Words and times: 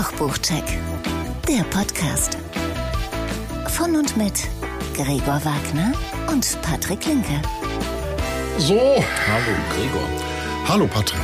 Kochbuchcheck, 0.00 0.62
der 1.48 1.64
Podcast. 1.76 2.38
Von 3.66 3.96
und 3.96 4.16
mit 4.16 4.32
Gregor 4.94 5.40
Wagner 5.44 5.92
und 6.30 6.56
Patrick 6.62 7.04
Linke. 7.04 7.42
So, 8.58 8.74
Hallo, 8.78 9.56
Gregor. 9.74 10.08
hallo 10.68 10.86
Patrick. 10.86 11.18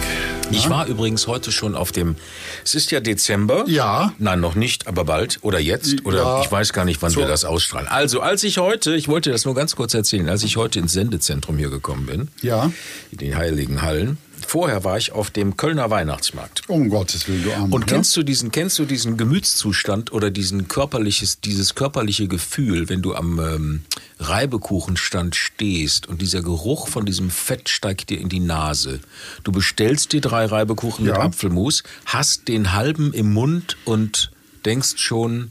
Ich 0.50 0.68
war 0.68 0.86
übrigens 0.88 1.28
heute 1.28 1.52
schon 1.52 1.76
auf 1.76 1.92
dem. 1.92 2.16
Es 2.64 2.74
ist 2.74 2.90
ja 2.90 2.98
Dezember. 2.98 3.62
Ja. 3.68 4.12
Nein, 4.18 4.40
noch 4.40 4.56
nicht, 4.56 4.88
aber 4.88 5.04
bald. 5.04 5.38
Oder 5.42 5.60
jetzt. 5.60 6.04
Oder 6.04 6.18
Ja. 6.18 6.42
ich 6.42 6.50
weiß 6.50 6.72
gar 6.72 6.84
nicht, 6.84 7.00
wann 7.00 7.12
So. 7.12 7.20
wir 7.20 7.28
das 7.28 7.44
ausstrahlen. 7.44 7.86
Also, 7.86 8.20
als 8.22 8.42
ich 8.42 8.58
heute, 8.58 8.96
ich 8.96 9.06
wollte 9.06 9.30
das 9.30 9.44
nur 9.44 9.54
ganz 9.54 9.76
kurz 9.76 9.94
erzählen, 9.94 10.28
als 10.28 10.42
ich 10.42 10.56
heute 10.56 10.80
ins 10.80 10.92
Sendezentrum 10.94 11.58
hier 11.58 11.70
gekommen 11.70 12.06
bin, 12.06 12.28
Ja, 12.42 12.72
in 13.12 13.18
die 13.18 13.36
Heiligen 13.36 13.82
Hallen, 13.82 14.18
vorher 14.46 14.84
war 14.84 14.98
ich 14.98 15.12
auf 15.12 15.30
dem 15.30 15.56
Kölner 15.56 15.90
Weihnachtsmarkt. 15.90 16.62
um 16.68 16.88
Gottes 16.88 17.26
Willen, 17.28 17.42
du 17.44 17.52
Armer. 17.52 17.74
Und 17.74 17.86
kennst 17.86 18.16
du 18.16 18.22
diesen, 18.22 18.50
kennst 18.52 18.78
du 18.78 18.84
diesen 18.84 19.16
Gemütszustand 19.16 20.12
oder 20.12 20.30
diesen 20.30 20.68
körperliches, 20.68 21.40
dieses 21.40 21.74
körperliche 21.74 22.28
Gefühl, 22.28 22.88
wenn 22.88 23.02
du 23.02 23.14
am 23.14 23.38
ähm, 23.40 23.82
Reibekuchenstand 24.20 25.34
stehst 25.36 26.06
und 26.06 26.20
dieser 26.22 26.42
Geruch 26.42 26.88
von 26.88 27.04
diesem 27.06 27.30
Fett 27.30 27.68
steigt 27.68 28.10
dir 28.10 28.20
in 28.20 28.28
die 28.28 28.40
Nase. 28.40 29.00
Du 29.42 29.52
bestellst 29.52 30.12
dir 30.12 30.20
drei 30.20 30.46
Reibekuchen 30.46 31.04
mit 31.06 31.14
Ja. 31.14 31.20
Apfelmus, 31.22 31.82
hast 32.04 32.48
den 32.48 32.72
halben 32.72 33.12
im 33.12 33.32
Mund 33.32 33.76
und 33.84 34.30
denkst 34.64 34.94
schon, 34.96 35.50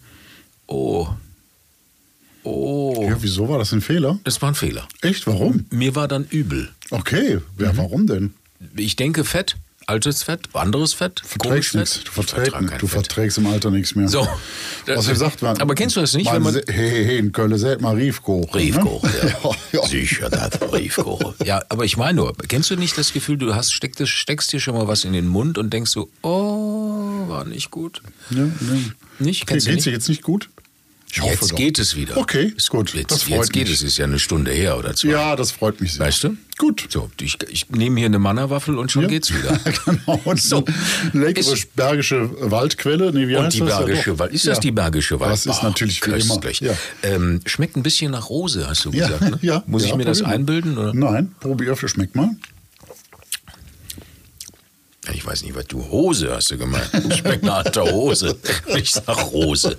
oh, 0.67 1.07
oh, 2.43 3.05
Ja, 3.09 3.17
wieso 3.21 3.47
war 3.49 3.57
das 3.57 3.71
ein 3.73 3.81
Fehler? 3.81 4.19
das 4.23 4.41
war 4.41 4.49
ein 4.49 4.55
Fehler. 4.55 4.87
Echt, 5.01 5.27
warum? 5.27 5.65
Mir 5.69 5.95
war 5.95 6.07
dann 6.07 6.25
übel. 6.29 6.69
Okay, 6.89 7.39
ja, 7.59 7.73
Mhm. 7.73 7.77
warum 7.77 8.07
denn? 8.07 8.33
Ich 8.75 8.95
denke 8.95 9.23
Fett, 9.23 9.55
altes 9.85 10.23
Fett, 10.23 10.47
anderes 10.53 10.93
Fett, 10.93 11.21
Du 11.21 11.27
verträgst 11.27 11.75
nichts. 11.75 11.99
Du, 12.03 12.21
Ich 12.21 12.51
kein 12.51 12.67
du 12.67 12.69
Fett. 12.69 12.89
verträgst 12.89 13.37
im 13.37 13.47
Alter 13.47 13.69
nichts 13.69 13.95
mehr. 13.95 14.07
So. 14.07 14.27
Was 14.87 15.07
ihr 15.09 15.15
sagt, 15.15 15.41
man, 15.41 15.59
Aber 15.59 15.75
kennst 15.75 15.95
du 15.95 16.01
das 16.01 16.13
nicht, 16.13 16.31
wenn 16.31 16.41
man- 16.41 16.55
Hey, 16.67 17.05
hey, 17.05 17.17
in 17.17 17.31
Köln 17.31 17.57
seht 17.57 17.81
mal 17.81 17.95
Riefkoch. 17.95 18.49
Briefkoch, 18.51 19.03
ne? 19.03 19.11
ja. 19.43 19.51
ja. 19.81 19.85
Sicher, 19.87 20.29
das 20.29 20.51
Briefkoch. 20.57 21.35
Ja, 21.43 21.61
aber 21.69 21.83
ich 21.85 21.97
meine 21.97 22.15
nur, 22.17 22.33
kennst 22.47 22.69
du 22.71 22.75
nicht 22.77 22.97
das 22.97 23.11
Gefühl, 23.13 23.37
du 23.37 23.53
hast, 23.55 23.73
steckst, 23.73 24.07
steckst 24.07 24.53
dir 24.53 24.59
schon 24.59 24.75
mal 24.75 24.87
was 24.87 25.03
in 25.03 25.13
den 25.13 25.27
Mund 25.27 25.57
und 25.57 25.71
denkst 25.73 25.91
so, 25.91 26.09
oh, 26.21 27.27
war 27.27 27.45
nicht 27.45 27.69
gut. 27.71 28.01
Ja, 28.29 28.37
ja. 28.39 28.47
Nicht? 29.19 29.43
Okay, 29.43 29.53
Kennst 29.53 29.67
du 29.67 29.71
geht's 29.71 29.83
dir 29.83 29.89
nicht? 29.91 29.97
jetzt 29.97 30.09
nicht 30.09 30.21
gut? 30.23 30.49
Ich 31.15 31.21
hoffe 31.21 31.31
Jetzt 31.33 31.51
doch. 31.51 31.55
geht 31.57 31.77
es 31.77 31.95
wieder. 31.95 32.17
Okay, 32.17 32.51
Ist 32.57 32.71
gut, 32.71 32.91
Jetzt, 32.95 33.11
das 33.11 33.21
freut 33.23 33.37
jetzt 33.37 33.53
geht 33.53 33.67
mich. 33.67 33.75
es, 33.75 33.83
ist 33.83 33.97
ja 33.97 34.05
eine 34.05 34.17
Stunde 34.17 34.49
her 34.51 34.79
oder 34.79 34.95
zwei. 34.95 35.09
Ja, 35.09 35.35
das 35.35 35.51
freut 35.51 35.79
mich 35.79 35.93
sehr. 35.93 36.07
Weißt 36.07 36.23
du? 36.23 36.37
Gut. 36.57 36.87
So, 36.89 37.11
ich, 37.21 37.37
ich 37.49 37.69
nehme 37.69 37.99
hier 37.99 38.07
eine 38.07 38.17
Mannerwaffel 38.17 38.79
und 38.79 38.91
schon 38.91 39.03
Ja. 39.03 39.09
geht's 39.09 39.31
wieder. 39.31 39.59
genau. 39.85 40.19
Und 40.25 40.41
So. 40.41 40.65
leckere 41.13 41.53
Ist- 41.53 41.75
bergische 41.75 42.31
Waldquelle. 42.49 43.13
Nee, 43.13 43.27
wie 43.27 43.35
Und 43.35 43.43
heißt 43.45 43.55
die 43.57 43.59
das? 43.59 43.69
Ja, 43.69 43.79
Bergische 43.81 44.09
doch. 44.11 44.19
Wald. 44.19 44.33
Ist 44.33 44.45
Ja. 44.45 44.49
das 44.53 44.59
die 44.59 44.71
Bergische 44.71 45.19
Wald? 45.19 45.33
Das 45.33 45.45
ist 45.45 45.61
Boah, 45.61 45.67
natürlich 45.67 46.01
köstlich. 46.01 46.59
Ja. 46.61 46.73
Ähm, 47.03 47.41
schmeckt 47.45 47.77
ein 47.77 47.83
bisschen 47.83 48.09
nach 48.11 48.29
Rose, 48.31 48.67
hast 48.67 48.85
du 48.85 48.91
Ja, 48.91 49.05
gesagt. 49.07 49.21
Ne? 49.31 49.39
ja. 49.43 49.63
Muss 49.67 49.83
ich 49.83 49.91
ja, 49.91 49.95
mir 49.95 50.05
das 50.05 50.23
einbilden? 50.23 50.79
Oder? 50.79 50.95
Nein, 50.95 51.35
probier, 51.39 51.75
schmeckt 51.75 52.15
mal. 52.15 52.31
Ich 55.11 55.25
weiß 55.25 55.43
nicht, 55.43 55.55
was 55.55 55.65
du 55.67 55.83
Hose 55.89 56.33
hast 56.33 56.51
du 56.51 56.57
gemeint. 56.57 56.89
Schmeckt 57.17 57.43
nach 57.43 57.65
alter 57.65 57.83
Hose. 57.91 58.37
Nicht 58.73 59.05
nach 59.07 59.31
Rose. 59.31 59.77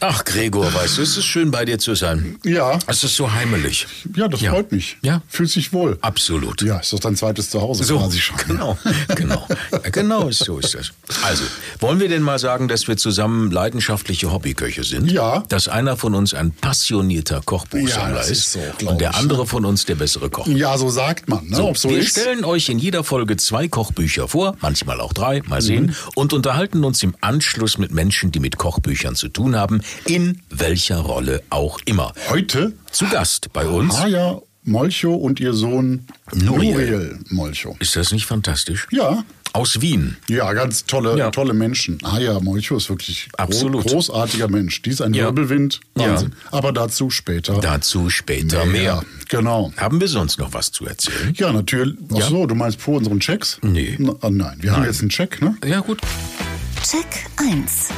Ach, 0.00 0.24
Gregor, 0.24 0.72
weißt 0.74 0.98
du, 0.98 1.02
es 1.02 1.16
ist 1.16 1.24
schön 1.24 1.50
bei 1.50 1.64
dir 1.64 1.78
zu 1.78 1.94
sein. 1.94 2.36
Ja. 2.44 2.78
Es 2.86 3.04
ist 3.04 3.16
so 3.16 3.30
heimelig. 3.32 3.86
Ja, 4.16 4.28
das 4.28 4.40
Ja. 4.40 4.50
freut 4.52 4.72
mich. 4.72 4.96
Ja. 5.02 5.22
Fühlt 5.28 5.50
sich 5.50 5.72
wohl. 5.72 5.98
Absolut. 6.00 6.60
Ja, 6.62 6.78
ist 6.78 6.92
doch 6.92 6.98
dein 7.00 7.16
zweites 7.16 7.48
Zuhause 7.50 7.84
So, 7.84 7.98
quasi 7.98 8.18
schon. 8.18 8.36
genau, 8.46 8.76
genau, 9.14 9.46
genau, 9.92 10.30
so 10.30 10.58
ist 10.58 10.74
das. 10.74 10.90
Also, 11.22 11.44
wollen 11.80 12.00
wir 12.00 12.08
denn 12.08 12.22
mal 12.22 12.38
sagen, 12.38 12.66
dass 12.68 12.88
wir 12.88 12.96
zusammen 12.96 13.50
leidenschaftliche 13.50 14.32
Hobbyköche 14.32 14.84
sind? 14.84 15.10
Ja. 15.10 15.42
Dass 15.48 15.68
einer 15.68 15.96
von 15.96 16.14
uns 16.14 16.34
ein 16.34 16.50
passionierter 16.50 17.40
Kochbuchsammler 17.42 18.16
Ja, 18.16 18.22
ist, 18.22 18.30
ist 18.30 18.52
so, 18.52 18.60
und 18.86 19.00
der 19.00 19.10
ich. 19.10 19.16
andere 19.16 19.46
von 19.46 19.64
uns 19.64 19.84
der 19.86 19.94
bessere 19.94 20.28
Koch. 20.28 20.46
Ja, 20.48 20.76
so 20.76 20.90
sagt 20.90 21.28
man. 21.28 21.46
Ne? 21.48 21.56
So, 21.56 21.72
so 21.74 21.88
wir 21.90 21.98
ist. 21.98 22.10
stellen 22.10 22.44
euch 22.44 22.68
in 22.68 22.78
jeder 22.78 23.04
Folge 23.04 23.36
zwei 23.36 23.68
Kochbücher 23.68 24.13
vor, 24.28 24.56
manchmal 24.60 25.00
auch 25.00 25.12
drei, 25.12 25.42
mal 25.46 25.56
Mhm. 25.56 25.60
sehen, 25.64 25.96
und 26.14 26.32
unterhalten 26.32 26.84
uns 26.84 27.02
im 27.02 27.14
Anschluss 27.20 27.78
mit 27.78 27.92
Menschen, 27.92 28.30
die 28.32 28.40
mit 28.40 28.56
Kochbüchern 28.56 29.14
zu 29.16 29.28
tun 29.28 29.56
haben, 29.56 29.80
in 30.06 30.40
welcher 30.50 30.98
Rolle 30.98 31.42
auch 31.50 31.78
immer. 31.84 32.12
Heute 32.30 32.72
Zu 32.90 33.06
Gast 33.08 33.52
bei 33.52 33.66
uns. 33.66 33.98
Haya 33.98 34.40
Molcho 34.62 35.12
und 35.14 35.40
ihr 35.40 35.52
Sohn 35.52 36.06
Nuriel. 36.32 36.72
Nuriel 36.72 37.18
Molcho. 37.28 37.76
Ist 37.80 37.96
das 37.96 38.12
nicht 38.12 38.24
fantastisch? 38.26 38.86
Ja, 38.90 39.24
Aus 39.54 39.80
Wien. 39.80 40.16
ja, 40.28 40.52
ganz 40.52 40.84
tolle, 40.84 41.16
Ja. 41.16 41.30
tolle 41.30 41.54
Menschen. 41.54 41.98
Haya 42.04 42.40
Molcho 42.40 42.76
ist 42.76 42.88
wirklich 42.90 43.28
gro 43.32 43.44
Absolut. 43.44 43.86
großartiger 43.86 44.48
Mensch. 44.48 44.82
Die 44.82 44.90
ist 44.90 45.00
ein 45.00 45.14
Ja. 45.14 45.26
Wirbelwind. 45.26 45.80
Ja. 45.96 46.08
Wahnsinn. 46.10 46.34
Aber 46.50 46.72
dazu 46.72 47.08
später. 47.08 47.60
Dazu 47.60 48.10
später 48.10 48.66
mehr. 48.66 49.04
Genau. 49.28 49.72
Haben 49.76 50.00
wir 50.00 50.08
sonst 50.08 50.38
noch 50.40 50.52
was 50.54 50.72
zu 50.72 50.84
erzählen? 50.86 51.32
Ja, 51.36 51.52
natürlich. 51.52 51.94
Ach 52.12 52.16
Ja. 52.18 52.28
so, 52.28 52.46
du 52.46 52.56
meinst 52.56 52.80
vor 52.80 52.96
unseren 52.96 53.20
Checks? 53.20 53.58
Nee. 53.62 53.94
Na, 54.00 54.14
ah, 54.22 54.28
nein, 54.30 54.56
wir 54.60 54.72
haben 54.72 54.80
Nein. 54.80 54.90
jetzt 54.90 55.00
einen 55.00 55.10
Check, 55.10 55.40
ne? 55.40 55.56
Ja, 55.64 55.78
gut. 55.80 56.00
Check 56.82 57.06
1. 57.36 57.90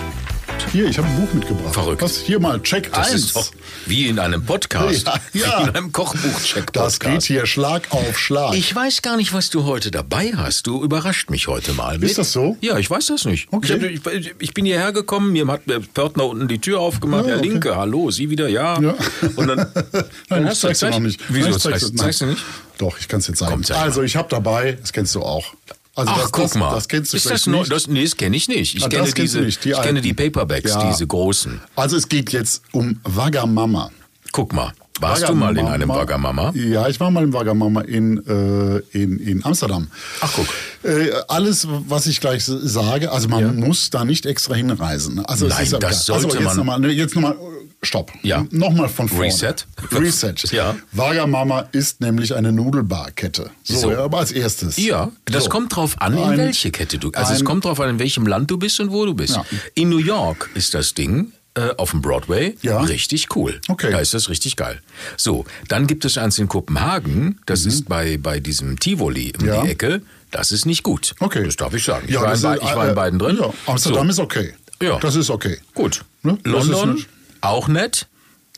Hier, 0.72 0.86
ich 0.88 0.98
habe 0.98 1.08
ein 1.08 1.16
Buch 1.16 1.32
mitgebracht. 1.32 1.74
Verrückt. 1.74 2.02
Was? 2.02 2.18
Hier 2.18 2.40
mal 2.40 2.60
Check 2.62 2.92
Das 2.92 3.12
1. 3.12 3.14
ist 3.14 3.36
doch 3.36 3.50
wie 3.86 4.08
in 4.08 4.18
einem 4.18 4.44
Podcast. 4.44 5.06
Ja, 5.06 5.14
ja. 5.32 5.58
Wie 5.58 5.62
in 5.68 5.76
einem 5.76 5.92
Kochbuch-Check-Podcast. 5.92 6.74
Das 6.74 7.00
geht 7.00 7.22
hier 7.22 7.46
Schlag 7.46 7.86
auf 7.90 8.18
Schlag. 8.18 8.54
Ich 8.54 8.74
weiß 8.74 9.02
gar 9.02 9.16
nicht, 9.16 9.32
was 9.32 9.50
du 9.50 9.64
heute 9.64 9.90
dabei 9.90 10.32
hast. 10.36 10.66
Du 10.66 10.82
überrascht 10.82 11.30
mich 11.30 11.48
heute 11.48 11.72
mal. 11.72 12.02
Ist 12.02 12.18
das 12.18 12.32
so? 12.32 12.56
Ja, 12.60 12.78
ich 12.78 12.90
weiß 12.90 13.06
das 13.06 13.24
nicht. 13.24 13.48
Okay. 13.52 13.76
Ich, 13.86 14.00
hab, 14.04 14.12
ich, 14.12 14.34
ich 14.38 14.54
bin 14.54 14.64
hierher 14.64 14.92
gekommen, 14.92 15.32
mir 15.32 15.46
hat 15.46 15.62
der 15.66 15.80
Pörtner 15.80 16.26
unten 16.26 16.48
die 16.48 16.58
Tür 16.58 16.80
aufgemacht. 16.80 17.26
Herr 17.26 17.38
okay. 17.38 17.48
Linke, 17.48 17.76
hallo, 17.76 18.10
Sie 18.10 18.28
wieder, 18.30 18.48
ja. 18.48 18.80
Ja. 18.80 18.94
Und 19.36 19.46
dann, 19.46 19.58
Nein, 20.28 20.48
ich 20.50 20.64
hast 20.64 20.82
du 20.82 20.90
noch 20.90 20.98
nicht. 21.00 21.20
Wieso 21.28 21.56
zeigst, 21.58 21.96
zeigst 21.96 22.20
du 22.20 22.26
nicht? 22.26 22.42
Doch, 22.78 22.98
ich 22.98 23.08
kann 23.08 23.20
es 23.20 23.28
jetzt 23.28 23.38
zeigen. 23.38 23.62
Komm, 23.62 23.76
also, 23.76 24.02
ich 24.02 24.16
habe 24.16 24.28
dabei, 24.28 24.72
das 24.72 24.92
kennst 24.92 25.14
du 25.14 25.22
auch. 25.22 25.54
Also 25.96 26.12
Ach, 26.14 26.20
das, 26.20 26.32
guck 26.32 26.44
das, 26.44 26.54
mal. 26.56 26.74
Das 26.74 26.88
kennst 26.88 27.12
du 27.12 27.16
ist 27.16 27.22
vielleicht 27.22 27.46
das 27.46 27.46
neu? 27.46 27.58
nicht. 27.60 27.72
Das, 27.72 27.86
nee, 27.88 28.04
das 28.04 28.16
kenne 28.16 28.36
ich 28.36 28.48
nicht. 28.48 28.74
Ich 28.76 28.84
Ah, 28.84 28.88
kenne 28.88 29.10
diese, 29.10 29.40
nicht, 29.40 29.64
die 29.64 29.70
ich 29.70 29.76
kenne 29.76 29.88
alten. 29.88 30.02
die 30.02 30.12
Paperbacks, 30.12 30.70
Ja. 30.70 30.88
diese 30.90 31.06
großen. 31.06 31.60
Also 31.74 31.96
es 31.96 32.06
geht 32.08 32.32
jetzt 32.32 32.62
um 32.72 33.00
Wagamama. 33.02 33.90
Guck 34.36 34.52
mal, 34.52 34.70
warst 35.00 35.26
du 35.26 35.34
mal 35.34 35.56
in 35.56 35.64
einem 35.66 35.88
Wagamama? 35.88 36.52
Ja, 36.54 36.88
ich 36.88 37.00
war 37.00 37.10
mal 37.10 37.24
im 37.24 37.32
Wagamama 37.32 37.80
in, 37.80 38.18
äh, 38.26 38.80
in, 38.92 39.18
in 39.18 39.42
Amsterdam. 39.46 39.88
Ach, 40.20 40.30
guck. 40.36 40.46
Äh, 40.84 41.10
alles, 41.28 41.66
was 41.88 42.06
ich 42.06 42.20
gleich 42.20 42.44
sage, 42.44 43.10
also 43.10 43.28
man 43.28 43.56
muss 43.56 43.88
da 43.88 44.04
nicht 44.04 44.26
extra 44.26 44.54
hinreisen. 44.54 45.24
Also 45.24 45.46
Nein, 45.46 45.70
das 45.70 45.78
klar. 45.80 46.20
sollte 46.20 46.26
also 46.26 46.38
jetzt 46.38 46.44
man- 46.44 46.56
Noch 46.58 46.64
mal, 46.78 46.90
jetzt 46.90 47.14
nochmal, 47.14 47.34
stopp. 47.82 48.12
Ja. 48.22 48.44
Nochmal 48.50 48.90
von 48.90 49.08
vorne. 49.08 49.24
Reset. 49.24 49.54
Reset. 49.92 50.34
Ja. 50.52 50.76
Wagamama 50.92 51.60
ist 51.72 52.02
nämlich 52.02 52.34
eine 52.34 52.52
Nudelbarkette. 52.52 53.48
So, 53.64 53.74
So. 53.78 53.90
Ja, 53.92 54.04
aber 54.04 54.18
als 54.18 54.32
erstes. 54.32 54.76
Ja, 54.76 55.10
das 55.24 55.44
So. 55.44 55.48
kommt 55.48 55.74
drauf 55.74 55.94
an, 55.98 56.12
in 56.12 56.18
Ein- 56.24 56.36
welche 56.38 56.70
Kette 56.70 56.98
du. 56.98 57.10
Also 57.14 57.32
es 57.32 57.42
kommt 57.42 57.64
drauf 57.64 57.80
an, 57.80 57.88
in 57.88 57.98
welchem 57.98 58.26
Land 58.26 58.50
du 58.50 58.58
bist 58.58 58.80
und 58.80 58.90
wo 58.92 59.06
du 59.06 59.14
bist. 59.14 59.34
Ja. 59.36 59.46
In 59.74 59.88
New 59.88 59.96
York 59.98 60.50
ist 60.54 60.74
das 60.74 60.92
Ding 60.92 61.32
äh, 61.56 61.70
auf 61.78 61.90
dem 61.90 62.02
Broadway 62.02 62.56
Ja. 62.62 62.80
richtig 62.82 63.34
cool. 63.34 63.60
Okay. 63.68 63.90
Da 63.90 63.98
ist 63.98 64.14
das 64.14 64.28
richtig 64.28 64.56
geil. 64.56 64.80
So, 65.16 65.44
dann 65.68 65.86
gibt 65.86 66.04
es 66.04 66.18
eins 66.18 66.38
in 66.38 66.48
Kopenhagen. 66.48 67.40
Das 67.46 67.64
ist 67.66 67.88
bei 67.88 68.16
bei 68.18 68.40
diesem 68.40 68.78
Tivoli 68.78 69.32
um 69.38 69.44
Mhm. 69.44 69.48
Ja. 69.52 69.62
die 69.62 69.70
Ecke. 69.70 70.02
Das 70.30 70.52
ist 70.52 70.66
nicht 70.66 70.82
gut. 70.82 71.14
Okay. 71.20 71.44
Das 71.44 71.56
darf 71.56 71.72
ich 71.74 71.84
sagen. 71.84 72.04
Ich, 72.08 72.14
Ja, 72.14 72.20
war, 72.22 72.28
in, 72.28 72.34
ist, 72.34 72.44
ich 72.62 72.76
war 72.76 72.86
äh, 72.86 72.88
in 72.90 72.94
beiden 72.94 73.18
drin. 73.18 73.38
Ja, 73.40 73.52
Amsterdam 73.66 74.06
so. 74.06 74.10
ist 74.10 74.18
okay. 74.18 74.54
Ja. 74.82 74.98
Das 74.98 75.14
ist 75.16 75.30
okay. 75.30 75.58
Gut. 75.74 76.04
Ne? 76.22 76.36
London 76.44 76.94
nicht- 76.94 77.08
auch 77.40 77.68
nett. 77.68 78.06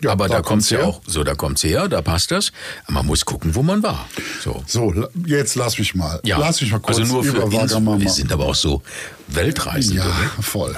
Ja, 0.02 0.12
aber 0.12 0.28
da 0.28 0.36
da, 0.36 0.42
kommt's 0.42 0.70
ja 0.70 0.82
auch, 0.84 1.00
so 1.06 1.24
da 1.24 1.34
kommt's 1.34 1.64
her, 1.64 1.88
da 1.88 2.02
passt 2.02 2.30
das. 2.30 2.52
Man 2.88 3.04
muss 3.06 3.24
gucken, 3.24 3.54
wo 3.56 3.62
man 3.62 3.82
war. 3.82 4.08
So. 4.44 4.62
So, 4.66 4.94
jetzt 5.26 5.56
lass 5.56 5.76
mich 5.78 5.94
mal. 5.96 6.20
Ja, 6.24 6.38
Lass 6.38 6.60
mich 6.60 6.70
mal 6.70 6.78
kurz 6.78 6.98
also 6.98 7.14
nur 7.14 7.24
für 7.24 7.30
über 7.36 7.52
Wagamama. 7.52 8.00
wir 8.00 8.08
sind 8.10 8.30
aber 8.30 8.46
auch 8.46 8.54
so 8.54 8.82
Weltreisende. 9.26 9.98
Ja, 10.02 10.06
ne? 10.06 10.30
voll. 10.42 10.76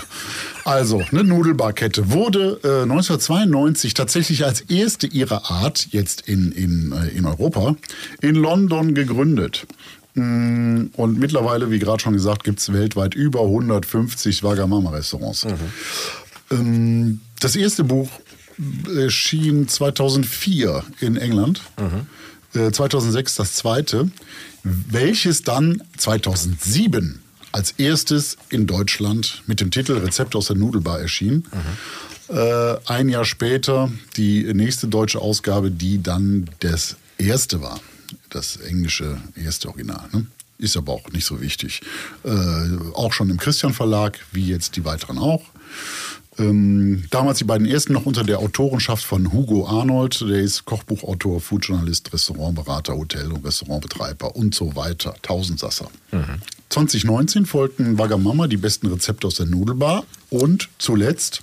Also, 0.64 1.02
eine 1.10 1.24
Nudelbarkette 1.24 2.10
wurde 2.12 2.60
äh, 2.64 2.82
1992 2.82 3.92
tatsächlich 3.94 4.44
als 4.44 4.62
erste 4.62 5.06
ihrer 5.06 5.50
Art, 5.50 5.88
jetzt 5.90 6.22
in, 6.22 6.52
in, 6.52 6.92
äh, 6.92 7.08
in 7.08 7.26
Europa, 7.26 7.76
in 8.22 8.34
London 8.36 8.94
gegründet. 8.94 9.66
Mm, 10.14 10.86
Und 10.94 11.18
mittlerweile, 11.18 11.70
wie 11.70 11.78
gerade 11.78 12.02
schon 12.02 12.12
gesagt, 12.14 12.44
gibt 12.44 12.60
es 12.60 12.72
weltweit 12.72 13.14
über 13.14 13.40
150 13.42 14.42
Wagamama-Restaurants. 14.42 15.46
Ähm, 16.50 17.20
Das 17.40 17.56
erste 17.56 17.84
Buch 17.84 18.08
erschien 18.94 19.68
2004 19.68 20.84
in 21.00 21.16
England, 21.16 21.62
äh, 22.54 22.70
2006 22.70 23.36
das 23.36 23.54
zweite, 23.54 24.10
welches 24.62 25.42
dann 25.42 25.82
2007 25.96 27.20
als 27.52 27.72
erstes 27.72 28.36
in 28.48 28.66
Deutschland 28.66 29.42
mit 29.46 29.60
dem 29.60 29.70
Titel 29.70 29.94
Rezept 29.94 30.36
aus 30.36 30.46
der 30.48 30.56
Nudelbar 30.56 31.00
erschien. 31.00 31.44
Äh, 32.28 32.76
ein 32.86 33.08
Jahr 33.08 33.24
später 33.24 33.90
die 34.16 34.44
nächste 34.54 34.86
deutsche 34.86 35.20
Ausgabe, 35.20 35.70
die 35.70 36.02
dann 36.02 36.48
das 36.60 36.96
erste 37.18 37.60
war. 37.60 37.80
Das 38.28 38.56
englische 38.56 39.20
erste 39.34 39.68
Original. 39.68 40.08
Ne? 40.12 40.26
ist 40.60 40.76
aber 40.76 40.92
auch 40.92 41.08
nicht 41.10 41.24
so 41.24 41.40
wichtig. 41.40 41.80
Äh, 42.24 42.30
auch 42.94 43.12
schon 43.12 43.30
im 43.30 43.38
Christian 43.38 43.72
Verlag, 43.72 44.18
wie 44.32 44.46
jetzt 44.46 44.76
die 44.76 44.84
weiteren 44.84 45.18
auch. 45.18 45.42
Ähm, 46.40 47.04
damals 47.10 47.38
die 47.38 47.44
beiden 47.44 47.66
ersten 47.66 47.92
noch 47.92 48.06
unter 48.06 48.24
der 48.24 48.38
Autorenschaft 48.38 49.04
von 49.04 49.32
Hugo 49.32 49.66
Arnold. 49.68 50.20
Der 50.22 50.40
ist 50.40 50.64
Kochbuchautor, 50.64 51.40
Foodjournalist, 51.40 52.12
Restaurantberater, 52.12 52.96
Hotel- 52.96 53.30
und 53.30 53.44
Restaurantbetreiber 53.44 54.34
und 54.34 54.54
so 54.54 54.74
weiter. 54.74 55.14
Tausendsasser. 55.22 55.90
2019 56.70 57.44
folgten 57.46 57.98
Wagamama 57.98 58.46
die 58.46 58.56
besten 58.56 58.86
Rezepte 58.86 59.26
aus 59.26 59.34
der 59.34 59.46
Nudelbar 59.46 60.04
und 60.30 60.68
zuletzt 60.78 61.42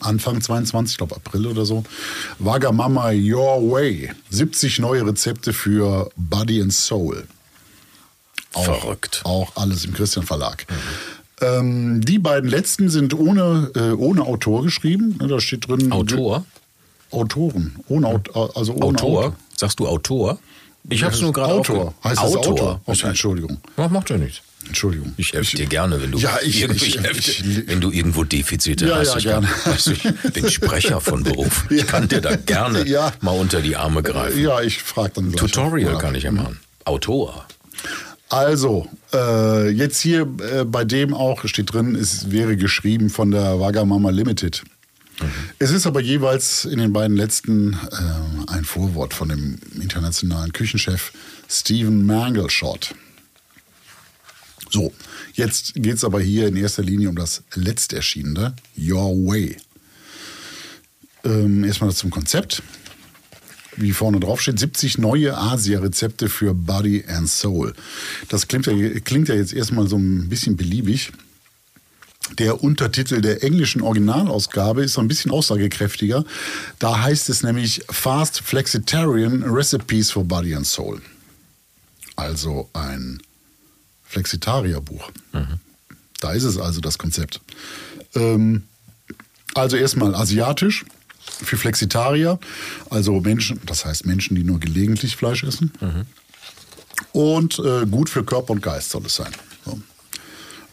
Anfang 0.00 0.40
22, 0.40 0.94
ich 0.94 0.98
glaube 0.98 1.16
April 1.16 1.46
oder 1.46 1.66
so, 1.66 1.84
Wagamama 2.38 3.10
Your 3.10 3.70
Way. 3.70 4.12
70 4.30 4.78
neue 4.78 5.04
Rezepte 5.06 5.52
für 5.52 6.10
Body 6.16 6.62
and 6.62 6.72
Soul. 6.72 7.26
Auch, 8.52 8.64
Verrückt. 8.64 9.20
Auch 9.24 9.56
alles 9.56 9.84
im 9.84 9.92
Christian 9.92 10.24
Verlag. 10.24 10.66
Ähm, 11.40 12.00
die 12.04 12.18
beiden 12.18 12.48
letzten 12.50 12.88
sind 12.90 13.14
ohne, 13.14 13.70
äh, 13.74 13.90
ohne 13.92 14.22
Autor 14.22 14.62
geschrieben. 14.62 15.16
Ne, 15.20 15.28
Da 15.28 15.40
steht 15.40 15.68
drin. 15.68 15.90
Autor? 15.92 16.44
Autoren. 17.10 17.76
Ohne 17.88 18.06
Aut 18.06 18.34
also 18.56 18.72
ohne 18.74 18.84
Autor? 18.98 19.36
Sagst 19.56 19.80
du 19.80 19.88
Autor? 19.88 20.38
Ich 20.88 21.02
habe 21.02 21.14
es 21.14 21.20
nur 21.20 21.32
gerade 21.32 21.52
Autor. 21.54 21.94
Heißt 22.04 22.18
Autor. 22.20 22.52
Autor? 22.52 22.80
Okay, 22.86 23.08
Entschuldigung. 23.08 23.58
Ja, 23.76 23.88
macht 23.88 24.10
ja 24.10 24.16
nichts. 24.16 24.42
Entschuldigung. 24.66 25.12
Ich 25.16 25.32
helfe 25.32 25.56
dir 25.56 25.66
gerne, 25.66 26.00
wenn 26.02 26.12
du, 26.12 26.18
Ja, 26.18 26.38
ich- 26.42 26.62
ich- 26.62 26.96
ich- 26.98 27.42
dir, 27.42 27.66
wenn 27.66 27.80
du 27.80 27.90
irgendwo 27.90 28.24
Defizite 28.24 28.86
Ja, 28.86 28.96
hast. 28.98 29.08
ja, 29.08 29.16
ich, 29.18 29.24
gerne. 29.24 29.46
Kann, 29.46 29.72
weißt 29.72 29.86
du, 29.88 29.90
ich 29.92 30.32
bin 30.34 30.50
Sprecher 30.50 31.00
von 31.00 31.22
Beruf. 31.24 31.64
Ich 31.70 31.86
kann 31.86 32.08
dir 32.08 32.20
da 32.20 32.36
gerne 32.36 32.84
mal 33.22 33.32
unter 33.32 33.60
die 33.62 33.74
Arme 33.76 34.02
greifen. 34.02 34.38
Ja, 34.40 34.60
ich 34.60 34.82
frage 34.82 35.12
dann 35.16 35.32
gleich. 35.32 35.40
Tutorial 35.40 35.98
kann 35.98 36.14
ich 36.14 36.24
ja 36.24 36.30
machen. 36.30 36.60
Autor. 36.84 37.46
Also, 38.30 38.88
äh, 39.12 39.70
jetzt 39.70 40.00
hier 40.00 40.20
äh, 40.22 40.64
bei 40.64 40.84
dem 40.84 41.12
auch 41.12 41.44
steht 41.46 41.72
drin, 41.72 41.96
es 41.96 42.30
wäre 42.30 42.56
geschrieben 42.56 43.10
von 43.10 43.32
der 43.32 43.58
Wagamama 43.58 44.10
Limited. 44.10 44.62
Es 45.58 45.70
ist 45.70 45.86
aber 45.86 46.00
jeweils 46.00 46.64
in 46.64 46.78
den 46.78 46.92
beiden 46.92 47.16
letzten 47.16 47.74
äh, 47.74 48.50
ein 48.52 48.64
Vorwort 48.64 49.12
von 49.14 49.28
dem 49.28 49.58
internationalen 49.80 50.52
Küchenchef 50.52 51.12
Stephen 51.48 52.06
Mangelshot. 52.06 52.94
So, 54.70 54.92
jetzt 55.34 55.74
geht 55.74 55.96
es 55.96 56.04
aber 56.04 56.20
hier 56.20 56.46
in 56.46 56.56
erster 56.56 56.84
Linie 56.84 57.08
um 57.08 57.16
das 57.16 57.42
letzterschienene 57.54 58.54
Your 58.78 59.10
Way. 59.26 59.56
Ähm, 61.24 61.64
erstmal 61.64 61.92
zum 61.92 62.10
Konzept. 62.10 62.62
Wie 63.76 63.92
vorne 63.92 64.20
drauf 64.20 64.40
steht, 64.40 64.58
70 64.58 64.98
neue 64.98 65.36
Asia-Rezepte 65.36 66.28
für 66.28 66.54
Body 66.54 67.04
and 67.06 67.28
Soul. 67.28 67.74
Das 68.28 68.48
klingt 68.48 68.66
ja, 68.66 68.74
klingt 69.00 69.28
ja 69.28 69.34
jetzt 69.34 69.52
erstmal 69.52 69.86
so 69.88 69.96
ein 69.96 70.28
bisschen 70.28 70.56
beliebig. 70.56 71.12
Der 72.38 72.62
Untertitel 72.62 73.20
der 73.20 73.42
englischen 73.42 73.82
Originalausgabe 73.82 74.84
ist 74.84 74.94
so 74.94 75.00
ein 75.00 75.08
bisschen 75.08 75.30
aussagekräftiger. 75.30 76.24
Da 76.78 77.02
heißt 77.02 77.28
es 77.28 77.42
nämlich 77.42 77.82
Fast 77.90 78.40
Flexitarian 78.40 79.42
Recipes 79.42 80.10
for 80.10 80.24
Body 80.24 80.54
and 80.54 80.66
Soul. 80.66 81.00
Also 82.16 82.68
ein 82.72 83.20
Flexitarierbuch. 84.04 85.10
Da 86.20 86.32
ist 86.32 86.44
es 86.44 86.58
also 86.58 86.80
das 86.80 86.98
Konzept. 86.98 87.40
Ähm, 88.14 88.64
also 89.54 89.76
erstmal 89.76 90.14
asiatisch 90.14 90.84
für 91.42 91.56
Flexitarier, 91.56 92.38
also 92.90 93.20
Menschen, 93.20 93.60
das 93.66 93.84
heißt 93.84 94.06
Menschen, 94.06 94.34
die 94.34 94.44
nur 94.44 94.60
gelegentlich 94.60 95.16
Fleisch 95.16 95.44
essen. 95.44 95.72
Und 97.12 97.58
äh, 97.58 97.86
gut 97.86 98.10
für 98.10 98.24
Körper 98.24 98.52
und 98.52 98.62
Geist 98.62 98.90
soll 98.90 99.06
es 99.06 99.16
sein. 99.16 99.32
So. 99.64 99.80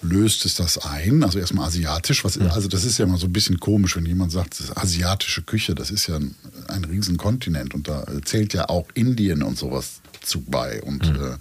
Löst 0.02 0.46
es 0.46 0.56
das 0.56 0.78
ein? 0.78 1.24
Also 1.24 1.40
erstmal 1.40 1.68
asiatisch. 1.68 2.24
Was, 2.24 2.38
Also 2.38 2.68
das 2.68 2.84
ist 2.84 2.98
ja 3.00 3.06
immer 3.06 3.18
so 3.18 3.28
ein 3.28 3.34
bisschen 3.34 3.60
komisch, 3.60 3.96
wenn 3.96 4.06
jemand 4.06 4.32
sagt, 4.32 4.60
das 4.60 4.68
ist 4.68 4.78
asiatische 4.78 5.42
Küche, 5.42 5.74
das 5.74 5.90
ist 5.90 6.08
ja 6.08 6.18
ein, 6.18 6.36
ein 6.68 6.84
Riesenkontinent 6.84 7.74
und 7.74 7.88
da 7.88 8.06
zählt 8.24 8.54
ja 8.54 8.70
auch 8.70 8.88
Indien 8.94 9.42
und 9.42 9.58
sowas 9.58 10.02
zu 10.22 10.42
bei. 10.42 10.82
Und 10.84 11.04
äh, 11.06 11.38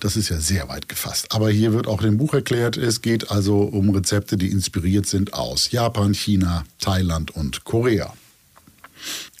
das 0.00 0.16
ist 0.16 0.28
ja 0.28 0.38
sehr 0.38 0.68
weit 0.68 0.88
gefasst. 0.88 1.28
Aber 1.30 1.50
hier 1.50 1.72
wird 1.72 1.86
auch 1.86 2.02
im 2.02 2.18
Buch 2.18 2.34
erklärt, 2.34 2.76
es 2.76 3.00
geht 3.00 3.30
also 3.30 3.60
um 3.60 3.90
Rezepte, 3.90 4.36
die 4.36 4.50
inspiriert 4.50 5.06
sind 5.06 5.32
aus 5.32 5.70
Japan, 5.70 6.12
China, 6.12 6.64
Thailand 6.80 7.30
und 7.30 7.64
Korea. 7.64 8.12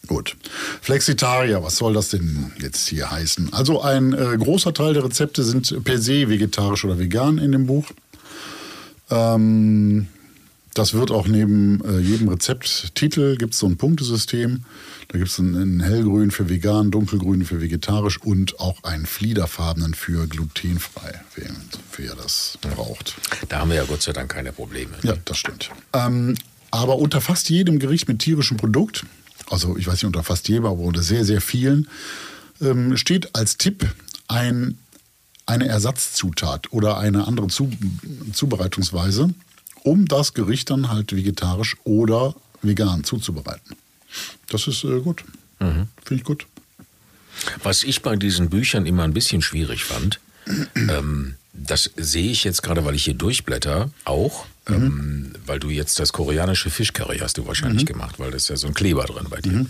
Gut. 0.06 0.36
Flexitarier, 0.80 1.62
was 1.62 1.76
soll 1.76 1.94
das 1.94 2.08
denn 2.08 2.52
jetzt 2.60 2.88
hier 2.88 3.10
heißen? 3.10 3.52
Also 3.52 3.82
ein 3.82 4.12
äh, 4.12 4.36
großer 4.36 4.74
Teil 4.74 4.94
der 4.94 5.04
Rezepte 5.04 5.44
sind 5.44 5.84
per 5.84 5.98
se 5.98 6.28
vegetarisch 6.28 6.84
oder 6.84 6.98
vegan 6.98 7.38
in 7.38 7.52
dem 7.52 7.66
Buch. 7.66 7.86
Ähm, 9.10 10.08
das 10.74 10.94
wird 10.94 11.10
auch 11.10 11.28
neben 11.28 11.84
äh, 11.84 11.98
jedem 11.98 12.28
Rezepttitel 12.28 13.36
gibt 13.36 13.52
es 13.52 13.60
so 13.60 13.66
ein 13.66 13.76
Punktesystem. 13.76 14.64
Da 15.08 15.18
gibt 15.18 15.30
es 15.30 15.38
einen, 15.38 15.54
einen 15.54 15.80
hellgrün 15.80 16.30
für 16.30 16.48
vegan, 16.48 16.90
dunkelgrün 16.90 17.44
für 17.44 17.60
vegetarisch 17.60 18.18
und 18.22 18.58
auch 18.58 18.82
einen 18.82 19.04
fliederfarbenen 19.04 19.92
für 19.92 20.26
glutenfrei, 20.26 21.20
wer, 21.34 21.50
wer 21.96 22.14
das 22.14 22.58
braucht. 22.62 23.16
Da 23.50 23.60
haben 23.60 23.70
wir 23.70 23.76
ja 23.76 23.84
Gott 23.84 24.02
sei 24.02 24.12
Dank 24.12 24.32
keine 24.32 24.52
Probleme. 24.52 24.92
Ja, 25.02 25.14
das 25.26 25.36
stimmt. 25.36 25.70
Ähm, 25.92 26.34
aber 26.70 26.96
unter 26.96 27.20
fast 27.20 27.50
jedem 27.50 27.78
Gericht 27.78 28.08
mit 28.08 28.20
tierischem 28.20 28.56
Produkt, 28.56 29.04
also 29.52 29.76
ich 29.76 29.86
weiß 29.86 29.94
nicht 29.94 30.04
unter 30.04 30.22
fast 30.22 30.48
jedem, 30.48 30.66
aber 30.66 30.80
unter 30.80 31.02
sehr, 31.02 31.24
sehr 31.24 31.40
vielen, 31.40 31.88
ähm, 32.60 32.96
steht 32.96 33.34
als 33.34 33.58
Tipp 33.58 33.86
ein, 34.28 34.78
eine 35.46 35.68
Ersatzzutat 35.68 36.72
oder 36.72 36.98
eine 36.98 37.26
andere 37.26 37.48
Zu 37.48 37.70
Zubereitungsweise, 38.32 39.34
um 39.82 40.06
das 40.06 40.34
Gericht 40.34 40.70
dann 40.70 40.88
halt 40.88 41.14
vegetarisch 41.14 41.76
oder 41.84 42.34
vegan 42.62 43.04
zuzubereiten. 43.04 43.76
Das 44.48 44.66
ist 44.66 44.84
äh, 44.84 45.00
gut. 45.00 45.24
Finde 46.04 46.20
ich 46.20 46.24
gut. 46.24 46.46
Was 47.62 47.82
ich 47.82 48.02
bei 48.02 48.16
diesen 48.16 48.50
Büchern 48.50 48.86
immer 48.86 49.04
ein 49.04 49.14
bisschen 49.14 49.42
schwierig 49.42 49.84
fand, 49.84 50.20
ähm, 50.76 51.34
das 51.52 51.90
sehe 51.96 52.30
ich 52.30 52.44
jetzt 52.44 52.62
gerade, 52.62 52.84
weil 52.84 52.94
ich 52.94 53.04
hier 53.04 53.14
durchblätter, 53.14 53.90
auch, 54.04 54.46
ähm, 54.68 55.32
weil 55.44 55.58
du 55.58 55.70
jetzt 55.70 55.98
das 55.98 56.12
koreanische 56.12 56.70
Fischcurry 56.70 57.18
hast 57.18 57.38
du 57.38 57.46
wahrscheinlich 57.46 57.84
gemacht, 57.86 58.18
weil 58.18 58.30
das 58.30 58.44
ist 58.44 58.48
ja 58.48 58.56
so 58.56 58.68
ein 58.68 58.74
Kleber 58.74 59.04
drin 59.04 59.26
bei 59.28 59.40
dir. 59.40 59.66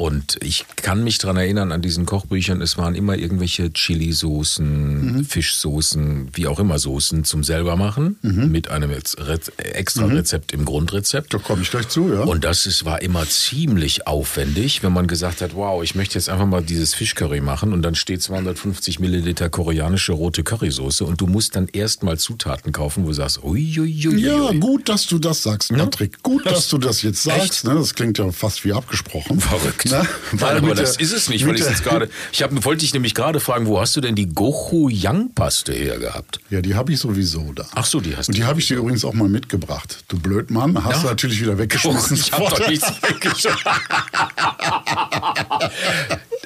Und 0.00 0.38
ich 0.40 0.64
kann 0.76 1.04
mich 1.04 1.18
daran 1.18 1.36
erinnern, 1.36 1.72
an 1.72 1.82
diesen 1.82 2.06
Kochbüchern, 2.06 2.62
es 2.62 2.78
waren 2.78 2.94
immer 2.94 3.18
irgendwelche 3.18 3.70
Chili-Soßen, 3.70 5.26
Fischsoßen, 5.28 6.28
wie 6.32 6.46
auch 6.46 6.58
immer 6.58 6.78
Soßen 6.78 7.24
zum 7.24 7.44
selber 7.44 7.76
machen, 7.76 8.16
mit 8.22 8.70
einem 8.70 8.92
extra 8.92 10.06
Rezept 10.06 10.52
im 10.52 10.64
Grundrezept. 10.64 11.34
Da 11.34 11.38
komme 11.38 11.60
ich 11.60 11.70
gleich 11.70 11.88
zu, 11.88 12.14
ja. 12.14 12.22
Und 12.22 12.44
das 12.44 12.64
ist, 12.64 12.86
war 12.86 13.02
immer 13.02 13.28
ziemlich 13.28 14.06
aufwendig, 14.06 14.82
wenn 14.82 14.94
man 14.94 15.06
gesagt 15.06 15.42
hat, 15.42 15.54
wow, 15.54 15.82
ich 15.82 15.94
möchte 15.94 16.14
jetzt 16.14 16.30
einfach 16.30 16.46
mal 16.46 16.62
dieses 16.62 16.94
Fischcurry 16.94 17.42
machen 17.42 17.74
und 17.74 17.82
dann 17.82 17.94
steht 17.94 18.22
250 18.22 19.00
Milliliter 19.00 19.50
koreanische 19.50 20.12
rote 20.12 20.42
Currysoße 20.42 21.04
und 21.04 21.20
du 21.20 21.26
musst 21.26 21.56
dann 21.56 21.68
erstmal 21.68 22.16
Zutaten 22.16 22.72
kaufen, 22.72 23.04
wo 23.04 23.08
du 23.08 23.12
sagst, 23.12 23.44
uiuiui. 23.44 24.18
ja, 24.18 24.50
gut, 24.52 24.88
dass 24.88 25.06
du 25.08 25.18
das 25.18 25.42
sagst, 25.42 25.74
Patrick. 25.74 26.22
Gut, 26.22 26.46
dass 26.46 26.68
du 26.68 26.78
das 26.78 27.02
jetzt 27.02 27.22
sagst. 27.22 27.66
Ne? 27.66 27.74
Das 27.74 27.94
klingt 27.94 28.16
ja 28.16 28.32
fast 28.32 28.64
wie 28.64 28.72
abgesprochen. 28.72 29.38
Verrückt. 29.40 29.89
Ne? 29.90 30.06
Nein, 30.32 30.40
Weil 30.40 30.56
aber 30.58 30.74
das 30.74 30.92
der- 30.96 31.02
ist 31.04 31.12
es 31.12 31.28
nicht, 31.28 31.46
weil 31.46 31.54
ich 31.56 31.60
jetzt 31.64 31.82
gerade, 31.84 32.08
ich 32.32 32.42
hab, 32.42 32.50
wollte 32.64 32.80
dich 32.80 32.94
nämlich 32.94 33.14
gerade 33.14 33.40
fragen, 33.40 33.66
wo 33.66 33.80
hast 33.80 33.96
du 33.96 34.00
denn 34.00 34.14
die 34.14 34.26
Gochujang-Paste 34.28 35.72
her 35.72 35.98
gehabt? 35.98 36.40
Ja, 36.50 36.60
die 36.60 36.74
habe 36.74 36.92
ich 36.92 36.98
sowieso 37.00 37.52
da. 37.54 37.66
Ach 37.74 37.84
so, 37.84 38.00
die 38.00 38.16
hast 38.16 38.28
Und 38.28 38.36
du 38.36 38.40
die 38.42 38.46
habe 38.46 38.60
ich 38.60 38.66
dir 38.68 38.76
übrigens 38.78 39.04
auch 39.04 39.14
mal 39.14 39.28
mitgebracht. 39.28 40.04
Du 40.08 40.18
Blödmann, 40.18 40.82
hast 40.84 40.96
Ja. 40.96 41.00
du 41.02 41.06
natürlich 41.08 41.40
wieder 41.40 41.58
weggeschmissen. 41.58 42.16
ich 42.20 42.32
hab 42.32 42.48
doch 42.50 42.68
nichts 42.68 42.86
weggeschmissen. 43.02 43.58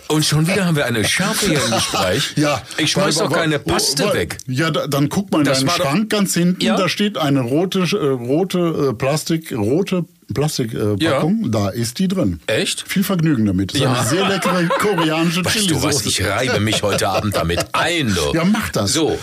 Und 0.08 0.24
schon 0.24 0.46
wieder 0.46 0.66
haben 0.66 0.76
wir 0.76 0.84
eine 0.86 1.04
Schärfe 1.04 1.46
hier 1.48 1.64
im 1.64 1.70
Gespräch. 1.70 2.32
Ja, 2.36 2.62
Ich 2.76 2.92
schmeiß 2.92 3.16
doch 3.16 3.32
keine 3.32 3.54
weil- 3.54 3.58
Paste 3.60 4.04
weil- 4.04 4.14
weg. 4.14 4.36
Ja, 4.46 4.70
da, 4.70 4.86
dann 4.86 5.08
guck 5.08 5.30
mal 5.32 5.38
in 5.38 5.44
Das 5.44 5.58
deinen 5.58 5.68
war 5.68 5.78
doch- 5.78 5.84
Schrank 5.86 6.10
ganz 6.10 6.34
hinten. 6.34 6.60
Ja. 6.62 6.76
Da 6.76 6.88
steht 6.88 7.16
eine 7.18 7.40
rote, 7.40 7.80
äh, 7.80 7.96
rote 7.96 8.90
äh, 8.90 8.94
Plastik, 8.94 9.52
rote 9.52 10.04
Plastikpackung. 10.32 11.40
Äh, 11.40 11.42
Ja. 11.44 11.48
Da 11.50 11.68
ist 11.70 11.98
die 11.98 12.08
drin. 12.08 12.40
Echt? 12.46 12.84
Viel 12.88 13.04
Vergnügen 13.04 13.44
damit. 13.46 13.70
Das 13.72 13.76
ist 13.76 13.82
Ja. 13.82 13.92
eine 13.92 14.08
sehr 14.08 14.28
leckere 14.28 14.66
koreanische 14.78 15.44
Weißt 15.44 15.70
du 15.70 15.82
was, 15.82 16.06
ich 16.06 16.24
reibe 16.24 16.60
mich 16.60 16.82
heute 16.82 17.08
Abend 17.08 17.36
damit 17.36 17.66
ein, 17.72 18.14
du. 18.14 18.32
Ja, 18.34 18.44
mach 18.44 18.70
das. 18.70 18.92
So, 18.92 19.18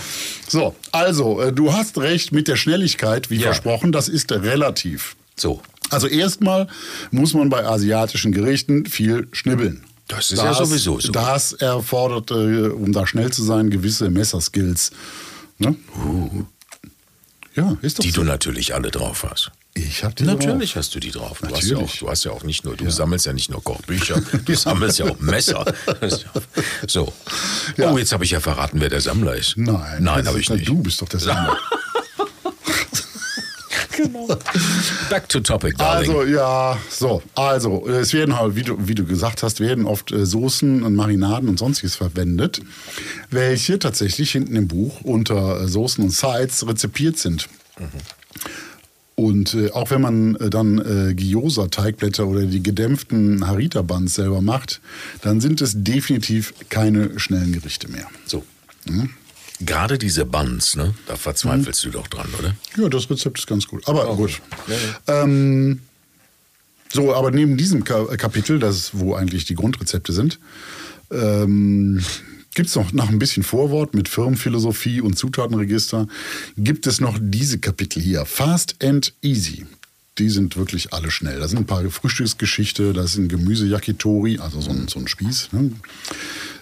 So, 0.48 0.76
also, 0.92 1.40
äh, 1.42 1.54
du 1.54 1.72
hast 1.74 1.98
recht 1.98 2.34
mit 2.34 2.48
der 2.50 2.58
Schnelligkeit, 2.58 3.30
wie 3.30 3.36
Ja. 3.38 3.44
versprochen, 3.44 3.92
das 3.94 4.10
ist 4.10 4.32
relativ. 4.32 5.16
so. 5.38 5.62
Also 5.90 6.08
erstmal 6.08 6.68
muss 7.12 7.34
man 7.34 7.50
bei 7.50 7.66
asiatischen 7.66 8.32
Gerichten 8.32 8.86
viel 8.86 9.28
schnibbeln. 9.34 9.84
Das 10.08 10.32
ist 10.32 10.40
ja 10.42 10.54
sowieso 10.54 11.00
so. 11.00 11.12
Das 11.12 11.54
erfordert, 11.54 12.32
äh, 12.32 12.68
um 12.70 12.92
da 12.94 13.08
schnell 13.08 13.32
zu 13.32 13.44
sein, 13.44 13.70
gewisse 13.70 14.10
Messerskills. 14.10 14.92
Ne? 15.58 15.76
Ja, 17.56 17.78
ist 17.82 18.00
doch 18.00 18.04
Uh. 18.04 18.08
Die 18.08 18.12
so. 18.12 18.22
du 18.22 18.28
natürlich 18.28 18.74
alle 18.74 18.92
drauf 18.92 19.26
hast. 19.30 19.52
Ich 19.74 20.04
hab 20.04 20.16
die 20.16 20.24
Natürlich 20.24 20.76
hast 20.76 20.94
du 20.96 21.00
die 21.00 21.12
drauf. 21.12 21.40
Du 21.40 21.56
hast, 21.56 21.70
ja 21.70 21.78
auch, 21.78 21.96
du 21.96 22.10
hast 22.10 22.26
ja 22.26 22.32
auch 22.32 22.44
nicht 22.44 22.66
nur, 22.66 22.76
du 22.76 22.90
sammelst 22.92 23.26
ja 23.26 23.32
nicht 23.32 23.50
nur 23.50 23.64
Kochbücher, 23.64 24.22
du 24.46 24.56
sammelst 24.56 25.00
ja 25.00 25.06
auch 25.06 25.20
Messer. 25.20 25.66
So. 26.88 27.06
drauf. 27.06 27.14
Ja. 27.78 27.92
Oh, 27.92 27.98
jetzt 27.98 28.12
habe 28.12 28.26
ich 28.26 28.32
ja 28.32 28.40
verraten, 28.40 28.82
wer 28.82 28.90
der 28.90 29.02
Sammler 29.02 29.36
ist. 29.36 29.56
Nein, 29.58 30.04
Nein, 30.04 30.28
habe 30.28 30.40
ich 30.40 30.48
ja 30.48 30.56
nicht. 30.56 30.68
Du 30.68 30.82
bist 30.82 31.02
doch 31.02 31.08
der 31.08 31.20
Sammler. 31.20 31.58
Back 35.10 35.30
to 35.30 35.40
topic, 35.42 35.78
darling. 35.78 36.10
Also 36.10 36.24
ja, 36.24 36.78
so, 36.90 37.22
also 37.36 37.88
es 37.88 38.14
werden 38.14 38.38
halt, 38.38 38.56
wie 38.56 38.64
du, 38.64 38.76
wie 38.80 38.96
du 38.96 39.06
gesagt 39.06 39.44
hast, 39.44 39.60
werden 39.60 39.86
oft 39.86 40.12
äh, 40.12 40.26
Soßen 40.26 40.84
und 40.84 40.96
Marinaden 40.96 41.50
und 41.50 41.60
sonstiges 41.60 41.96
verwendet, 41.96 42.62
welche 43.30 43.78
tatsächlich 43.80 44.32
hinten 44.32 44.56
im 44.56 44.68
Buch 44.68 45.02
unter 45.02 45.62
äh, 45.62 45.68
Soßen 45.68 46.04
und 46.04 46.12
Sides 46.12 46.68
rezipiert 46.68 47.18
sind. 47.18 47.48
Und 49.22 49.54
äh, 49.54 49.70
auch 49.70 49.92
wenn 49.92 50.02
man 50.02 50.36
äh, 50.38 50.50
dann 50.50 50.80
äh, 50.80 51.14
Gyoza-Teigblätter 51.14 52.26
oder 52.26 52.42
die 52.42 52.64
gedämpften 52.64 53.46
Harita-Buns 53.46 54.16
selber 54.16 54.42
macht, 54.42 54.82
dann 55.22 55.40
sind 55.40 55.62
es 55.62 55.74
definitiv 55.76 56.56
keine 56.70 57.20
schnellen 57.20 57.52
Gerichte 57.52 57.88
mehr. 57.88 58.08
so. 58.26 58.44
Gerade 59.60 60.00
diese 60.00 60.26
Buns, 60.26 60.76
ne? 60.76 60.96
Da 61.06 61.16
verzweifelst 61.18 61.86
du 61.86 61.92
doch 61.92 62.08
dran, 62.08 62.30
oder? 62.40 62.56
Ja, 62.82 62.90
das 62.90 63.12
Rezept 63.12 63.38
ist 63.38 63.46
ganz 63.46 63.68
gut. 63.68 63.88
Aber 63.88 64.16
gut. 64.16 64.42
Ähm, 65.06 65.82
so, 66.92 67.14
aber 67.14 67.30
neben 67.30 67.58
diesem 67.58 67.84
Ka 67.84 68.06
Kapitel, 68.18 68.58
das 68.58 68.76
ist, 68.76 68.92
wo 68.94 69.14
eigentlich 69.14 69.46
die 69.46 69.54
Grundrezepte 69.54 70.14
sind, 70.14 70.40
ähm, 71.12 72.04
gibt 72.54 72.70
es 72.70 72.76
noch 72.76 72.92
nach 72.92 73.10
ein 73.10 73.20
bisschen 73.20 73.44
Vorwort 73.44 73.94
mit 73.94 74.10
Firmenphilosophie 74.10 75.02
und 75.02 75.18
Zutatenregister, 75.18 76.08
gibt 76.58 76.88
es 76.88 77.00
noch 77.00 77.18
diese 77.20 77.60
Kapitel 77.60 78.02
hier. 78.02 78.26
Fast 78.26 78.84
and 78.84 79.14
Easy. 79.22 79.66
Die 80.18 80.30
sind 80.30 80.58
wirklich 80.58 80.94
alle 80.94 81.10
schnell. 81.10 81.40
Da 81.40 81.48
sind 81.48 81.60
ein 81.60 81.66
paar 81.66 81.90
Frühstücksgeschichte, 81.90 82.92
da 82.94 83.04
ist 83.04 83.16
ein 83.16 83.30
Gemüse-Yakitori, 83.30 84.40
also 84.40 84.60
so 84.60 84.72
ein, 84.72 84.88
so 84.90 85.00
ein 85.00 85.08
Spieß. 85.08 85.50
Ne? 85.54 85.72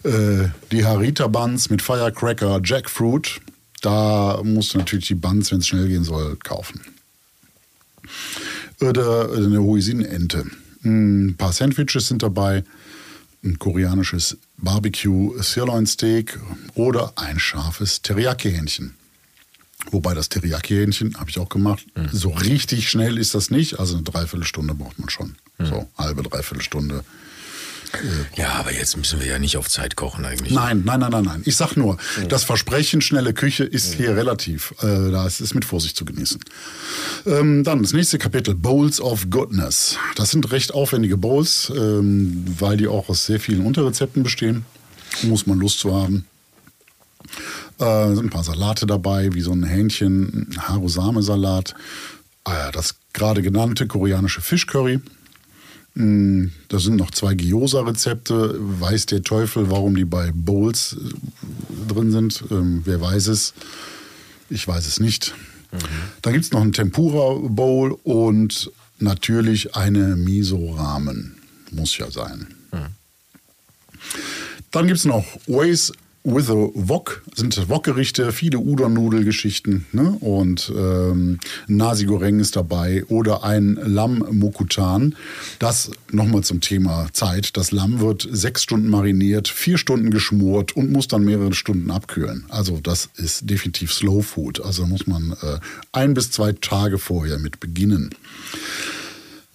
Äh, 0.03 0.49
die 0.71 0.85
Harita-Buns 0.85 1.69
mit 1.69 1.81
Firecracker, 1.81 2.61
Jackfruit. 2.63 3.41
Da 3.81 4.41
musst 4.43 4.73
du 4.73 4.77
natürlich 4.77 5.07
die 5.07 5.15
Buns, 5.15 5.51
wenn 5.51 5.59
es 5.59 5.67
schnell 5.67 5.87
gehen 5.87 6.03
soll, 6.03 6.37
kaufen. 6.37 6.81
Oder 8.81 9.31
eine 9.33 9.61
Hoisinente. 9.61 10.45
Ein 10.83 11.35
paar 11.37 11.51
Sandwiches 11.51 12.07
sind 12.07 12.23
dabei. 12.23 12.63
Ein 13.43 13.57
koreanisches 13.57 14.37
Barbecue 14.57 15.41
Sirloin 15.41 15.87
Steak 15.87 16.37
oder 16.75 17.13
ein 17.15 17.39
scharfes 17.39 18.01
Teriyaki-Hähnchen. 18.01 18.95
Wobei 19.91 20.13
das 20.13 20.27
Teriyaki-Hähnchen 20.27 21.17
habe 21.17 21.29
ich 21.29 21.39
auch 21.39 21.47
gemacht. 21.47 21.85
So 22.11 22.29
richtig 22.31 22.89
schnell 22.89 23.17
ist 23.17 23.33
das 23.33 23.49
nicht. 23.49 23.79
Also 23.79 23.95
eine 23.95 24.03
Dreiviertelstunde 24.03 24.75
braucht 24.75 24.99
man 24.99 25.09
schon. 25.09 25.35
So 25.57 25.87
halbe 25.97 26.23
Dreiviertelstunde. 26.23 27.03
Ja, 28.35 28.53
aber 28.53 28.73
jetzt 28.73 28.97
müssen 28.97 29.19
wir 29.19 29.27
ja 29.27 29.39
nicht 29.39 29.57
auf 29.57 29.67
Zeit 29.69 29.95
kochen 29.95 30.25
eigentlich. 30.25 30.53
Nein, 30.53 30.83
nein, 30.85 30.99
nein, 30.99 31.11
nein, 31.11 31.23
nein. 31.23 31.41
Ich 31.45 31.55
sag 31.55 31.75
nur, 31.75 31.97
das 32.27 32.43
Versprechen 32.43 33.01
schnelle 33.01 33.33
Küche 33.33 33.63
ist 33.63 33.95
hier 33.95 34.15
relativ. 34.15 34.73
Äh, 34.81 35.11
da 35.11 35.25
ist 35.25 35.41
es 35.41 35.53
mit 35.53 35.65
Vorsicht 35.65 35.95
zu 35.95 36.05
genießen. 36.05 36.39
Ähm, 37.25 37.63
dann 37.63 37.81
das 37.81 37.93
nächste 37.93 38.17
Kapitel, 38.17 38.55
Bowls 38.55 39.01
of 39.01 39.29
Goodness. 39.29 39.97
Das 40.15 40.31
sind 40.31 40.51
recht 40.51 40.73
aufwendige 40.73 41.17
Bowls, 41.17 41.71
ähm, 41.75 42.45
weil 42.59 42.77
die 42.77 42.87
auch 42.87 43.09
aus 43.09 43.25
sehr 43.25 43.39
vielen 43.39 43.65
Unterrezepten 43.65 44.23
bestehen. 44.23 44.65
Muss 45.23 45.47
man 45.47 45.59
Lust 45.59 45.79
zu 45.79 45.93
haben. 45.93 46.25
Äh, 47.79 48.15
sind 48.15 48.25
ein 48.25 48.29
paar 48.29 48.43
Salate 48.43 48.85
dabei, 48.85 49.33
wie 49.33 49.41
so 49.41 49.51
ein 49.51 49.63
Hähnchen, 49.63 50.55
Harusame-Salat. 50.59 51.75
Ja, 52.47 52.71
das 52.71 52.95
gerade 53.13 53.41
genannte 53.41 53.87
koreanische 53.87 54.41
Fischcurry. 54.41 54.99
Mm, 55.95 56.47
Da 56.67 56.79
sind 56.79 56.95
noch 56.97 57.11
zwei 57.11 57.33
Gyoza-Rezepte. 57.35 58.55
Weiß 58.59 59.05
der 59.07 59.21
Teufel, 59.23 59.69
warum 59.69 59.95
die 59.95 60.05
bei 60.05 60.31
Bowls 60.33 60.95
äh, 60.97 61.87
drin 61.91 62.11
sind. 62.11 62.43
Ähm, 62.51 62.81
wer 62.85 63.01
weiß 63.01 63.27
es? 63.27 63.53
Ich 64.49 64.67
weiß 64.67 64.85
es 64.87 64.99
nicht. 64.99 65.33
Dann 66.23 66.33
gibt 66.33 66.45
es 66.45 66.51
noch 66.51 66.61
einen 66.61 66.73
Tempura-Bowl 66.73 67.97
und 68.03 68.71
natürlich 68.97 69.75
eine 69.75 70.15
Miso-Ramen. 70.15 71.35
Muss 71.71 71.95
ja 71.99 72.09
sein. 72.09 72.47
Dann 74.71 74.87
gibt 74.87 74.97
es 74.99 75.05
noch 75.05 75.25
Ways 75.45 75.91
with 76.33 76.49
a 76.49 76.53
Wok, 76.53 77.23
sind 77.35 77.69
Wok-Gerichte, 77.69 78.31
viele 78.31 78.59
Udon-Nudel-Geschichten 78.59 79.85
ne? 79.91 80.17
und 80.19 80.71
ähm, 80.75 81.39
Nasi 81.67 82.05
Goreng 82.05 82.39
ist 82.39 82.55
dabei 82.55 83.03
oder 83.05 83.43
ein 83.43 83.79
Lamm 83.83 84.25
Mokutan. 84.31 85.15
Das 85.59 85.91
nochmal 86.11 86.43
zum 86.43 86.61
Thema 86.61 87.07
Zeit. 87.13 87.57
Das 87.57 87.71
Lamm 87.71 87.99
wird 87.99 88.27
sechs 88.31 88.63
Stunden 88.63 88.89
mariniert, 88.89 89.47
vier 89.47 89.77
Stunden 89.77 90.11
geschmort 90.11 90.75
und 90.75 90.91
muss 90.91 91.07
dann 91.07 91.23
mehrere 91.23 91.53
Stunden 91.53 91.91
abkühlen. 91.91 92.45
Also 92.49 92.79
das 92.81 93.09
ist 93.15 93.49
definitiv 93.49 93.93
Slow 93.93 94.21
Food. 94.23 94.61
Also 94.61 94.85
muss 94.85 95.07
man 95.07 95.35
äh, 95.41 95.59
ein 95.91 96.13
bis 96.13 96.31
zwei 96.31 96.53
Tage 96.53 96.97
vorher 96.97 97.39
mit 97.39 97.59
beginnen. 97.59 98.15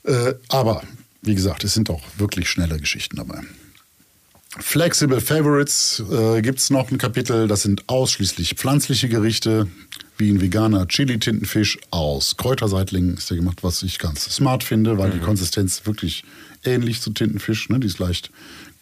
Äh, 0.04 0.34
aber 0.48 0.82
wie 1.22 1.34
gesagt, 1.34 1.64
es 1.64 1.74
sind 1.74 1.90
auch 1.90 2.02
wirklich 2.18 2.48
schnelle 2.48 2.78
Geschichten 2.78 3.16
dabei. 3.16 3.40
Flexible 4.60 5.20
Favorites 5.20 6.02
äh, 6.10 6.40
gibt 6.42 6.58
es 6.60 6.70
noch 6.70 6.90
ein 6.90 6.98
Kapitel. 6.98 7.48
Das 7.48 7.62
sind 7.62 7.88
ausschließlich 7.88 8.54
pflanzliche 8.54 9.08
Gerichte, 9.08 9.66
wie 10.16 10.30
ein 10.30 10.40
veganer 10.40 10.86
Chili-Tintenfisch 10.86 11.78
aus 11.90 12.36
Kräuterseitlingen 12.36 13.16
ist 13.16 13.30
der 13.30 13.36
gemacht, 13.38 13.58
was 13.64 13.82
ich 13.82 13.98
ganz 13.98 14.24
smart 14.32 14.62
finde, 14.62 14.96
weil 14.96 15.10
die 15.10 15.18
Konsistenz 15.18 15.86
wirklich 15.86 16.22
ähnlich 16.64 17.00
zu 17.00 17.10
Tintenfisch, 17.10 17.68
ne? 17.68 17.80
die 17.80 17.88
ist 17.88 17.98
leicht 17.98 18.30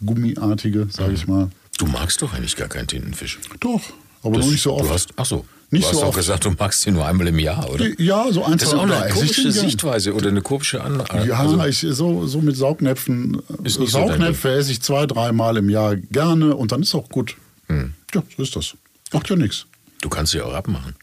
gummiartige, 0.05 0.89
sage 0.91 1.15
ich 1.15 1.27
mal. 1.27 1.51
Du 1.79 1.87
magst 1.87 2.21
doch 2.21 2.35
eigentlich 2.35 2.57
gar 2.57 2.69
keinen 2.69 2.87
Tintenfisch. 2.87 3.39
Doch, 3.61 3.81
aber 4.23 4.37
Das- 4.37 4.45
nur 4.45 4.53
nicht 4.53 4.63
so 4.63 4.75
oft. 4.75 4.85
Du 4.85 4.91
hast, 4.91 5.11
ach 5.17 5.25
so. 5.27 5.47
Nicht 5.73 5.85
du 5.85 5.89
hast 5.89 6.01
so 6.01 6.05
doch 6.07 6.15
gesagt, 6.15 6.45
du 6.45 6.51
magst 6.51 6.87
ihn 6.87 6.93
nur 6.93 7.07
einmal 7.07 7.29
im 7.29 7.39
Jahr, 7.39 7.71
oder? 7.71 7.99
ja, 7.99 8.31
so 8.31 8.45
ein, 8.45 8.59
Das 8.59 8.69
ist 8.69 8.75
auch 8.75 8.83
eine 8.83 9.11
komische. 9.11 9.51
Sichtweise 9.51 10.13
oder 10.13 10.29
eine 10.29 10.43
komische 10.43 10.85
Anlage. 10.85 11.27
Ja, 11.27 11.39
also, 11.39 11.65
ich, 11.65 11.79
so, 11.81 12.27
so 12.27 12.43
mit 12.43 12.57
Saugnäpfen. 12.59 13.43
Nicht 13.63 13.77
so 13.77 13.87
Saugnäpfe 13.87 14.51
esse 14.51 14.71
ich 14.71 14.83
zwei, 14.83 15.07
dreimal 15.07 15.57
im 15.57 15.71
Jahr 15.71 15.97
gerne 15.97 16.55
und 16.57 16.73
dann 16.73 16.83
ist 16.83 16.95
auch 16.95 17.09
gut. 17.09 17.37
Hm. 17.69 17.95
Ja, 18.15 18.23
so 18.37 18.43
ist 18.43 18.55
das. 18.55 18.75
Macht 19.15 19.31
ja 19.31 19.37
nichts. 19.37 19.65
du 20.03 20.11
kannst 20.11 20.33
sie 20.33 20.43
auch 20.43 20.53
abmachen. 20.53 20.95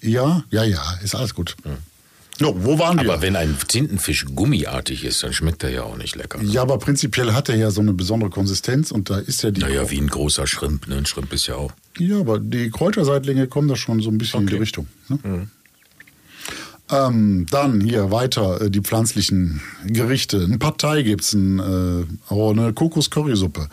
Ja, 0.00 0.44
ja, 0.50 0.62
ja, 0.62 0.80
ist 1.02 1.16
alles 1.16 1.34
gut. 1.34 1.56
Jo, 2.40 2.54
wo 2.58 2.78
waren 2.78 2.96
wir? 2.96 3.04
Hm. 3.04 3.10
Aber 3.10 3.22
wenn 3.22 3.36
ein 3.36 3.56
Tintenfisch 3.68 4.24
gummiartig 4.34 5.04
ist, 5.04 5.22
dann 5.22 5.32
schmeckt 5.32 5.62
er 5.62 5.70
ja 5.70 5.82
auch 5.82 5.96
nicht 5.96 6.16
lecker. 6.16 6.40
ja, 6.42 6.62
aber 6.62 6.78
prinzipiell 6.78 7.32
hat 7.34 7.48
er 7.48 7.56
ja 7.56 7.70
so 7.70 7.80
eine 7.80 7.92
besondere 7.92 8.30
Konsistenz 8.30 8.90
und 8.90 9.10
da 9.10 9.18
ist 9.18 9.42
ja 9.42 9.50
die. 9.50 9.60
Naja, 9.60 9.88
wie 9.90 9.98
ein 10.00 10.08
großer 10.08 10.46
Schrimp. 10.46 10.88
Ne? 10.88 10.96
Ein 10.96 11.06
Schrimp 11.06 11.32
ist 11.32 11.46
ja 11.46 11.56
auch. 11.56 11.72
Ja, 11.98 12.18
aber 12.20 12.38
die 12.38 12.70
Kräuterseitlinge 12.70 13.46
kommen 13.48 13.68
da 13.68 13.76
schon 13.76 14.00
so 14.00 14.10
ein 14.10 14.18
bisschen 14.18 14.40
in 14.40 14.46
die 14.46 14.54
Okay. 14.54 14.60
Richtung. 14.62 14.86
Ne? 15.08 15.48
Ähm, 16.90 17.46
dann 17.50 17.80
hier 17.80 18.10
weiter 18.10 18.60
äh, 18.62 18.70
die 18.70 18.80
pflanzlichen 18.80 19.60
Gerichte. 19.86 20.38
Ein 20.44 20.58
Partei 20.58 21.02
gibt 21.02 21.22
es, 21.22 21.32
ein, 21.32 21.58
äh, 21.58 22.04
auch 22.32 22.50
eine 22.50 22.72
Kokos-Currysuppe. 22.72 23.68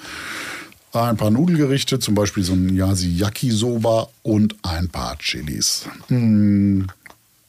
Ein 0.94 1.18
paar 1.18 1.30
Nudelgerichte, 1.30 2.00
zum 2.00 2.16
Beispiel 2.16 2.44
so 2.44 2.54
ein 2.54 2.74
Yasi-Yaki-Soba 2.76 4.08
und 4.24 4.56
ein 4.64 4.88
paar 4.90 5.18
Chilis. 5.20 5.86
Mm, 6.08 6.84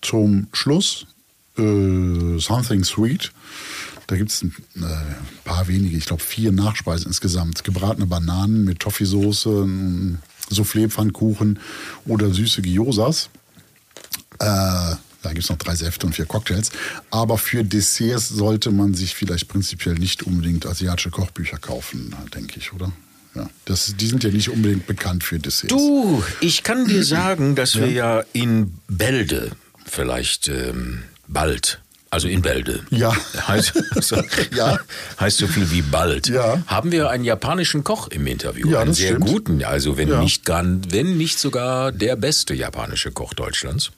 zum 0.02 0.49
Schluss 0.52 1.07
äh, 1.59 2.38
Something 2.38 2.85
Sweet. 2.85 3.33
Da 4.07 4.16
gibt 4.16 4.30
es 4.30 4.42
ein 4.42 4.54
äh, 4.76 4.87
paar 5.45 5.69
wenige, 5.69 5.97
ich 5.97 6.07
glaube 6.07 6.23
vier 6.23 6.52
Nachspeisen 6.52 7.07
insgesamt. 7.07 7.62
Gebratene 7.62 8.07
Bananen 8.07 8.64
mit 8.64 8.80
Toffeesoße, 8.80 9.64
ein 9.64 10.23
Soufflé-Pfannkuchen 10.50 11.61
oder 12.07 12.33
süße 12.33 12.62
Gyosas. 12.62 13.30
Äh, 14.40 14.97
da 15.23 15.28
gibt 15.28 15.45
es 15.45 15.50
noch 15.50 15.59
drei 15.59 15.76
Säfte 15.76 16.07
und 16.07 16.14
vier 16.14 16.25
Cocktails. 16.25 16.71
Aber 17.11 17.38
für 17.38 17.62
Desserts 17.62 18.30
sollte 18.30 18.71
man 18.71 18.95
sich 18.95 19.14
vielleicht 19.14 19.49
prinzipiell 19.49 19.95
nicht 19.95 20.23
unbedingt 20.23 20.66
asiatische 20.66 21.11
Kochbücher 21.11 21.59
kaufen, 21.59 22.14
denke 22.35 22.59
ich, 22.59 22.73
oder? 22.73 22.90
Ja, 23.35 23.49
das, 23.64 23.95
die 23.97 24.07
sind 24.09 24.25
ja 24.25 24.30
nicht 24.30 24.49
unbedingt 24.49 24.87
bekannt 24.87 25.23
für 25.23 25.38
Desserts. 25.38 25.69
Du, 25.69 26.25
ich 26.40 26.64
kann 26.64 26.87
dir 26.88 27.04
sagen, 27.04 27.54
dass 27.54 27.76
wir 27.76 27.90
ja 27.90 28.25
in 28.33 28.75
Bälde 28.88 29.52
vielleicht 29.90 30.49
ähm, 30.49 31.02
bald, 31.28 31.80
also 32.11 32.26
in 32.28 32.42
Bälde. 32.42 32.85
Ja. 32.90 33.14
Heißt, 33.47 33.73
also, 33.94 34.23
Ja. 34.56 34.78
heißt 35.18 35.38
so 35.38 35.47
viel 35.47 35.70
wie 35.70 35.82
bald. 35.82 36.28
Ja. 36.28 36.62
Haben 36.66 36.92
wir 36.92 37.11
einen 37.11 37.25
japanischen 37.25 37.85
Koch 37.85 38.09
im 38.09 38.26
Interview. 38.26 38.68
Ja, 38.70 38.80
einen 38.80 38.94
sehr 38.94 39.11
stimmt. 39.12 39.26
guten, 39.26 39.64
also 39.64 39.97
wenn 39.97 40.09
Ja. 40.09 40.20
nicht 40.23 40.44
gar, 40.44 40.64
wenn 40.64 41.16
nicht 41.16 41.38
sogar 41.38 41.92
der 41.92 42.16
beste 42.16 42.54
japanische 42.54 43.11
Koch 43.12 43.35
Deutschlands. 43.35 43.90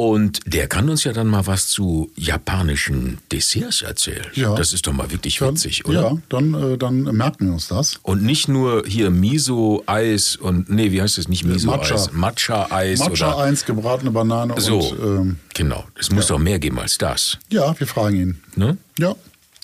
Und 0.00 0.42
der 0.46 0.68
kann 0.68 0.88
uns 0.88 1.02
ja 1.02 1.12
dann 1.12 1.26
mal 1.26 1.48
was 1.48 1.66
zu 1.66 2.08
japanischen 2.14 3.18
Desserts 3.32 3.82
erzählen. 3.82 4.26
Ja. 4.34 4.54
Das 4.54 4.72
ist 4.72 4.86
doch 4.86 4.92
mal 4.92 5.10
wirklich 5.10 5.38
Dann- 5.38 5.54
witzig, 5.54 5.86
oder? 5.86 6.00
Ja, 6.02 6.18
dann, 6.28 6.54
äh, 6.54 6.78
dann 6.78 7.02
merken 7.02 7.46
wir 7.46 7.52
uns 7.54 7.66
das. 7.66 7.98
Und 8.02 8.22
nicht 8.22 8.46
nur 8.46 8.84
hier 8.86 9.10
Miso-Eis 9.10 10.36
und, 10.36 10.70
nee, 10.70 10.92
wie 10.92 11.02
heißt 11.02 11.18
das? 11.18 11.26
Nicht 11.26 11.44
Miso-Eis. 11.44 12.12
Matcha-Eis 12.12 13.00
oder. 13.00 13.10
Matcha 13.10 13.38
1, 13.42 13.64
gebratene 13.64 14.12
Banane 14.12 14.54
So, 14.60 14.78
und 14.78 15.00
ähm, 15.02 15.36
genau. 15.54 15.84
Es 15.98 16.12
muss 16.12 16.28
doch 16.28 16.38
mehr 16.38 16.60
geben 16.60 16.78
als 16.78 16.96
das. 16.96 17.36
ja, 17.50 17.74
wir 17.78 17.86
fragen 17.88 18.16
ihn. 18.16 18.40
Ne? 18.54 18.76
Ja, 19.00 19.16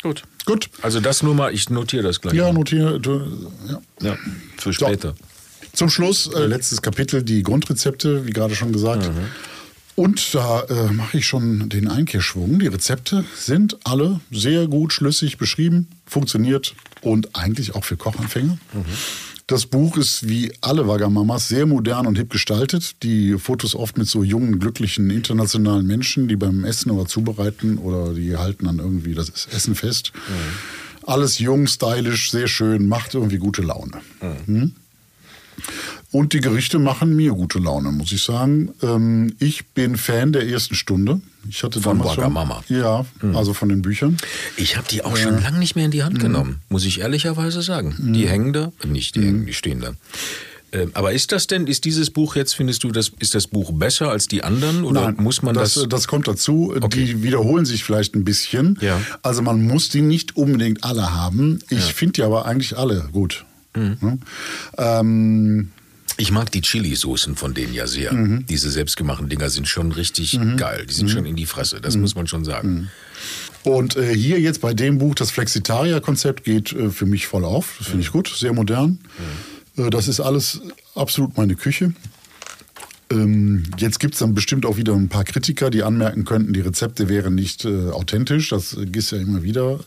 Gut. 0.02 0.24
gut. 0.46 0.68
Also 0.82 0.98
das 0.98 1.22
nur 1.22 1.34
mal, 1.36 1.54
ich 1.54 1.70
notiere 1.70 2.02
das 2.02 2.20
gleich. 2.20 2.34
Ja, 2.34 2.52
notiere. 2.52 2.98
du- 2.98 3.20
Ja. 3.68 3.80
ja 4.02 4.16
für 4.56 4.72
So. 4.72 4.86
später. 4.86 5.14
Zum 5.74 5.90
Schluss, 5.90 6.26
äh, 6.34 6.46
letztes 6.46 6.82
Kapitel, 6.82 7.22
die 7.22 7.44
Grundrezepte, 7.44 8.26
wie 8.26 8.30
gerade 8.32 8.56
schon 8.56 8.72
gesagt. 8.72 9.08
Und 9.96 10.34
da 10.34 10.62
äh, 10.62 10.92
mache 10.92 11.18
ich 11.18 11.26
schon 11.26 11.68
den 11.68 11.88
Einkehrschwung. 11.88 12.58
Die 12.58 12.66
Rezepte 12.66 13.24
sind 13.36 13.78
alle 13.84 14.20
sehr 14.30 14.66
gut 14.66 14.92
schlüssig 14.92 15.38
beschrieben, 15.38 15.86
funktioniert 16.06 16.74
und 17.00 17.36
eigentlich 17.36 17.74
auch 17.74 17.84
für 17.84 17.96
Kochanfänger. 17.96 18.58
Das 19.46 19.66
Buch 19.66 19.98
ist 19.98 20.26
wie 20.26 20.52
alle 20.62 20.88
Wagamamas 20.88 21.48
sehr 21.48 21.66
modern 21.66 22.06
und 22.06 22.16
hip 22.16 22.30
gestaltet. 22.30 23.02
Die 23.02 23.38
Fotos 23.38 23.74
oft 23.74 23.98
mit 23.98 24.08
so 24.08 24.24
jungen, 24.24 24.58
glücklichen, 24.58 25.10
internationalen 25.10 25.86
Menschen, 25.86 26.28
die 26.28 26.36
beim 26.36 26.64
Essen 26.64 26.90
oder 26.90 27.06
Zubereiten 27.06 27.76
oder 27.78 28.14
die 28.14 28.36
halten 28.36 28.64
dann 28.64 28.78
irgendwie 28.78 29.14
das 29.14 29.46
Essen 29.46 29.74
fest. 29.74 30.12
Alles 31.06 31.38
jung, 31.38 31.66
stylisch, 31.66 32.30
sehr 32.30 32.48
schön, 32.48 32.88
macht 32.88 33.14
irgendwie 33.14 33.36
gute 33.36 33.60
Laune. 33.60 34.00
Hm? 34.46 34.72
Und 36.14 36.32
die 36.32 36.40
Gerichte 36.40 36.78
machen 36.78 37.16
mir 37.16 37.32
gute 37.32 37.58
Laune, 37.58 37.90
muss 37.90 38.12
ich 38.12 38.22
sagen. 38.22 38.70
Ähm, 38.82 39.34
ich 39.40 39.66
bin 39.70 39.96
Fan 39.96 40.32
der 40.32 40.46
ersten 40.48 40.76
Stunde. 40.76 41.20
Ich 41.50 41.64
hatte 41.64 41.80
Von 41.80 41.98
damals 41.98 42.14
schon, 42.14 42.22
Wagamama. 42.22 42.62
Ja, 42.68 43.04
also 43.32 43.52
von 43.52 43.68
den 43.68 43.82
Büchern. 43.82 44.16
Ich 44.56 44.76
habe 44.76 44.86
die 44.88 45.04
auch 45.04 45.16
schon 45.16 45.42
lange 45.42 45.58
nicht 45.58 45.74
mehr 45.74 45.86
in 45.86 45.90
die 45.90 45.98
Mhm. 45.98 46.04
Hand 46.04 46.20
genommen, 46.20 46.60
muss 46.68 46.84
ich 46.84 47.00
ehrlicherweise 47.00 47.62
sagen. 47.62 47.96
Die 48.14 48.28
hängen 48.28 48.52
da, 48.52 48.70
äh, 48.84 48.86
nicht 48.86 49.16
die 49.16 49.18
Mhm. 49.20 49.24
hängen, 49.24 49.46
die 49.46 49.54
stehen 49.54 49.80
da. 49.80 49.90
Ähm, 50.70 50.92
Aber 50.94 51.12
ist 51.12 51.32
das 51.32 51.48
denn, 51.48 51.66
ist 51.66 51.84
dieses 51.84 52.10
Buch 52.10 52.36
jetzt, 52.36 52.54
findest 52.54 52.84
du, 52.84 52.92
das, 52.92 53.10
ist 53.18 53.34
das 53.34 53.48
Buch 53.48 53.72
besser 53.72 54.10
als 54.10 54.28
die 54.28 54.44
anderen? 54.44 54.84
Oder 54.84 55.10
muss 55.20 55.42
man 55.42 55.52
das, 55.56 55.74
das, 55.74 55.88
das 55.88 56.06
kommt 56.06 56.28
dazu. 56.28 56.76
Die 56.94 57.24
wiederholen 57.24 57.64
sich 57.64 57.82
vielleicht 57.82 58.14
ein 58.14 58.22
bisschen. 58.22 58.78
Ja. 58.80 59.00
Also 59.22 59.42
man 59.42 59.66
muss 59.66 59.88
die 59.88 60.00
nicht 60.02 60.36
unbedingt 60.36 60.84
alle 60.84 61.12
haben. 61.12 61.58
Ich 61.70 61.92
finde 61.92 62.12
die 62.12 62.22
aber 62.22 62.46
eigentlich 62.46 62.78
alle 62.78 63.08
gut. 63.10 63.44
Mhm. 63.76 63.96
Ja. 64.78 65.00
Ähm, 65.00 65.70
Ich 66.16 66.30
mag 66.30 66.50
die 66.52 66.60
Chili-Soßen 66.60 67.34
von 67.36 67.54
denen 67.54 67.74
ja 67.74 67.86
sehr. 67.86 68.12
Mhm. 68.12 68.46
Diese 68.46 68.70
selbstgemachten 68.70 69.28
Dinger 69.28 69.50
sind 69.50 69.66
schon 69.68 69.90
richtig 69.92 70.38
geil. 70.56 70.86
Die 70.88 70.94
sind 70.94 71.10
schon 71.10 71.26
in 71.26 71.34
die 71.36 71.46
Fresse, 71.46 71.76
Mhm. 71.76 71.82
das 71.82 71.96
muss 71.96 72.14
man 72.14 72.26
schon 72.26 72.44
sagen. 72.44 72.90
Und 73.64 73.96
äh, 73.96 74.14
hier 74.14 74.38
jetzt 74.40 74.60
bei 74.60 74.74
dem 74.74 74.98
Buch, 74.98 75.14
das 75.14 75.30
Flexitarier-Konzept 75.30 76.44
geht 76.44 76.72
äh, 76.72 76.90
für 76.90 77.06
mich 77.06 77.26
voll 77.26 77.44
auf. 77.44 77.76
Das 77.78 77.88
finde 77.88 78.02
ich 78.02 78.12
gut, 78.12 78.28
sehr 78.28 78.52
modern. 78.52 78.98
Äh, 79.76 79.90
das 79.90 80.06
ist 80.06 80.20
alles 80.20 80.60
absolut 80.94 81.36
meine 81.36 81.56
Küche. 81.56 81.94
Ähm, 83.14 83.62
jetzt 83.78 84.00
gibt 84.00 84.14
es 84.14 84.20
dann 84.20 84.34
bestimmt 84.34 84.66
auch 84.66 84.76
wieder 84.76 84.92
ein 84.94 85.08
paar 85.08 85.24
Kritiker, 85.24 85.70
die 85.70 85.82
anmerken 85.82 86.24
könnten, 86.24 86.52
die 86.52 86.60
Rezepte 86.60 87.08
wären 87.08 87.34
nicht 87.34 87.64
äh, 87.64 87.90
authentisch. 87.90 88.50
Das 88.50 88.72
ist 88.74 89.10
ja 89.12 89.18
immer 89.18 89.42
wieder. 89.42 89.80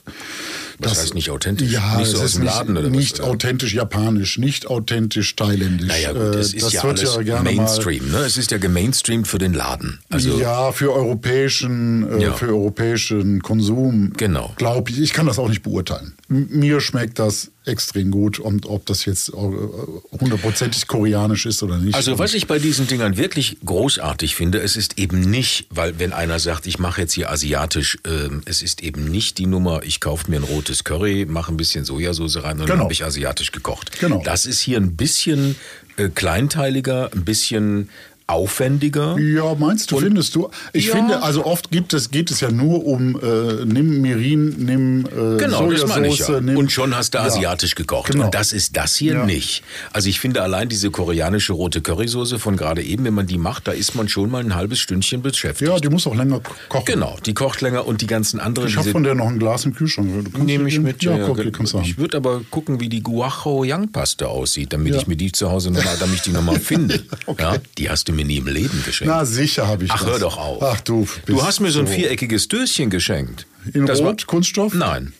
Was 0.79 1.00
heißt 1.01 1.15
nicht 1.15 1.31
authentisch? 1.31 1.72
Ja, 1.72 1.98
Nicht 1.98 2.12
so 2.12 2.17
aus 2.17 2.25
ist 2.25 2.36
dem 2.36 2.43
nicht, 2.43 2.53
Laden 2.53 2.77
oder 2.77 2.88
was? 2.88 2.96
nicht 2.96 3.22
authentisch 3.22 3.74
japanisch, 3.74 4.38
nicht 4.38 4.67
authentisch 4.67 5.36
thailändisch. 5.36 5.88
Naja, 5.88 6.13
gut, 6.13 6.36
es 6.36 6.53
Äh, 6.53 6.57
ist 6.57 6.65
das 6.67 6.74
ja 6.74 6.84
wird 6.84 7.00
alles 7.00 7.15
ja 7.15 7.22
gerne 7.24 7.51
Mainstream, 7.51 8.12
ne? 8.12 8.17
Es 8.19 8.38
ist 8.38 8.51
ja 8.51 8.57
gemainstreamt 8.60 9.27
für 9.27 9.39
den 9.39 9.53
Laden. 9.53 10.00
Also, 10.10 10.29
mal, 10.29 10.39
ja, 10.41 10.72
für 10.72 10.93
europäischen, 10.93 12.07
äh, 12.19 12.24
Ja. 12.24 12.34
für 12.34 12.48
europäischen 12.50 13.41
Konsum. 13.41 14.13
Genau. 14.17 14.53
Glaube 14.57 14.91
ich. 14.91 15.00
Ich 15.01 15.13
kann 15.13 15.25
das 15.25 15.39
auch 15.39 15.50
nicht 15.50 15.63
beurteilen. 15.63 16.13
M 16.29 16.48
mir 16.51 16.79
schmeckt 16.79 17.17
das 17.19 17.51
extrem 17.67 18.12
gut 18.12 18.39
und 18.39 18.65
ob 18.65 18.86
das 18.86 19.05
jetzt 19.05 19.29
äh, 19.29 19.33
hundertprozentig 19.33 20.88
koreanisch 20.88 21.45
ist 21.45 21.63
oder 21.63 21.77
nicht. 21.77 21.95
Also 21.95 22.17
was 22.19 22.33
ich 22.33 22.47
bei 22.47 22.59
diesen 22.59 22.88
Dingern 22.88 23.17
wirklich 23.17 23.57
großartig 23.65 24.36
finde, 24.36 24.59
es 24.59 24.75
ist 24.75 24.97
eben 24.97 25.19
nicht, 25.21 25.67
weil 25.69 26.00
wenn 26.00 26.13
einer 26.13 26.39
sagt, 26.39 26.67
ich 26.67 26.79
mache 26.79 27.01
jetzt 27.01 27.13
hier 27.13 27.29
asiatisch, 27.31 27.97
ähm, 28.05 28.41
es 28.45 28.62
ist 28.62 28.81
eben 28.81 29.05
nicht 29.05 29.38
die 29.38 29.45
Nummer, 29.45 29.81
ich 29.83 30.00
kaufe 30.00 30.29
mir 30.31 30.38
ein 30.38 30.43
rotes 30.43 30.83
Curry, 30.83 31.25
mache 31.27 31.53
ein 31.53 31.57
bisschen 31.57 31.86
Sojasauce 31.86 32.38
rein 32.43 32.53
und 32.53 32.59
dann 32.62 32.67
Genau. 32.77 32.83
habe 32.83 32.93
ich 32.93 33.03
asiatisch 33.03 33.51
gekocht. 33.51 34.00
Genau. 34.00 34.21
Das 34.24 34.45
ist 34.45 34.59
hier 34.59 34.77
ein 34.77 34.95
bisschen 34.95 35.55
äh, 35.97 36.09
kleinteiliger, 36.09 37.12
ein 37.13 37.25
bisschen 37.25 37.89
aufwendiger. 38.27 39.17
Ja, 39.19 39.56
meinst 39.56 39.91
du, 39.91 39.99
findest 39.99 40.36
du? 40.36 40.49
Ich 40.73 40.88
Ja. 40.88 40.95
finde, 40.95 41.23
also 41.23 41.45
oft 41.45 41.71
gibt 41.71 41.93
es, 41.93 42.12
geht 42.12 42.30
es 42.30 42.41
ja 42.41 42.52
nur 42.52 42.86
um, 42.86 43.15
äh, 43.21 43.65
nimm 43.65 44.02
Mirin, 44.02 44.56
nimm 44.58 45.06
äh, 45.06 45.38
Genau, 45.38 45.71
das 45.71 45.88
meine 45.88 46.08
ich 46.08 46.19
ja. 46.19 46.25
Sojasauce, 46.25 46.43
nimm, 46.43 46.58
Und 46.58 46.71
schon 46.71 46.93
hast 46.95 47.13
du 47.13 47.17
Ja. 47.19 47.23
asiatisch 47.23 47.75
gekocht. 47.75 48.12
Genau. 48.12 48.25
Und 48.25 48.34
das 48.34 48.52
ist 48.52 48.75
das 48.75 48.95
hier 48.95 49.13
Ja. 49.13 49.25
nicht. 49.25 49.63
Also 49.93 50.10
ich 50.10 50.19
finde 50.19 50.41
allein 50.41 50.67
diese 50.67 50.91
koreanische 50.91 51.54
rote 51.54 51.80
Currysoße 51.82 52.38
von 52.38 52.58
gerade 52.58 52.84
eben, 52.84 53.06
wenn 53.06 53.13
man 53.13 53.28
die 53.28 53.38
macht, 53.38 53.67
da 53.67 53.71
ist 53.71 53.95
man 53.95 54.10
schon 54.10 54.30
mal 54.30 54.43
ein 54.43 54.56
halbes 54.56 54.80
Stündchen 54.80 55.21
beschäftigt. 55.21 55.71
Ja, 55.71 55.80
die 55.80 55.88
muss 55.89 56.06
auch 56.06 56.15
länger 56.15 56.41
kochen. 56.67 56.86
Genau, 56.86 57.15
die 57.25 57.34
kocht 57.34 57.62
länger 57.62 57.88
und 57.88 58.02
die 58.02 58.08
ganzen 58.08 58.39
anderen. 58.41 58.67
Ich 58.67 58.75
habe 58.78 58.91
von 58.91 59.04
der 59.04 59.15
noch 59.15 59.28
ein 59.28 59.39
Glas 59.39 59.63
im 59.65 59.73
Kühlschrank. 59.73 60.38
Nehme 60.38 60.67
ich 60.67 60.80
mit. 60.80 61.02
Ja, 61.02 61.17
ja, 61.17 61.25
guck, 61.28 61.38
ja, 61.43 61.82
ich 61.82 61.97
würde 61.97 62.17
aber 62.17 62.41
gucken, 62.52 62.82
wie 62.82 62.89
die 62.89 63.02
Guajo 63.02 63.63
Yang 63.63 63.91
Paste 63.93 64.28
aussieht, 64.28 64.73
damit 64.73 64.95
ich 64.95 65.08
mir 65.08 65.15
die 65.15 65.32
zu 65.32 65.49
Hause 65.49 65.71
nochmal, 65.71 65.95
damit 65.99 66.15
ich 66.15 66.21
die 66.23 66.32
nochmal 66.32 66.60
finde. 66.60 67.02
ja, 67.39 67.56
die 67.78 67.89
hast 67.89 68.10
du 68.10 68.16
mir 68.17 68.25
nie 68.25 68.38
im 68.38 68.47
Leben 68.47 68.84
geschenkt. 68.86 69.13
Na, 69.13 69.23
sicher 69.23 69.67
habe 69.67 69.86
ich 69.86 69.91
Ach, 69.91 70.01
das. 70.01 70.10
hör 70.10 70.19
doch 70.19 70.38
auf. 70.38 70.62
Ach, 70.62 70.82
du 70.82 71.08
du 71.25 71.34
bist 71.36 71.45
hast 71.47 71.60
mir 71.62 71.71
so 71.71 71.80
ein 71.80 71.88
viereckiges 71.88 72.49
Döschen 72.49 72.89
geschenkt. 72.89 73.47
In 73.73 73.86
Das 73.86 73.99
Rot, 73.99 74.27
Kunststoff? 74.27 74.73
Nein, 74.73 75.13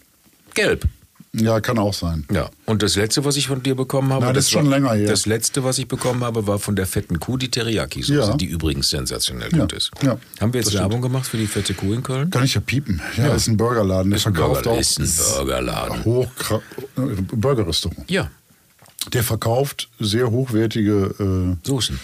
gelb. 0.54 0.84
Ja, 1.34 1.60
kann 1.60 1.78
auch 1.78 1.94
sein. 1.94 2.26
Ja, 2.32 2.50
und 2.66 2.82
das 2.82 2.96
letzte, 2.96 3.24
was 3.24 3.36
ich 3.38 3.48
von 3.48 3.62
dir 3.62 3.76
bekommen 3.76 4.12
habe, 4.12 4.26
Nein, 4.26 4.34
das 4.34 4.46
ist 4.46 4.52
schon 4.52 4.66
war, 4.66 4.72
länger 4.80 4.94
her. 4.94 5.08
Das 5.08 5.26
letzte, 5.28 5.64
was 5.64 5.78
ich 5.78 5.88
bekommen 5.88 6.24
habe, 6.24 6.48
war 6.48 6.58
von 6.58 6.76
der 6.76 6.88
fetten 6.88 7.20
Kuh, 7.20 7.38
die 7.38 7.50
Teriyaki-Soße, 7.50 8.14
Ja. 8.32 8.38
die 8.38 8.46
übrigens 8.46 8.90
sensationell 8.90 9.52
Ja, 9.52 9.60
gut 9.60 9.74
ist. 9.74 9.92
ja, 10.02 10.18
Haben 10.40 10.54
wir 10.54 10.62
jetzt 10.62 10.74
das. 10.74 10.80
Werbung 10.82 11.02
gemacht 11.02 11.28
für 11.28 11.38
die 11.38 11.46
fette 11.46 11.76
Kuh 11.76 11.94
in 11.94 12.02
Köln? 12.02 12.32
Kann 12.32 12.44
ich 12.44 12.56
ja 12.56 12.62
piepen. 12.62 13.02
Ja, 13.18 13.36
ist 13.36 13.48
ein 13.48 13.58
Burgerladen. 13.58 14.10
Der 14.10 14.18
Ist 14.18 14.26
ein 14.26 14.34
verkauft 14.34 14.64
Burger- 14.64 14.78
auch 14.78 14.82
ist 14.82 15.00
ein 15.00 15.36
Burgerladen. 15.38 16.06
Hoch 16.06 16.28
Burgerrestaurant. 16.96 18.10
Ja, 18.10 18.32
Der 19.14 19.24
verkauft 19.24 19.90
sehr 20.00 20.32
hochwertige 20.32 21.58
Soßen. 21.64 21.96
äh, 21.96 22.00
äh, 22.00 22.02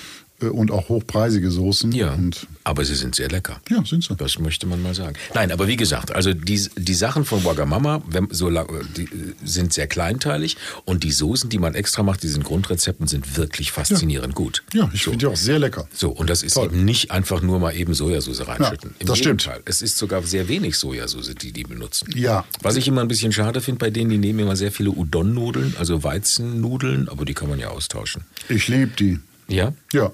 und 0.52 0.72
auch 0.72 0.90
hochpreisige 0.90 1.52
Soßen. 1.52 1.92
Ja, 1.92 2.18
aber 2.64 2.86
sie 2.86 2.96
sind 2.96 3.16
sehr 3.16 3.30
lecker. 3.30 3.60
ja, 3.70 3.84
sind 3.86 4.04
sie. 4.04 4.16
Das 4.16 4.40
möchte 4.40 4.66
man 4.68 4.82
mal 4.82 4.96
sagen. 4.96 5.16
Nein, 5.34 5.52
aber 5.52 5.68
wie 5.68 5.76
gesagt, 5.76 6.14
also 6.14 6.34
die, 6.34 6.70
die 6.78 6.94
Sachen 6.94 7.26
von 7.26 7.44
Wagamama 7.44 8.02
wenn, 8.10 8.28
so, 8.32 8.50
lang- 8.50 8.68
die, 8.96 9.04
äh, 9.04 9.08
sind 9.44 9.74
sehr 9.74 9.88
kleinteilig 9.88 10.58
und 10.86 11.04
die 11.04 11.12
Soßen, 11.12 11.50
die 11.50 11.58
man 11.60 11.76
extra 11.76 12.04
macht, 12.04 12.24
diesen 12.24 12.44
Grundrezepten, 12.44 13.08
sind 13.08 13.38
wirklich 13.38 13.72
faszinierend 13.72 14.36
gut. 14.36 14.64
Ja, 14.74 14.90
ich 14.94 15.04
so. 15.04 15.12
finde 15.12 15.26
die 15.26 15.32
auch 15.32 15.36
sehr 15.36 15.60
lecker. 15.60 15.88
So, 15.94 16.10
und 16.10 16.30
das 16.30 16.44
ist 16.44 16.54
Toll. 16.54 16.66
eben 16.68 16.86
nicht 16.86 17.12
einfach 17.12 17.42
nur 17.42 17.60
mal 17.60 17.76
eben 17.76 17.94
Sojasauce 17.94 18.48
reinschütten. 18.48 18.96
Ja, 19.00 19.06
das 19.08 19.18
stimmt. 19.18 19.42
Gegenteil. 19.44 19.62
Es 19.66 19.82
ist 19.82 19.98
sogar 19.98 20.24
sehr 20.24 20.48
wenig 20.48 20.78
Sojasauce, 20.78 21.36
die 21.36 21.52
die 21.52 21.64
benutzen. 21.64 22.08
Ja. 22.16 22.46
Was 22.62 22.76
ich 22.78 22.88
immer 22.88 23.02
ein 23.02 23.08
bisschen 23.08 23.32
schade 23.32 23.62
finde 23.62 23.80
bei 23.80 23.90
denen, 23.90 24.10
die 24.10 24.18
nehmen 24.18 24.40
immer 24.40 24.56
sehr 24.56 24.72
viele 24.72 24.92
Udon-Nudeln, 24.92 25.76
also 25.78 26.04
Weizennudeln, 26.04 27.10
aber 27.10 27.26
die 27.26 27.34
kann 27.34 27.50
man 27.50 27.60
ja 27.60 27.70
austauschen. 27.70 28.24
Ich 28.50 28.68
liebe 28.68 28.92
die. 28.98 29.20
Ja? 29.48 29.74
Ja. 29.92 30.12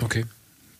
Okay. 0.00 0.24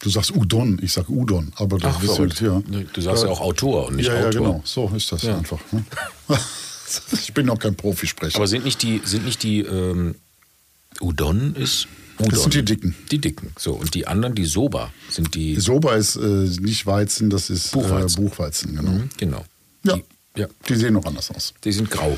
Du 0.01 0.11
sagst 0.11 0.35
Udon, 0.37 0.79
ich 0.83 0.93
sag 0.93 1.09
Udon, 1.09 1.53
aber 1.57 1.79
das 1.79 1.97
Ach, 1.97 2.03
ist 2.03 2.15
verrückt. 2.15 2.41
ja. 2.41 2.61
Du 2.93 3.01
sagst 3.01 3.25
ja 3.25 3.31
auch 3.31 3.41
Autor 3.41 3.89
und 3.89 3.97
nicht 3.97 4.07
ja, 4.07 4.15
ja, 4.15 4.27
Autor. 4.29 4.41
genau. 4.43 4.63
So 4.65 4.93
ist 4.95 5.11
das 5.13 5.23
Ja. 5.23 5.39
einfach. 5.39 5.61
Ne? 5.73 5.85
ich 7.13 7.33
bin 7.33 7.47
noch 7.47 7.59
kein 7.59 7.75
Profisprecher. 7.75 8.37
Aber 8.37 8.47
sind 8.47 8.65
nicht 8.65 8.83
die, 8.83 9.01
sind 9.05 9.25
nicht 9.25 9.43
die 9.43 9.61
ähm, 9.61 10.17
Udon 11.01 11.55
ist 11.55 11.87
Udon. 12.19 12.31
Das 12.31 12.43
sind 12.43 12.55
die 12.55 12.65
Dicken. 12.65 12.95
Die 13.11 13.19
dicken. 13.19 13.53
So, 13.59 13.73
und 13.73 13.95
die 13.95 14.07
anderen, 14.07 14.35
die 14.35 14.45
Soba, 14.45 14.93
sind 15.11 15.35
die. 15.35 15.59
Soba 15.59 15.95
ist 15.97 16.17
äh, 16.17 16.21
nicht 16.61 16.87
Weizen, 16.87 17.31
das 17.31 17.51
ist 17.51 17.73
Buchweizen. 17.73 18.19
Äh, 18.25 18.29
Buchweizen 18.29 18.77
genau. 18.77 18.91
Mhm, 18.91 19.09
genau. 19.17 19.45
Ja. 19.85 19.97
Die, 19.97 20.05
ja. 20.37 20.47
Die 20.69 20.75
sehen 20.77 20.95
noch 20.95 21.05
anders 21.07 21.31
aus. 21.31 21.55
Die 21.65 21.73
sind 21.73 21.91
grau. 21.91 22.17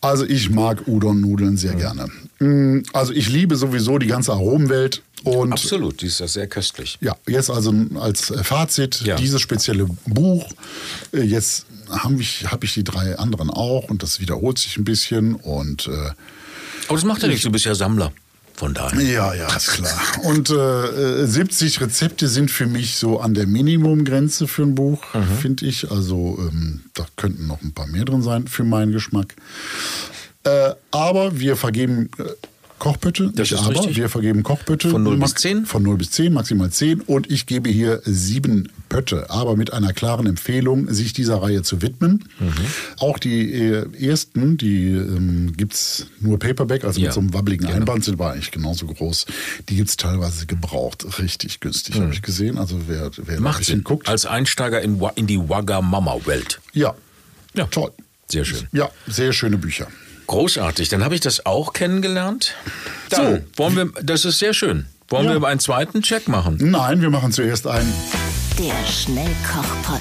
Also 0.00 0.24
ich 0.24 0.50
mag 0.50 0.86
Udon-Nudeln 0.88 1.56
sehr 1.56 1.74
gerne. 1.74 2.08
Mm, 2.38 2.82
Also 2.92 3.12
ich 3.12 3.28
liebe 3.28 3.56
sowieso 3.56 3.98
die 3.98 4.06
ganze 4.06 4.32
Aromenwelt. 4.32 5.02
Und 5.22 5.52
Absolut, 5.52 6.00
die 6.00 6.06
ist 6.06 6.20
ja 6.20 6.26
sehr 6.28 6.46
köstlich. 6.46 6.96
ja, 7.02 7.14
jetzt 7.28 7.50
also 7.50 7.74
als 8.00 8.32
Fazit, 8.42 9.02
Ja. 9.02 9.16
dieses 9.16 9.42
spezielle 9.42 9.86
Buch, 10.06 10.48
äh, 11.12 11.20
jetzt 11.20 11.66
habe 11.90 12.22
ich, 12.22 12.50
hab 12.50 12.64
ich 12.64 12.72
die 12.72 12.84
drei 12.84 13.18
anderen 13.18 13.50
auch 13.50 13.90
und 13.90 14.02
das 14.02 14.20
wiederholt 14.20 14.56
sich 14.58 14.78
ein 14.78 14.84
bisschen 14.84 15.34
und 15.34 15.88
äh, 15.88 15.90
Aber 16.88 16.94
das 16.96 17.04
macht 17.04 17.20
ja 17.20 17.28
nichts, 17.28 17.42
du 17.42 17.50
bist 17.50 17.66
ja 17.66 17.74
Sammler. 17.74 18.12
Von 18.54 18.74
daher. 18.74 19.00
ja, 19.00 19.32
ja, 19.34 19.46
ist 19.56 19.68
klar. 19.68 19.98
Und 20.24 20.50
äh, 20.50 21.22
äh, 21.22 21.26
70 21.26 21.80
Rezepte 21.80 22.28
sind 22.28 22.50
für 22.50 22.66
mich 22.66 22.96
so 22.96 23.18
an 23.20 23.32
der 23.34 23.46
Minimumgrenze 23.46 24.46
für 24.46 24.62
ein 24.62 24.74
Buch, 24.74 25.02
Mhm. 25.14 25.38
finde 25.40 25.66
ich. 25.66 25.90
Also 25.90 26.36
ähm, 26.38 26.82
da 26.94 27.06
könnten 27.16 27.46
noch 27.46 27.62
ein 27.62 27.72
paar 27.72 27.86
mehr 27.86 28.04
drin 28.04 28.22
sein 28.22 28.46
für 28.48 28.64
meinen 28.64 28.92
Geschmack. 28.92 29.34
Äh, 30.44 30.74
aber 30.90 31.38
wir 31.38 31.56
vergeben 31.56 32.10
Kochbötte. 32.80 33.30
Das 33.32 33.52
ist 33.52 33.58
aber, 33.60 33.70
richtig. 33.70 33.96
wir 33.96 34.08
vergeben 34.08 34.42
Kochbötte. 34.42 34.90
Von 34.90 35.04
0 35.04 35.12
bis 35.18 35.20
Max- 35.30 35.42
10? 35.42 35.66
Von 35.66 35.82
0 35.84 35.96
bis 35.98 36.10
10, 36.10 36.32
maximal 36.32 36.70
10. 36.70 37.00
Und 37.02 37.30
ich 37.30 37.46
gebe 37.46 37.70
hier 37.70 38.02
sieben 38.04 38.72
Pötte, 38.88 39.30
aber 39.30 39.54
mit 39.56 39.72
einer 39.72 39.92
klaren 39.92 40.26
Empfehlung, 40.26 40.92
sich 40.92 41.12
dieser 41.12 41.40
Reihe 41.40 41.62
zu 41.62 41.80
widmen. 41.82 42.24
Mhm. 42.40 42.52
Auch 42.98 43.18
die 43.20 43.52
äh, 43.54 43.86
ersten, 44.04 44.56
die 44.56 44.88
ähm, 44.88 45.52
gibt 45.56 45.74
es 45.74 46.06
nur 46.18 46.38
Paperback, 46.40 46.82
also 46.84 46.98
Ja, 47.00 47.06
mit 47.06 47.14
so 47.14 47.20
einem 47.20 47.32
wabbligen 47.32 47.66
genau. 47.66 47.78
Einband, 47.78 48.04
sind 48.04 48.18
war 48.18 48.32
eigentlich 48.32 48.50
genauso 48.50 48.86
groß. 48.86 49.26
Die 49.68 49.76
gibt 49.76 49.90
es 49.90 49.96
teilweise 49.96 50.46
gebraucht, 50.46 51.06
richtig 51.20 51.60
günstig, 51.60 51.94
habe 52.00 52.12
ich 52.12 52.22
gesehen. 52.22 52.58
Also 52.58 52.80
wer, 52.88 53.10
wer 53.16 53.24
da 53.26 53.32
ein 53.32 53.36
Mhm. 53.38 53.42
Macht 53.44 53.58
bisschen 53.60 53.76
Sinn. 53.76 53.84
guckt. 53.84 54.08
Als 54.08 54.26
Einsteiger 54.26 54.80
in, 54.80 55.00
in 55.14 55.26
die 55.28 55.38
Wagamama-Welt. 55.48 56.60
ja, 56.72 56.94
Ja. 57.54 57.66
toll. 57.66 57.92
Sehr 58.28 58.44
schön. 58.44 58.66
Ja, 58.72 58.88
sehr 59.06 59.32
schöne 59.32 59.58
Bücher. 59.58 59.88
Großartig, 60.30 60.88
dann 60.88 61.02
habe 61.02 61.16
ich 61.16 61.20
das 61.20 61.44
auch 61.44 61.72
kennengelernt. 61.72 62.54
Dann, 63.08 63.34
So. 63.34 63.42
wollen 63.56 63.74
wir, 63.76 64.02
das 64.04 64.24
ist 64.24 64.38
sehr 64.38 64.54
schön. 64.54 64.86
Wollen 65.08 65.26
Ja. 65.26 65.40
wir 65.40 65.48
einen 65.48 65.58
zweiten 65.58 66.02
Check 66.02 66.28
machen? 66.28 66.56
Nein, 66.60 67.02
wir 67.02 67.10
machen 67.10 67.32
zuerst 67.32 67.66
einen. 67.66 67.92
Der 68.56 68.86
Schnellkochpott. 68.86 70.00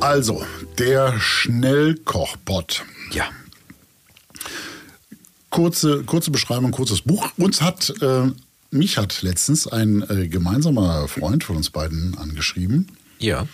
Also, 0.00 0.44
der 0.78 1.18
Schnellkochpott. 1.18 2.84
Ja. 3.10 3.24
Kurze, 5.48 6.02
kurze 6.04 6.30
Beschreibung, 6.30 6.72
kurzes 6.72 7.00
Buch. 7.00 7.26
Uns 7.38 7.62
hat, 7.62 7.94
äh, 8.02 8.26
mich 8.70 8.98
hat 8.98 9.22
letztens 9.22 9.66
ein 9.66 10.04
äh, 10.10 10.28
gemeinsamer 10.28 11.08
Freund 11.08 11.42
von 11.42 11.56
uns 11.56 11.70
beiden 11.70 12.18
angeschrieben. 12.18 12.88
Ja. 13.18 13.46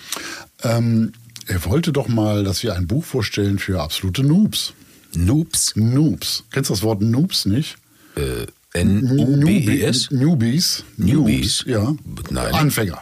Ähm, 0.64 1.12
er 1.46 1.64
wollte 1.64 1.92
doch 1.92 2.08
mal, 2.08 2.44
dass 2.44 2.62
wir 2.62 2.74
ein 2.74 2.86
Buch 2.86 3.04
vorstellen 3.04 3.58
für 3.58 3.80
absolute 3.82 4.22
Noobs. 4.22 4.72
Noobs. 5.14 5.74
Noobs. 5.76 6.44
Kennst 6.50 6.70
du 6.70 6.74
das 6.74 6.82
Wort 6.82 7.00
Noobs 7.02 7.46
nicht? 7.46 7.76
Äh, 8.16 8.46
N-U-B-E-S? 8.74 10.10
Newbies. 10.10 10.84
Newbies? 10.96 11.64
Ja. 11.66 11.94
Nein. 12.30 12.54
Anfänger. 12.54 13.00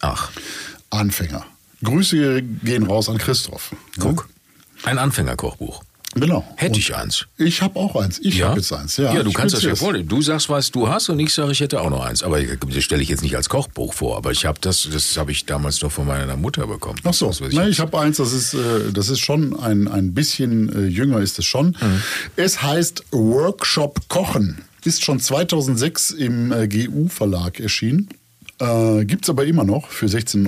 Ach, 0.00 0.30
Anfänger. 0.90 1.46
Grüße 1.82 2.42
gehen 2.42 2.84
raus 2.84 3.08
an 3.08 3.18
Christoph. 3.18 3.74
guck. 3.98 4.28
Ein 4.84 4.98
Anfängerkochbuch. 4.98 5.82
Genau. 6.14 6.44
Hätte 6.56 6.72
Und 6.74 6.78
ich 6.78 6.94
eins. 6.94 7.26
Ich 7.38 7.60
habe 7.62 7.78
auch 7.78 7.96
eins. 7.96 8.18
Ich 8.22 8.42
habe 8.42 8.58
jetzt 8.60 8.72
eins. 8.72 8.96
Ja, 8.96 9.22
du 9.22 9.28
ich 9.30 9.34
kannst 9.34 9.54
das 9.54 9.62
ja 9.64 9.74
vornehmen. 9.74 10.08
Du 10.08 10.22
sagst, 10.22 10.48
was 10.48 10.70
du 10.70 10.88
hast 10.88 11.08
und 11.08 11.18
ich 11.20 11.32
sage, 11.34 11.52
ich 11.52 11.60
hätte 11.60 11.80
auch 11.80 11.90
noch 11.90 12.04
eins. 12.04 12.22
Aber 12.22 12.40
das 12.42 12.82
stelle 12.84 13.02
ich 13.02 13.08
jetzt 13.08 13.22
nicht 13.22 13.36
als 13.36 13.48
Kochbuch 13.48 13.94
vor. 13.94 14.16
Aber 14.16 14.30
ich 14.30 14.44
habe 14.46 14.58
das, 14.60 14.88
das 14.92 15.16
habe 15.16 15.32
ich 15.32 15.46
damals 15.46 15.82
noch 15.82 15.90
von 15.92 16.06
meiner 16.06 16.36
Mutter 16.36 16.66
bekommen. 16.66 16.98
Ach 17.04 17.14
so, 17.14 17.26
Das, 17.26 17.40
ich 17.40 17.52
jetzt- 17.52 17.68
ich 17.68 17.80
habe 17.80 17.98
eins, 17.98 18.16
das 18.18 18.32
ist, 18.32 18.54
äh, 18.54 18.92
das 18.92 19.08
ist 19.08 19.20
schon 19.20 19.58
ein, 19.58 19.88
ein 19.88 20.14
bisschen 20.14 20.72
äh, 20.74 20.86
jünger 20.86 21.20
ist 21.20 21.38
es 21.38 21.44
schon. 21.44 21.76
Mhm. 21.80 22.02
Es 22.36 22.62
heißt 22.62 23.04
Workshop 23.12 24.08
Kochen. 24.08 24.58
Ist 24.84 25.02
schon 25.02 25.18
2006 25.20 26.10
im 26.10 26.52
äh, 26.52 26.68
GU-Verlag 26.68 27.58
erschienen. 27.60 28.08
Äh, 28.60 29.04
Gibt 29.06 29.24
es 29.24 29.30
aber 29.30 29.46
immer 29.46 29.64
noch 29.64 29.88
für 29.88 30.06
16,90 30.06 30.46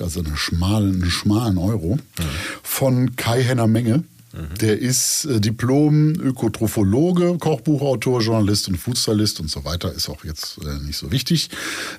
Euro, 0.00 0.04
also 0.04 0.20
einen 0.20 0.36
schmalen, 0.36 1.02
einen 1.02 1.10
schmalen 1.10 1.56
Euro, 1.56 1.96
Mhm. 1.96 2.22
von 2.62 3.16
Kai 3.16 3.42
Henner 3.42 3.66
Menge. 3.66 4.04
Der 4.32 4.78
ist 4.78 5.24
äh, 5.24 5.40
Diplom-Ökotrophologe, 5.40 7.38
Kochbuchautor, 7.38 8.20
Journalist 8.20 8.68
und 8.68 8.76
Foodstylist 8.76 9.40
und 9.40 9.50
so 9.50 9.64
weiter. 9.64 9.92
Ist 9.92 10.08
auch 10.08 10.24
jetzt 10.24 10.58
äh, 10.58 10.78
nicht 10.84 10.98
so 10.98 11.10
wichtig. 11.10 11.50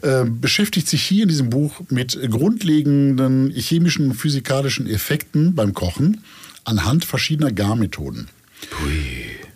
Äh, 0.02 0.24
beschäftigt 0.26 0.88
sich 0.88 1.04
hier 1.04 1.24
in 1.24 1.30
diesem 1.30 1.50
Buch 1.50 1.82
mit 1.89 2.17
grundlegenden 2.30 3.52
chemischen 3.52 4.12
und 4.12 4.13
physikalischen 4.15 4.88
Effekten 4.88 5.56
beim 5.56 5.74
Kochen 5.74 6.24
anhand 6.63 7.04
verschiedener 7.04 7.52
Garmethoden. 7.52 8.30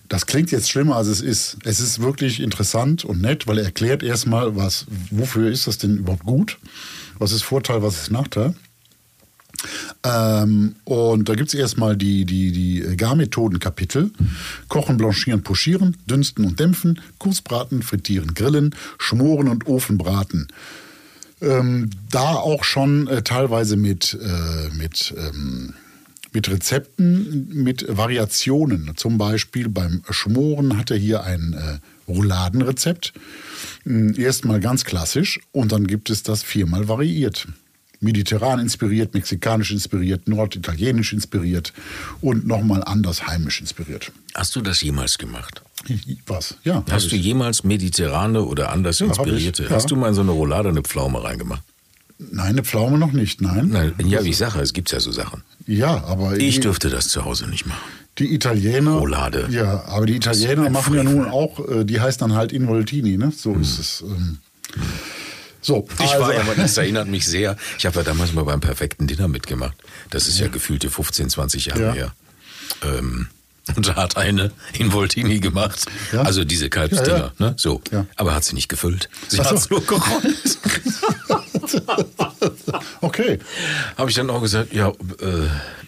Das 0.09 0.25
klingt 0.25 0.51
jetzt 0.51 0.69
schlimmer, 0.69 0.97
als 0.97 1.07
es 1.07 1.21
ist. 1.21 1.57
Es 1.63 1.79
ist 1.79 2.01
wirklich 2.01 2.39
interessant 2.41 3.05
und 3.05 3.21
nett, 3.21 3.47
weil 3.47 3.57
er 3.57 3.65
erklärt 3.65 4.03
erstmal, 4.03 4.55
was, 4.55 4.85
wofür 5.09 5.49
ist 5.49 5.67
das 5.67 5.77
denn 5.77 5.97
überhaupt 5.97 6.25
gut? 6.25 6.59
Was 7.17 7.31
ist 7.31 7.43
Vorteil, 7.43 7.81
was 7.81 8.01
ist 8.01 8.11
Nachteil? 8.11 8.53
Ähm, 10.03 10.75
und 10.83 11.29
da 11.29 11.35
gibt 11.35 11.49
es 11.49 11.53
erstmal 11.53 11.97
die, 11.97 12.25
die, 12.25 12.51
die 12.51 12.97
Garmethoden-Kapitel. 12.97 14.11
Kochen, 14.67 14.97
blanchieren, 14.97 15.43
pochieren, 15.43 15.97
dünsten 16.05 16.45
und 16.45 16.59
dämpfen, 16.59 16.99
Kursbraten, 17.17 17.81
frittieren, 17.81 18.33
grillen, 18.33 18.75
schmoren 18.97 19.47
und 19.47 19.67
Ofenbraten. 19.67 20.47
Ähm, 21.41 21.89
da 22.11 22.35
auch 22.35 22.63
schon 22.63 23.07
äh, 23.07 23.21
teilweise 23.21 23.75
mit, 23.75 24.17
äh, 24.21 24.75
mit, 24.75 25.13
ähm, 25.17 25.73
mit 26.31 26.49
Rezepten, 26.49 27.49
mit 27.51 27.85
Variationen. 27.89 28.91
Zum 28.95 29.17
Beispiel 29.17 29.69
beim 29.69 30.01
Schmoren 30.09 30.77
hat 30.77 30.91
er 30.91 30.97
hier 30.97 31.23
ein 31.23 31.53
äh, 31.53 31.79
Rouladenrezept. 32.07 33.13
Mm, 33.83 34.11
Erstmal 34.17 34.59
ganz 34.59 34.85
klassisch 34.85 35.39
und 35.51 35.71
dann 35.71 35.87
gibt 35.87 36.09
es 36.09 36.23
das 36.23 36.43
viermal 36.43 36.87
variiert. 36.87 37.47
Mediterran 37.99 38.59
inspiriert, 38.59 39.13
mexikanisch 39.13 39.71
inspiriert, 39.71 40.27
norditalienisch 40.27 41.13
inspiriert 41.13 41.73
und 42.21 42.45
nochmal 42.47 42.83
anders 42.83 43.27
heimisch 43.27 43.61
inspiriert. 43.61 44.11
Hast 44.33 44.55
du 44.55 44.61
das 44.61 44.81
jemals 44.81 45.17
gemacht? 45.17 45.61
Was? 46.27 46.55
Ja. 46.63 46.83
Hast 46.89 47.11
du 47.11 47.15
ich. 47.15 47.23
jemals 47.23 47.63
mediterrane 47.63 48.41
oder 48.43 48.71
anders 48.71 48.99
Ja, 48.99 49.07
hab 49.07 49.13
ich, 49.27 49.33
inspirierte? 49.33 49.63
ja. 49.63 49.69
Hast 49.69 49.91
du 49.91 49.95
mal 49.95 50.09
in 50.09 50.15
so 50.15 50.21
eine 50.21 50.31
Roulade 50.31 50.69
eine 50.69 50.81
Pflaume 50.81 51.23
reingemacht? 51.23 51.61
Nein, 52.17 52.45
eine 52.47 52.63
Pflaume 52.63 52.97
noch 52.97 53.11
nicht, 53.11 53.41
nein. 53.41 53.69
Nein, 53.69 53.93
ja, 54.07 54.23
wie 54.23 54.29
ich 54.29 54.37
sage, 54.37 54.59
es 54.61 54.71
gibt 54.71 54.89
ja 54.91 54.99
so 55.01 55.11
Sachen. 55.11 55.43
Ja, 55.67 56.03
aber 56.05 56.37
Ich 56.37 56.61
dürfte 56.61 56.89
das 56.89 57.09
zu 57.09 57.25
Hause 57.25 57.47
nicht 57.49 57.65
machen. 57.65 57.81
die 58.19 58.33
Italiener. 58.33 58.91
Roulade. 58.93 59.47
Ja, 59.51 59.83
aber 59.87 60.05
die 60.05 60.15
Italiener 60.15 60.69
machen 60.69 60.93
ja 60.95 61.01
Frevel. 61.03 61.17
nun 61.17 61.27
auch, 61.27 61.59
äh, 61.67 61.83
die 61.83 61.99
heißt 61.99 62.21
dann 62.21 62.33
halt 62.33 62.53
Involtini, 62.53 63.17
ne? 63.17 63.33
So 63.35 63.53
ist 63.55 63.79
es. 63.79 64.03
Ähm. 64.07 64.37
So, 65.65 65.87
Ich 65.95 66.11
also, 66.11 66.19
war 66.19 66.33
ja, 66.35 66.43
mal- 66.43 66.55
das 66.55 66.77
erinnert 66.77 67.07
mich 67.07 67.25
sehr. 67.25 67.57
Ich 67.79 67.87
habe 67.87 67.97
ja 67.97 68.03
damals 68.03 68.33
mal 68.33 68.43
beim 68.45 68.61
perfekten 68.61 69.07
Dinner 69.07 69.27
mitgemacht. 69.27 69.73
Das 70.11 70.27
ist 70.27 70.37
ja 70.37 70.47
gefühlte 70.47 70.91
15, 70.91 71.27
20 71.31 71.65
Jahre 71.65 71.81
Ja. 71.81 71.93
her. 71.93 72.13
Ähm, 72.83 73.27
und 73.75 73.87
da 73.87 73.95
hat 73.95 74.15
eine 74.15 74.51
Involtini 74.77 75.39
gemacht. 75.39 75.87
Ja. 76.11 76.21
Also 76.21 76.43
diese 76.43 76.69
Kalbsdinger, 76.69 77.07
Ja, 77.17 77.31
ja. 77.39 77.49
ne? 77.49 77.53
So. 77.57 77.81
Ja. 77.91 78.05
Aber 78.15 78.35
hat 78.35 78.43
sie 78.43 78.53
nicht 78.53 78.69
gefüllt. 78.69 79.09
Sie 79.27 79.39
hat 79.39 79.51
es 79.53 79.67
nur 79.71 79.83
gerollt. 79.83 80.59
okay. 83.01 83.39
habe 83.97 84.09
ich 84.11 84.15
dann 84.15 84.29
auch 84.29 84.41
gesagt, 84.41 84.71
ja, 84.71 84.89
äh, 84.89 84.93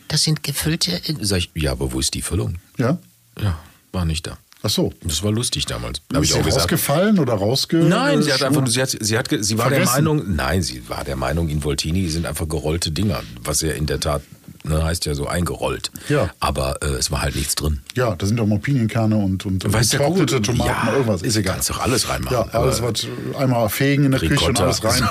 das 0.07 0.23
sind 0.23 0.41
gefüllte. 0.41 0.99
Sag 1.21 1.37
ich, 1.37 1.51
ja, 1.53 1.71
aber 1.73 1.91
wo 1.91 1.99
ist 1.99 2.15
die 2.15 2.23
Füllung? 2.23 2.57
Ja. 2.77 2.97
Ja, 3.39 3.59
war 3.91 4.05
nicht 4.05 4.25
da. 4.25 4.39
Ach 4.63 4.70
so. 4.70 4.91
Das 5.04 5.24
war 5.24 5.32
lustig 5.32 5.65
damals. 5.65 6.00
Ist 6.12 6.22
ich 6.22 6.30
sie 6.30 6.39
auch 6.39 6.43
gesagt. 6.43 6.63
rausgefallen 6.63 7.20
oder 7.20 7.34
rausge... 7.34 7.78
Nein, 7.78 8.24
sie 8.24 8.34
hat 8.34 8.41
einfach, 8.43 8.65
sie 8.67 8.82
hat, 8.82 8.89
sie 8.89 9.17
hat, 9.17 9.28
sie 9.39 9.58
war 9.58 9.70
der. 9.70 9.86
Meinung, 9.86 10.36
nein, 10.36 10.63
sie 10.63 10.89
war 10.89 11.04
der 11.04 11.15
Meinung, 11.15 11.48
Involtini 11.50 12.08
sind 12.10 12.26
einfach 12.26 12.48
gerollte 12.50 12.91
Dinger, 12.91 13.22
was 13.43 13.62
ja 13.62 13.72
in 13.72 13.86
der 13.86 14.00
Tat, 14.00 14.24
ne, 14.63 14.84
heißt 14.84 15.06
ja 15.06 15.13
so 15.13 15.28
eingerollt. 15.28 15.91
Ja. 16.10 16.32
Aber 16.39 16.82
äh, 16.82 16.88
es 16.88 17.12
war 17.12 17.22
halt 17.22 17.36
nichts 17.36 17.54
drin. 17.56 17.82
Ja, 17.96 18.15
da 18.15 18.26
sind 18.26 18.38
doch 18.38 18.48
mal 18.48 18.58
Pinienkerne 18.58 19.15
und, 19.15 19.46
und 19.46 19.63
du, 19.63 19.70
getrocknete 19.70 20.41
Tomaten, 20.41 20.88
ja, 20.88 20.91
irgendwas. 20.91 21.22
Ist 21.22 21.36
egal. 21.36 21.54
Kannst 21.56 21.70
doch 21.70 21.80
alles 21.80 22.10
reinmachen. 22.10 22.38
Ja, 22.38 22.60
alles, 22.60 22.82
was 22.82 23.06
einmal 23.38 23.70
fegen 23.70 24.06
in 24.06 24.12
der 24.12 24.20
Küche 24.20 24.34
und 24.46 24.60
Ricotta. 24.60 24.63
alles 24.63 24.84
rein. 24.84 25.04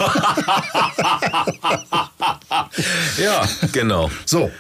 ja, 3.23 3.49
genau. 3.73 4.11
So, 4.25 4.51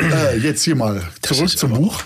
äh, 0.00 0.38
jetzt 0.38 0.62
hier 0.64 0.74
mal 0.74 1.02
zurück 1.22 1.56
zum 1.56 1.72
Buch. 1.72 2.02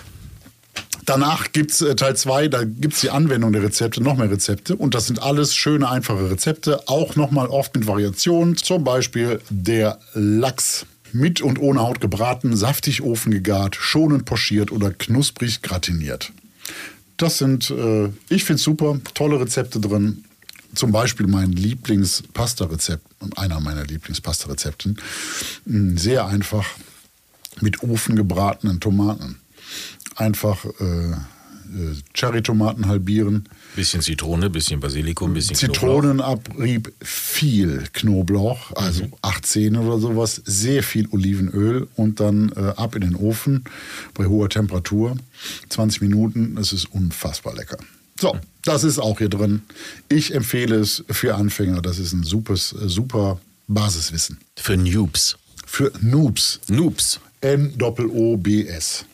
Danach 1.09 1.51
gibt 1.53 1.71
es 1.71 1.81
äh, 1.81 1.95
Teil 1.95 2.15
2, 2.15 2.49
da 2.49 2.63
gibt 2.63 2.93
es 2.93 3.01
die 3.01 3.09
Anwendung 3.09 3.51
der 3.51 3.63
Rezepte, 3.63 4.03
noch 4.03 4.15
mehr 4.15 4.29
Rezepte. 4.29 4.75
Und 4.75 4.93
das 4.93 5.07
sind 5.07 5.19
alles 5.19 5.55
schöne, 5.55 5.89
einfache 5.89 6.29
Rezepte, 6.29 6.87
auch 6.87 7.15
nochmal 7.15 7.47
oft 7.47 7.73
mit 7.73 7.87
Variationen. 7.87 8.55
Zum 8.57 8.83
Beispiel 8.83 9.41
der 9.49 9.97
Lachs. 10.13 10.85
Mit 11.11 11.41
und 11.41 11.59
ohne 11.59 11.79
Haut 11.79 11.99
gebraten, 11.99 12.55
saftig 12.55 13.01
Ofen 13.01 13.31
gegart, 13.31 13.75
schonend 13.75 14.25
pochiert 14.25 14.71
oder 14.71 14.91
knusprig 14.91 15.63
gratiniert. 15.63 16.31
Das 17.17 17.39
sind, 17.39 17.71
äh, 17.71 18.09
ich 18.29 18.43
finde 18.43 18.61
super, 18.61 18.99
tolle 19.15 19.39
Rezepte 19.39 19.79
drin. 19.79 20.25
Zum 20.75 20.91
Beispiel 20.91 21.25
mein 21.25 21.51
Lieblingspasta-Rezept, 21.51 23.03
einer 23.35 23.59
meiner 23.59 23.83
Lieblingspasta-Rezepten. 23.83 24.99
Mm, 25.65 25.97
Sehr 25.97 26.27
einfach 26.27 26.67
mit 27.61 27.81
ofengebratenen 27.81 28.79
Tomaten. 28.79 29.39
Einfach 30.19 30.65
äh, 30.65 31.11
äh, 31.11 31.15
Cherry-Tomaten 32.13 32.87
halbieren, 32.87 33.47
Bisschen 33.75 34.01
Zitrone, 34.01 34.49
bisschen 34.49 34.79
Basilikum, 34.79 35.33
bisschen. 35.33 35.55
Zitronenabrieb, 35.55 36.91
viel 37.01 37.83
Knoblauch, 37.93 38.71
also 38.75 39.03
Mhm. 39.05 39.13
18 39.21 39.75
oder 39.77 39.99
sowas, 39.99 40.41
sehr 40.45 40.81
viel 40.83 41.07
Olivenöl 41.11 41.87
und 41.95 42.19
dann 42.19 42.51
äh, 42.55 42.73
ab 42.75 42.95
in 42.95 43.01
den 43.01 43.15
Ofen 43.15 43.63
bei 44.15 44.25
hoher 44.25 44.49
Temperatur. 44.49 45.15
20 45.69 46.01
Minuten, 46.01 46.55
das 46.55 46.73
ist 46.73 46.85
unfassbar 46.91 47.55
lecker. 47.55 47.77
So, 48.19 48.35
das 48.65 48.83
ist 48.83 48.99
auch 48.99 49.19
hier 49.19 49.29
drin. 49.29 49.61
Ich 50.09 50.33
empfehle 50.35 50.75
es 50.77 51.05
für 51.09 51.35
Anfänger, 51.35 51.81
das 51.81 51.99
ist 51.99 52.11
ein 52.13 52.23
super, 52.23 52.57
super 52.57 53.39
Basiswissen. 53.67 54.39
Für 54.57 54.75
Noobs. 54.75 55.37
Für 55.65 55.91
Noobs, 56.01 56.59
Noobs. 56.67 57.19
N-O-O-B-S. 57.41 59.05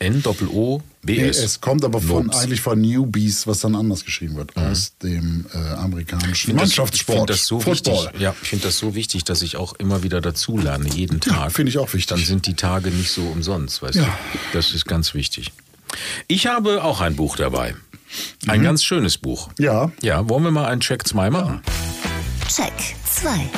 N-O-O-B-S. 0.00 1.38
Es 1.38 1.60
kommt 1.60 1.84
aber 1.84 2.00
von 2.00 2.26
Noobs. 2.26 2.38
eigentlich 2.38 2.60
von 2.62 2.80
Newbies, 2.80 3.46
was 3.46 3.60
dann 3.60 3.74
anders 3.76 4.04
geschrieben 4.04 4.36
wird, 4.36 4.56
aus 4.56 4.96
dem 5.02 5.46
äh, 5.54 5.58
amerikanischen 5.74 6.56
Mannschaftssport. 6.56 7.16
Ich 7.16 7.20
finde 7.20 7.32
das 7.34 7.46
so 7.46 7.60
Football. 7.60 8.04
wichtig. 8.06 8.20
Ja, 8.20 8.34
ich 8.42 8.48
finde 8.48 8.64
das 8.66 8.78
so 8.78 8.94
wichtig, 8.94 9.24
dass 9.24 9.42
ich 9.42 9.56
auch 9.56 9.74
immer 9.74 10.02
wieder 10.02 10.20
dazu 10.20 10.58
lerne, 10.58 10.88
jeden 10.88 11.20
Ja, 11.26 11.32
Tag. 11.34 11.52
finde 11.52 11.70
ich 11.70 11.78
auch 11.78 11.92
wichtig. 11.92 12.06
Dann 12.08 12.24
sind 12.24 12.46
die 12.46 12.54
Tage 12.54 12.90
nicht 12.90 13.10
so 13.10 13.22
umsonst, 13.22 13.82
weißt 13.82 13.96
Ja. 13.96 14.04
du? 14.32 14.38
Das 14.54 14.72
ist 14.72 14.86
ganz 14.86 15.14
wichtig. 15.14 15.52
Ich 16.28 16.46
habe 16.46 16.82
auch 16.82 17.00
ein 17.00 17.14
Buch 17.16 17.36
dabei. 17.36 17.72
Mhm. 18.44 18.50
Ein 18.50 18.62
ganz 18.62 18.82
schönes 18.82 19.18
Buch. 19.18 19.50
Ja, 19.58 19.92
Ja, 20.02 20.28
wollen 20.28 20.44
wir 20.44 20.50
mal 20.50 20.66
einen 20.66 20.80
Check 20.80 21.06
2 21.06 21.30
machen? 21.30 21.60
Check 22.48 22.72
2. 23.12 23.50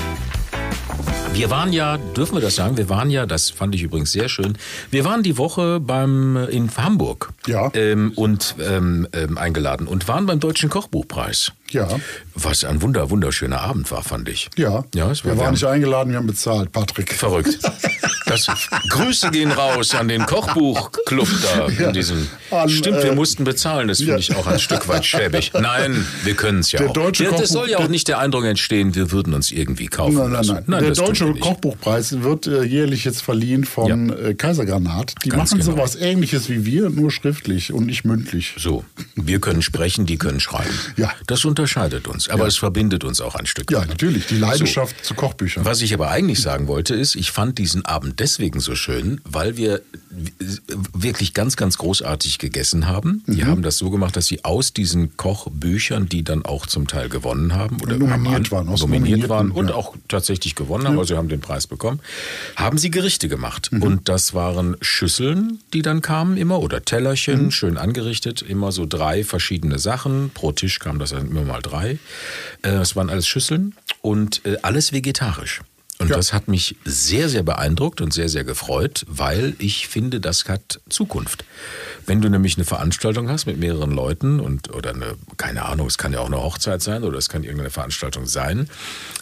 Wir 1.35 1.51
waren 1.51 1.73
ja, 1.73 1.97
dürfen 1.99 2.35
wir 2.37 2.41
das 2.43 2.57
sagen? 2.57 2.77
Wir 2.77 2.89
waren 2.89 3.11
ja, 3.11 3.27
das 3.27 3.51
fand 3.51 3.75
ich 3.75 3.83
übrigens 3.83 4.13
sehr 4.13 4.29
schön. 4.29 4.57
Wir 4.91 5.05
waren 5.05 5.23
die 5.23 5.39
Woche 5.39 5.81
beim 5.81 6.37
in 6.51 6.71
Hamburg 6.77 7.31
Ja. 7.47 7.71
ähm, 7.75 8.13
und 8.15 8.55
ähm, 8.61 9.09
ähm, 9.13 9.39
eingeladen 9.39 9.87
und 9.89 10.07
waren 10.09 10.27
beim 10.27 10.41
Deutschen 10.41 10.69
Kochbuchpreis. 10.71 11.53
Ja. 11.71 11.89
Was 12.35 12.65
ein 12.65 12.83
wunder 12.83 13.11
wunderschöner 13.11 13.61
Abend 13.63 13.91
war, 13.91 14.03
fand 14.03 14.29
ich. 14.29 14.51
Ja. 14.57 14.85
Ja, 14.95 15.09
war 15.09 15.25
wir 15.25 15.39
waren 15.39 15.53
nicht 15.53 15.65
eingeladen, 15.65 16.11
wir 16.11 16.19
haben 16.19 16.27
bezahlt, 16.27 16.71
Patrick. 16.71 17.13
Verrückt. 17.15 17.59
Das, 18.33 18.47
Grüße 18.89 19.31
gehen 19.31 19.53
raus 19.53 19.95
an 19.95 20.09
den 20.09 20.25
Kochbuchclub 20.27 21.29
da 21.43 21.67
in 21.67 21.93
diesem. 21.93 22.27
An, 22.51 22.69
Stimmt, 22.69 23.03
wir 23.03 23.13
äh, 23.13 23.15
mussten 23.15 23.45
bezahlen. 23.45 23.89
Das 23.89 23.99
finde 23.99 24.13
ja. 24.15 24.19
ich 24.19 24.35
auch 24.37 24.47
ein 24.47 24.59
Stück 24.59 24.89
weit 24.89 25.05
schäbig. 25.05 25.53
Nein, 25.55 26.07
wir 26.25 26.35
können 26.35 26.61
es 26.61 26.73
ja 26.73 26.79
Der 26.81 26.91
auch. 26.91 26.93
deutsche 26.95 27.25
Ja, 27.25 27.31
das 27.31 27.51
soll 27.51 27.71
ja 27.71 27.79
auch 27.79 27.89
nicht 27.89 28.09
der 28.09 28.19
Eindruck 28.19 28.45
entstehen, 28.45 28.95
wir 28.95 29.11
würden 29.11 29.35
uns 29.35 29.51
irgendwie 29.51 29.87
kaufen 29.87 30.15
Nein, 30.15 30.25
nein, 30.25 30.33
lassen. 30.33 30.65
nein. 30.67 30.83
der 30.85 30.93
Deutsche. 30.93 31.33
Kochbuchpreis 31.35 32.23
wird 32.23 32.47
äh, 32.47 32.63
jährlich 32.65 33.05
jetzt 33.05 33.23
verliehen 33.23 33.65
von 33.65 34.11
äh, 34.11 34.35
Kaisergranat. 34.35 35.15
Die 35.25 35.29
Ganz 35.29 35.53
machen 35.53 35.61
genau. 35.61 35.73
sowas 35.77 35.97
ähnliches 35.97 36.49
wie 36.49 36.65
wir, 36.65 36.91
nur 36.91 37.11
schriftlich 37.11 37.73
und 37.73 37.87
nicht 37.87 38.05
mündlich. 38.05 38.55
So, 38.59 38.85
wir 39.17 39.41
können 39.41 39.63
sprechen, 39.63 40.07
die 40.07 40.17
können 40.19 40.41
schreiben. 40.41 40.75
Ja. 40.97 41.13
Das 41.27 41.45
unterscheidet 41.45 42.09
uns, 42.09 42.29
aber 42.29 42.47
es 42.47 42.57
verbindet 42.57 43.05
uns 43.05 43.21
auch 43.21 43.35
ein 43.35 43.47
Stück 43.47 43.71
Ja, 43.71 43.81
weit. 43.81 43.89
natürlich. 43.89 44.27
Die 44.27 44.39
Leidenschaft 44.39 45.05
zu 45.05 45.15
Kochbüchern. 45.15 45.65
Was 45.65 45.81
ich 45.83 45.93
aber 45.95 46.11
eigentlich 46.11 46.41
sagen 46.41 46.69
wollte, 46.69 46.95
ist, 46.95 47.15
ich 47.15 47.31
fand 47.31 47.59
diesen 47.59 47.85
Abend 47.85 48.21
deswegen 48.23 48.61
so 48.61 48.77
schön, 48.77 49.21
weil 49.25 49.57
wir 49.57 49.83
wirklich 50.93 51.35
ganz, 51.35 51.57
ganz 51.57 51.77
großartig 51.77 52.39
gegessen 52.39 52.87
haben. 52.87 53.25
Mhm. 53.27 53.35
Die 53.35 53.45
haben 53.45 53.63
das 53.63 53.79
so 53.79 53.91
gemacht, 53.91 54.17
dass 54.17 54.27
sie 54.27 54.45
aus 54.45 54.73
diesen 54.73 55.17
Kochbüchern, 55.17 56.09
die 56.09 56.23
dann 56.23 56.45
auch 56.45 56.67
zum 56.67 56.87
Teil 56.87 57.09
gewonnen 57.09 57.55
haben 57.55 57.81
oder 57.83 57.99
Nominiert 57.99 58.53
waren, 58.53 58.69
aus 58.69 58.81
nominiert 58.81 59.29
waren 59.29 59.51
und 59.51 59.71
ja. 59.71 59.75
auch 59.75 59.97
tatsächlich 60.07 60.55
gewonnen 60.55 60.87
haben, 60.87 60.99
also 61.01 61.17
haben 61.17 61.29
den 61.29 61.41
Preis 61.41 61.67
bekommen, 61.67 61.99
haben 62.55 62.79
sie 62.79 62.93
Gerichte 62.93 63.29
gemacht. 63.29 63.71
Mhm. 63.73 63.83
Und 63.83 64.09
das 64.09 64.35
waren 64.35 64.77
Schüsseln, 64.81 65.59
die 65.73 65.83
dann 65.83 66.01
kamen 66.01 66.37
immer 66.37 66.61
oder 66.61 66.85
Tellerchen, 66.85 67.47
Mhm. 67.47 67.51
schön 67.51 67.77
angerichtet, 67.77 68.41
immer 68.43 68.71
so 68.71 68.87
drei 68.87 69.25
verschiedene 69.25 69.81
Sachen. 69.81 70.31
Pro 70.33 70.53
Tisch 70.53 70.79
kam 70.79 71.01
das 71.01 71.11
dann 71.11 71.29
immer 71.29 71.43
mal 71.43 71.61
drei. 71.61 71.99
Äh, 72.63 72.69
Es 72.83 72.95
waren 72.95 73.11
alles 73.11 73.27
Schüsseln 73.27 73.75
und 74.01 74.43
äh, 74.45 74.59
alles 74.63 74.93
vegetarisch. 74.93 75.63
Und 76.03 76.09
Ja. 76.09 76.17
das 76.17 76.33
hat 76.33 76.49
mich 76.49 76.77
sehr, 76.85 77.29
sehr 77.29 77.43
beeindruckt 77.45 78.01
und 78.01 78.13
sehr, 78.13 78.29
sehr 78.29 78.43
gefreut, 78.45 79.05
weil 79.09 79.55
ich 79.59 79.87
finde, 79.87 80.21
das 80.21 80.45
hat 80.49 80.81
Zukunft. 80.89 81.45
Wenn 82.07 82.21
du 82.21 82.29
nämlich 82.29 82.57
eine 82.57 82.65
Veranstaltung 82.65 83.29
hast 83.29 83.47
mit 83.47 83.59
mehreren 83.59 83.93
Leuten 83.93 84.41
und 84.41 84.75
oder 84.75 84.91
eine, 84.95 85.15
keine 85.37 85.65
Ahnung, 85.65 85.87
es 85.87 85.99
kann 85.99 86.13
ja 86.13 86.19
auch 86.21 86.27
eine 86.27 86.43
Hochzeit 86.43 86.83
sein 86.83 87.05
oder 87.05 87.17
es 87.19 87.29
kann 87.29 87.45
irgendeine 87.45 87.71
Veranstaltung 87.71 88.27
sein, 88.27 88.69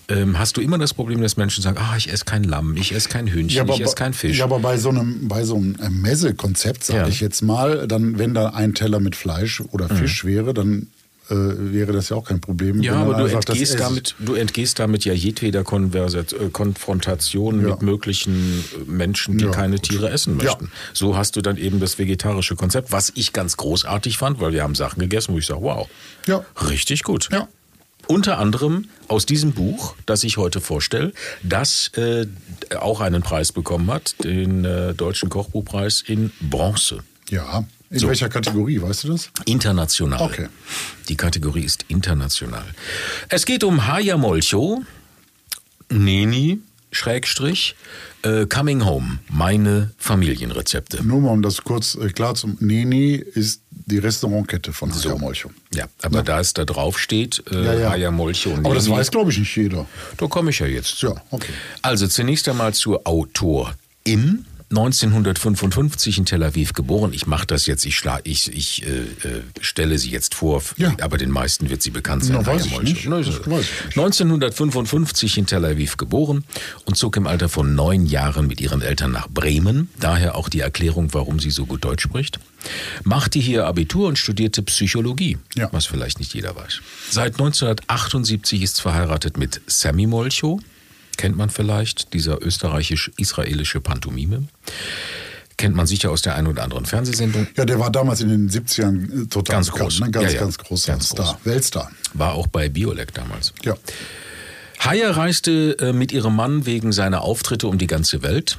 ähm, 0.08 0.38
hast 0.38 0.56
du 0.56 0.60
immer 0.62 0.78
das 0.78 0.94
Problem, 0.94 1.20
dass 1.20 1.36
Menschen 1.36 1.62
sagen, 1.62 1.76
ah, 1.78 1.94
ich 1.98 2.10
esse 2.10 2.24
kein 2.24 2.44
Lamm, 2.44 2.76
ich 2.76 2.92
esse 2.92 3.08
kein 3.10 3.26
Hühnchen, 3.26 3.68
ich 3.68 3.80
esse 3.80 3.94
kein 3.94 4.14
Fisch. 4.14 4.38
ja, 4.38 4.44
aber 4.44 4.58
bei 4.58 4.78
so 4.78 4.88
einem, 4.88 5.28
bei 5.28 5.44
so 5.44 5.56
einem 5.56 5.76
äh, 5.76 5.90
Messekonzept, 5.90 6.82
sage 6.84 7.00
Ja. 7.00 7.08
ich 7.08 7.20
jetzt 7.20 7.42
mal, 7.42 7.86
dann, 7.86 8.18
wenn 8.18 8.32
da 8.34 8.48
ein 8.50 8.74
Teller 8.74 9.00
mit 9.00 9.14
Fleisch 9.16 9.60
oder 9.60 9.88
Fisch 9.88 10.24
wäre, 10.24 10.54
dann 10.54 10.86
äh, 11.30 11.34
wäre 11.72 11.92
das 11.92 12.08
ja 12.08 12.16
auch 12.16 12.24
kein 12.24 12.40
Problem. 12.40 12.82
Ja, 12.82 12.94
aber 12.96 13.14
du 13.14 13.26
entgehst, 13.26 13.78
damit, 13.78 14.14
du 14.18 14.34
entgehst 14.34 14.78
damit 14.78 15.04
ja 15.04 15.12
jedweder 15.12 15.64
Konversat, 15.64 16.32
äh, 16.32 16.48
Konfrontation 16.52 17.60
Ja. 17.62 17.68
mit 17.70 17.82
möglichen 17.82 18.64
äh, 18.74 18.90
Menschen, 18.90 19.38
die 19.38 19.44
Ja, 19.44 19.50
keine 19.50 19.76
gut. 19.76 19.84
Tiere 19.88 20.10
essen 20.10 20.38
Ja. 20.38 20.44
möchten. 20.44 20.70
So 20.92 21.16
hast 21.16 21.36
du 21.36 21.40
dann 21.40 21.56
eben 21.56 21.80
das 21.80 21.98
vegetarische 21.98 22.56
Konzept, 22.56 22.92
was 22.92 23.12
ich 23.14 23.32
ganz 23.32 23.56
großartig 23.56 24.18
fand, 24.18 24.40
weil 24.40 24.52
wir 24.52 24.62
haben 24.62 24.74
Sachen 24.74 25.00
gegessen, 25.00 25.34
wo 25.34 25.38
ich 25.38 25.46
sage, 25.46 25.62
wow, 25.62 25.88
Ja. 26.26 26.44
richtig 26.68 27.02
gut. 27.02 27.28
Ja. 27.32 27.48
Unter 28.06 28.38
anderem 28.38 28.88
aus 29.06 29.24
diesem 29.24 29.52
Buch, 29.52 29.94
das 30.06 30.24
ich 30.24 30.36
heute 30.36 30.60
vorstelle, 30.60 31.12
das 31.44 31.88
äh, 31.96 32.26
auch 32.80 33.00
einen 33.00 33.22
Preis 33.22 33.52
bekommen 33.52 33.88
hat, 33.92 34.16
den 34.24 34.64
äh, 34.64 34.94
Deutschen 34.94 35.28
Kochbuchpreis 35.28 36.00
in 36.04 36.32
Bronze. 36.40 37.00
Ja. 37.28 37.64
In 37.90 37.98
So. 37.98 38.06
welcher 38.08 38.28
Kategorie, 38.28 38.80
weißt 38.80 39.04
du 39.04 39.08
das? 39.08 39.30
International. 39.46 40.20
Okay. 40.22 40.46
Die 41.08 41.16
Kategorie 41.16 41.64
ist 41.64 41.84
international. 41.88 42.64
Es 43.28 43.44
geht 43.44 43.64
um 43.64 43.88
Haya 43.88 44.16
Molcho, 44.16 44.82
Neni, 45.90 46.60
Schrägstrich, 46.92 47.74
äh, 48.22 48.46
Coming 48.46 48.84
Home, 48.84 49.18
meine 49.28 49.90
Familienrezepte. 49.98 51.02
Nur 51.04 51.20
mal, 51.20 51.30
um 51.30 51.42
das 51.42 51.62
kurz 51.64 51.96
äh, 51.96 52.10
klar 52.10 52.36
zu 52.36 52.56
Neni 52.60 53.14
ist 53.16 53.62
die 53.70 53.98
Restaurantkette 53.98 54.72
von 54.72 54.92
Haya 54.94 55.16
Molcho. 55.16 55.50
Ja, 55.74 55.86
aber 56.02 56.22
da 56.22 56.38
es 56.38 56.54
da 56.54 56.64
drauf 56.64 56.96
steht, 56.96 57.42
äh, 57.50 57.64
Ja, 57.64 57.74
ja. 57.74 57.90
Haya 57.90 58.10
Molcho 58.12 58.50
und 58.50 58.64
Aber 58.66 58.76
das 58.76 58.84
Neni, 58.84 58.98
weiß, 58.98 59.10
glaube 59.10 59.32
ich, 59.32 59.38
nicht 59.38 59.56
jeder. 59.56 59.86
da 60.16 60.26
komme 60.28 60.50
ich 60.50 60.60
ja 60.60 60.66
jetzt. 60.66 61.02
Ja, 61.02 61.14
okay. 61.30 61.52
Also 61.82 62.06
zunächst 62.06 62.48
einmal 62.48 62.72
zur 62.72 63.04
Autorin. 63.04 64.46
1955 64.70 66.18
in 66.18 66.26
Tel 66.26 66.44
Aviv 66.44 66.74
geboren. 66.74 67.12
Ich 67.12 67.26
mache 67.26 67.44
das 67.46 67.66
jetzt, 67.66 67.84
ich, 67.86 67.96
schla 67.96 68.20
ich, 68.22 68.52
ich 68.54 68.86
äh, 68.86 68.88
äh, 69.28 69.42
stelle 69.60 69.98
sie 69.98 70.10
jetzt 70.10 70.34
vor, 70.36 70.62
Ja. 70.76 70.94
aber 71.00 71.18
den 71.18 71.30
meisten 71.30 71.70
wird 71.70 71.82
sie 71.82 71.90
bekannt 71.90 72.24
sein. 72.24 72.36
Na, 72.40 72.46
weiß 72.46 72.66
ich 72.66 72.80
nicht. 72.82 73.06
Na, 73.08 73.16
weiß 73.18 73.26
ich 73.26 73.46
nicht. 73.46 73.96
1955 73.98 75.38
in 75.38 75.46
Tel 75.46 75.64
Aviv 75.64 75.96
geboren 75.96 76.44
und 76.84 76.96
zog 76.96 77.16
im 77.16 77.26
Alter 77.26 77.48
von 77.48 77.74
neun 77.74 78.06
Jahren 78.06 78.46
mit 78.46 78.60
ihren 78.60 78.80
Eltern 78.80 79.10
nach 79.10 79.28
Bremen. 79.28 79.88
Daher 79.98 80.36
auch 80.36 80.48
die 80.48 80.60
Erklärung, 80.60 81.12
warum 81.14 81.40
sie 81.40 81.50
so 81.50 81.66
gut 81.66 81.84
Deutsch 81.84 82.04
spricht. 82.04 82.38
Machte 83.02 83.38
hier 83.40 83.66
Abitur 83.66 84.06
und 84.08 84.18
studierte 84.18 84.62
Psychologie, 84.62 85.38
Ja. 85.56 85.68
was 85.72 85.86
vielleicht 85.86 86.20
nicht 86.20 86.32
jeder 86.34 86.54
weiß. 86.54 86.80
Seit 87.10 87.32
1978 87.40 88.62
ist 88.62 88.76
sie 88.76 88.82
verheiratet 88.82 89.36
mit 89.36 89.60
Sammy 89.66 90.06
Molcho. 90.06 90.60
Kennt 91.20 91.36
man 91.36 91.50
vielleicht, 91.50 92.14
dieser 92.14 92.40
österreichisch-israelische 92.42 93.80
Pantomime. 93.82 94.44
Kennt 95.58 95.76
man 95.76 95.86
sicher 95.86 96.10
aus 96.10 96.22
der 96.22 96.34
einen 96.34 96.46
oder 96.46 96.62
anderen 96.64 96.86
Fernsehsendung. 96.86 97.46
Ja, 97.58 97.66
der 97.66 97.78
war 97.78 97.90
damals 97.90 98.22
in 98.22 98.30
den 98.30 98.48
70ern 98.48 99.24
äh, 99.24 99.26
total 99.26 99.56
Ganz 99.56 99.66
bekannt, 99.66 99.82
groß. 99.90 100.00
Ne? 100.00 100.10
Ganz, 100.12 100.26
Ja, 100.28 100.32
ja. 100.32 100.40
ganz 100.40 100.56
großer 100.56 100.92
Ganz 100.92 101.08
Star. 101.10 101.34
groß. 101.34 101.36
Weltstar. 101.44 101.90
War 102.14 102.32
auch 102.32 102.46
bei 102.46 102.70
Biolek 102.70 103.12
damals. 103.12 103.52
Ja. 103.62 103.76
Haya 104.78 105.10
reiste 105.10 105.76
äh, 105.78 105.92
mit 105.92 106.10
ihrem 106.10 106.34
Mann 106.36 106.64
wegen 106.64 106.90
seiner 106.92 107.20
Auftritte 107.20 107.66
um 107.66 107.76
die 107.76 107.86
ganze 107.86 108.22
Welt, 108.22 108.56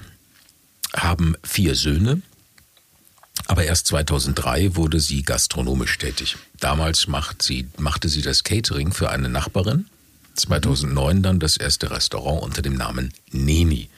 haben 0.95 1.35
vier 1.43 1.73
Söhne, 1.73 2.21
aber 3.47 3.63
erst 3.63 3.87
2003 3.87 4.75
wurde 4.75 4.99
sie 4.99 5.23
gastronomisch 5.23 5.97
tätig. 5.97 6.37
Damals 6.59 7.07
macht 7.07 7.41
sie, 7.41 7.67
machte 7.79 8.07
sie 8.07 8.21
das 8.21 8.43
Catering 8.43 8.91
für 8.93 9.09
eine 9.09 9.29
Nachbarin. 9.29 9.87
2009 10.35 11.21
dann 11.21 11.39
das 11.39 11.57
erste 11.57 11.91
Restaurant 11.91 12.41
unter 12.43 12.61
dem 12.61 12.75
Namen 12.75 13.13
Neni. 13.31 13.89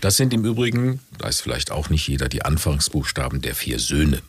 Das 0.00 0.16
sind 0.16 0.32
im 0.32 0.44
Übrigen, 0.44 1.00
weiß 1.18 1.40
vielleicht 1.40 1.70
auch 1.70 1.90
nicht 1.90 2.08
jeder, 2.08 2.28
die 2.28 2.44
Anfangsbuchstaben 2.44 3.40
der 3.40 3.54
vier 3.54 3.78
Söhne. 3.78 4.22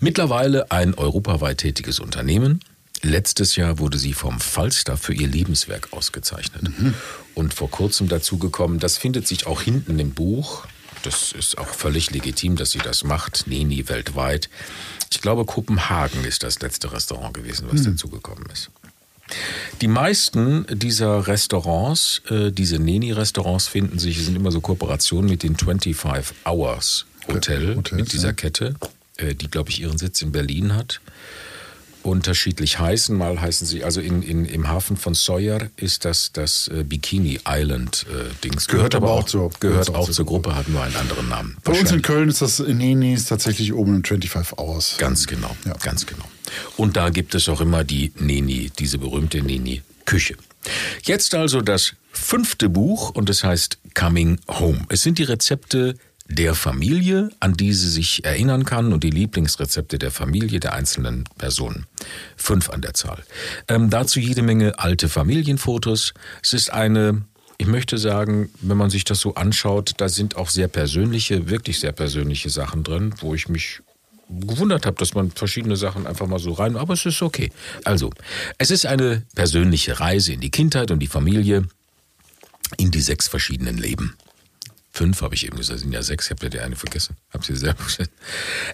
Mittlerweile 0.00 0.70
ein 0.70 0.94
europaweit 0.94 1.58
tätiges 1.58 2.00
Unternehmen. 2.00 2.60
Letztes 3.02 3.56
Jahr 3.56 3.78
wurde 3.78 3.98
sie 3.98 4.14
vom 4.14 4.40
Falstaff 4.40 5.00
für 5.00 5.14
ihr 5.14 5.28
Lebenswerk 5.28 5.92
ausgezeichnet. 5.92 6.70
Und 7.34 7.54
vor 7.54 7.70
kurzem 7.70 8.08
dazu 8.08 8.38
gekommen, 8.38 8.78
das 8.78 8.96
findet 8.98 9.26
sich 9.26 9.46
auch 9.46 9.62
hinten 9.62 9.98
im 9.98 10.12
Buch. 10.12 10.66
Das 11.02 11.32
ist 11.32 11.58
auch 11.58 11.68
völlig 11.68 12.10
legitim, 12.10 12.56
dass 12.56 12.70
sie 12.72 12.78
das 12.78 13.04
macht. 13.04 13.46
Neni 13.46 13.88
weltweit. 13.88 14.48
Ich 15.10 15.20
glaube, 15.20 15.44
Kopenhagen 15.44 16.24
ist 16.24 16.42
das 16.42 16.60
letzte 16.60 16.92
Restaurant 16.92 17.34
gewesen, 17.34 17.68
was 17.70 17.82
dazugekommen 17.82 18.46
ist. 18.52 18.70
Die 19.80 19.88
meisten 19.88 20.66
dieser 20.70 21.26
Restaurants, 21.26 22.22
äh, 22.30 22.52
diese 22.52 22.78
Neni-Restaurants 22.78 23.66
finden 23.66 23.98
sich, 23.98 24.24
sind 24.24 24.36
immer 24.36 24.52
so 24.52 24.60
Kooperationen 24.60 25.28
mit 25.28 25.42
den 25.42 25.56
25 25.56 26.36
Hours 26.44 27.06
Hotel, 27.28 27.76
Hotels, 27.76 27.92
mit 27.92 28.12
dieser 28.12 28.28
ja. 28.28 28.32
Kette, 28.32 28.74
äh, 29.16 29.34
die, 29.34 29.48
glaube 29.48 29.70
ich, 29.70 29.80
ihren 29.80 29.98
Sitz 29.98 30.22
in 30.22 30.32
Berlin 30.32 30.74
hat. 30.74 31.00
Unterschiedlich 32.06 32.78
heißen, 32.78 33.16
mal 33.16 33.40
heißen 33.40 33.66
sie, 33.66 33.82
also 33.84 34.00
in, 34.00 34.22
in, 34.22 34.44
im 34.44 34.68
Hafen 34.68 34.96
von 34.96 35.14
Sawyer 35.14 35.68
ist 35.76 36.04
das 36.04 36.30
das 36.32 36.68
äh, 36.68 36.84
Bikini 36.84 37.40
Island 37.46 38.06
äh, 38.08 38.32
Dings. 38.44 38.68
Gehört 38.68 38.94
aber 38.94 39.10
auch 39.10 39.24
zur- 39.24 39.50
gehört 39.50 39.60
gehört 39.60 39.90
auch 39.90 40.08
auch 40.08 40.10
zur 40.10 40.24
Gruppe, 40.24 40.54
hat 40.54 40.68
nur 40.68 40.82
einen 40.82 40.96
anderen 40.96 41.28
Namen. 41.28 41.56
Bei 41.64 41.72
uns 41.78 41.90
in. 41.90 42.02
Köln 42.02 42.28
ist 42.28 42.40
das 42.42 42.60
Nenis 42.60 43.24
tatsächlich 43.26 43.72
oben 43.74 43.96
im 43.96 44.04
25 44.04 44.58
Hours. 44.58 44.94
Ganz 44.98 45.26
genau, 45.26 45.56
Ja. 45.64 45.74
ganz 45.82 46.06
genau. 46.06 46.24
Und 46.76 46.96
da 46.96 47.10
gibt 47.10 47.34
es 47.34 47.48
auch 47.48 47.60
immer 47.60 47.82
die 47.82 48.12
Neni, 48.18 48.70
diese 48.78 48.98
berühmte 48.98 49.42
Neni-Küche. 49.42 50.36
Jetzt 51.04 51.34
also 51.34 51.60
das 51.60 51.92
fünfte 52.12 52.68
Buch 52.68 53.10
und 53.10 53.28
es 53.30 53.42
heißt 53.44 53.78
Coming 53.94 54.38
Home. 54.48 54.84
Es 54.88 55.02
sind 55.02 55.18
die 55.18 55.24
Rezepte 55.24 55.96
der 56.28 56.54
Familie, 56.54 57.30
an 57.40 57.54
die 57.54 57.72
sie 57.72 57.88
sich 57.88 58.24
erinnern 58.24 58.64
kann 58.64 58.92
und 58.92 59.04
die 59.04 59.10
Lieblingsrezepte 59.10 59.98
der 59.98 60.10
Familie 60.10 60.60
der 60.60 60.72
einzelnen 60.74 61.24
Personen. 61.38 61.86
Fünf 62.36 62.70
an 62.70 62.82
der 62.82 62.94
Zahl. 62.94 63.22
Ähm, 63.68 63.90
dazu 63.90 64.18
jede 64.18 64.42
Menge 64.42 64.78
alte 64.78 65.08
Familienfotos. 65.08 66.14
Es 66.42 66.52
ist 66.52 66.72
eine 66.72 67.22
ich 67.58 67.66
möchte 67.66 67.96
sagen, 67.96 68.50
wenn 68.60 68.76
man 68.76 68.90
sich 68.90 69.04
das 69.04 69.20
so 69.20 69.34
anschaut, 69.34 69.94
da 69.96 70.10
sind 70.10 70.36
auch 70.36 70.50
sehr 70.50 70.68
persönliche, 70.68 71.48
wirklich 71.48 71.80
sehr 71.80 71.92
persönliche 71.92 72.50
Sachen 72.50 72.84
drin, 72.84 73.14
wo 73.20 73.34
ich 73.34 73.48
mich 73.48 73.80
gewundert 74.28 74.86
habe, 74.86 74.96
dass 74.98 75.14
man 75.14 75.30
verschiedene 75.30 75.76
Sachen 75.76 76.06
einfach 76.06 76.26
mal 76.26 76.38
so 76.38 76.52
rein, 76.52 76.76
aber 76.76 76.94
es 76.94 77.06
ist 77.06 77.22
okay. 77.22 77.50
Also, 77.84 78.10
es 78.58 78.70
ist 78.70 78.84
eine 78.84 79.22
persönliche 79.34 80.00
Reise 80.00 80.32
in 80.32 80.40
die 80.40 80.50
Kindheit 80.50 80.90
und 80.90 80.98
die 80.98 81.06
Familie 81.06 81.66
in 82.76 82.90
die 82.90 83.00
sechs 83.00 83.28
verschiedenen 83.28 83.78
Leben. 83.78 84.16
Fünf 84.96 85.20
habe 85.20 85.34
ich 85.34 85.44
eben 85.44 85.58
gesagt, 85.58 85.80
sind 85.80 85.92
ja 85.92 86.02
sechs, 86.02 86.24
ich 86.24 86.30
habe 86.30 86.44
ja 86.44 86.48
die 86.48 86.60
eine 86.60 86.74
vergessen. 86.74 87.18
Hab 87.30 87.44
sie 87.44 87.54
selber 87.54 87.84
gesagt. 87.84 88.08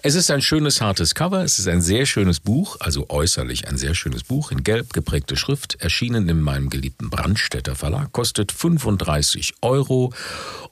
Es 0.03 0.15
ist 0.15 0.31
ein 0.31 0.41
schönes, 0.41 0.79
hartes 0.79 1.15
Cover, 1.15 1.43
es 1.43 1.59
ist 1.59 1.67
ein 1.67 1.81
sehr 1.81 2.05
schönes 2.05 2.39
Buch, 2.39 2.77
also 2.79 3.09
äußerlich 3.09 3.67
ein 3.67 3.77
sehr 3.77 3.93
schönes 3.93 4.23
Buch, 4.23 4.49
in 4.49 4.63
gelb 4.63 4.93
geprägte 4.93 5.35
Schrift, 5.35 5.75
erschienen 5.81 6.29
in 6.29 6.39
meinem 6.39 6.69
geliebten 6.69 7.09
Brandstätter 7.09 7.75
Verlag, 7.75 8.13
kostet 8.13 8.53
35 8.53 9.55
Euro 9.61 10.13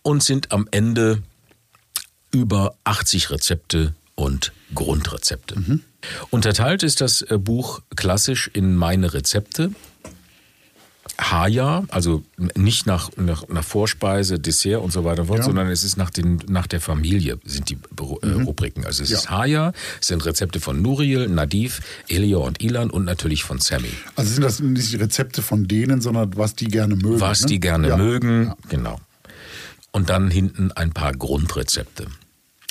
und 0.04 0.24
sind 0.24 0.54
am 0.54 0.70
Ende 0.72 1.22
über 2.32 2.76
80 2.86 3.30
Rezepte 3.32 3.94
und 4.16 4.54
Grundrezepte. 4.74 5.56
Unterteilt 6.30 6.82
ist 6.82 7.02
das 7.02 7.24
äh, 7.24 7.38
Buch 7.38 7.82
klassisch 7.98 8.50
in 8.54 8.78
meine 8.78 9.14
Rezepte. 9.14 9.72
Haja, 11.20 11.84
also 11.90 12.24
nicht 12.56 12.88
nach, 12.88 13.10
nach, 13.16 13.48
nach 13.48 13.64
Vorspeise, 13.64 14.40
Dessert 14.40 14.82
und 14.82 14.92
so 14.92 15.04
weiter, 15.04 15.22
und 15.22 15.28
fort, 15.28 15.40
Ja. 15.40 15.46
sondern 15.46 15.68
es 15.68 15.84
ist 15.84 15.98
nach, 15.98 16.10
den, 16.10 16.42
nach 16.48 16.68
der 16.68 16.82
Familie 16.82 17.40
sind 17.46 17.70
die 17.70 17.76
äh, 18.24 18.28
Rubriken. 18.44 18.86
Also 18.86 19.04
es 19.04 19.10
Ja. 19.10 19.18
ist 19.18 19.30
Haja, 19.30 19.74
es 20.00 20.08
sind 20.08 20.26
Rezepte 20.26 20.60
von 20.60 20.82
Nuriel, 20.82 21.28
Nadif, 21.28 21.82
Elio 22.08 22.46
und 22.46 22.62
Ilan 22.64 22.90
und 22.90 23.06
natürlich 23.06 23.44
von 23.44 23.60
Sammy. 23.60 23.90
Also 24.16 24.34
sind 24.34 24.44
das 24.44 24.60
nicht 24.60 24.92
die 24.92 24.98
Rezepte 24.98 25.42
von 25.42 25.68
denen, 25.68 26.02
sondern 26.02 26.36
was 26.38 26.56
die 26.56 26.68
gerne 26.68 26.96
mögen. 26.96 27.20
Was 27.20 27.42
ne? 27.42 27.48
die 27.48 27.60
gerne 27.60 27.90
ja. 27.90 27.98
mögen, 27.98 28.54
genau. 28.70 29.00
Und 29.92 30.10
dann 30.10 30.32
hinten 30.32 30.72
ein 30.72 30.92
paar 30.92 31.12
Grundrezepte. 31.14 32.08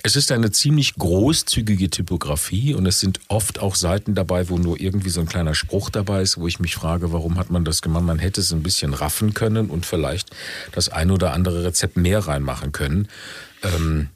Es 0.03 0.17
ist 0.17 0.33
eine 0.33 0.51
ziemlich 0.51 0.95
großzügige 0.95 1.91
Typografie 1.91 2.75
und 2.75 2.87
es 2.87 3.01
sind 3.01 3.21
oft 3.29 3.59
auch 3.59 3.75
Seiten 3.75 4.15
dabei, 4.15 4.49
wo 4.49 4.57
nur 4.57 4.81
irgendwie 4.81 5.11
so 5.11 5.21
ein 5.21 5.27
kleiner 5.27 5.55
Spruch 5.55 5.91
dabei 5.91 6.23
ist, 6.23 6.39
wo 6.39 6.47
ich 6.47 6.59
mich 6.59 6.75
frage, 6.75 7.13
warum 7.13 7.39
hat 7.39 7.51
man 7.51 7.65
das 7.67 7.83
gemacht? 7.83 8.05
Man 8.05 8.19
hätte 8.19 8.41
es 8.41 8.51
ein 8.53 8.63
bisschen 8.63 8.95
raffen 8.95 9.35
können 9.35 9.69
und 9.69 9.85
vielleicht 9.85 10.31
das 10.73 10.89
ein 10.89 11.11
oder 11.11 11.35
andere 11.35 11.65
Rezept 11.65 11.99
mehr 11.99 12.21
reinmachen 12.21 12.73
können. 12.73 13.09
Ähm, 13.63 14.09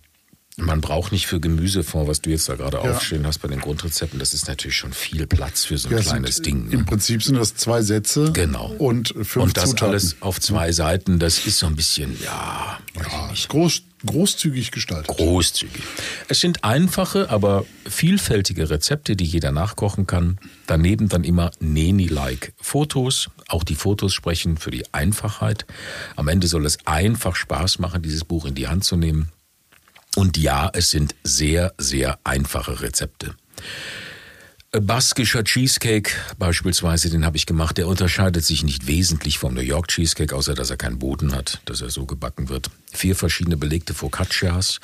man 0.56 0.80
braucht 0.80 1.12
nicht 1.12 1.26
für 1.26 1.38
Gemüsefond, 1.40 2.08
was 2.08 2.22
du 2.22 2.30
jetzt 2.30 2.48
da 2.48 2.54
gerade 2.54 2.78
Ja. 2.78 2.92
aufstehen 2.96 3.26
hast 3.26 3.38
bei 3.42 3.48
den 3.48 3.60
Grundrezepten, 3.60 4.18
das 4.18 4.32
ist 4.32 4.46
natürlich 4.48 4.76
schon 4.76 4.92
viel 4.94 5.26
Platz 5.26 5.64
für 5.64 5.76
so 5.76 5.88
ein 5.88 5.92
Ja, 5.94 5.98
es 5.98 6.06
kleines 6.06 6.36
sind, 6.36 6.46
Ding. 6.46 6.70
Im 6.70 6.78
Ne? 6.80 6.84
Prinzip 6.86 7.22
sind 7.22 7.34
das 7.34 7.56
zwei 7.56 7.82
Sätze 7.82 8.30
Genau. 8.32 8.68
und 8.78 9.08
fünf 9.08 9.36
Und 9.36 9.56
das 9.58 9.70
Zutaten. 9.70 9.88
alles 9.90 10.16
auf 10.20 10.40
zwei 10.40 10.72
Seiten, 10.72 11.18
das 11.18 11.44
ist 11.46 11.58
so 11.58 11.66
ein 11.66 11.74
bisschen, 11.76 12.16
ja, 12.22 12.78
ja, 12.96 13.30
ist 13.32 13.48
groß, 13.48 13.82
großzügig 14.06 14.70
gestaltet. 14.70 15.16
Großzügig. 15.16 15.82
Es 16.28 16.40
sind 16.40 16.64
einfache, 16.64 17.30
aber 17.30 17.64
vielfältige 17.86 18.70
Rezepte, 18.70 19.16
die 19.16 19.24
jeder 19.24 19.52
nachkochen 19.52 20.06
kann. 20.06 20.38
Daneben 20.66 21.08
dann 21.08 21.24
immer 21.24 21.50
Neni-like 21.60 22.52
Fotos. 22.60 23.30
Auch 23.48 23.64
die 23.64 23.74
Fotos 23.74 24.14
sprechen 24.14 24.56
für 24.56 24.70
die 24.70 24.84
Einfachheit. 24.92 25.66
Am 26.16 26.28
Ende 26.28 26.46
soll 26.46 26.66
es 26.66 26.78
einfach 26.86 27.36
Spaß 27.36 27.78
machen, 27.78 28.02
dieses 28.02 28.24
Buch 28.24 28.46
in 28.46 28.54
die 28.54 28.68
Hand 28.68 28.84
zu 28.84 28.96
nehmen. 28.96 29.30
Und 30.16 30.36
ja, 30.36 30.70
es 30.72 30.90
sind 30.90 31.14
sehr, 31.24 31.74
sehr 31.78 32.18
einfache 32.24 32.80
Rezepte. 32.80 33.34
Baskischer 34.80 35.44
Cheesecake 35.44 36.10
beispielsweise, 36.36 37.08
den 37.08 37.24
habe 37.24 37.36
ich 37.36 37.46
gemacht, 37.46 37.78
der 37.78 37.86
unterscheidet 37.86 38.44
sich 38.44 38.64
nicht 38.64 38.88
wesentlich 38.88 39.38
vom 39.38 39.54
New 39.54 39.60
York 39.60 39.86
Cheesecake, 39.86 40.34
außer 40.34 40.54
dass 40.54 40.68
er 40.70 40.76
keinen 40.76 40.98
Boden 40.98 41.32
hat, 41.32 41.60
dass 41.66 41.80
er 41.80 41.90
so 41.90 42.06
gebacken 42.06 42.48
wird. 42.48 42.70
Vier 42.92 43.14
verschiedene 43.14 43.56
belegte 43.56 43.94
Focaccias, 43.94 44.80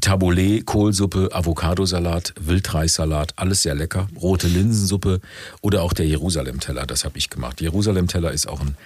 Taboulet, 0.00 0.66
Kohlsuppe, 0.66 1.28
Avocadosalat, 1.32 2.34
Wildreissalat, 2.40 3.34
alles 3.36 3.62
sehr 3.62 3.76
lecker. 3.76 4.08
Rote 4.20 4.48
Linsensuppe 4.48 5.20
oder 5.60 5.82
auch 5.82 5.92
der 5.92 6.06
Jerusalem-Teller, 6.06 6.84
das 6.84 7.04
habe 7.04 7.16
ich 7.16 7.30
gemacht. 7.30 7.60
Jerusalem-Teller 7.60 8.32
ist 8.32 8.48
auch 8.48 8.60
ein, 8.60 8.76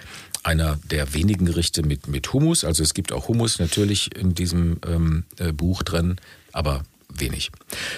einer 0.43 0.77
der 0.91 1.15
wenigen 1.15 1.45
Gerichte 1.45 1.81
mit, 1.81 2.07
mit 2.07 2.31
Hummus. 2.31 2.63
Also 2.63 2.83
es 2.83 2.93
gibt 2.93 3.11
auch 3.11 3.27
Hummus 3.27 3.57
natürlich 3.57 4.15
in 4.15 4.35
diesem 4.35 4.77
ähm, 4.85 5.23
äh, 5.39 5.51
Buch 5.51 5.81
drin, 5.81 6.17
aber 6.51 6.83
wenig. 7.19 7.51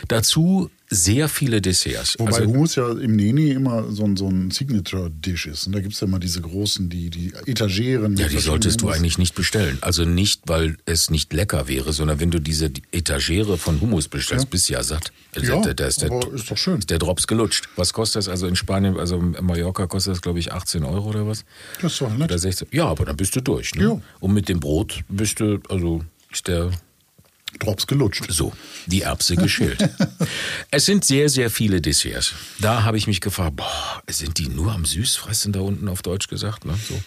Dazu 0.07 0.69
sehr 0.87 1.27
viele 1.29 1.61
Desserts. 1.61 2.15
Wobei 2.19 2.31
also, 2.37 2.45
Hummus 2.47 2.75
ja 2.75 2.91
im 2.91 3.15
Neni 3.15 3.49
immer 3.49 3.91
so 3.91 4.03
ein, 4.03 4.15
so 4.15 4.27
ein 4.29 4.51
Signature-Dish 4.51 5.47
ist. 5.47 5.65
Und 5.65 5.73
da 5.73 5.79
gibt 5.79 5.93
es 5.95 5.99
ja 5.99 6.07
immer 6.07 6.19
diese 6.19 6.41
großen, 6.41 6.89
die, 6.89 7.09
die 7.09 7.33
Etageren. 7.47 8.15
Ja, 8.17 8.27
die 8.27 8.37
solltest 8.37 8.81
du 8.81 8.89
eigentlich 8.89 9.17
nicht 9.17 9.33
bestellen. 9.33 9.79
Also 9.81 10.05
nicht, 10.05 10.41
weil 10.45 10.77
es 10.85 11.09
nicht 11.09 11.33
lecker 11.33 11.67
wäre, 11.67 11.91
sondern 11.91 12.19
wenn 12.19 12.29
du 12.29 12.39
diese 12.39 12.69
Etagere 12.91 13.57
von 13.57 13.81
Hummus 13.81 14.07
bestellst, 14.07 14.45
Ja. 14.45 14.49
bist 14.51 14.69
du 14.69 14.73
ja 14.73 14.83
satt. 14.83 15.11
Ja, 15.41 15.59
Da- 15.61 15.73
da 15.73 15.87
ist 15.87 16.03
der, 16.03 16.11
ist 16.33 16.51
doch 16.51 16.57
schön. 16.57 16.77
ist 16.77 16.89
der 16.91 16.99
Drops 16.99 17.25
gelutscht. 17.25 17.67
Was 17.75 17.91
kostet 17.91 18.17
das? 18.19 18.29
Also 18.29 18.45
in 18.45 18.55
Spanien, 18.55 18.97
also 18.99 19.17
in 19.17 19.35
Mallorca 19.41 19.87
kostet 19.87 20.11
das, 20.13 20.21
glaube 20.21 20.37
ich, 20.39 20.53
18 20.53 20.83
Euro 20.83 21.09
oder 21.09 21.25
was? 21.25 21.45
Das 21.81 21.93
ist 21.93 22.01
doch 22.01 22.11
nett. 22.11 22.29
Oder 22.29 22.37
16. 22.37 22.67
Ja, 22.71 22.85
aber 22.85 23.05
dann 23.05 23.17
bist 23.17 23.35
du 23.35 23.41
durch. 23.41 23.73
Ne? 23.75 23.83
Ja. 23.83 24.01
Und 24.19 24.33
mit 24.35 24.47
dem 24.49 24.59
Brot 24.59 25.01
bist 25.09 25.39
du, 25.39 25.59
also 25.67 26.03
ist 26.31 26.47
der 26.47 26.69
Drops 27.59 27.87
gelutscht. 27.87 28.25
so, 28.29 28.53
die 28.85 29.01
Erbse 29.01 29.35
geschält. 29.35 29.89
es 30.71 30.85
sind 30.85 31.05
sehr, 31.05 31.29
sehr 31.29 31.49
viele 31.49 31.81
Desserts. 31.81 32.33
Da 32.59 32.83
habe 32.83 32.97
ich 32.97 33.07
mich 33.07 33.21
gefragt, 33.21 33.55
boah, 33.57 34.03
sind 34.09 34.37
die 34.37 34.47
nur 34.49 34.71
am 34.71 34.85
Süßfressen 34.85 35.53
da 35.53 35.61
unten 35.61 35.87
auf 35.87 36.01
Deutsch 36.01 36.27
gesagt? 36.27 36.65
Ne? 36.65 36.73
So. 36.87 36.99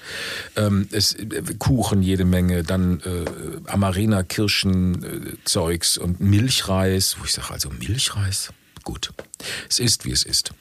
Ähm, 0.56 0.88
es, 0.92 1.14
äh, 1.14 1.42
Kuchen 1.58 2.02
jede 2.02 2.24
Menge, 2.24 2.62
dann 2.62 3.00
äh, 3.00 3.70
Amarena 3.70 4.22
Kirschen 4.22 5.04
äh, 5.04 5.36
Zeugs 5.44 5.98
und 5.98 6.20
Milchreis. 6.20 7.16
Wo 7.18 7.24
ich 7.24 7.32
sage, 7.32 7.50
also 7.52 7.70
Milchreis? 7.70 8.50
Gut. 8.84 9.12
Es 9.68 9.78
ist, 9.78 10.04
wie 10.04 10.12
es 10.12 10.22
ist. 10.22 10.52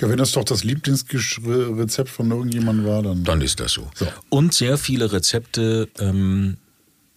Ja, 0.00 0.08
wenn 0.08 0.16
das 0.16 0.32
doch 0.32 0.44
das 0.44 0.64
Lieblingsrezept 0.64 2.08
von 2.08 2.30
irgendjemandem 2.30 2.86
war, 2.86 3.02
dann. 3.02 3.24
Dann 3.24 3.40
ist 3.40 3.60
das 3.60 3.72
so. 3.72 3.90
So. 3.94 4.06
Und 4.30 4.54
sehr 4.54 4.78
viele 4.78 5.12
Rezepte, 5.12 5.88
ähm, 5.98 6.56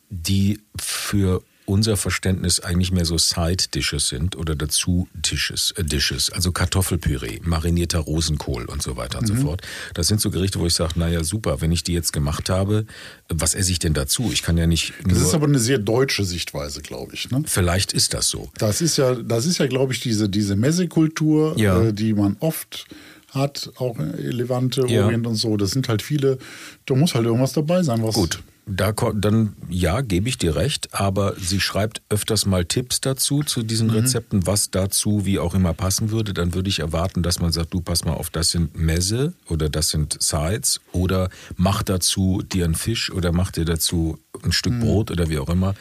die 0.10 0.60
für 0.80 1.42
unser 1.66 1.98
Verständnis 1.98 2.60
eigentlich 2.60 2.92
mehr 2.92 3.06
so 3.06 3.18
Side-Dishes 3.18 4.08
sind 4.10 4.36
oder 4.36 4.56
dazu 4.56 5.08
Dishes, 5.14 5.74
äh, 5.78 5.84
Dishes, 5.84 6.32
also 6.32 6.52
Kartoffelpüree, 6.52 7.40
marinierter 7.44 8.00
Rosenkohl 8.00 8.66
und 8.66 8.84
so 8.84 8.98
weiter 8.98 9.20
und 9.20 9.30
Mhm. 9.30 9.38
so 9.38 9.42
fort. 9.44 9.62
Das 9.96 10.08
sind 10.08 10.22
so 10.22 10.30
Gerichte, 10.30 10.60
wo 10.60 10.68
ich 10.68 10.74
sage, 10.76 10.94
naja, 11.00 11.24
super, 11.24 11.62
wenn 11.62 11.72
ich 11.72 11.84
die 11.84 11.94
jetzt 11.94 12.14
gemacht 12.14 12.50
habe, 12.50 12.86
was 13.30 13.56
esse 13.56 13.72
ich 13.72 13.80
denn 13.80 13.94
dazu? 13.94 14.30
Ich 14.32 14.44
kann 14.44 14.58
ja 14.58 14.68
nicht 14.68 14.94
das 15.08 15.20
ist 15.20 15.34
aber 15.34 15.48
eine 15.48 15.60
sehr 15.60 15.80
deutsche 15.80 16.24
Sichtweise, 16.24 16.82
glaube 16.82 17.14
ich. 17.16 17.30
Ne? 17.32 17.44
vielleicht 17.46 17.94
ist 17.94 18.14
das 18.14 18.28
so. 18.30 18.50
Das 18.58 18.82
ist 18.82 18.98
ja, 18.98 19.16
das 19.16 19.46
ist 19.46 19.58
ja, 19.58 19.68
glaube 19.68 19.94
ich, 19.94 20.00
diese, 20.00 20.30
diese 20.30 20.56
Messekultur, 20.56 21.58
Ja. 21.58 21.82
äh, 21.82 21.94
die 21.94 22.14
man 22.14 22.38
oft 22.40 22.86
hat, 23.32 23.72
auch 23.78 23.98
Levante, 24.18 24.86
Ja. 24.88 25.06
Orient 25.06 25.28
und 25.28 25.36
so. 25.36 25.58
Das 25.58 25.72
sind 25.72 25.90
halt 25.90 26.02
viele, 26.02 26.38
da 26.86 26.96
muss 26.96 27.16
halt 27.16 27.26
irgendwas 27.26 27.54
dabei 27.54 27.84
sein, 27.84 28.02
was. 28.04 28.16
Gut, 28.16 28.42
da 28.68 28.92
dann 28.92 29.56
ja, 29.70 30.02
gebe 30.02 30.28
ich 30.28 30.38
dir 30.38 30.56
recht, 30.56 30.94
aber 30.94 31.36
sie 31.38 31.62
schreibt 31.62 32.02
öfters 32.10 32.46
mal 32.46 32.66
Tipps 32.66 33.00
dazu 33.00 33.44
zu 33.44 33.62
diesen 33.62 33.92
Rezepten, 33.92 34.48
was 34.48 34.72
dazu 34.72 35.26
wie 35.26 35.38
auch 35.38 35.54
immer 35.54 35.74
passen 35.74 36.10
würde. 36.10 36.34
Dann 36.34 36.54
würde 36.56 36.70
ich 36.70 36.80
erwarten, 36.80 37.22
dass 37.22 37.40
man 37.40 37.52
sagt, 37.52 37.74
du 37.74 37.82
pass 37.82 38.06
mal 38.06 38.14
auf, 38.14 38.32
das 38.32 38.50
sind 38.52 38.76
Messe 38.76 39.34
oder 39.48 39.70
das 39.70 39.90
sind 39.90 40.18
Sides 40.20 40.82
oder 40.92 41.30
mach 41.58 41.84
dazu 41.84 42.42
dir 42.42 42.66
einen 42.66 42.76
Fisch 42.76 43.12
oder 43.12 43.32
mach 43.32 43.52
dir 43.52 43.66
dazu 43.66 44.20
ein 44.44 44.52
Stück 44.52 44.80
Brot 44.80 45.12
oder 45.12 45.30
wie 45.30 45.38
auch 45.38 45.50
immer. 45.50 45.76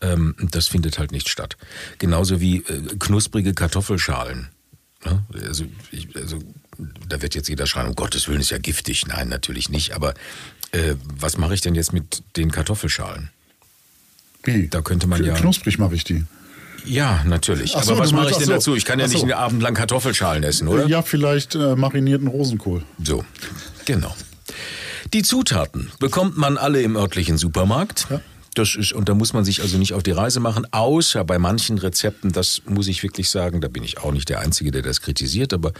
Ähm, 0.00 0.34
das 0.50 0.68
findet 0.68 0.98
halt 0.98 1.12
nicht 1.12 1.28
statt. 1.28 1.56
Genauso 1.98 2.40
wie 2.40 2.58
äh, 2.58 2.96
knusprige 2.98 3.52
Kartoffelschalen. 3.52 4.48
Ne? 5.04 5.22
Also, 5.46 5.64
ich, 5.90 6.14
also 6.16 6.38
da 7.08 7.20
wird 7.20 7.34
jetzt 7.34 7.48
jeder 7.48 7.66
schreien, 7.66 7.88
um 7.88 7.94
Gottes 7.94 8.28
Willen 8.28 8.40
ist 8.40 8.50
ja 8.50 8.58
giftig. 8.58 9.06
Nein, 9.06 9.28
natürlich 9.28 9.68
nicht. 9.68 9.94
Aber 9.94 10.14
äh, 10.72 10.94
was 11.18 11.38
mache 11.38 11.54
ich 11.54 11.60
denn 11.60 11.74
jetzt 11.74 11.92
mit 11.92 12.22
den 12.36 12.50
Kartoffelschalen? 12.50 13.30
Wie? 14.44 14.68
Da 14.68 14.82
könnte 14.82 15.06
man 15.06 15.20
K- 15.20 15.28
ja- 15.28 15.34
Knusprig 15.34 15.78
mache 15.78 15.94
ich 15.94 16.04
die. 16.04 16.24
Ja, 16.84 17.22
natürlich. 17.24 17.76
Ach 17.76 17.84
so, 17.84 17.92
Aber 17.92 18.00
was 18.02 18.10
du 18.10 18.16
mache 18.16 18.30
ich 18.30 18.36
denn 18.38 18.46
so. 18.46 18.52
dazu? 18.52 18.74
Ich 18.74 18.84
kann 18.84 18.98
ja 18.98 19.04
Ach 19.04 19.08
nicht 19.08 19.18
so. 19.20 19.24
einen 19.24 19.32
Abend 19.34 19.62
lang 19.62 19.74
Kartoffelschalen 19.74 20.42
essen, 20.42 20.66
oder? 20.66 20.86
Ja, 20.86 21.02
vielleicht 21.02 21.54
äh, 21.54 21.76
marinierten 21.76 22.26
Rosenkohl. 22.26 22.82
So, 23.02 23.24
genau. 23.84 24.14
Die 25.12 25.22
Zutaten 25.22 25.92
bekommt 26.00 26.36
man 26.38 26.58
alle 26.58 26.82
im 26.82 26.96
örtlichen 26.96 27.38
Supermarkt. 27.38 28.06
Ja. 28.10 28.20
Das 28.54 28.74
ist, 28.74 28.92
und 28.92 29.08
da 29.08 29.14
muss 29.14 29.32
man 29.32 29.44
sich 29.44 29.62
also 29.62 29.78
nicht 29.78 29.94
auf 29.94 30.02
die 30.02 30.10
Reise 30.10 30.40
machen, 30.40 30.66
außer 30.72 31.24
bei 31.24 31.38
manchen 31.38 31.78
Rezepten, 31.78 32.32
das 32.32 32.62
muss 32.66 32.86
ich 32.88 33.02
wirklich 33.02 33.30
sagen, 33.30 33.60
da 33.62 33.68
bin 33.68 33.82
ich 33.84 33.98
auch 33.98 34.12
nicht 34.12 34.28
der 34.28 34.40
Einzige, 34.40 34.70
der 34.72 34.82
das 34.82 35.00
kritisiert, 35.00 35.52
aber 35.54 35.72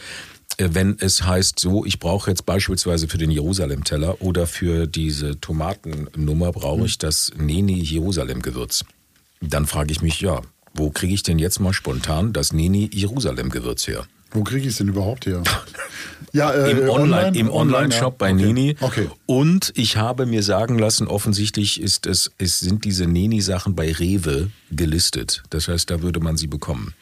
wenn 0.70 0.96
es 0.98 1.22
heißt 1.24 1.58
so, 1.58 1.84
ich 1.84 1.98
brauche 1.98 2.30
jetzt 2.30 2.46
beispielsweise 2.46 3.08
für 3.08 3.18
den 3.18 3.30
Jerusalem-Teller 3.30 4.20
oder 4.22 4.46
für 4.46 4.86
diese 4.86 5.40
Tomatennummer 5.40 6.52
brauche 6.52 6.86
ich 6.86 6.98
das 6.98 7.32
Neni 7.36 7.80
Jerusalem-Gewürz. 7.80 8.84
Dann 9.40 9.66
frage 9.66 9.92
ich 9.92 10.02
mich, 10.02 10.20
ja, 10.20 10.40
wo 10.74 10.90
kriege 10.90 11.14
ich 11.14 11.22
denn 11.22 11.38
jetzt 11.38 11.60
mal 11.60 11.72
spontan 11.72 12.32
das 12.32 12.52
Neni 12.52 12.88
Jerusalem-Gewürz 12.92 13.86
her? 13.88 14.06
Wo 14.32 14.42
kriege 14.42 14.62
ich 14.62 14.68
es 14.72 14.78
denn 14.78 14.88
überhaupt 14.88 15.26
her? 15.26 15.42
ja, 16.32 16.50
äh, 16.52 16.70
Im 16.70 16.88
Online, 16.88 17.36
im 17.38 17.50
Online-Shop 17.50 18.14
ja. 18.14 18.16
bei 18.18 18.32
okay. 18.32 18.42
Neni. 18.44 18.76
Okay. 18.80 19.10
Und 19.26 19.72
ich 19.76 19.96
habe 19.96 20.26
mir 20.26 20.42
sagen 20.42 20.78
lassen, 20.78 21.06
offensichtlich 21.06 21.80
ist 21.80 22.06
es, 22.06 22.30
es 22.38 22.60
sind 22.60 22.84
diese 22.84 23.06
Neni-Sachen 23.06 23.74
bei 23.74 23.92
Rewe 23.92 24.50
gelistet. 24.70 25.42
Das 25.50 25.68
heißt, 25.68 25.90
da 25.90 26.02
würde 26.02 26.20
man 26.20 26.36
sie 26.36 26.46
bekommen. 26.46 26.94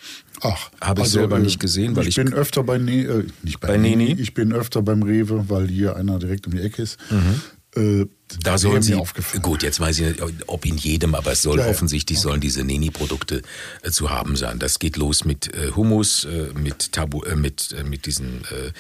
Ach, 0.42 0.70
Habe 0.80 1.02
ich 1.02 1.08
selber 1.08 1.38
nicht 1.38 1.60
gesehen, 1.60 1.94
weil 1.96 2.04
ich, 2.04 2.16
ich- 2.18 2.24
bin 2.24 2.32
öfter 2.32 2.62
bei, 2.64 2.78
ne 2.78 3.02
äh, 3.04 3.24
nicht 3.42 3.60
bei, 3.60 3.68
Bei 3.68 3.76
Neni. 3.76 4.06
Neni? 4.06 4.20
Ich 4.20 4.34
bin 4.34 4.52
öfter 4.52 4.82
beim 4.82 5.02
Rewe, 5.02 5.48
weil 5.48 5.68
hier 5.68 5.96
einer 5.96 6.18
direkt 6.18 6.46
um 6.46 6.54
die 6.54 6.62
Ecke 6.62 6.82
ist. 6.82 6.98
Mhm. 7.10 7.40
Äh, 7.76 8.06
Da 8.42 8.58
sollen 8.58 8.82
sie, 8.82 8.96
gut, 9.42 9.62
jetzt 9.62 9.80
weiß 9.80 9.98
ich 10.00 10.06
nicht, 10.06 10.22
ob 10.46 10.64
in 10.66 10.76
jedem, 10.76 11.14
aber 11.14 11.32
es 11.32 11.42
soll 11.42 11.58
Ja, 11.58 11.64
ja. 11.66 11.70
offensichtlich 11.70 12.18
sollen 12.20 12.40
diese 12.40 12.64
Neni-Produkte 12.64 13.42
äh, 13.82 13.90
zu 13.90 14.10
haben 14.10 14.36
sein. 14.36 14.58
Das 14.58 14.78
geht 14.78 14.96
los 14.96 15.24
mit 15.24 15.52
äh, 15.54 15.70
Hummus, 15.74 16.24
äh, 16.24 16.48
mit 16.54 16.92
Tabu, 16.92 17.22
äh, 17.24 17.36
mit 17.36 17.72
äh, 17.78 17.84
mit 17.84 18.06
diesen 18.06 18.42
äh, 18.44 18.72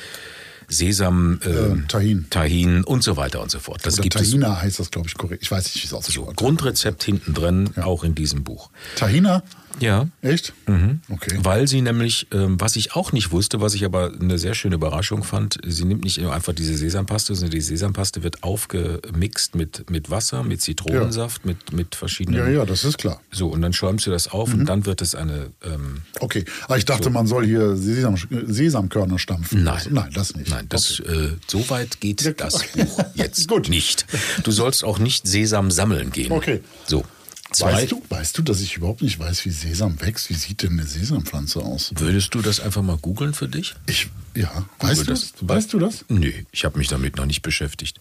Sesam, 0.72 1.40
Tahin. 1.88 2.26
Tahin 2.30 2.84
und 2.84 3.02
so 3.02 3.16
weiter 3.16 3.42
und 3.42 3.50
so 3.50 3.58
fort. 3.58 3.80
Das 3.84 3.94
Oder 3.94 4.02
gibt 4.04 4.14
es 4.14 4.22
Tahina 4.30 4.60
heißt 4.62 4.78
das, 4.78 4.90
glaube 4.92 5.08
ich, 5.08 5.14
korrekt. 5.14 5.42
Ich 5.42 5.50
weiß 5.50 5.64
nicht, 5.64 5.74
wie 5.82 5.84
es 5.84 5.90
so. 5.90 5.96
ausgesprochen 5.96 6.28
wird. 6.28 6.36
Grundrezept 6.36 7.02
hinten 7.02 7.34
drin, 7.34 7.70
auch 7.82 8.04
in 8.04 8.14
diesem 8.14 8.44
Buch. 8.44 8.70
Tahina? 8.94 9.42
Ja. 9.80 10.08
Echt? 10.22 10.52
Okay. 11.08 11.38
Weil 11.42 11.66
sie 11.66 11.80
nämlich, 11.82 12.26
ähm, 12.32 12.60
was 12.60 12.76
ich 12.76 12.94
auch 12.94 13.12
nicht 13.12 13.32
wusste, 13.32 13.60
was 13.60 13.74
ich 13.74 13.84
aber 13.84 14.12
eine 14.20 14.38
sehr 14.38 14.54
schöne 14.54 14.74
Überraschung 14.76 15.22
fand, 15.24 15.58
sie 15.66 15.84
nimmt 15.84 16.04
nicht 16.04 16.18
einfach 16.24 16.52
diese 16.52 16.76
Sesampaste, 16.76 17.34
sondern 17.34 17.50
die 17.52 17.60
Sesampaste 17.60 18.22
wird 18.22 18.42
aufgemixt 18.42 19.54
mit, 19.54 19.90
mit 19.90 20.10
Wasser, 20.10 20.42
mit 20.44 20.60
Zitronensaft, 20.60 21.44
mit, 21.44 21.72
mit 21.72 21.94
verschiedenen. 21.94 22.38
Ja, 22.40 22.48
ja, 22.48 22.64
das 22.64 22.84
ist 22.84 22.98
klar. 22.98 23.20
So, 23.30 23.48
und 23.48 23.62
dann 23.62 23.72
schäumst 23.72 24.06
du 24.06 24.10
das 24.10 24.28
auf 24.28 24.52
und 24.52 24.66
dann 24.66 24.86
wird 24.86 25.02
es 25.02 25.14
eine. 25.14 25.50
Ähm, 25.64 26.02
Okay, 26.20 26.44
aber 26.64 26.76
ich 26.76 26.84
dachte, 26.84 27.08
man 27.10 27.26
soll 27.26 27.46
hier 27.46 27.76
Sesam, 27.76 28.16
Sesamkörner 28.46 29.18
stampfen. 29.18 29.64
Nein. 29.64 29.80
Nein, 29.90 30.10
das 30.12 30.34
nicht. 30.36 30.50
nein, 30.50 30.66
das, 30.68 31.00
Okay. 31.00 31.12
äh, 31.12 31.28
so 31.46 31.68
weit 31.70 32.00
geht 32.00 32.22
Ja, 32.22 32.32
das. 32.32 32.64
Buch 32.72 33.04
jetzt 33.14 33.48
Gut. 33.48 33.68
nicht. 33.68 34.06
Du 34.44 34.50
sollst 34.50 34.84
auch 34.84 34.98
nicht 34.98 35.26
Sesam 35.26 35.70
sammeln 35.70 36.10
gehen. 36.10 36.32
Okay. 36.32 36.60
So. 36.86 37.04
Zwei, 37.52 37.72
Weißt 37.72 37.90
du, 37.92 38.02
weißt 38.08 38.38
du, 38.38 38.42
dass 38.42 38.60
ich 38.60 38.76
überhaupt 38.76 39.02
nicht 39.02 39.18
weiß, 39.18 39.44
wie 39.44 39.50
Sesam 39.50 40.00
wächst? 40.00 40.30
Wie 40.30 40.34
sieht 40.34 40.62
denn 40.62 40.72
eine 40.72 40.84
Sesampflanze 40.86 41.60
aus? 41.60 41.92
Würdest 41.96 42.34
du 42.34 42.42
das 42.42 42.60
einfach 42.60 42.82
mal 42.82 42.96
googeln 42.96 43.34
für 43.34 43.48
dich? 43.48 43.74
Ich, 43.86 44.08
ja, 44.36 44.64
weißt 44.78 45.00
du 45.02 45.04
das. 45.06 45.32
Weißt 45.40 45.72
du 45.72 45.78
das? 45.80 46.04
Nö, 46.08 46.30
ich 46.52 46.64
habe 46.64 46.78
mich 46.78 46.88
damit 46.88 47.16
noch 47.16 47.26
nicht 47.26 47.42
beschäftigt. 47.42 47.98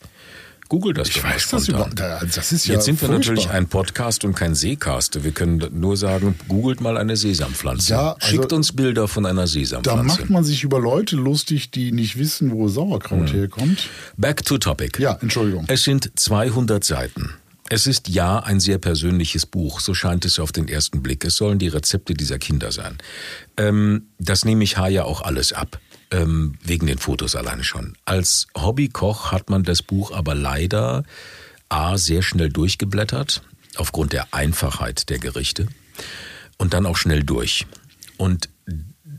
Google 0.68 0.94
das 0.94 1.08
Ich 1.08 1.16
doch 1.16 1.24
mal 1.24 1.34
weiß 1.34 1.50
das 1.50 1.64
spontan. 1.64 1.94
überhaupt. 1.94 2.00
da- 2.00 2.20
Das 2.36 2.52
ist 2.52 2.68
ja 2.68 2.76
Jetzt 2.76 2.86
sind 2.86 3.02
wir 3.02 3.08
furchtbar. 3.08 3.18
natürlich 3.34 3.50
ein 3.50 3.66
Podcast 3.68 4.24
und 4.24 4.36
kein 4.36 4.54
Seecast. 4.54 5.24
Wir 5.24 5.32
können 5.32 5.68
nur 5.80 5.98
sagen, 5.98 6.36
googelt 6.48 6.80
mal 6.80 6.96
eine 6.96 7.18
Sesampflanze. 7.18 7.94
Ja, 7.94 8.12
also- 8.14 8.28
Schickt 8.28 8.54
uns 8.54 8.72
Bilder 8.74 9.08
von 9.08 9.26
einer 9.26 9.42
Da 9.42 9.48
Sesampflanze. 9.48 10.04
macht 10.06 10.30
man 10.30 10.44
sich 10.44 10.64
über 10.64 10.80
Leute 10.80 11.16
lustig, 11.16 11.72
die 11.72 11.92
nicht 11.92 12.20
wissen, 12.20 12.52
wo 12.52 12.68
Sauerkraut 12.68 13.34
herkommt. 13.34 13.90
Back 14.18 14.46
to 14.46 14.60
topic. 14.60 15.02
Ja, 15.02 15.18
Entschuldigung. 15.20 15.66
Es 15.68 15.82
sind 15.82 16.12
200 16.16 16.84
Seiten. 16.84 17.32
Es 17.70 17.86
ist 17.86 18.10
ja 18.10 18.40
ein 18.40 18.60
sehr 18.60 18.80
persönliches 18.80 19.46
Buch, 19.46 19.80
so 19.80 19.94
scheint 19.94 20.26
es 20.26 20.40
auf 20.40 20.52
den 20.52 20.68
ersten 20.68 21.04
Blick. 21.04 21.24
Es 21.24 21.36
sollen 21.36 21.60
die 21.60 21.68
Rezepte 21.68 22.16
dieser 22.16 22.40
Kinder 22.40 22.72
sein. 22.72 22.98
Ähm, 23.58 24.08
das 24.18 24.44
nehme 24.44 24.64
ich 24.64 24.78
Haya 24.78 25.04
auch 25.04 25.22
alles 25.22 25.54
ab, 25.54 25.80
ähm, 26.10 26.56
wegen 26.64 26.88
den 26.88 26.98
Fotos 26.98 27.36
alleine 27.36 27.64
schon. 27.64 27.96
Als 28.06 28.48
Hobbykoch 28.58 29.32
hat 29.32 29.52
man 29.52 29.64
das 29.64 29.84
Buch 29.84 30.12
aber 30.12 30.34
leider 30.34 31.04
A 31.70 31.98
sehr 31.98 32.24
schnell 32.24 32.50
durchgeblättert, 32.50 33.44
aufgrund 33.76 34.14
der 34.14 34.34
Einfachheit 34.34 35.10
der 35.10 35.20
Gerichte, 35.20 35.68
und 36.58 36.74
dann 36.74 36.88
auch 36.88 36.98
schnell 36.98 37.24
durch. 37.24 37.68
Und 38.18 38.50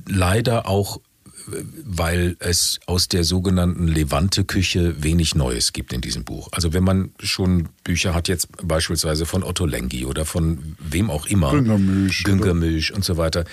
leider 0.09 0.67
auch 0.67 1.01
weil 1.47 2.37
es 2.39 2.81
aus 2.87 3.09
der 3.09 3.25
sogenannten 3.25 3.87
Levante-Küche 3.87 5.03
wenig 5.03 5.35
Neues 5.35 5.73
gibt 5.73 5.93
in 5.93 6.01
diesem 6.01 6.25
Buch. 6.25 6.49
Also 6.53 6.73
wenn 6.73 6.85
man 6.85 7.13
schon 7.21 7.69
Bücher 7.85 8.15
hat, 8.15 8.29
jetzt 8.29 8.49
beispielsweise 8.63 9.27
von 9.27 9.43
Otto 9.43 9.67
Lengi 9.67 10.05
oder 10.05 10.25
von 10.25 10.77
wem 10.79 11.11
auch 11.11 11.27
immer, 11.27 11.51
Güngermüsch, 11.53 12.25
Güngermüsch 12.25 12.91
und 12.91 13.05
so 13.05 13.17
weiter, 13.17 13.45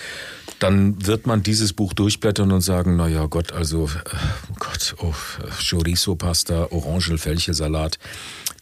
dann 0.59 1.05
wird 1.05 1.27
man 1.27 1.43
dieses 1.43 1.73
Buch 1.73 1.93
durchblättern 1.93 2.51
und 2.51 2.61
sagen, 2.61 2.95
na 2.95 3.07
ja 3.07 3.25
Gott, 3.25 3.51
also 3.51 3.85
äh, 3.85 4.15
Gott, 4.59 4.95
oh, 4.99 5.13
Chorizo-Pasta, 5.69 6.67
Orangenfelchesalat, 6.71 7.99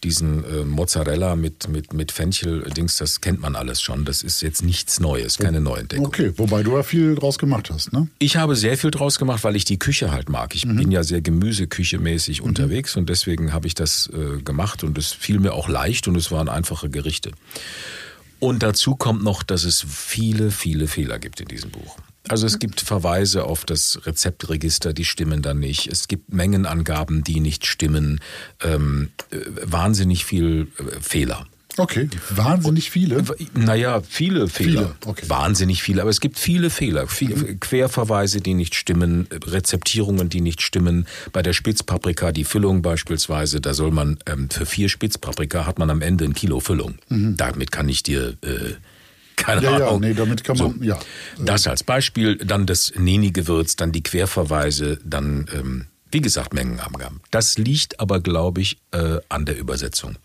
diesen 0.04 0.44
äh, 0.44 0.64
Mozzarella 0.64 1.36
mit, 1.36 1.68
mit, 1.68 1.92
mit 1.92 2.12
Fenchel-Dings, 2.12 2.96
das 2.96 3.20
kennt 3.20 3.40
man 3.40 3.56
alles 3.56 3.80
schon. 3.80 4.04
Das 4.04 4.22
ist 4.22 4.42
jetzt 4.42 4.62
nichts 4.62 5.00
Neues, 5.00 5.38
keine 5.38 5.60
Neuentdeckung. 5.60 6.06
Okay, 6.06 6.32
wobei 6.36 6.62
du 6.62 6.76
ja 6.76 6.82
viel 6.82 7.14
draus 7.14 7.38
gemacht 7.38 7.70
hast, 7.70 7.92
ne? 7.92 8.08
Ich 8.18 8.36
habe 8.36 8.56
sehr 8.56 8.76
viel 8.76 8.90
draus 8.90 9.18
gemacht, 9.18 9.44
weil 9.44 9.56
ich 9.56 9.64
die 9.64 9.78
Küche 9.78 10.12
halt 10.12 10.28
mag. 10.28 10.54
Ich 10.54 10.66
bin 10.66 10.90
ja 10.90 11.02
sehr 11.02 11.20
gemüseküchemäßig 11.20 12.42
unterwegs 12.42 12.96
und 12.96 13.08
deswegen 13.08 13.52
habe 13.52 13.66
ich 13.66 13.74
das 13.74 14.10
äh, 14.12 14.40
gemacht 14.42 14.84
und 14.84 14.98
es 14.98 15.12
fiel 15.12 15.40
mir 15.40 15.52
auch 15.52 15.68
leicht 15.68 16.08
und 16.08 16.16
es 16.16 16.30
waren 16.30 16.48
einfache 16.48 16.90
Gerichte. 16.90 17.32
Und 18.38 18.62
dazu 18.62 18.96
kommt 18.96 19.22
noch, 19.22 19.42
dass 19.42 19.64
es 19.64 19.84
viele, 19.88 20.50
viele 20.50 20.88
Fehler 20.88 21.18
gibt 21.18 21.40
in 21.40 21.48
diesem 21.48 21.70
Buch. 21.70 21.96
Also 22.28 22.46
es 22.46 22.58
gibt 22.58 22.80
Verweise 22.80 23.44
auf 23.44 23.64
das 23.64 24.00
Rezeptregister, 24.04 24.92
die 24.92 25.04
stimmen 25.04 25.42
dann 25.42 25.58
nicht. 25.58 25.86
Es 25.86 26.08
gibt 26.08 26.32
Mengenangaben, 26.32 27.22
die 27.24 27.40
nicht 27.40 27.66
stimmen. 27.66 28.20
Ähm, 28.62 29.10
äh, 29.30 29.36
wahnsinnig 29.62 30.24
viel 30.24 30.68
äh, 30.78 31.00
Fehler. 31.00 31.46
Okay, 31.78 32.08
wahnsinnig 32.30 32.90
viele. 32.90 33.22
Naja, 33.52 34.00
viele 34.00 34.48
Fehler. 34.48 34.80
Viele, 34.80 34.94
okay. 35.04 35.28
Wahnsinnig 35.28 35.82
viele, 35.82 36.00
aber 36.00 36.10
es 36.10 36.20
gibt 36.20 36.38
viele 36.38 36.70
Fehler. 36.70 37.06
Viel, 37.06 37.36
Mhm. 37.36 37.60
Querverweise, 37.60 38.40
die 38.40 38.54
nicht 38.54 38.74
stimmen, 38.74 39.26
Rezeptierungen, 39.44 40.30
die 40.30 40.40
nicht 40.40 40.62
stimmen. 40.62 41.06
Bei 41.32 41.42
der 41.42 41.52
Spitzpaprika, 41.52 42.32
die 42.32 42.44
Füllung 42.44 42.80
beispielsweise, 42.80 43.60
da 43.60 43.74
soll 43.74 43.90
man 43.90 44.18
ähm, 44.24 44.48
für 44.48 44.64
vier 44.64 44.88
Spitzpaprika 44.88 45.66
hat 45.66 45.78
man 45.78 45.90
am 45.90 46.00
Ende 46.00 46.24
ein 46.24 46.32
Kilo 46.32 46.60
Füllung. 46.60 46.94
Damit 47.10 47.72
kann 47.72 47.90
ich 47.90 48.02
dir 48.02 48.38
äh, 48.42 48.72
keine. 49.46 49.62
Ja, 49.62 49.78
ja, 49.78 49.86
Ahnung. 49.88 50.00
nee, 50.00 50.14
damit 50.14 50.42
kann 50.44 50.56
man- 50.58 50.82
ja. 50.82 50.98
Das 51.38 51.66
als 51.66 51.82
Beispiel, 51.84 52.36
dann 52.36 52.66
das 52.66 52.92
Neni-Gewürz, 52.96 53.76
dann 53.76 53.92
die 53.92 54.02
Querverweise, 54.02 54.98
dann, 55.04 55.48
ähm, 55.52 55.86
wie 56.10 56.20
gesagt, 56.20 56.54
Mengenangaben. 56.54 57.20
Das 57.30 57.58
liegt 57.58 58.00
aber, 58.00 58.20
glaube 58.20 58.60
ich, 58.62 58.78
äh, 58.92 59.18
an 59.28 59.44
der 59.46 59.58
Übersetzung. 59.58 60.16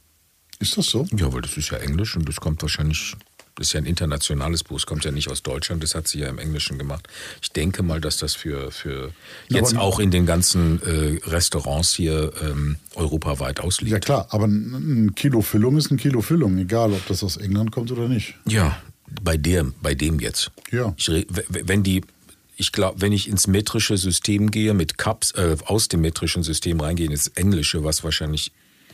Ist 0.60 0.78
das 0.78 0.86
so? 0.88 1.08
Ja, 1.16 1.34
weil 1.34 1.42
das 1.42 1.58
ist 1.58 1.72
ja 1.72 1.78
Englisch 1.80 2.16
und 2.16 2.30
das 2.30 2.36
kommt 2.36 2.62
wahrscheinlich, 2.62 3.16
das 3.56 3.68
ist 3.68 3.74
ja 3.74 3.80
ein 3.80 3.86
internationales 3.88 4.64
Buch, 4.64 4.78
es 4.78 4.86
kommt 4.86 5.04
ja 5.04 5.12
nicht 5.12 5.28
aus 5.30 5.42
Deutschland, 5.42 5.82
das 5.82 5.96
hat 5.96 6.08
sie 6.08 6.20
ja 6.20 6.30
im 6.30 6.38
Englischen 6.38 6.78
gemacht. 6.78 7.08
Ich 7.42 7.52
denke 7.52 7.82
mal, 7.82 8.00
dass 8.00 8.18
das 8.18 8.36
für, 8.36 8.70
für 8.72 9.12
Ja, 9.50 9.58
jetzt 9.58 9.74
aber- 9.74 9.82
auch 9.82 10.00
in 10.00 10.12
den 10.12 10.28
ganzen 10.28 10.80
äh, 10.84 11.20
Restaurants 11.28 11.96
hier 11.96 12.32
ähm, 12.44 12.78
europaweit 12.96 13.60
ausliegt. 13.60 13.92
Ja 13.92 14.00
klar, 14.00 14.28
aber 14.30 14.46
ein 14.46 15.08
ein 15.08 15.16
Kilo 15.16 15.42
Füllung 15.42 15.78
ist 15.78 15.90
ein 15.92 15.98
Kilo 15.98 16.22
Füllung, 16.22 16.58
egal 16.60 16.94
ob 16.94 17.06
das 17.08 17.24
aus 17.24 17.38
England 17.38 17.72
kommt 17.72 17.92
oder 17.92 18.08
nicht. 18.08 18.36
Ja, 18.48 18.78
bei 19.22 19.38
dem, 19.38 19.74
bei 19.82 19.94
dem 19.94 20.20
jetzt. 20.20 20.52
Ja. 20.72 20.94
Ich, 20.98 21.10
wenn 21.50 21.84
die, 21.84 22.04
ich 22.58 22.72
glaube, 22.72 23.02
wenn 23.02 23.12
ich 23.12 23.28
ins 23.28 23.48
metrische 23.48 23.98
System 23.98 24.52
gehe, 24.52 24.74
mit 24.74 24.98
Cups, 24.98 25.32
äh, 25.32 25.58
aus 25.66 25.88
dem 25.88 26.02
metrischen 26.02 26.44
System 26.44 26.80
reingehe, 26.80 27.08
ins 27.08 27.28
Englische, 27.30 27.84
was 27.84 28.04
wahrscheinlich 28.04 28.52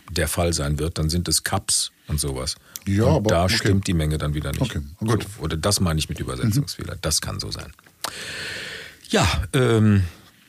der 0.09 0.28
Fall 0.28 0.53
sein 0.53 0.80
wird, 0.80 0.97
dann 0.97 1.09
sind 1.09 1.28
es 1.28 1.43
Cups 1.43 1.91
und 2.07 2.20
sowas. 2.20 2.55
Ja, 2.88 3.03
und 3.03 3.15
aber 3.18 3.30
da 3.30 3.43
okay. 3.45 3.57
stimmt 3.57 3.88
die 3.88 3.93
Menge 3.93 4.18
dann 4.18 4.34
wieder 4.34 4.51
nicht. 4.51 4.61
Okay, 4.61 4.80
gut. 4.99 5.24
So, 5.24 5.43
oder 5.43 5.57
das 5.57 5.80
meine 5.80 5.99
ich 5.99 6.07
mit 6.07 6.20
Übersetzungsfehler. 6.20 6.97
Das 7.01 7.20
kann 7.22 7.39
so 7.39 7.51
sein. 7.51 7.74
Ja, 9.09 9.43
ähm, 9.53 10.03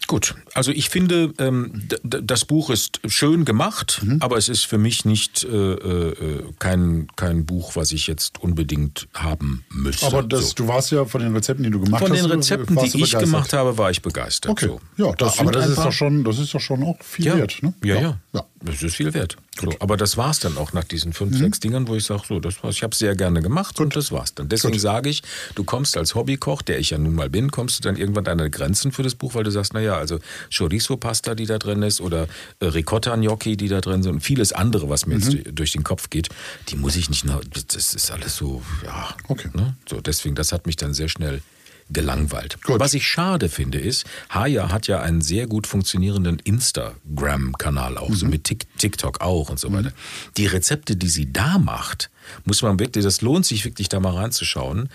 gut. 0.09 0.35
Also 0.55 0.73
ich 0.73 0.89
finde, 0.91 1.33
ähm, 1.39 1.89
das 2.03 2.45
Buch 2.45 2.71
ist 2.71 3.01
schön 3.07 3.45
gemacht, 3.45 4.01
Mhm. 4.03 4.17
aber 4.21 4.37
es 4.37 4.49
ist 4.49 4.65
für 4.67 4.79
mich 4.79 5.05
nicht 5.05 5.45
äh, 5.45 5.49
äh, 5.57 6.43
kein, 6.59 7.07
kein 7.15 7.47
Buch, 7.47 7.77
was 7.77 7.93
ich 7.93 8.09
jetzt 8.09 8.41
unbedingt 8.41 9.07
haben 9.15 9.65
müsste. 9.71 10.07
Aber 10.07 10.25
das, 10.25 10.49
so. 10.49 10.55
du 10.57 10.69
warst 10.69 10.91
ja 10.91 11.05
von 11.05 11.21
den 11.21 11.33
Rezepten, 11.35 11.63
die 11.63 11.71
du 11.71 11.79
gemacht 11.81 12.03
Von 12.03 12.11
hast. 12.11 12.23
den 12.23 12.31
Rezepten, 12.31 12.77
die 12.77 12.87
ich 12.87 12.93
begeistert. 12.95 13.21
gemacht 13.21 13.53
habe, 13.53 13.79
war 13.79 13.91
ich 13.93 14.03
begeistert. 14.03 14.51
Okay, 14.51 14.67
So. 14.67 14.81
ja, 14.97 15.13
das, 15.13 15.39
aber 15.39 15.53
das 15.53 15.69
ist, 15.69 15.79
doch 15.79 15.93
schon, 15.93 16.25
das 16.25 16.39
ist 16.41 16.53
doch 16.53 16.61
schon 16.61 16.83
auch 16.83 16.97
viel 17.03 17.27
ja. 17.27 17.37
wert. 17.37 17.63
Ne? 17.63 17.73
Ja, 17.85 18.01
ja, 18.01 18.19
ja. 18.33 18.45
Das 18.63 18.83
ist 18.83 18.97
viel 18.97 19.15
wert. 19.15 19.37
So, 19.61 19.73
aber 19.81 19.97
das 19.97 20.17
war's 20.17 20.41
dann 20.41 20.57
auch 20.57 20.73
nach 20.73 20.85
diesen 20.85 21.13
fünf, 21.13 21.37
sechs 21.37 21.61
Dingern, 21.61 21.89
wo 21.89 21.95
ich 21.95 22.05
sage, 22.05 22.23
so, 22.29 22.41
das 22.41 22.63
war's. 22.63 22.77
Ich 22.77 22.83
habe 22.83 22.95
sehr 22.95 23.15
gerne 23.15 23.43
gemacht 23.43 23.81
und 23.81 23.95
das 23.95 24.13
war's 24.13 24.35
dann. 24.35 24.49
Deswegen 24.49 24.73
Gut. 24.73 24.81
sage 24.81 25.09
ich, 25.11 25.23
du 25.55 25.65
kommst 25.65 25.97
als 25.97 26.15
Hobbykoch, 26.15 26.63
der 26.63 26.79
ich 26.79 26.91
ja 26.91 26.99
nun 26.99 27.15
mal 27.15 27.31
bin, 27.31 27.51
kommst 27.51 27.79
du 27.79 27.83
dann 27.83 27.97
irgendwann 27.97 28.27
an 28.27 28.39
deine 28.39 28.51
Grenzen 28.51 28.93
für 28.93 29.03
das 29.03 29.15
Buch, 29.15 29.35
weil 29.35 29.45
du 29.45 29.51
sagst, 29.51 29.75
naja, 29.75 29.97
also 29.97 30.19
Chorizo-Pasta, 30.57 31.35
die 31.35 31.47
da 31.47 31.59
drin 31.59 31.83
ist, 31.83 32.01
oder 32.01 32.29
äh, 32.61 32.67
Ricotta-Gnocchi, 32.67 33.57
die 33.57 33.69
da 33.69 33.81
drin 33.81 34.03
sind 34.03 34.13
und 34.13 34.21
vieles 34.21 34.53
andere, 34.53 34.89
was 34.89 35.07
mir 35.07 35.19
jetzt 35.19 35.37
durch 35.53 35.73
den 35.73 35.85
Kopf 35.85 36.11
geht, 36.11 36.29
die 36.69 36.77
muss 36.77 36.97
ich 36.97 37.09
nicht 37.11 37.27
das 37.69 37.95
ist 37.95 38.11
alles 38.11 38.37
so, 38.37 38.63
ja. 38.85 39.15
Okay. 39.29 39.51
Ne? 39.53 39.75
So, 39.89 40.01
deswegen, 40.01 40.35
das 40.35 40.53
hat 40.53 40.67
mich 40.67 40.77
dann 40.77 40.95
sehr 40.95 41.09
schnell 41.09 41.43
gelangweilt. 41.91 42.63
Gut. 42.63 42.81
Was 42.81 42.95
ich 42.95 43.07
schade 43.07 43.49
finde 43.49 43.79
ist, 43.79 44.07
Haya 44.31 44.71
hat 44.71 44.87
ja 44.87 45.01
einen 45.01 45.21
sehr 45.21 45.47
gut 45.47 45.67
funktionierenden 45.67 46.39
Instagram-Kanal 46.39 47.99
auch, 47.99 48.13
so 48.15 48.27
mit 48.27 48.45
Tik 48.45 48.67
TikTok 48.79 49.21
auch 49.21 49.51
und 49.51 49.59
so 49.59 49.73
weiter. 49.73 49.93
Die 50.37 50.47
Rezepte, 50.47 50.97
die 50.97 51.09
sie 51.09 51.33
da 51.33 51.59
macht, 51.59 52.11
muss 52.45 52.63
man 52.63 52.79
wirklich, 52.79 53.05
das 53.05 53.21
lohnt 53.23 53.47
sich 53.47 53.65
wirklich 53.65 53.89
da 53.89 54.01
mal 54.01 54.15
reinzuschauen, 54.15 54.89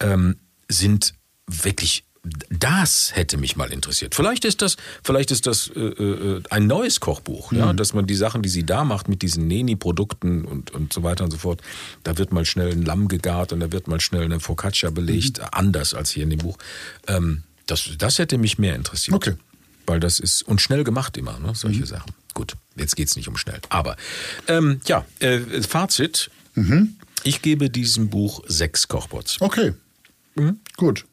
ähm, 0.00 0.36
sind 0.68 1.14
wirklich 1.46 2.04
das 2.50 3.14
hätte 3.14 3.36
mich 3.36 3.56
mal 3.56 3.72
interessiert. 3.72 4.14
Vielleicht 4.14 4.44
ist 4.44 4.62
das, 4.62 4.76
vielleicht 5.02 5.30
ist 5.30 5.46
das 5.46 5.68
äh, 5.68 5.80
äh, 5.80 6.42
ein 6.50 6.66
neues 6.66 7.00
Kochbuch, 7.00 7.52
ja, 7.52 7.72
dass 7.72 7.94
man 7.94 8.06
die 8.06 8.14
Sachen, 8.14 8.42
die 8.42 8.48
sie 8.48 8.64
da 8.64 8.84
macht 8.84 9.08
mit 9.08 9.22
diesen 9.22 9.46
Neni-Produkten 9.46 10.44
und, 10.44 10.70
und 10.72 10.92
so 10.92 11.02
weiter 11.02 11.24
und 11.24 11.30
so 11.30 11.38
fort, 11.38 11.62
da 12.04 12.18
wird 12.18 12.32
mal 12.32 12.44
schnell 12.44 12.72
ein 12.72 12.82
Lamm 12.82 13.08
gegart 13.08 13.52
und 13.52 13.60
da 13.60 13.72
wird 13.72 13.88
mal 13.88 14.00
schnell 14.00 14.24
eine 14.24 14.40
Focaccia 14.40 14.90
belegt, 14.90 15.40
anders 15.52 15.94
als 15.94 16.10
hier 16.10 16.24
in 16.24 16.30
dem 16.30 16.40
Buch. 16.40 16.58
Ähm, 17.06 17.42
das, 17.66 17.90
das 17.98 18.18
hätte 18.18 18.38
mich 18.38 18.58
mehr 18.58 18.74
interessiert. 18.74 19.14
Okay. 19.14 19.34
Weil 19.86 20.00
das 20.00 20.20
ist, 20.20 20.42
und 20.42 20.60
schnell 20.60 20.84
gemacht 20.84 21.16
immer, 21.16 21.38
ne, 21.38 21.54
solche 21.54 21.86
Sachen. 21.86 22.12
Gut. 22.34 22.54
jetzt 22.76 22.94
geht's 22.94 23.16
nicht 23.16 23.28
um 23.28 23.36
schnell. 23.36 23.60
Aber 23.68 23.96
ähm, 24.46 24.80
ja, 24.86 25.04
äh, 25.18 25.40
Fazit. 25.62 26.30
Ich 27.24 27.42
gebe 27.42 27.70
diesem 27.70 28.10
Buch 28.10 28.42
sechs 28.46 28.88
Kochbots. 28.88 29.40
Okay. 29.40 29.74
Gut. 30.76 31.04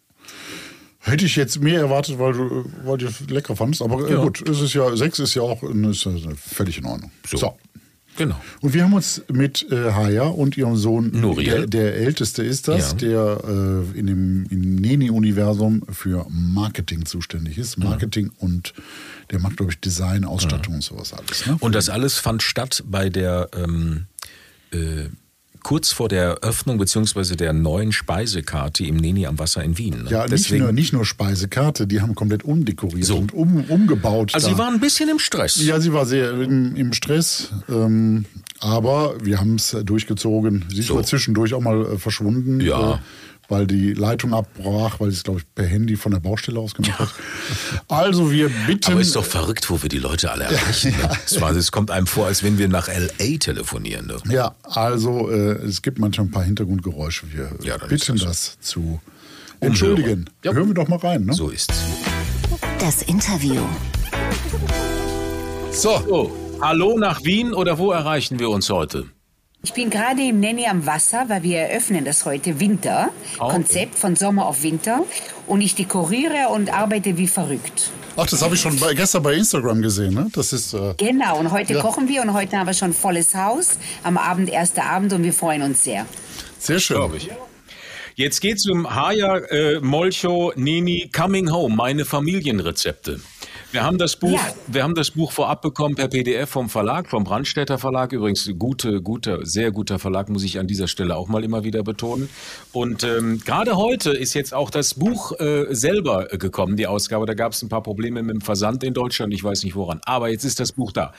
Hätte 1.08 1.26
ich 1.26 1.36
jetzt 1.36 1.62
mehr 1.62 1.80
erwartet, 1.82 2.18
weil 2.18 2.34
du, 2.34 2.66
weil 2.84 2.97
du 2.97 3.08
lecker 3.30 3.56
fandest, 3.56 3.82
aber 3.84 4.08
äh, 4.10 4.14
Ja. 4.14 4.22
gut, 4.24 4.47
es 4.49 4.60
ist 4.60 4.74
ja, 4.74 4.95
sechs 4.97 5.20
ist 5.20 5.36
ja 5.36 5.43
auch 5.43 5.62
ist 5.64 6.03
ja 6.06 6.12
völlig 6.36 6.80
in 6.80 6.86
Ordnung. 6.86 7.12
So. 7.26 7.56
Genau. 8.18 8.39
Und 8.62 8.74
wir 8.74 8.84
haben 8.86 8.93
uns 8.93 9.22
mit 9.32 9.70
äh, 9.72 9.91
Haya 9.91 10.24
und 10.24 10.56
ihrem 10.58 10.78
Sohn, 10.78 11.12
Nuriel. 11.14 11.68
der, 11.68 11.68
der 11.68 11.95
älteste 11.97 12.43
ist 12.43 12.68
das, 12.70 12.91
Ja. 12.91 12.97
der 12.97 13.41
äh, 13.93 13.99
in 13.99 14.08
dem 14.08 14.45
im 14.49 14.76
Neni-Universum 14.76 15.84
für 15.91 16.26
Marketing 16.30 17.06
zuständig 17.06 17.58
ist. 17.58 17.78
Marketing 17.78 18.32
und 18.39 18.74
der 19.32 19.39
macht, 19.39 19.58
glaube 19.58 19.74
ich, 19.74 19.80
Design, 19.82 20.24
Ausstattung 20.24 20.76
und 20.76 20.82
sowas 20.84 21.14
alles. 21.14 21.45
Ne? 21.45 21.58
Und 21.60 21.76
das 21.76 21.89
alles 21.89 22.18
fand 22.18 22.41
statt 22.41 22.84
bei 22.88 23.10
der 23.10 23.49
ähm, 23.53 24.06
äh, 24.72 25.10
kurz 25.66 25.91
vor 25.91 26.09
der 26.09 26.24
Eröffnung 26.43 26.78
beziehungsweise 26.78 27.36
der 27.36 27.51
neuen 27.51 27.91
Speisekarte 27.91 28.84
im 28.86 28.97
Neni 28.97 29.26
am 29.26 29.39
Wasser 29.39 29.63
in 29.63 29.80
Wien. 29.80 30.03
Ne? 30.03 30.11
ja, 30.11 30.22
nicht 30.22 30.34
Deswegen, 30.34 30.63
nur, 30.66 30.72
nicht 30.74 30.93
nur 30.93 31.05
Speisekarte, 31.05 31.88
die 31.88 32.01
haben 32.01 32.13
komplett 32.13 32.43
umdekoriert 32.43 33.05
So. 33.07 33.18
und 33.18 33.34
um, 33.34 33.63
umgebaut. 33.68 34.36
also 34.36 34.47
da. 34.47 34.53
sie 34.53 34.59
waren 34.59 34.76
ein 34.76 34.80
bisschen 34.80 35.09
im 35.09 35.18
Stress. 35.18 35.55
Ja, 35.66 35.80
sie 35.80 35.91
war 35.91 36.05
sehr 36.05 36.30
im, 36.39 36.76
im 36.76 36.93
Stress, 36.93 37.49
ähm, 37.68 38.26
aber 38.59 39.16
wir 39.24 39.39
haben 39.39 39.55
es 39.55 39.76
durchgezogen. 39.84 40.66
Sie 40.70 40.82
ist 40.82 40.88
So. 40.88 41.01
zwischendurch 41.01 41.55
auch 41.55 41.61
mal 41.61 41.93
äh, 41.93 41.97
verschwunden, 41.97 42.61
Ja. 42.61 42.93
äh, 42.93 42.97
weil 43.50 43.68
die 43.68 43.93
Leitung 43.93 44.34
abbrach, 44.34 45.00
weil 45.00 45.10
sie 45.12 45.18
es, 45.18 45.24
glaube 45.24 45.39
ich, 45.39 45.46
per 45.56 45.66
Handy 45.66 45.96
von 45.96 46.12
der 46.12 46.20
Baustelle 46.20 46.60
aus 46.60 46.74
gemacht 46.74 46.98
hat. 47.00 47.10
Also 47.88 48.32
wir 48.32 48.50
bitten... 48.68 48.91
Aber 48.91 49.02
ist 49.02 49.16
doch 49.16 49.26
verrückt, 49.26 49.70
wo 49.70 49.82
wir 49.82 49.89
die 49.89 50.00
Leute 50.00 50.32
alle 50.32 50.46
erreichen. 50.46 50.91
ne? 50.91 51.10
Es, 51.26 51.39
war, 51.41 51.52
es 51.52 51.72
kommt 51.72 51.91
einem 51.91 52.08
vor, 52.08 52.28
als 52.28 52.43
wenn 52.43 52.58
wir 52.58 52.68
nach 52.68 52.88
L.A. 52.88 53.38
telefonieren. 53.38 54.08
Ne? 54.08 54.18
ja, 54.34 54.56
also 54.64 55.30
äh, 55.30 55.54
es 55.64 55.82
gibt 55.82 56.00
manchmal 56.00 56.28
ein 56.28 56.32
paar 56.32 56.43
Hintergrundgeräusche. 56.43 57.32
Wir 57.32 57.50
Ja, 57.64 57.78
bitten 57.78 58.18
das 58.18 58.58
zu 58.60 59.00
entschuldigen. 59.60 60.30
Ja. 60.43 60.54
Hören 60.54 60.68
wir 60.68 60.74
doch 60.76 60.88
mal 60.88 61.00
rein. 61.00 61.26
Ne? 61.26 61.34
So 61.34 61.50
ist's. 61.50 61.74
Das 62.80 63.02
Interview. 63.04 63.62
So, 65.72 65.91
Oh, 66.08 66.32
hallo 66.62 66.98
nach 66.98 67.24
Wien 67.24 67.54
oder 67.54 67.78
wo 67.78 67.91
erreichen 67.91 68.39
wir 68.39 68.50
uns 68.50 68.70
heute? 68.70 69.06
Ich 69.66 69.74
bin 69.74 69.89
gerade 69.89 70.22
im 70.22 70.39
Nenni 70.39 70.68
am 70.68 70.86
Wasser, 70.86 71.26
weil 71.28 71.41
wir 71.41 71.57
eröffnen 71.57 72.05
das 72.05 72.24
heute 72.24 72.59
Winter. 72.59 73.09
Oh, 73.39 73.45
okay. 73.45 73.53
Konzept 73.53 73.97
von 73.97 74.16
Sommer 74.16 74.45
auf 74.45 74.61
Winter. 74.61 75.03
Und 75.47 75.59
ich 75.61 75.74
dekoriere 75.74 76.49
und 76.53 76.72
arbeite 76.72 77.18
wie 77.18 77.26
verrückt. 77.28 77.89
Ach, 78.16 78.28
das 78.28 78.43
habe 78.43 78.53
ich 78.53 78.61
schon 78.61 78.78
bei, 78.80 78.93
gestern 78.93 79.24
bei 79.24 79.34
Instagram 79.34 79.82
gesehen. 79.82 80.13
Ne? 80.13 80.28
Das 80.34 80.53
ist... 80.53 80.76
Äh, 80.76 80.93
Genau, 80.97 81.39
und 81.39 81.49
heute 81.49 81.74
Ja. 81.74 81.82
kochen 81.82 82.07
wir 82.07 82.22
und 82.22 82.34
heute 82.34 82.57
haben 82.59 82.68
wir 82.68 82.76
schon 82.76 82.93
volles 82.93 83.34
Haus. 83.34 83.80
Am 84.03 84.20
Abend, 84.20 84.51
erster 84.51 84.84
Abend 84.84 85.11
und 85.13 85.24
wir 85.24 85.34
freuen 85.34 85.63
uns 85.63 85.84
sehr. 85.84 86.05
sehr 86.59 86.80
schön. 86.80 86.97
Glaube 86.97 87.18
ich. 87.18 87.32
Jetzt 88.13 88.41
geht's 88.41 88.70
um 88.70 88.93
Haya 88.95 89.38
äh, 89.49 89.80
Molcho 89.82 90.53
Nini 90.55 91.09
Coming 91.11 91.51
Home, 91.51 91.76
meine 91.76 92.05
Familienrezepte. 92.05 93.20
Wir 93.76 93.84
haben 93.84 93.97
das 93.97 94.15
Buch, 94.15 94.32
Ja. 94.32 94.53
wir 94.67 94.84
haben 94.84 94.95
das 94.95 95.11
Buch 95.11 95.34
vorab 95.34 95.61
bekommen 95.61 95.95
per 95.95 96.07
PDF 96.07 96.49
vom 96.49 96.69
Verlag, 96.69 97.09
vom 97.09 97.26
Brandstätter 97.26 97.78
Verlag. 97.78 98.13
Übrigens 98.13 98.49
gute, 98.57 99.01
guter, 99.01 99.45
sehr 99.45 99.71
guter 99.71 99.99
Verlag, 99.99 100.30
muss 100.30 100.43
ich 100.45 100.59
an 100.59 100.65
dieser 100.65 100.88
Stelle 100.88 101.17
auch 101.17 101.28
mal 101.28 101.43
immer 101.43 101.65
wieder 101.65 101.84
betonen. 101.84 102.30
Und 102.71 103.03
ähm, 103.03 103.41
gerade 103.43 103.76
heute 103.76 104.11
ist 104.11 104.34
jetzt 104.34 104.53
auch 104.53 104.69
das 104.69 104.93
Buch 104.93 105.38
äh, 105.41 105.65
selber 105.76 106.28
gekommen, 106.28 106.78
die 106.78 106.88
Ausgabe. 106.88 107.26
Da 107.26 107.34
gab 107.34 107.51
es 107.51 107.63
ein 107.63 107.67
paar 107.67 107.84
Probleme 107.84 108.23
mit 108.23 108.36
dem 108.36 108.39
Versand 108.39 108.82
in 108.86 108.93
Deutschland. 108.93 109.34
Ich 109.34 109.43
weiß 109.43 109.65
nicht 109.65 109.76
woran. 109.76 109.99
Aber 110.05 110.30
jetzt 110.30 110.45
ist 110.45 110.61
das 110.61 110.71
Buch 110.71 110.93
da. 110.93 111.11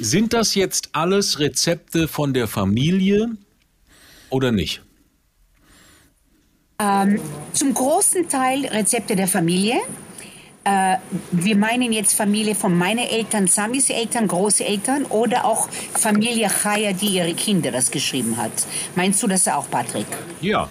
Sind 0.00 0.32
das 0.32 0.56
jetzt 0.56 0.88
alles 0.94 1.38
Rezepte 1.38 2.08
von 2.08 2.34
der 2.34 2.48
Familie 2.48 3.28
oder 4.28 4.50
nicht? 4.50 4.82
Zum 7.52 7.74
großen 7.74 8.28
Teil 8.28 8.66
Rezepte 8.66 9.14
der 9.14 9.28
Familie. 9.28 9.76
Äh, 10.64 10.96
wir 11.32 11.56
meinen 11.56 11.92
jetzt 11.92 12.14
Familie 12.14 12.54
von 12.54 12.76
meinen 12.76 13.06
Eltern, 13.06 13.48
Samis 13.48 13.90
Eltern, 13.90 14.28
Großeltern 14.28 15.06
oder 15.06 15.44
auch 15.44 15.68
Familie 15.68 16.48
Chaya, 16.48 16.92
die 16.92 17.16
ihre 17.16 17.34
Kinder 17.34 17.72
das 17.72 17.90
geschrieben 17.90 18.36
hat. 18.36 18.52
Meinst 18.94 19.22
du 19.22 19.26
das 19.26 19.48
auch, 19.48 19.68
Patrick? 19.68 20.06
Ja, 20.40 20.68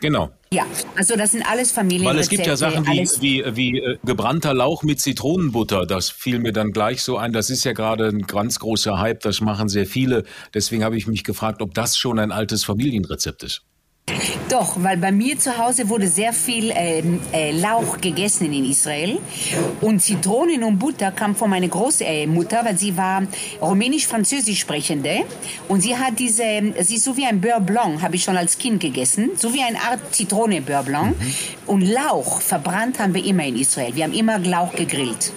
genau. 0.00 0.30
Ja, 0.52 0.66
also 0.96 1.16
das 1.16 1.32
sind 1.32 1.48
alles 1.48 1.74
Weil 1.74 1.84
Familienrezepte. 1.84 2.20
es 2.20 2.28
gibt 2.28 2.46
ja 2.46 2.56
Sachen 2.56 2.86
wie, 2.86 3.08
wie, 3.20 3.56
wie 3.56 3.78
äh, 3.78 3.98
gebrannter 4.04 4.52
Lauch 4.52 4.82
mit 4.82 5.00
Zitronenbutter. 5.00 5.86
Das 5.86 6.10
fiel 6.10 6.38
mir 6.40 6.52
dann 6.52 6.72
gleich 6.72 7.02
so 7.02 7.16
ein. 7.16 7.32
Das 7.32 7.48
ist 7.48 7.64
ja 7.64 7.72
gerade 7.72 8.08
ein 8.08 8.26
ganz 8.26 8.58
großer 8.58 8.98
Hype. 8.98 9.20
Das 9.20 9.40
machen 9.40 9.70
sehr 9.70 9.86
viele. 9.86 10.24
Deswegen 10.52 10.84
habe 10.84 10.98
ich 10.98 11.06
mich 11.06 11.24
gefragt, 11.24 11.62
ob 11.62 11.72
das 11.72 11.96
schon 11.96 12.18
ein 12.18 12.32
altes 12.32 12.64
Familienrezept 12.64 13.44
ist. 13.44 13.62
Doch, 14.52 14.76
weil 14.76 14.98
bei 14.98 15.12
mir 15.12 15.38
zu 15.38 15.56
Hause 15.56 15.88
wurde 15.88 16.06
sehr 16.08 16.34
viel 16.34 16.74
ähm, 16.74 17.20
äh, 17.32 17.52
Lauch 17.52 17.98
gegessen 18.02 18.52
in 18.52 18.66
Israel. 18.66 19.18
Und 19.80 20.00
Zitronen 20.00 20.62
und 20.62 20.78
Butter 20.78 21.10
kam 21.10 21.34
von 21.34 21.48
meiner 21.48 21.68
Großmutter, 21.68 22.62
weil 22.62 22.76
sie 22.76 22.94
war 22.94 23.22
rumänisch-französisch 23.62 24.60
sprechende. 24.60 25.20
Und 25.68 25.80
sie 25.80 25.96
hat 25.96 26.18
diese, 26.18 26.44
sie 26.80 26.96
ist 26.96 27.04
so 27.04 27.16
wie 27.16 27.24
ein 27.24 27.40
Beurre 27.40 27.62
Blanc, 27.62 28.02
habe 28.02 28.16
ich 28.16 28.24
schon 28.24 28.36
als 28.36 28.58
Kind 28.58 28.80
gegessen. 28.80 29.30
So 29.36 29.54
wie 29.54 29.62
eine 29.62 29.78
Art 29.78 30.14
Zitrone 30.14 30.60
Beurre 30.60 30.84
Blanc. 30.84 31.16
Und 31.64 31.80
Lauch 31.80 32.42
verbrannt 32.42 32.98
haben 32.98 33.14
wir 33.14 33.24
immer 33.24 33.46
in 33.46 33.56
Israel. 33.56 33.94
Wir 33.94 34.04
haben 34.04 34.12
immer 34.12 34.38
Lauch 34.38 34.74
gegrillt. 34.74 35.32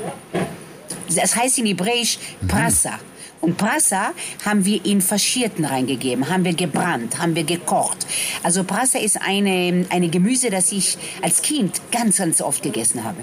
Das 1.16 1.38
heißt 1.38 1.60
in 1.60 1.68
Hebräisch 1.68 2.20
Prasa. 2.50 3.00
Und 3.46 3.58
Prasa 3.58 4.12
haben 4.44 4.66
wir 4.66 4.84
in 4.84 5.02
Faschierten 5.02 5.66
reingegeben, 5.66 6.30
haben 6.30 6.44
wir 6.46 6.56
gebrannt, 6.56 7.20
haben 7.20 7.36
wir 7.36 7.44
gekocht. 7.44 8.08
Also 8.42 8.64
Prasa 8.64 8.98
ist 8.98 9.22
eine, 9.22 9.86
eine 9.90 10.10
Gemüse, 10.10 10.50
das 10.50 10.72
ich 10.72 10.98
als 11.22 11.44
Kind 11.44 11.80
ganz, 11.92 12.18
ganz 12.18 12.42
oft 12.42 12.64
gegessen 12.64 13.04
habe. 13.04 13.20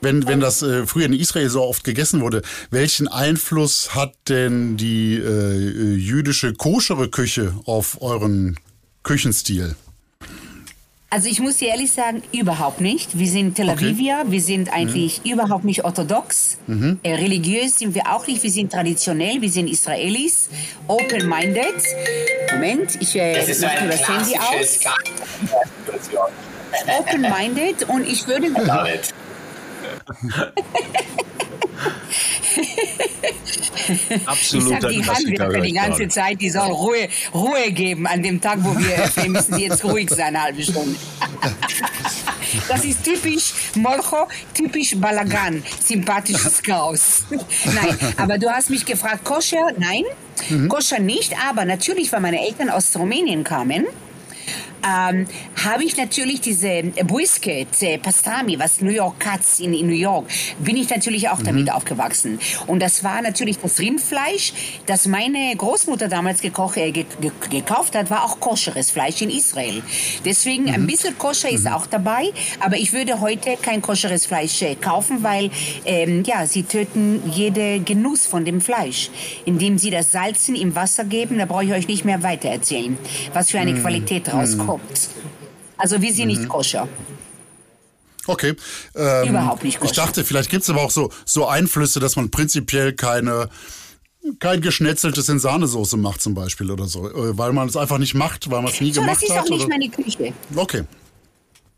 Wenn, 0.00 0.28
wenn 0.28 0.38
das 0.38 0.62
äh, 0.62 0.86
früher 0.86 1.06
in 1.06 1.12
Israel 1.12 1.48
so 1.48 1.62
oft 1.62 1.82
gegessen 1.82 2.20
wurde, 2.20 2.42
welchen 2.70 3.08
Einfluss 3.08 3.96
hat 3.96 4.14
denn 4.28 4.76
die 4.76 5.16
äh, 5.16 5.96
jüdische 5.96 6.54
koschere 6.54 7.08
Küche 7.08 7.54
auf 7.64 8.00
euren 8.00 8.56
Küchenstil? 9.02 9.74
Also 11.14 11.28
ich 11.28 11.38
muss 11.38 11.58
dir 11.58 11.68
ehrlich 11.68 11.92
sagen, 11.92 12.24
überhaupt 12.32 12.80
nicht. 12.80 13.16
Wir 13.16 13.28
sind 13.28 13.54
Tel 13.54 13.70
Okay. 13.70 13.84
Avivier, 13.84 14.24
wir 14.26 14.40
sind 14.40 14.72
eigentlich 14.72 15.24
überhaupt 15.24 15.62
nicht 15.62 15.84
orthodox. 15.84 16.58
Äh, 17.04 17.14
religiös 17.14 17.78
sind 17.78 17.94
wir 17.94 18.12
auch 18.12 18.26
nicht, 18.26 18.42
wir 18.42 18.50
sind 18.50 18.72
traditionell, 18.72 19.40
wir 19.40 19.48
sind 19.48 19.68
Israelis, 19.68 20.48
open-minded. 20.88 21.76
Moment, 22.52 23.00
ich 23.00 23.14
äh, 23.14 23.32
Das 23.32 23.48
ist 23.48 23.60
so 23.60 23.66
mach 23.66 23.74
ein 23.76 23.84
nur 23.84 23.92
das 23.92 24.08
Handy 24.08 24.36
aus. 24.36 24.80
Open-minded 26.98 27.88
und 27.88 28.08
ich 28.08 28.26
würde... 28.26 28.48
It. 32.56 33.24
Ich 33.88 34.28
Absoluter 34.28 34.80
sag 34.80 34.90
die. 34.90 35.04
Handwerker 35.04 35.60
die 35.60 35.72
ganze. 35.72 36.08
Zeit, 36.08 36.40
die 36.40 36.50
sollen 36.50 36.72
Ruhe, 36.72 37.08
Ruhe 37.32 37.72
geben. 37.72 38.06
An 38.06 38.22
dem 38.22 38.40
Tag, 38.40 38.58
wo 38.62 38.76
wir 38.78 38.94
öffnen, 39.04 39.32
müssen 39.32 39.54
sie 39.54 39.64
jetzt 39.64 39.84
ruhig 39.84 40.10
sein, 40.10 40.28
eine 40.28 40.42
halbe 40.42 40.62
Stunde. 40.62 40.96
Das 42.68 42.84
ist 42.84 43.02
typisch 43.02 43.52
Molcho, 43.74 44.28
typisch 44.54 44.94
Balagan, 44.96 45.60
sympathisches 45.84 46.62
Chaos. 46.62 47.24
Nein, 47.30 47.98
aber 48.16 48.38
du 48.38 48.48
hast 48.48 48.70
mich 48.70 48.86
gefragt, 48.86 49.24
Koscher? 49.24 49.72
Nein, 49.76 50.04
Koscher 50.68 51.00
nicht, 51.00 51.34
aber 51.48 51.64
natürlich, 51.64 52.12
weil 52.12 52.20
meine 52.20 52.46
Eltern 52.46 52.70
aus 52.70 52.94
Rumänien 52.96 53.42
kamen, 53.42 53.86
ähm, 54.84 55.26
habe 55.64 55.84
ich 55.84 55.96
natürlich 55.96 56.40
diese 56.40 56.82
Brisket, 57.04 57.82
äh, 57.82 57.98
Pastrami, 57.98 58.58
was 58.58 58.80
New 58.80 58.90
York 58.90 59.18
Cuts 59.18 59.60
in, 59.60 59.72
in 59.72 59.86
New 59.86 59.94
York, 59.94 60.26
bin 60.58 60.76
ich 60.76 60.90
natürlich 60.90 61.28
auch 61.28 61.42
damit 61.42 61.72
aufgewachsen. 61.72 62.38
Und 62.66 62.80
das 62.80 63.02
war 63.02 63.22
natürlich 63.22 63.58
das 63.58 63.78
Rindfleisch, 63.78 64.52
das 64.86 65.06
meine 65.06 65.54
Großmutter 65.56 66.08
damals 66.08 66.40
gekocht, 66.40 66.76
äh, 66.76 66.90
ge 66.90 67.06
ge 67.20 67.30
gekauft 67.50 67.96
hat, 67.96 68.10
war 68.10 68.24
auch 68.24 68.40
koscheres 68.40 68.90
Fleisch 68.90 69.22
in 69.22 69.30
Israel. 69.30 69.82
Deswegen 70.24 70.68
ein 70.70 70.86
bisschen 70.86 71.16
koscher 71.16 71.48
ist 71.48 71.66
auch 71.66 71.86
dabei, 71.86 72.32
aber 72.60 72.76
ich 72.76 72.92
würde 72.92 73.20
heute 73.20 73.56
kein 73.60 73.80
koscheres 73.80 74.26
Fleisch 74.26 74.60
äh, 74.62 74.74
kaufen, 74.74 75.22
weil 75.22 75.50
ähm, 75.86 76.24
ja, 76.26 76.46
sie 76.46 76.64
töten 76.64 77.22
jede 77.30 77.80
Genuss 77.80 78.26
von 78.26 78.44
dem 78.44 78.60
Fleisch, 78.60 79.10
indem 79.44 79.78
sie 79.78 79.90
das 79.90 80.10
Salzen 80.10 80.56
im 80.56 80.74
Wasser 80.74 81.04
geben. 81.04 81.38
Da 81.38 81.46
brauche 81.46 81.64
ich 81.64 81.72
euch 81.72 81.88
nicht 81.88 82.04
mehr 82.04 82.22
weiter 82.22 82.48
erzählen, 82.48 82.98
was 83.32 83.50
für 83.50 83.58
eine 83.58 83.74
Qualität 83.74 84.32
rauskommt. 84.32 84.73
Also 85.76 86.00
wir 86.00 86.12
sind 86.12 86.28
nicht 86.28 86.48
koscher. 86.48 86.88
Okay. 88.26 88.54
Ähm, 88.94 89.28
Überhaupt 89.28 89.64
nicht 89.64 89.74
Ich 89.74 89.80
koscher. 89.80 89.94
dachte, 89.94 90.24
vielleicht 90.24 90.50
gibt 90.50 90.62
es 90.62 90.70
aber 90.70 90.82
auch 90.82 90.90
so, 90.90 91.10
so 91.26 91.46
Einflüsse, 91.46 92.00
dass 92.00 92.16
man 92.16 92.30
prinzipiell 92.30 92.92
keine 92.94 93.48
kein 94.38 94.62
geschnetzeltes 94.62 95.28
in 95.28 95.38
Sahnesoße 95.38 95.98
macht 95.98 96.22
zum 96.22 96.32
Beispiel 96.32 96.70
oder 96.70 96.86
so, 96.86 97.06
äh, 97.10 97.36
weil 97.36 97.52
man 97.52 97.68
es 97.68 97.76
einfach 97.76 97.98
nicht 97.98 98.14
macht, 98.14 98.50
weil 98.50 98.62
man 98.62 98.72
es 98.72 98.80
nie 98.80 98.90
So, 98.92 99.02
gemacht 99.02 99.16
das 99.20 99.28
ist 99.28 99.36
hat. 99.36 99.40
auch 99.44 99.50
nicht 99.50 99.60
oder? 99.66 99.68
meine 99.68 99.88
Küche. 99.90 100.32
Okay. 100.56 100.84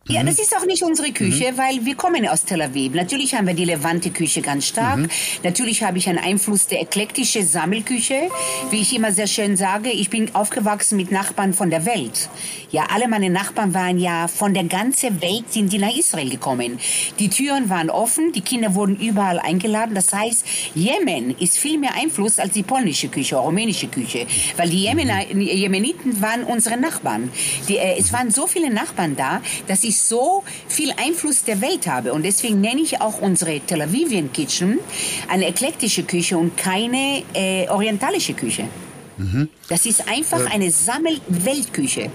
Ja, 0.09 0.23
das 0.23 0.39
ist 0.39 0.57
auch 0.57 0.65
nicht 0.67 0.85
unsere 0.85 1.11
Küche, 1.11 1.51
mhm. 1.51 1.59
weil 1.59 1.85
wir 1.85 1.97
kommen 1.97 2.29
aus 2.29 2.45
Tel 2.45 2.63
Aviv. 2.63 2.95
Natürlich 2.95 3.35
haben 3.35 3.49
wir 3.49 3.55
die 3.55 3.65
Levante 3.65 4.11
Küche 4.11 4.41
ganz 4.41 4.69
stark. 4.69 4.99
Mhm. 4.99 5.09
Natürlich 5.43 5.83
habe 5.83 5.99
ich 5.99 6.09
einen 6.09 6.21
Einfluss 6.21 6.69
der 6.69 6.81
eklektische 6.81 7.43
Sammelküche. 7.43 8.31
Wie 8.71 8.83
ich 8.83 8.95
immer 8.95 9.11
sehr 9.11 9.27
schön 9.27 9.57
sage, 9.57 9.91
ich 9.91 10.09
bin 10.09 10.33
aufgewachsen 10.33 10.97
mit 10.97 11.11
Nachbarn 11.11 11.55
von 11.55 11.71
der 11.71 11.87
Welt. 11.87 12.29
Ja, 12.71 12.87
alle 12.95 13.09
meine 13.09 13.31
Nachbarn 13.31 13.75
waren 13.75 13.99
ja 13.99 14.29
von 14.29 14.55
der 14.55 14.63
ganzen 14.65 15.21
Welt 15.21 15.53
sind 15.53 15.73
die 15.73 15.79
nach 15.79 15.97
Israel 15.97 16.31
gekommen. 16.31 16.79
Die 17.19 17.29
Türen 17.29 17.69
waren 17.69 17.91
offen, 17.91 18.31
die 18.31 18.43
Kinder 18.43 18.77
wurden 18.77 18.97
überall 18.97 19.41
eingeladen. 19.41 19.97
Das 19.97 20.13
heißt, 20.13 20.45
Jemen 20.77 21.37
ist 21.39 21.59
viel 21.59 21.79
mehr 21.79 21.95
Einfluss 21.95 22.39
als 22.39 22.53
die 22.53 22.63
polnische 22.63 23.09
Küche, 23.09 23.37
rumänische 23.37 23.89
Küche, 23.89 24.27
weil 24.57 24.71
die 24.71 24.83
Jemener, 24.83 25.27
Jemeniten 25.33 26.21
waren 26.21 26.45
unsere 26.45 26.77
Nachbarn. 26.77 27.33
Die, 27.69 27.77
äh, 27.77 27.99
es 27.99 28.13
waren 28.13 28.31
so 28.31 28.47
viele 28.47 28.71
Nachbarn 28.71 29.17
da, 29.17 29.41
dass 29.67 29.83
ich 29.83 29.96
so 30.01 30.45
viel 30.69 30.93
Einfluss 30.93 31.45
der 31.45 31.61
Welt 31.61 31.87
habe. 31.87 32.13
Und 32.13 32.25
deswegen 32.25 32.61
nenne 32.61 32.81
ich 32.81 33.01
auch 33.01 33.21
unsere 33.21 33.61
Tel 33.61 33.83
Avivian 33.83 34.33
Kitchen 34.33 34.79
eine 35.29 35.47
eklektische 35.47 36.05
Küche 36.05 36.39
und 36.39 36.57
keine 36.57 37.23
äh, 37.35 37.69
orientalische 37.69 38.35
Küche. 38.35 38.69
Mhm. 39.17 39.49
Das 39.69 39.87
ist 39.87 40.09
einfach 40.09 40.41
äh. 40.41 40.55
eine 40.55 40.71
Sammel-Weltküche. 40.71 42.11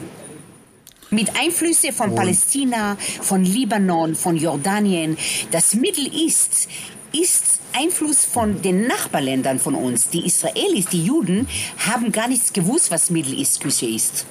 Mit 1.09 1.35
Einflüsse 1.37 1.91
von 1.91 2.15
Palästina, 2.15 2.95
von 3.21 3.43
Libanon, 3.43 4.15
von 4.15 4.37
Jordanien. 4.37 5.17
Das 5.51 5.73
Middle 5.73 6.09
East 6.09 6.69
ist 7.11 7.59
Einfluss 7.73 8.23
von 8.23 8.61
den 8.61 8.87
Nachbarländern 8.87 9.59
von 9.59 9.75
uns. 9.75 10.09
Die 10.09 10.25
Israelis, 10.25 10.85
die 10.85 11.03
Juden, 11.03 11.47
haben 11.85 12.13
gar 12.13 12.29
nichts 12.29 12.53
gewusst, 12.53 12.91
was 12.91 13.09
Middle 13.09 13.35
East 13.35 13.59
Küche 13.59 13.87
ist. 13.87 14.25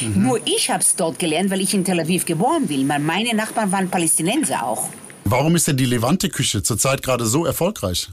Mhm. 0.00 0.22
Nur 0.22 0.40
ich 0.44 0.70
habe 0.70 0.82
es 0.82 0.96
dort 0.96 1.18
gelernt, 1.18 1.50
weil 1.50 1.60
ich 1.60 1.74
in 1.74 1.84
Tel 1.84 2.00
Aviv 2.00 2.24
geboren 2.24 2.66
bin. 2.66 2.86
Meine 2.86 3.34
Nachbarn 3.34 3.72
waren 3.72 3.88
Palästinenser 3.88 4.66
auch. 4.66 4.88
Warum 5.24 5.56
ist 5.56 5.66
denn 5.66 5.76
die 5.76 5.86
Levante-Küche 5.86 6.62
zurzeit 6.62 7.02
gerade 7.02 7.26
so 7.26 7.44
erfolgreich? 7.44 8.08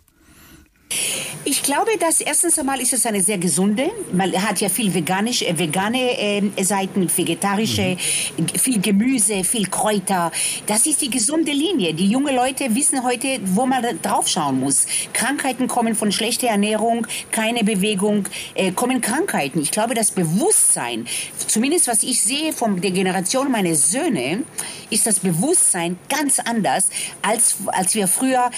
Ich 1.46 1.62
glaube, 1.62 1.92
dass 2.00 2.22
erstens 2.22 2.58
einmal 2.58 2.80
ist 2.80 2.94
es 2.94 3.06
eine 3.06 3.22
sehr 3.22 3.38
gesunde. 3.38 3.92
Man 4.14 4.32
hat 4.32 4.62
ja 4.62 4.70
viel 4.70 4.94
veganisch, 4.94 5.42
äh, 5.42 5.58
vegane 5.60 6.18
äh, 6.18 6.64
Seiten, 6.64 7.10
vegetarische, 7.14 7.98
mhm. 8.38 8.48
viel 8.58 8.80
Gemüse, 8.80 9.44
viel 9.44 9.68
Kräuter. 9.68 10.32
Das 10.68 10.86
ist 10.86 11.02
die 11.02 11.10
gesunde 11.10 11.52
Linie. 11.52 11.94
Die 11.94 12.08
jungen 12.08 12.34
Leute 12.34 12.74
wissen 12.76 13.04
heute, 13.04 13.40
wo 13.44 13.66
man 13.66 13.84
draufschauen 14.02 14.58
muss. 14.58 14.86
Krankheiten 15.12 15.68
kommen 15.68 15.96
von 15.96 16.14
schlechter 16.14 16.48
Ernährung, 16.48 17.08
keine 17.32 17.66
Bewegung, 17.66 18.30
äh, 18.56 18.72
kommen 18.72 19.02
Krankheiten. 19.02 19.62
Ich 19.62 19.72
glaube, 19.72 19.96
das 19.96 20.12
Bewusstsein, 20.12 21.08
zumindest 21.48 21.88
was 21.88 22.04
ich 22.04 22.22
sehe 22.22 22.54
von 22.54 22.80
der 22.80 22.92
Generation 22.92 23.52
meiner 23.52 23.76
Söhne, 23.76 24.44
ist 24.90 25.08
das 25.08 25.20
Bewusstsein 25.20 25.98
ganz 26.08 26.40
anders, 26.40 26.90
als, 27.22 27.56
als 27.68 27.96
wir 27.96 28.08
früher 28.08 28.50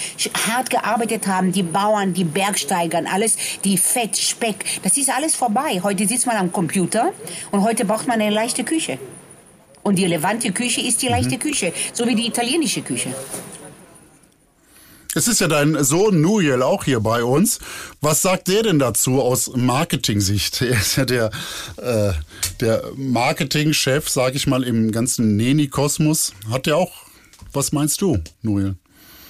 hart 0.46 0.70
gearbeitet 0.70 1.26
haben, 1.26 1.50
die 1.50 1.62
Bauern, 1.64 2.14
die 2.14 2.24
Bergsteigern, 2.32 3.06
alles, 3.06 3.36
die 3.64 3.78
Fett, 3.78 4.16
Speck, 4.16 4.64
das 4.82 4.96
ist 4.96 5.10
alles 5.10 5.34
vorbei. 5.34 5.80
Heute 5.82 6.06
sitzt 6.06 6.26
man 6.26 6.36
am 6.36 6.52
Computer 6.52 7.12
und 7.50 7.62
heute 7.62 7.84
braucht 7.84 8.06
man 8.06 8.20
eine 8.20 8.34
leichte 8.34 8.64
Küche. 8.64 8.98
Und 9.82 9.96
die 9.96 10.04
relevante 10.04 10.50
Küche 10.52 10.80
ist 10.80 11.02
die 11.02 11.08
leichte 11.08 11.36
mhm. 11.36 11.40
Küche, 11.40 11.72
so 11.92 12.06
wie 12.06 12.14
die 12.16 12.26
italienische 12.26 12.82
Küche. 12.82 13.14
Es 15.16 15.28
ist 15.28 15.40
ja 15.40 15.48
dein 15.48 15.82
Sohn 15.82 16.20
Nuriel 16.20 16.62
auch 16.62 16.84
hier 16.84 17.00
bei 17.00 17.24
uns. 17.24 17.58
Was 18.02 18.20
sagt 18.20 18.48
der 18.48 18.64
denn 18.64 18.78
dazu 18.78 19.22
aus 19.22 19.50
Marketing-Sicht? 19.54 20.60
Er 20.60 20.78
ist 20.78 20.96
ja 20.96 21.06
der, 21.06 21.30
äh, 21.78 22.12
der 22.60 22.82
Marketing-Chef, 22.96 24.10
sag 24.10 24.34
ich 24.34 24.46
mal, 24.46 24.62
im 24.62 24.92
ganzen 24.92 25.36
Neni-Kosmos. 25.36 26.34
Hat 26.50 26.66
der 26.66 26.76
auch, 26.76 26.92
was 27.54 27.72
meinst 27.72 28.02
du, 28.02 28.18
Nuriel? 28.42 28.76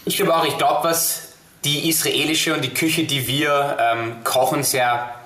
Ich 0.07 0.17
glaube 0.17 0.35
auch, 0.35 0.45
ich 0.45 0.59
glaube, 0.59 0.89
was 0.89 1.26
die 1.67 1.89
israelische 1.89 2.55
und 2.55 2.63
die 2.63 2.73
Küche, 2.73 3.05
die 3.05 3.27
wir 3.27 3.77
ähm, 3.81 4.23
kochen, 4.23 4.63
sehr 4.63 5.17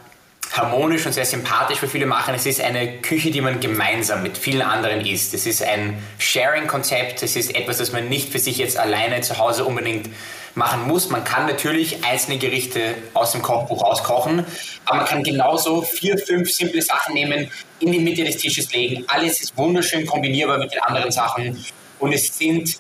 harmonisch 0.53 1.07
und 1.07 1.13
sehr 1.13 1.27
sympathisch 1.27 1.79
für 1.79 1.87
viele 1.87 2.07
machen. 2.07 2.35
Es 2.35 2.47
ist 2.47 2.61
eine 2.61 2.99
Küche, 3.03 3.31
die 3.31 3.41
man 3.41 3.61
gemeinsam 3.61 4.23
mit 4.23 4.37
vielen 4.37 4.63
anderen 4.63 5.05
isst. 5.05 5.35
Es 5.35 5.47
ist 5.47 5.63
ein 5.63 6.03
Sharing-Konzept. 6.19 7.23
Es 7.23 7.37
ist 7.37 7.55
etwas, 7.55 7.79
das 7.79 7.93
man 7.93 8.09
nicht 8.09 8.33
für 8.33 8.39
sich 8.39 8.57
jetzt 8.57 8.77
alleine 8.77 9.21
zu 9.21 9.39
Hause 9.39 9.65
unbedingt 9.65 10.09
machen 10.55 10.89
muss. 10.89 11.11
Man 11.11 11.25
kann 11.25 11.47
natürlich 11.47 12.05
einzelne 12.05 12.39
Gerichte 12.39 12.95
aus 13.15 13.33
dem 13.33 13.43
Kochbuch 13.43 13.83
auskochen, 13.83 14.45
aber 14.87 14.97
man 14.97 15.07
kann 15.07 15.23
genauso 15.23 15.83
vier, 15.83 16.19
fünf 16.19 16.51
simple 16.51 16.83
Sachen 16.83 17.15
nehmen, 17.15 17.51
in 17.79 17.93
die 17.93 18.01
Mitte 18.01 18.25
des 18.25 18.39
Tisches 18.39 18.73
legen. 18.73 19.05
Alles 19.07 19.41
ist 19.43 19.57
wunderschön 19.57 20.07
kombinierbar 20.07 20.59
mit 20.59 20.73
den 20.73 20.81
anderen 20.81 21.13
Sachen 21.13 21.65
und 22.01 22.13
es 22.13 22.37
sind 22.37 22.79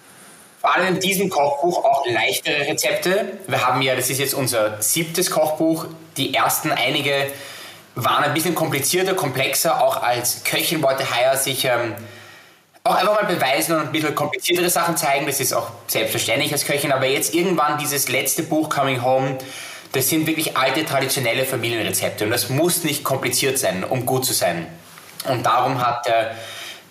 vor 0.60 0.74
allem 0.74 0.94
in 0.94 1.00
diesem 1.00 1.30
Kochbuch 1.30 1.84
auch 1.84 2.04
leichtere 2.06 2.66
Rezepte. 2.66 3.38
Wir 3.46 3.66
haben 3.66 3.80
ja, 3.80 3.96
das 3.96 4.10
ist 4.10 4.18
jetzt 4.18 4.34
unser 4.34 4.80
siebtes 4.82 5.30
Kochbuch, 5.30 5.86
die 6.16 6.34
ersten 6.34 6.70
einige 6.70 7.28
waren 7.94 8.24
ein 8.24 8.34
bisschen 8.34 8.54
komplizierter, 8.54 9.14
komplexer. 9.14 9.82
Auch 9.82 10.02
als 10.02 10.44
Köchin 10.44 10.82
wollte 10.82 11.10
Haya 11.10 11.36
sich 11.36 11.64
ähm, 11.64 11.94
auch 12.84 12.94
einfach 12.94 13.22
mal 13.22 13.34
beweisen 13.34 13.76
und 13.76 13.86
ein 13.86 13.92
bisschen 13.92 14.14
kompliziertere 14.14 14.70
Sachen 14.70 14.96
zeigen. 14.96 15.26
Das 15.26 15.40
ist 15.40 15.52
auch 15.52 15.70
selbstverständlich 15.86 16.52
als 16.52 16.64
Köchin. 16.64 16.92
Aber 16.92 17.06
jetzt 17.06 17.34
irgendwann 17.34 17.78
dieses 17.78 18.08
letzte 18.08 18.42
Buch, 18.42 18.68
Coming 18.68 19.02
Home, 19.02 19.38
das 19.92 20.08
sind 20.08 20.26
wirklich 20.26 20.56
alte, 20.56 20.84
traditionelle 20.84 21.44
Familienrezepte. 21.44 22.24
Und 22.24 22.30
das 22.30 22.48
muss 22.48 22.84
nicht 22.84 23.02
kompliziert 23.02 23.58
sein, 23.58 23.82
um 23.82 24.06
gut 24.06 24.24
zu 24.24 24.32
sein. 24.32 24.66
Und 25.28 25.44
darum 25.44 25.84
hat 25.84 26.06
äh, 26.06 26.26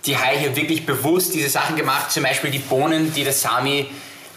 die 0.05 0.17
Hai 0.17 0.37
hier 0.37 0.55
wirklich 0.55 0.85
bewusst 0.85 1.33
diese 1.33 1.49
Sachen 1.49 1.75
gemacht. 1.75 2.11
Zum 2.11 2.23
Beispiel 2.23 2.51
die 2.51 2.59
Bohnen, 2.59 3.13
die 3.13 3.23
der 3.23 3.33
Sami 3.33 3.89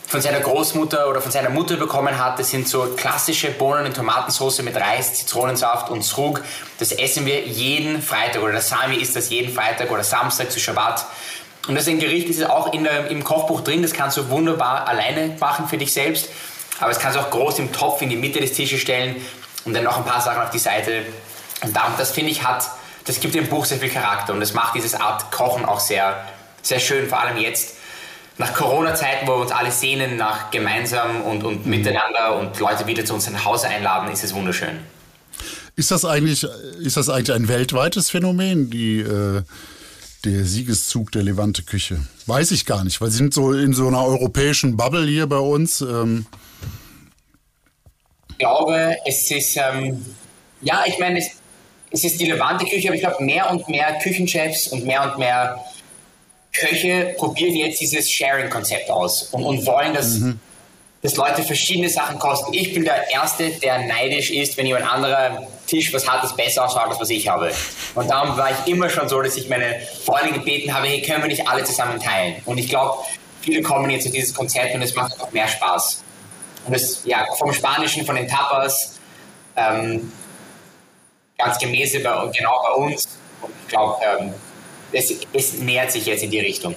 von 0.07 0.21
seiner 0.21 0.41
Großmutter 0.41 1.09
oder 1.09 1.23
von 1.23 1.33
seiner 1.33 1.49
Mutter 1.49 1.77
bekommen 1.77 2.19
hat. 2.19 2.39
Das 2.39 2.51
sind 2.51 2.69
so 2.69 2.83
klassische 2.97 3.51
Bohnen 3.51 3.87
in 3.87 3.95
Tomatensauce 3.95 4.61
mit 4.63 4.77
Reis, 4.77 5.15
Zitronensaft 5.15 5.91
und 5.91 6.03
Srug. 6.03 6.43
Das 6.79 6.93
essen 6.93 7.25
wir 7.25 7.47
jeden 7.47 8.03
Freitag 8.03 8.43
oder 8.43 8.53
der 8.53 8.61
Sami 8.61 8.97
isst 8.97 9.17
das 9.17 9.31
jeden 9.31 9.53
Freitag 9.55 9.91
oder 9.91 10.05
Samstag 10.05 10.51
zu 10.51 10.61
Shabbat. 10.61 11.07
Und 11.69 11.77
das 11.77 11.85
ist 11.85 11.91
ein 11.91 12.01
Gericht, 12.01 12.29
das 12.29 12.37
ist 12.37 12.51
auch 12.51 12.71
der, 12.73 13.09
im 13.09 13.25
Kochbuch 13.25 13.61
drin. 13.63 13.83
Das 13.83 13.93
kannst 13.93 14.17
du 14.17 14.29
wunderbar 14.29 14.87
alleine 14.89 15.37
machen 15.41 15.69
für 15.69 15.79
dich 15.79 15.93
selbst. 15.93 16.29
Aber 16.81 16.89
das 16.89 16.99
kannst 16.99 17.17
du 17.17 17.21
auch 17.21 17.31
groß 17.31 17.61
im 17.61 17.73
Topf 17.73 18.03
in 18.03 18.11
die 18.11 18.17
Mitte 18.17 18.41
des 18.41 18.53
Tisches 18.53 18.81
stellen 18.81 19.17
und 19.65 19.73
dann 19.73 19.85
noch 19.85 19.97
ein 19.97 20.05
paar 20.05 20.21
Sachen 20.21 20.43
auf 20.43 20.51
die 20.51 20.59
Seite. 20.59 21.07
Und 21.63 21.75
das 21.97 22.11
finde 22.11 22.33
ich 22.33 22.43
hat 22.43 22.65
das 23.05 23.21
gibt 23.21 23.35
dem 23.35 23.49
Buch 23.49 23.65
sehr 23.65 23.79
viel 23.79 23.91
Charakter 23.91 24.33
und 24.33 24.41
das 24.41 24.55
macht 24.55 24.75
dieses 24.75 24.95
Art 24.95 25.31
Kochen 25.33 25.65
auch 25.65 25.81
sehr, 25.81 26.25
sehr 26.63 26.79
schön, 26.79 27.09
vor 27.09 27.21
allem 27.21 27.37
jetzt 27.37 27.77
nach 28.39 28.55
Corona-Zeiten, 28.55 29.27
wo 29.27 29.33
wir 29.33 29.43
uns 29.43 29.53
alle 29.53 29.71
sehnen 29.71 30.17
nach 30.17 30.51
gemeinsam 30.51 31.23
und, 31.23 31.45
und 31.45 31.67
miteinander 31.67 32.39
und 32.39 32.59
Leute 32.59 32.87
wieder 32.87 33.05
zu 33.05 33.15
uns 33.15 33.29
nach 33.31 33.45
Hause 33.45 33.69
einladen, 33.69 34.11
ist 34.11 34.25
es 34.25 34.35
wunderschön. 34.35 34.79
Ist 35.77 35.91
das 35.91 36.05
eigentlich, 36.05 36.47
ist 36.81 36.97
das 36.97 37.09
eigentlich 37.09 37.33
ein 37.33 37.49
weltweites 37.49 38.11
Phänomen, 38.11 38.71
die, 38.71 39.01
äh, 39.01 39.43
der 40.25 40.45
Siegeszug 40.45 41.11
der 41.13 41.23
Levante-Küche? 41.23 42.01
Weiß 42.27 42.51
ich 42.51 42.67
gar 42.67 42.85
nicht, 42.85 43.01
weil 43.01 43.11
sie 43.11 43.17
sind 43.19 43.35
so 43.35 43.53
in 43.53 43.73
so 43.73 43.89
einer 43.89 44.05
europäischen 44.05 44.77
Bubble 44.77 45.07
hier 45.07 45.27
bei 45.27 45.39
uns. 45.39 45.81
Ähm. 45.81 46.27
Ich 48.29 48.39
glaube, 48.39 48.97
es 49.07 49.31
ist, 49.31 49.57
ähm, 49.57 50.05
ja, 50.61 50.85
ich 50.87 50.99
meine, 50.99 51.19
es, 51.19 51.31
es 51.93 52.05
ist 52.05 52.21
die 52.21 52.27
Levante 52.27 52.65
Küche, 52.65 52.89
aber 52.89 52.95
ich 52.95 53.03
glaube, 53.03 53.23
mehr 53.23 53.51
und 53.51 53.69
mehr 53.69 53.99
Küchenchefs 53.99 54.69
und 54.69 54.87
mehr 54.87 55.03
und 55.03 55.19
mehr 55.19 55.63
Köche 56.53 57.15
probieren 57.17 57.55
jetzt 57.55 57.81
dieses 57.81 58.11
Sharing-Konzept 58.11 58.91
aus 58.91 59.25
und, 59.25 59.45
und 59.45 59.67
wollen, 59.67 59.95
dass, 59.95 60.19
mhm. 60.19 60.39
dass 61.03 61.17
Leute 61.17 61.43
verschiedene 61.43 61.89
Sachen 61.89 62.19
kosten. 62.19 62.53
Ich 62.53 62.75
bin 62.75 62.85
der 62.85 63.11
Erste, 63.11 63.51
der 63.51 63.87
neidisch 63.87 64.31
ist, 64.31 64.57
wenn 64.57 64.67
jemand 64.67 64.91
anderer 64.91 65.47
Tisch 65.67 65.93
was 65.93 66.09
hat, 66.09 66.23
das 66.23 66.37
besser 66.37 66.65
ausschaut, 66.67 66.89
als 66.89 67.01
was 67.01 67.11
ich 67.11 67.29
habe. 67.29 67.51
Und 67.95 68.11
darum 68.11 68.37
war 68.37 68.51
ich 68.51 68.71
immer 68.71 68.91
schon 68.91 69.09
so, 69.09 69.21
dass 69.23 69.37
ich 69.37 69.49
meine 69.49 69.81
Freunde 70.05 70.33
gebeten 70.33 70.75
habe, 70.75 70.87
hey, 70.89 71.01
können 71.03 71.23
wir 71.23 71.29
nicht 71.29 71.49
alle 71.49 71.65
zusammen 71.65 71.99
teilen? 72.01 72.37
Und 72.45 72.59
ich 72.59 72.69
glaube, 72.69 72.99
viele 73.41 73.63
kommen 73.63 73.91
jetzt 73.91 74.07
auf 74.07 74.13
dieses 74.13 74.35
Konzept 74.35 74.75
und 74.75 74.83
es 74.83 74.95
macht 74.95 75.19
auch 75.21 75.33
mehr 75.33 75.49
Spaß. 75.49 76.03
Und 76.67 76.75
das, 76.75 77.03
ja, 77.05 77.27
vom 77.39 77.53
Spanischen, 77.53 78.05
von 78.05 78.17
den 78.17 78.29
Tapas, 78.29 78.99
ähm, 79.57 80.13
ganz 81.45 81.59
gemäß 81.59 81.93
bei, 82.03 82.31
genau 82.37 82.63
bei 82.63 82.75
uns. 82.75 83.09
Und 83.41 83.53
ich 83.63 83.69
glaube, 83.69 83.97
ähm, 84.03 84.33
es, 84.93 85.13
es 85.33 85.55
nähert 85.55 85.91
sich 85.91 86.07
jetzt 86.07 86.23
in 86.23 86.31
die 86.31 86.41
Richtung. 86.41 86.77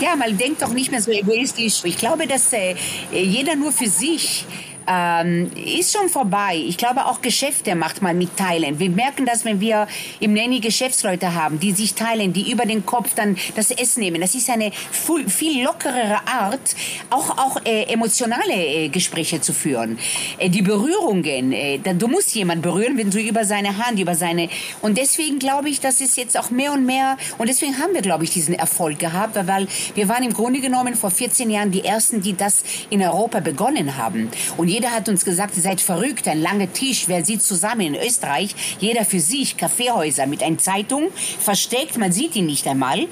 Ja, 0.00 0.16
man 0.16 0.36
denkt 0.36 0.62
doch 0.62 0.72
nicht 0.72 0.90
mehr 0.90 1.00
so 1.00 1.10
egoistisch. 1.10 1.80
Ich 1.84 1.96
glaube, 1.96 2.26
dass 2.26 2.52
äh, 2.52 2.74
jeder 3.12 3.56
nur 3.56 3.72
für 3.72 3.88
sich 3.88 4.46
ähm, 4.90 5.50
ist 5.54 5.96
schon 5.96 6.08
vorbei. 6.08 6.56
Ich 6.66 6.76
glaube 6.76 7.06
auch 7.06 7.22
Geschäfte 7.22 7.76
macht 7.76 8.02
man 8.02 8.18
mit 8.18 8.36
Teilen. 8.36 8.78
Wir 8.80 8.90
merken 8.90 9.24
das, 9.24 9.44
wenn 9.44 9.60
wir 9.60 9.86
im 10.18 10.34
Nanny 10.34 10.58
Geschäftsleute 10.58 11.34
haben, 11.34 11.60
die 11.60 11.72
sich 11.72 11.94
teilen, 11.94 12.32
die 12.32 12.50
über 12.50 12.66
den 12.66 12.84
Kopf 12.84 13.14
dann 13.14 13.36
das 13.54 13.70
Essen 13.70 14.00
nehmen. 14.00 14.20
Das 14.20 14.34
ist 14.34 14.50
eine 14.50 14.72
viel, 14.90 15.62
lockerere 15.62 16.26
Art, 16.26 16.74
auch, 17.10 17.38
auch 17.38 17.64
äh, 17.64 17.84
emotionale 17.84 18.54
äh, 18.54 18.88
Gespräche 18.88 19.40
zu 19.40 19.52
führen. 19.52 19.98
Äh, 20.38 20.48
die 20.50 20.62
Berührungen, 20.62 21.52
äh, 21.52 21.78
du 21.78 22.08
musst 22.08 22.34
jemand 22.34 22.62
berühren, 22.62 22.98
wenn 22.98 23.10
du 23.10 23.20
über 23.20 23.44
seine 23.44 23.78
Hand, 23.78 24.00
über 24.00 24.14
seine... 24.14 24.48
Und 24.82 24.98
deswegen 24.98 25.38
glaube 25.38 25.68
ich, 25.68 25.80
dass 25.80 26.00
es 26.00 26.16
jetzt 26.16 26.36
auch 26.36 26.50
mehr 26.50 26.72
und 26.72 26.84
mehr... 26.84 27.16
Und 27.38 27.48
deswegen 27.48 27.78
haben 27.78 27.94
wir, 27.94 28.02
glaube 28.02 28.24
ich, 28.24 28.30
diesen 28.30 28.54
Erfolg 28.54 28.98
gehabt, 28.98 29.36
weil 29.46 29.68
wir 29.94 30.08
waren 30.08 30.24
im 30.24 30.32
Grunde 30.32 30.60
genommen 30.60 30.96
vor 30.96 31.10
14 31.10 31.50
Jahren 31.50 31.70
die 31.70 31.84
Ersten, 31.84 32.22
die 32.22 32.36
das 32.36 32.64
in 32.90 33.02
Europa 33.02 33.40
begonnen 33.40 33.96
haben. 33.96 34.30
Und 34.56 34.68
jeder 34.80 34.92
hat 34.92 35.10
uns 35.10 35.26
gesagt, 35.26 35.58
ihr 35.58 35.62
seid 35.62 35.78
verrückt, 35.78 36.26
ein 36.26 36.40
langer 36.40 36.72
Tisch, 36.72 37.04
wer 37.06 37.22
sieht 37.22 37.42
zusammen 37.42 37.82
in 37.82 37.94
Österreich, 37.96 38.54
jeder 38.78 39.04
für 39.04 39.20
sich, 39.20 39.58
Kaffeehäuser 39.58 40.26
mit 40.26 40.42
einer 40.42 40.56
Zeitung, 40.56 41.08
versteckt, 41.38 41.98
man 41.98 42.12
sieht 42.12 42.34
ihn 42.34 42.46
nicht 42.46 42.66
einmal. 42.66 43.06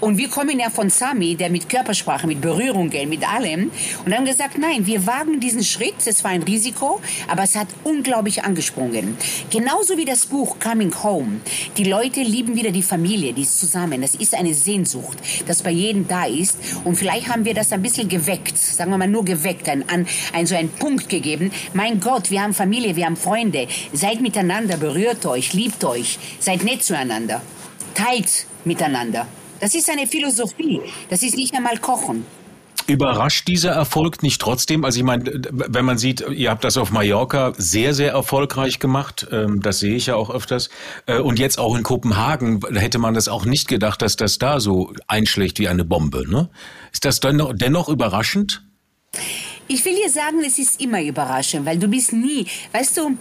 Und 0.00 0.16
wir 0.16 0.30
kommen 0.30 0.58
ja 0.58 0.70
von 0.70 0.88
Sami, 0.88 1.34
der 1.34 1.50
mit 1.50 1.68
Körpersprache, 1.68 2.26
mit 2.26 2.40
Berührungen, 2.40 3.06
mit 3.10 3.30
allem. 3.30 3.70
Und 4.06 4.16
haben 4.16 4.24
gesagt, 4.24 4.56
nein, 4.56 4.86
wir 4.86 5.06
wagen 5.06 5.40
diesen 5.40 5.62
Schritt, 5.62 6.06
es 6.06 6.24
war 6.24 6.30
ein 6.30 6.42
Risiko, 6.42 7.02
aber 7.28 7.42
es 7.42 7.54
hat 7.54 7.68
unglaublich 7.84 8.42
angesprungen. 8.42 9.18
Genauso 9.50 9.98
wie 9.98 10.06
das 10.06 10.24
Buch 10.24 10.58
Coming 10.58 11.02
Home. 11.02 11.42
Die 11.76 11.84
Leute 11.84 12.22
lieben 12.22 12.56
wieder 12.56 12.70
die 12.70 12.82
Familie, 12.82 13.34
die 13.34 13.42
ist 13.42 13.60
zusammen. 13.60 14.00
Das 14.00 14.14
ist 14.14 14.34
eine 14.34 14.54
Sehnsucht, 14.54 15.18
das 15.46 15.60
bei 15.60 15.70
jedem 15.70 16.08
da 16.08 16.24
ist. 16.24 16.56
Und 16.84 16.96
vielleicht 16.96 17.28
haben 17.28 17.44
wir 17.44 17.52
das 17.52 17.72
ein 17.72 17.82
bisschen 17.82 18.08
geweckt, 18.08 18.56
sagen 18.56 18.90
wir 18.90 18.96
mal 18.96 19.06
nur 19.06 19.26
geweckt, 19.26 19.68
ein, 19.68 19.86
ein, 19.86 20.06
ein 20.32 20.46
so 20.46 20.54
einen 20.54 20.70
Punkt 20.70 21.09
gegeben. 21.10 21.52
Mein 21.74 22.00
Gott, 22.00 22.30
wir 22.30 22.42
haben 22.42 22.54
Familie, 22.54 22.96
wir 22.96 23.06
haben 23.06 23.16
Freunde. 23.16 23.68
Seid 23.92 24.20
miteinander, 24.20 24.76
berührt 24.76 25.26
euch, 25.26 25.52
liebt 25.52 25.84
euch, 25.84 26.18
seid 26.38 26.64
nett 26.64 26.82
zueinander, 26.82 27.42
teilt 27.94 28.46
miteinander. 28.64 29.26
Das 29.60 29.74
ist 29.74 29.90
eine 29.90 30.06
Philosophie. 30.06 30.80
Das 31.10 31.22
ist 31.22 31.36
nicht 31.36 31.54
einmal 31.54 31.76
Kochen. 31.78 32.24
Überrascht 32.86 33.46
dieser 33.46 33.70
Erfolg 33.70 34.22
nicht 34.22 34.40
trotzdem? 34.40 34.84
Also 34.84 34.98
ich 34.98 35.04
meine, 35.04 35.40
wenn 35.50 35.84
man 35.84 35.96
sieht, 35.96 36.24
ihr 36.28 36.50
habt 36.50 36.64
das 36.64 36.76
auf 36.76 36.90
Mallorca 36.90 37.52
sehr, 37.56 37.94
sehr 37.94 38.12
erfolgreich 38.12 38.80
gemacht, 38.80 39.28
ähm, 39.30 39.60
das 39.60 39.78
sehe 39.78 39.94
ich 39.94 40.06
ja 40.06 40.16
auch 40.16 40.30
öfters, 40.30 40.70
äh, 41.06 41.18
und 41.18 41.38
jetzt 41.38 41.60
auch 41.60 41.76
in 41.76 41.84
Kopenhagen 41.84 42.60
hätte 42.74 42.98
man 42.98 43.14
das 43.14 43.28
auch 43.28 43.44
nicht 43.44 43.68
gedacht, 43.68 44.02
dass 44.02 44.16
das 44.16 44.38
da 44.38 44.58
so 44.58 44.92
einschlägt 45.06 45.60
wie 45.60 45.68
eine 45.68 45.84
Bombe. 45.84 46.28
Ne? 46.28 46.48
Ist 46.92 47.04
das 47.04 47.20
dennoch, 47.20 47.52
dennoch 47.54 47.88
überraschend? 47.88 48.64
Ich 49.68 49.84
will 49.84 49.94
dir 49.94 50.10
sagen, 50.10 50.42
es 50.44 50.58
ist 50.58 50.80
immer 50.80 51.02
überraschend, 51.02 51.64
weil 51.66 51.78
du 51.78 51.88
bist 51.88 52.12
nie, 52.12 52.46
weißt 52.72 52.96
du, 52.96 53.16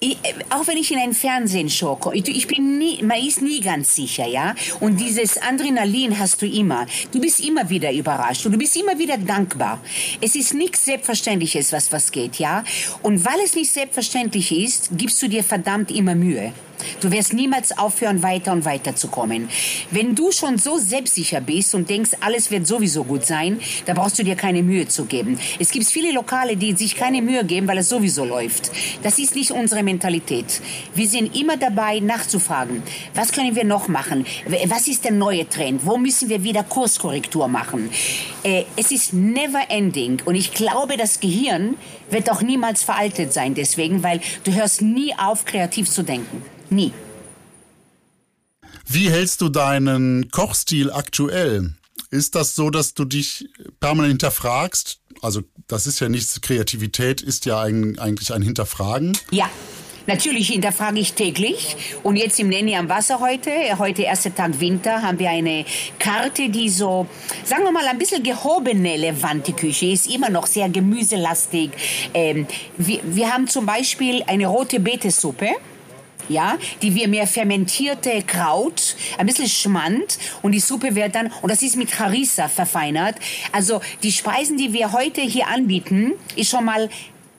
ich, 0.00 0.16
auch 0.50 0.66
wenn 0.66 0.76
ich 0.76 0.92
in 0.92 0.98
ein 0.98 1.12
Fernsehen 1.12 1.68
schaue, 1.68 2.14
ich 2.14 2.46
bin 2.46 2.78
nie, 2.78 3.02
man 3.02 3.18
ist 3.18 3.42
nie 3.42 3.60
ganz 3.60 3.94
sicher, 3.94 4.26
ja. 4.26 4.54
Und 4.78 4.98
dieses 4.98 5.40
Adrenalin 5.42 6.16
hast 6.18 6.40
du 6.40 6.46
immer. 6.46 6.86
Du 7.10 7.20
bist 7.20 7.40
immer 7.40 7.68
wieder 7.68 7.92
überrascht 7.92 8.46
und 8.46 8.52
du 8.52 8.58
bist 8.58 8.76
immer 8.76 8.96
wieder 8.98 9.18
dankbar. 9.18 9.80
Es 10.20 10.36
ist 10.36 10.54
nichts 10.54 10.84
Selbstverständliches, 10.84 11.72
was 11.72 11.90
was 11.90 12.12
geht, 12.12 12.36
ja. 12.36 12.62
Und 13.02 13.24
weil 13.24 13.40
es 13.44 13.56
nicht 13.56 13.72
selbstverständlich 13.72 14.52
ist, 14.52 14.90
gibst 14.92 15.20
du 15.22 15.28
dir 15.28 15.42
verdammt 15.42 15.90
immer 15.90 16.14
Mühe. 16.14 16.52
Du 17.00 17.10
wirst 17.10 17.32
niemals 17.32 17.76
aufhören, 17.76 18.22
weiter 18.22 18.52
und 18.52 18.64
weiter 18.64 18.96
zu 18.96 19.08
kommen. 19.08 19.48
Wenn 19.90 20.14
du 20.14 20.32
schon 20.32 20.58
so 20.58 20.78
selbstsicher 20.78 21.40
bist 21.40 21.74
und 21.74 21.88
denkst, 21.88 22.10
alles 22.20 22.50
wird 22.50 22.66
sowieso 22.66 23.04
gut 23.04 23.24
sein, 23.24 23.60
da 23.86 23.94
brauchst 23.94 24.18
du 24.18 24.24
dir 24.24 24.36
keine 24.36 24.62
Mühe 24.62 24.88
zu 24.88 25.04
geben. 25.04 25.38
Es 25.58 25.70
gibt 25.70 25.86
viele 25.86 26.12
Lokale, 26.12 26.56
die 26.56 26.72
sich 26.74 26.94
keine 26.94 27.22
Mühe 27.22 27.44
geben, 27.44 27.68
weil 27.68 27.78
es 27.78 27.88
sowieso 27.88 28.24
läuft. 28.24 28.70
Das 29.02 29.18
ist 29.18 29.34
nicht 29.34 29.50
unsere 29.50 29.82
Mentalität. 29.82 30.60
Wir 30.94 31.08
sind 31.08 31.36
immer 31.36 31.56
dabei, 31.56 32.00
nachzufragen, 32.00 32.82
was 33.14 33.32
können 33.32 33.54
wir 33.54 33.64
noch 33.64 33.88
machen? 33.88 34.26
Was 34.66 34.88
ist 34.88 35.04
der 35.04 35.12
neue 35.12 35.48
Trend? 35.48 35.84
Wo 35.84 35.96
müssen 35.96 36.28
wir 36.28 36.42
wieder 36.42 36.62
Kurskorrektur 36.62 37.48
machen? 37.48 37.90
Äh, 38.42 38.64
es 38.76 38.90
ist 38.90 39.12
never 39.12 39.62
ending 39.68 40.20
und 40.24 40.34
ich 40.34 40.52
glaube, 40.52 40.96
das 40.96 41.20
Gehirn 41.20 41.76
wird 42.10 42.30
auch 42.30 42.42
niemals 42.42 42.82
veraltet 42.82 43.32
sein 43.32 43.54
deswegen, 43.54 44.02
weil 44.02 44.20
du 44.44 44.54
hörst 44.54 44.82
nie 44.82 45.14
auf, 45.16 45.44
kreativ 45.44 45.88
zu 45.90 46.02
denken. 46.02 46.42
Nie. 46.70 46.92
Wie 48.86 49.10
hältst 49.10 49.40
du 49.40 49.48
deinen 49.48 50.30
Kochstil 50.30 50.90
aktuell? 50.90 51.74
Ist 52.10 52.34
das 52.34 52.54
so, 52.54 52.70
dass 52.70 52.94
du 52.94 53.04
dich 53.04 53.48
permanent 53.80 54.12
hinterfragst? 54.12 55.00
Also 55.20 55.42
das 55.66 55.86
ist 55.86 56.00
ja 56.00 56.08
nichts, 56.08 56.40
Kreativität 56.40 57.20
ist 57.20 57.44
ja 57.44 57.60
ein, 57.60 57.98
eigentlich 57.98 58.32
ein 58.32 58.40
Hinterfragen. 58.40 59.16
Ja, 59.30 59.50
Natürlich 60.08 60.48
hinterfrage 60.48 61.00
ich 61.00 61.12
täglich. 61.12 61.76
Und 62.02 62.16
jetzt 62.16 62.40
im 62.40 62.48
Nenni 62.48 62.74
am 62.74 62.88
Wasser 62.88 63.20
heute, 63.20 63.50
heute 63.78 64.02
erster 64.02 64.34
Tag 64.34 64.58
Winter, 64.58 65.02
haben 65.02 65.18
wir 65.18 65.28
eine 65.28 65.66
Karte, 65.98 66.48
die 66.48 66.70
so, 66.70 67.06
sagen 67.44 67.64
wir 67.64 67.72
mal, 67.72 67.86
ein 67.86 67.98
bisschen 67.98 68.22
gehobene 68.22 68.96
Levante-Küche 68.96 69.84
ist, 69.86 70.10
immer 70.10 70.30
noch 70.30 70.46
sehr 70.46 70.70
gemüselastig. 70.70 71.72
Ähm, 72.14 72.46
wir, 72.78 73.00
wir 73.04 73.30
haben 73.30 73.48
zum 73.48 73.66
Beispiel 73.66 74.22
eine 74.26 74.46
rote 74.46 74.80
Betesuppe 74.80 75.50
ja, 76.28 76.58
die 76.82 76.94
wir 76.94 77.08
mehr 77.08 77.26
fermentierte 77.26 78.22
Kraut, 78.26 78.96
ein 79.16 79.26
bisschen 79.26 79.48
Schmand 79.48 80.18
und 80.42 80.52
die 80.52 80.60
Suppe 80.60 80.94
wird 80.94 81.14
dann, 81.14 81.32
und 81.40 81.50
das 81.50 81.62
ist 81.62 81.76
mit 81.76 81.98
Harissa 81.98 82.48
verfeinert. 82.48 83.16
Also 83.50 83.80
die 84.02 84.12
Speisen, 84.12 84.58
die 84.58 84.74
wir 84.74 84.92
heute 84.92 85.22
hier 85.22 85.48
anbieten, 85.48 86.12
ist 86.36 86.50
schon 86.50 86.66
mal 86.66 86.90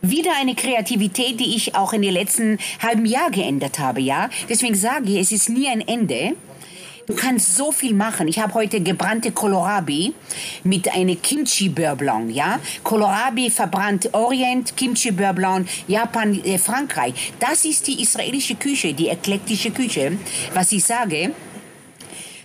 wieder 0.02 0.32
eine 0.40 0.56
Kreativität, 0.56 1.40
die 1.40 1.56
ich 1.56 1.76
auch 1.76 1.94
in 1.94 2.02
den 2.02 2.14
letzten 2.14 2.58
halben 2.82 3.06
Jahr 3.06 3.32
geändert 3.32 3.80
habe, 3.80 4.02
ja. 4.02 4.30
Deswegen 4.48 4.76
sage 4.76 5.10
ich, 5.10 5.18
es 5.18 5.32
ist 5.32 5.50
nie 5.50 5.68
ein 5.68 5.82
Ende. 5.82 6.36
Du 7.10 7.16
kannst 7.16 7.58
so 7.58 7.72
viel 7.72 7.96
machen. 7.96 8.28
Ich 8.28 8.38
habe 8.38 8.54
heute 8.54 8.82
gebrannte 8.82 9.32
Kohlrabi 9.32 10.14
mit 10.64 10.94
einem 10.94 11.20
Kimchi 11.20 11.68
Beurre 11.68 11.96
Blanc, 11.96 12.32
ja? 12.32 12.60
Kohlrabi 12.84 13.50
verbrannt 13.50 14.14
Orient, 14.14 14.78
Kimchi 14.78 15.10
Beurre 15.10 15.66
Japan, 15.88 16.40
äh, 16.44 16.60
Frankreich. 16.60 17.34
Das 17.40 17.66
ist 17.66 17.88
die 17.88 18.00
israelische 18.04 18.54
Küche, 18.54 18.94
die 18.94 19.08
eklektische 19.08 19.72
Küche. 19.72 20.20
Was 20.54 20.72
ich 20.72 20.86
sage, 20.86 21.32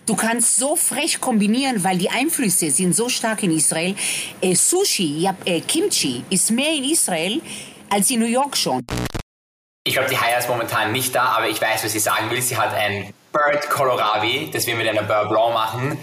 Du 0.07 0.15
kannst 0.15 0.59
so 0.59 0.77
frech 0.77 1.19
kombinieren, 1.19 1.83
weil 1.83 1.97
die 1.97 2.11
Einflüsse 2.11 2.71
sind 2.71 2.95
so 2.95 3.09
stark 3.09 3.43
in 3.43 3.57
Israel. 3.57 3.95
Äh, 4.43 4.55
Sushi, 4.55 5.21
ja, 5.21 5.35
äh, 5.47 5.63
Kimchi 5.63 6.23
ist 6.29 6.51
mehr 6.51 6.73
in 6.73 6.85
Israel 6.85 7.41
als 7.89 8.11
in 8.11 8.21
New 8.21 8.27
York 8.27 8.55
schon. 8.55 8.83
Ich 9.87 9.95
glaube, 9.95 10.11
die 10.11 10.19
Haya 10.19 10.39
ist 10.39 10.49
momentan 10.49 10.93
nicht 10.93 11.15
da, 11.15 11.25
aber 11.37 11.49
ich 11.49 11.61
weiß, 11.61 11.85
was 11.85 11.93
sie 11.93 12.01
sagen 12.01 12.31
will. 12.31 12.43
Sie 12.43 12.57
hat 12.57 12.75
ein 12.75 13.15
Bird 13.33 13.71
Kohlrabi, 13.71 14.51
das 14.53 14.67
wir 14.67 14.77
mit 14.77 14.87
einer 14.87 15.05
Beurre 15.05 15.29
Blanc 15.29 15.55
machen. 15.55 15.99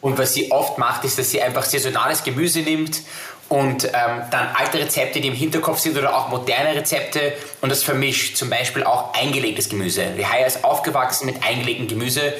Und 0.00 0.16
was 0.16 0.32
sie 0.32 0.50
oft 0.50 0.78
macht, 0.78 1.04
ist, 1.04 1.18
dass 1.18 1.30
sie 1.30 1.42
einfach 1.42 1.64
saisonales 1.64 2.24
Gemüse 2.24 2.60
nimmt 2.60 3.02
und 3.50 3.84
ähm, 3.84 4.22
dann 4.30 4.48
alte 4.54 4.78
Rezepte, 4.78 5.20
die 5.20 5.28
im 5.28 5.34
Hinterkopf 5.34 5.78
sind 5.78 5.96
oder 5.98 6.16
auch 6.16 6.28
moderne 6.30 6.74
Rezepte 6.74 7.34
und 7.60 7.70
das 7.70 7.82
vermischt. 7.82 8.36
Zum 8.36 8.48
Beispiel 8.48 8.82
auch 8.82 9.12
eingelegtes 9.12 9.68
Gemüse. 9.68 10.06
Die 10.16 10.26
Haya 10.26 10.46
ist 10.46 10.64
aufgewachsen 10.64 11.26
mit 11.26 11.42
eingelegtem 11.44 11.86
Gemüse. 11.86 12.32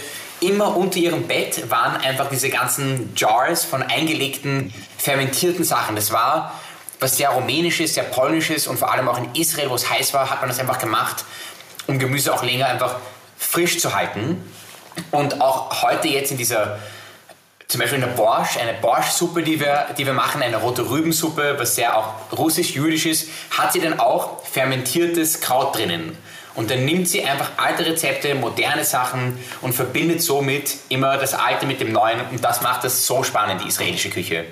Immer 0.43 0.77
unter 0.77 0.99
ihrem 0.99 1.29
Bett 1.29 1.71
waren 1.71 2.01
einfach 2.01 2.29
diese 2.29 2.51
ganzen 2.51 3.13
Jars 3.17 3.65
von 3.65 3.81
eingelegten, 3.81 4.75
fermentierten 4.99 5.65
Sachen. 5.65 5.95
Das 5.95 6.13
war 6.13 6.53
was 6.99 7.17
sehr 7.17 7.31
rumänisches, 7.31 7.95
sehr 7.95 8.03
polnisches 8.03 8.67
und 8.67 8.77
vor 8.77 8.93
allem 8.93 9.09
auch 9.09 9.19
in 9.19 9.29
Israel, 9.35 9.71
wo 9.71 9.77
es 9.77 9.89
heiß 9.89 10.15
war, 10.15 10.31
hat 10.31 10.41
man 10.41 10.49
das 10.49 10.59
einfach 10.59 10.79
gemacht, 10.79 11.25
um 11.87 11.99
Gemüse 12.01 12.35
auch 12.35 12.43
länger 12.43 12.67
einfach 12.67 12.97
frisch 13.39 13.79
zu 13.79 13.95
halten. 13.95 14.43
Und 15.13 15.41
auch 15.41 15.83
heute 15.83 16.09
jetzt 16.09 16.33
in 16.33 16.39
dieser, 16.39 16.81
zum 17.69 17.81
Beispiel 17.81 18.01
in 18.01 18.05
der 18.05 18.15
Borsch, 18.15 18.57
eine 18.57 18.75
Borsch-Suppe, 18.75 19.45
die 19.45 19.61
wir, 19.61 19.87
die 19.97 20.07
wir 20.07 20.13
machen, 20.13 20.43
eine 20.43 20.57
rote 20.57 20.91
Rübensuppe, 20.91 21.57
was 21.59 21.77
sehr 21.77 21.97
auch 21.97 22.15
russisch-jüdisch 22.37 23.07
ist, 23.07 23.29
hat 23.51 23.73
sie 23.73 23.81
dann 23.81 24.01
auch 24.01 24.45
fermentiertes 24.45 25.41
Kraut 25.41 25.77
drinnen. 25.77 26.17
Und 26.55 26.71
dann 26.71 26.85
nimmt 26.85 27.09
sie 27.09 27.25
einfach 27.25 27.53
alte 27.57 27.87
Rezepte, 27.87 28.35
moderne 28.35 28.85
Sachen 28.85 29.39
und 29.61 29.75
verbindet 29.75 30.23
somit 30.23 30.77
immer 30.89 31.17
das 31.17 31.35
Alte 31.35 31.67
mit 31.67 31.81
dem 31.81 31.93
Neuen. 31.93 32.21
Und 32.31 32.45
das 32.45 32.63
macht 32.63 32.85
das 32.85 33.07
so 33.07 33.23
spannend, 33.23 33.63
die 33.65 33.69
israelische 33.69 34.11
Küche. 34.11 34.45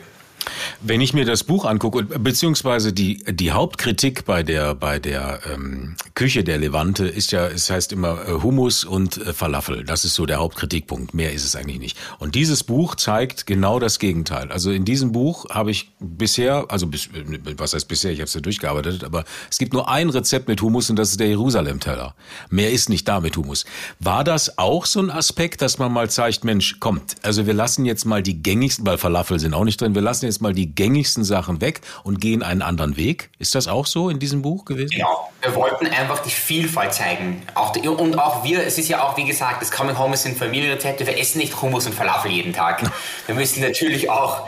Wenn 0.83 1.03
ich 1.03 1.13
mir 1.13 1.27
das 1.27 1.45
Buch 1.45 1.67
angucke, 1.67 2.05
beziehungsweise 2.05 2.95
die, 2.95 3.23
die 3.25 3.53
Hauptkritik 3.53 4.25
bei 4.25 4.43
der, 4.43 4.75
bei 4.75 4.99
der 4.99 5.41
ähm, 5.53 5.95
Küche 6.15 6.43
der 6.43 6.57
Levante 6.57 7.07
ist 7.07 7.33
ja, 7.33 7.47
es 7.49 7.69
heißt 7.69 7.93
immer 7.93 8.27
äh, 8.27 8.33
Hummus 8.43 8.85
und 8.85 9.19
äh, 9.19 9.35
Falafel. 9.35 9.85
Das 9.85 10.07
ist 10.07 10.15
so 10.15 10.25
der 10.25 10.39
Hauptkritikpunkt. 10.39 11.13
Mehr 11.13 11.35
ist 11.35 11.45
es 11.45 11.55
eigentlich 11.55 11.81
nicht. 11.81 11.99
Und 12.19 12.35
dieses 12.35 12.65
Buch 12.65 12.95
zeigt 12.95 13.47
genau 13.47 13.79
das 13.79 13.99
Gegenteil. 13.99 14.51
Also 14.51 14.71
in 14.71 14.87
diesem 14.87 15.13
Buch 15.13 15.51
habe 15.51 15.71
ich 15.71 15.91
bisher, 16.01 16.65
also 16.69 16.87
bis, 16.87 17.11
was 17.59 17.75
heißt 17.75 17.87
bisher, 17.87 18.13
ich 18.13 18.21
habe 18.21 18.29
es 18.29 18.35
ja 18.35 18.41
durchgearbeitet, 18.41 19.05
aber 19.05 19.25
es 19.51 19.59
gibt 19.59 19.75
nur 19.75 19.87
ein 19.91 20.09
Rezept 20.09 20.49
mit 20.49 20.63
Hummus 20.63 20.89
und 20.89 20.97
das 20.97 21.11
ist 21.11 21.21
der 21.21 21.29
Jerusalem-Teller. 21.29 22.15
Mehr 22.49 22.71
ist 22.71 22.89
nicht 22.89 23.07
da 23.07 23.21
mit 23.21 23.37
Hummus. 23.37 23.67
War 23.99 24.25
das 24.25 24.57
auch 24.57 24.87
so 24.87 25.01
ein 25.01 25.11
Aspekt, 25.11 25.61
dass 25.61 25.77
man 25.77 25.93
mal 25.93 26.09
zeigt, 26.09 26.45
Mensch, 26.45 26.81
kommt, 26.81 27.17
also 27.21 27.47
wir 27.47 27.55
lassen 27.55 27.85
jetzt 27.85 28.07
mal 28.07 28.23
die 28.23 28.43
gängigsten, 28.43 28.87
weil 28.87 28.97
Falafel 28.97 29.39
sind 29.39 29.53
auch 29.53 29.65
nicht 29.65 29.79
drin, 29.79 29.95
wir 29.95 30.01
lassen 30.01 30.25
jetzt 30.25 30.41
mal 30.41 30.55
die 30.55 30.70
die 30.71 30.75
gängigsten 30.75 31.25
Sachen 31.25 31.61
weg 31.61 31.81
und 32.05 32.21
gehen 32.21 32.43
einen 32.43 32.63
anderen 32.63 32.97
Weg. 32.97 33.31
Ist 33.39 33.55
das 33.55 33.69
auch 33.69 33.87
so 33.87 34.09
in 34.09 34.19
diesem 34.19 34.43
Buch 34.43 34.65
gewesen? 34.65 34.91
Genau. 34.91 35.31
Wir 35.41 35.55
wollten 35.55 35.87
einfach 35.87 36.21
die 36.21 36.31
Vielfalt 36.31 36.95
zeigen. 36.95 37.43
Auch 37.55 37.73
die, 37.73 37.89
und 37.89 38.19
auch 38.19 38.45
wir, 38.45 38.65
es 38.65 38.79
ist 38.79 38.89
ja 38.89 39.03
auch, 39.03 39.17
wie 39.17 39.25
gesagt, 39.25 39.63
das 39.63 39.71
Coming 39.71 39.99
Home 39.99 40.17
sind 40.17 40.39
Familienrezepte. 40.39 41.07
Wir 41.07 41.19
essen 41.19 41.39
nicht 41.39 41.61
Hummus 41.61 41.87
und 41.87 41.95
Falafel 41.95 42.31
jeden 42.31 42.53
Tag. 42.53 42.83
Wir 43.27 43.35
müssen 43.35 43.63
natürlich 43.63 44.11
auch 44.11 44.47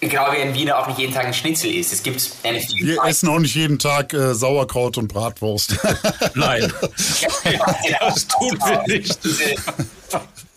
genau 0.00 0.32
wie 0.32 0.40
in 0.40 0.54
Wiener 0.54 0.78
auch 0.78 0.86
nicht 0.86 0.98
jeden 0.98 1.14
Tag 1.14 1.26
ein 1.26 1.34
Schnitzel 1.34 1.70
isst. 1.74 1.92
Es 1.92 2.02
gibt 2.02 2.30
eine 2.42 2.58
Wir 2.58 3.02
essen 3.04 3.28
auch 3.28 3.38
nicht 3.38 3.54
jeden 3.54 3.78
Tag 3.78 4.12
äh, 4.12 4.34
Sauerkraut 4.34 4.98
und 4.98 5.08
Bratwurst. 5.08 5.76
Nein. 6.34 6.72
ja, 7.44 7.76
genau. 7.84 7.98
Das 8.00 8.26
tun 8.26 8.58
wir 8.64 8.82
nicht. 8.86 9.24
Diese, 9.24 9.54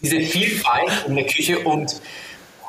diese 0.01 0.19
Vielfalt 0.21 0.91
in 1.07 1.15
der 1.15 1.25
Küche 1.25 1.59
und 1.59 2.01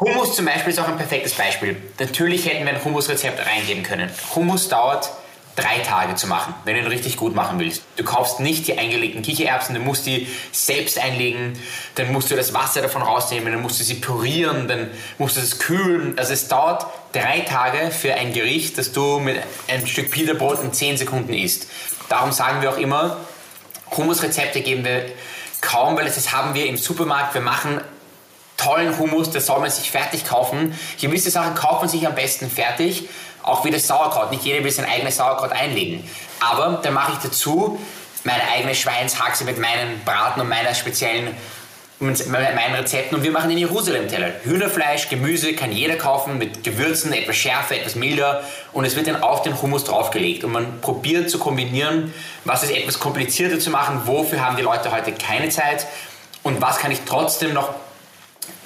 Hummus 0.01 0.37
zum 0.37 0.45
Beispiel 0.45 0.73
ist 0.73 0.79
auch 0.79 0.89
ein 0.89 0.97
perfektes 0.97 1.35
Beispiel. 1.35 1.77
Natürlich 1.99 2.47
hätten 2.47 2.65
wir 2.65 2.73
ein 2.73 2.85
Hummusrezept 2.85 3.45
reingeben 3.45 3.83
können. 3.83 4.09
Hummus 4.35 4.69
dauert 4.69 5.11
drei 5.57 5.81
Tage 5.81 6.15
zu 6.15 6.29
machen, 6.29 6.55
wenn 6.65 6.77
du 6.77 6.83
ihn 6.83 6.87
richtig 6.87 7.17
gut 7.17 7.35
machen 7.35 7.59
willst. 7.59 7.83
Du 7.97 8.05
kaufst 8.05 8.39
nicht 8.39 8.69
die 8.69 8.79
eingelegten 8.79 9.23
Kichererbsen, 9.23 9.75
du 9.75 9.81
musst 9.81 10.07
die 10.07 10.29
selbst 10.53 11.01
einlegen, 11.01 11.59
dann 11.97 12.13
musst 12.13 12.31
du 12.31 12.37
das 12.37 12.55
Wasser 12.55 12.81
davon 12.81 13.03
rausnehmen, 13.03 13.53
dann 13.53 13.61
musst 13.61 13.81
du 13.81 13.85
sie 13.85 13.95
pürieren, 13.95 14.69
dann 14.69 14.89
musst 15.19 15.37
du 15.37 15.41
es 15.41 15.59
kühlen. 15.59 16.17
Also 16.17 16.33
es 16.33 16.47
dauert 16.47 16.87
drei 17.13 17.41
Tage 17.41 17.91
für 17.91 18.15
ein 18.15 18.33
Gericht, 18.33 18.79
das 18.79 18.93
du 18.93 19.19
mit 19.19 19.43
einem 19.67 19.87
Stück 19.89 20.13
Pita-Brot 20.13 20.63
in 20.63 20.73
zehn 20.73 20.97
Sekunden 20.97 21.35
isst. 21.35 21.69
Darum 22.09 22.31
sagen 22.31 22.63
wir 22.63 22.71
auch 22.71 22.79
immer, 22.79 23.17
Hummusrezepte 23.97 24.61
geben 24.61 24.85
wir 24.85 25.07
kaum, 25.61 25.97
weil 25.97 26.05
das 26.05 26.33
haben 26.33 26.55
wir 26.55 26.67
im 26.67 26.77
Supermarkt. 26.77 27.35
Wir 27.35 27.41
machen 27.41 27.81
tollen 28.59 28.99
Hummus, 28.99 29.31
das 29.31 29.47
soll 29.47 29.61
man 29.61 29.71
sich 29.71 29.91
fertig 29.91 30.27
kaufen. 30.27 30.79
Gewisse 31.01 31.31
Sachen 31.31 31.55
kauft 31.55 31.81
man 31.81 31.89
sich 31.89 32.07
am 32.07 32.15
besten 32.15 32.51
fertig, 32.51 33.09
auch 33.43 33.65
wie 33.65 33.71
das 33.71 33.87
Sauerkraut. 33.87 34.31
Nicht 34.31 34.45
jeder 34.45 34.63
will 34.63 34.71
sein 34.71 34.85
eigenes 34.85 35.17
Sauerkraut 35.17 35.53
einlegen. 35.53 36.05
Aber 36.41 36.81
dann 36.83 36.93
mache 36.93 37.13
ich 37.13 37.19
dazu 37.19 37.81
meine 38.25 38.43
eigene 38.55 38.75
Schweinshaxe 38.75 39.45
mit 39.45 39.59
meinen 39.59 40.01
Braten 40.05 40.41
und 40.43 40.49
meiner 40.49 40.75
speziellen 40.75 41.35
meinen 42.01 42.75
Rezepten 42.77 43.19
und 43.19 43.25
wir 43.25 43.33
machen 43.33 43.49
den 43.49 43.59
Jerusalem-Teller. 43.59 44.31
Hühnerfleisch, 44.45 45.09
Gemüse 45.09 45.55
kann 45.55 45.73
jeder 45.73 45.97
kaufen 45.97 46.39
mit 46.39 46.63
Gewürzen, 46.63 47.13
etwas 47.13 47.37
schärfer, 47.37 47.77
etwas 47.77 47.97
milder 47.97 48.45
und 48.73 48.85
es 48.85 48.95
wird 48.95 49.09
dann 49.09 49.21
auf 49.21 49.43
den 49.43 49.61
Hummus 49.61 49.83
draufgelegt 49.83 50.45
und 50.45 50.53
man 50.53 50.81
probiert 50.81 51.29
zu 51.29 51.41
kombinieren, 51.41 52.15
was 52.45 52.63
ist 52.63 52.71
etwas 52.71 53.01
komplizierter 53.01 53.59
zu 53.59 53.71
machen, 53.71 54.03
wofür 54.05 54.45
haben 54.45 54.57
die 54.57 54.63
Leute 54.63 54.93
heute 54.93 55.11
keine 55.11 55.49
Zeit 55.49 55.87
und 56.45 56.63
was 56.63 56.79
kann 56.79 56.93
ich 56.93 57.01
trotzdem 57.05 57.53
noch 57.53 57.75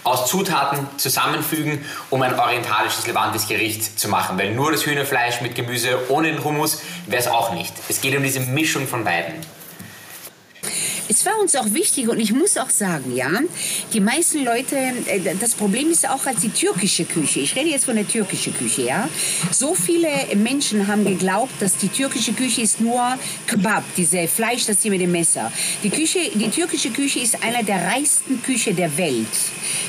aus 0.04 0.28
Zutaten 0.28 0.86
zusammenfügen, 0.96 1.84
um 2.10 2.22
ein 2.22 2.38
orientalisches, 2.38 3.06
levantes 3.06 3.46
Gericht 3.46 3.98
zu 3.98 4.08
machen. 4.08 4.36
Weil 4.38 4.52
nur 4.52 4.72
das 4.72 4.84
Hühnerfleisch 4.84 5.40
mit 5.40 5.54
Gemüse 5.54 6.10
ohne 6.10 6.32
den 6.32 6.42
Hummus 6.42 6.82
wäre 7.06 7.22
es 7.22 7.28
auch 7.28 7.52
nicht. 7.52 7.72
Es 7.88 8.00
geht 8.00 8.16
um 8.16 8.22
diese 8.22 8.40
Mischung 8.40 8.88
von 8.88 9.04
beiden. 9.04 9.34
Es 11.14 11.26
war 11.26 11.38
uns 11.38 11.54
auch 11.56 11.74
wichtig 11.74 12.08
und 12.08 12.18
ich 12.18 12.32
muss 12.32 12.56
auch 12.56 12.70
sagen, 12.70 13.14
ja, 13.14 13.28
die 13.92 14.00
meisten 14.00 14.46
Leute, 14.46 14.76
äh, 14.76 15.20
das 15.38 15.52
Problem 15.52 15.90
ist 15.90 16.08
auch 16.08 16.24
als 16.24 16.40
die 16.40 16.48
türkische 16.48 17.04
Küche. 17.04 17.40
Ich 17.40 17.54
rede 17.54 17.68
jetzt 17.68 17.84
von 17.84 17.96
der 17.96 18.08
türkischen 18.08 18.56
Küche, 18.56 18.82
ja. 18.82 19.10
So 19.50 19.74
viele 19.74 20.08
Menschen 20.36 20.86
haben 20.86 21.04
geglaubt, 21.04 21.52
dass 21.60 21.76
die 21.76 21.88
türkische 21.88 22.32
Küche 22.32 22.62
ist 22.62 22.80
nur 22.80 23.18
Kebab, 23.46 23.84
diese 23.94 24.26
Fleisch, 24.26 24.64
das 24.64 24.80
sie 24.80 24.88
mit 24.88 25.02
dem 25.02 25.12
Messer. 25.12 25.52
Die 25.82 25.90
Küche, 25.90 26.18
die 26.32 26.48
türkische 26.48 26.88
Küche 26.88 27.20
ist 27.20 27.44
einer 27.44 27.62
der 27.62 27.84
reichsten 27.88 28.42
Küche 28.42 28.72
der 28.72 28.96
Welt. 28.96 29.26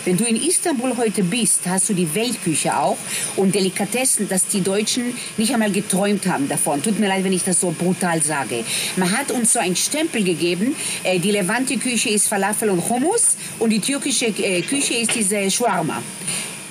Wenn 0.04 0.18
du 0.18 0.26
in 0.26 0.36
Istanbul 0.36 0.98
heute 0.98 1.24
bist, 1.24 1.62
hast 1.68 1.88
du 1.88 1.94
die 1.94 2.14
Weltküche 2.14 2.78
auch 2.78 2.98
und 3.38 3.56
Delikatessen, 3.56 4.28
dass 4.28 4.48
die 4.48 4.60
Deutschen 4.60 5.16
nicht 5.38 5.54
einmal 5.54 5.72
geträumt 5.72 6.28
haben 6.28 6.50
davon. 6.50 6.84
Tut 6.84 7.00
mir 7.00 7.08
leid, 7.08 7.24
wenn 7.24 7.32
ich 7.32 7.46
das 7.46 7.62
so 7.62 7.72
brutal 7.72 8.22
sage. 8.22 8.66
Man 8.98 9.18
hat 9.18 9.32
uns 9.32 9.54
so 9.54 9.60
einen 9.60 9.78
Stempel 9.78 10.26
gegeben, 10.26 10.76
äh, 11.04 11.13
die 11.20 11.32
Levante-Küche 11.32 12.10
ist 12.10 12.28
Falafel 12.28 12.70
und 12.70 12.88
Hummus 12.90 13.36
und 13.60 13.70
die 13.70 13.80
türkische 13.80 14.28
äh, 14.28 14.62
Küche 14.62 14.96
ist 14.96 15.16
diese 15.16 15.50
Shawarma. 15.50 16.02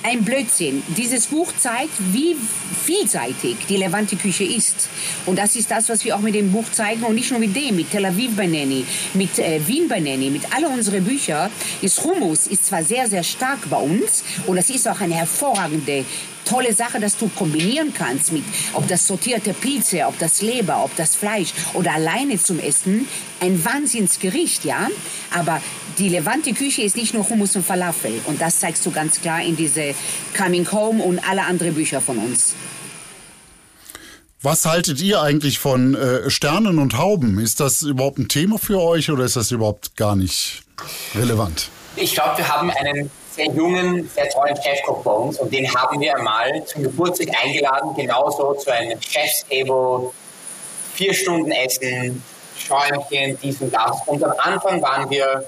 Ein 0.04 0.24
Blödsinn. 0.24 0.82
Dieses 0.96 1.26
Buch 1.26 1.52
zeigt, 1.56 1.94
wie 2.12 2.36
vielseitig 2.84 3.56
die 3.68 3.76
Levante-Küche 3.76 4.42
ist. 4.42 4.88
Und 5.26 5.38
das 5.38 5.54
ist 5.54 5.70
das, 5.70 5.88
was 5.88 6.04
wir 6.04 6.16
auch 6.16 6.20
mit 6.20 6.34
dem 6.34 6.50
Buch 6.50 6.64
zeigen. 6.72 7.04
Und 7.04 7.14
nicht 7.14 7.30
nur 7.30 7.38
mit 7.38 7.54
dem, 7.54 7.76
mit 7.76 7.90
Tel 7.92 8.04
Aviv 8.06 8.34
Banani, 8.34 8.84
mit 9.14 9.38
äh, 9.38 9.60
Wien 9.64 9.86
Banani, 9.88 10.30
mit 10.30 10.42
all 10.52 10.64
unseren 10.64 11.04
Büchern. 11.04 11.50
Ist 11.82 12.02
Hummus 12.02 12.48
ist 12.48 12.66
zwar 12.66 12.82
sehr, 12.82 13.08
sehr 13.08 13.22
stark 13.22 13.70
bei 13.70 13.76
uns 13.76 14.24
und 14.46 14.56
das 14.56 14.70
ist 14.70 14.88
auch 14.88 15.00
eine 15.00 15.14
hervorragende 15.14 16.04
tolle 16.44 16.74
Sache, 16.74 17.00
dass 17.00 17.16
du 17.16 17.28
kombinieren 17.28 17.92
kannst 17.94 18.32
mit, 18.32 18.44
ob 18.72 18.86
das 18.88 19.06
sortierte 19.06 19.54
Pilze, 19.54 20.06
ob 20.06 20.18
das 20.18 20.42
Leber, 20.42 20.84
ob 20.84 20.94
das 20.96 21.14
Fleisch 21.14 21.52
oder 21.74 21.94
alleine 21.94 22.42
zum 22.42 22.58
Essen. 22.58 23.06
Ein 23.40 23.64
Wahnsinnsgericht, 23.64 24.64
ja. 24.64 24.88
Aber 25.30 25.60
die 25.98 26.08
Levante 26.08 26.52
Küche 26.52 26.82
ist 26.82 26.96
nicht 26.96 27.14
nur 27.14 27.28
Hummus 27.28 27.56
und 27.56 27.64
Falafel. 27.64 28.20
Und 28.26 28.40
das 28.40 28.60
zeigst 28.60 28.84
du 28.86 28.90
ganz 28.90 29.20
klar 29.20 29.42
in 29.42 29.56
diese 29.56 29.94
Coming 30.36 30.70
Home 30.72 31.02
und 31.02 31.18
alle 31.28 31.44
anderen 31.44 31.74
Bücher 31.74 32.00
von 32.00 32.18
uns. 32.18 32.54
Was 34.44 34.64
haltet 34.64 35.00
ihr 35.00 35.22
eigentlich 35.22 35.60
von 35.60 35.94
äh, 35.94 36.28
Sternen 36.28 36.80
und 36.80 36.98
Hauben? 36.98 37.38
Ist 37.38 37.60
das 37.60 37.82
überhaupt 37.82 38.18
ein 38.18 38.28
Thema 38.28 38.58
für 38.58 38.80
euch 38.80 39.10
oder 39.10 39.24
ist 39.24 39.36
das 39.36 39.52
überhaupt 39.52 39.96
gar 39.96 40.16
nicht 40.16 40.64
relevant? 41.14 41.68
Ich 41.94 42.14
glaube, 42.14 42.38
wir 42.38 42.48
haben 42.48 42.70
einen 42.70 43.08
sehr 43.30 43.46
jungen, 43.52 44.10
sehr 44.12 44.28
tollen 44.30 44.56
Chefkoch 44.56 45.04
bei 45.04 45.12
uns 45.12 45.38
und 45.38 45.52
den 45.52 45.72
haben 45.72 46.00
wir 46.00 46.16
einmal 46.16 46.64
zum 46.66 46.82
Geburtstag 46.82 47.28
eingeladen, 47.40 47.94
genauso 47.94 48.54
zu 48.54 48.70
einem 48.72 49.00
Chefstable, 49.00 50.10
vier 50.94 51.14
Stunden 51.14 51.52
Essen, 51.52 52.22
Schäumchen, 52.58 53.38
dies 53.42 53.60
und 53.60 53.72
das. 53.72 53.96
Und 54.06 54.24
am 54.24 54.32
Anfang 54.38 54.82
waren 54.82 55.08
wir 55.08 55.44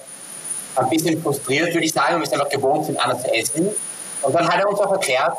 ein 0.76 0.88
bisschen 0.88 1.22
frustriert, 1.22 1.72
würde 1.72 1.84
ich 1.84 1.92
sagen, 1.92 2.14
weil 2.14 2.20
wir 2.20 2.26
es 2.26 2.32
einfach 2.32 2.48
gewohnt 2.48 2.86
sind, 2.86 2.98
anders 2.98 3.22
zu 3.22 3.32
essen. 3.32 3.68
Und 4.22 4.34
dann 4.34 4.48
hat 4.48 4.60
er 4.60 4.68
uns 4.68 4.80
auch 4.80 4.92
erklärt, 4.92 5.36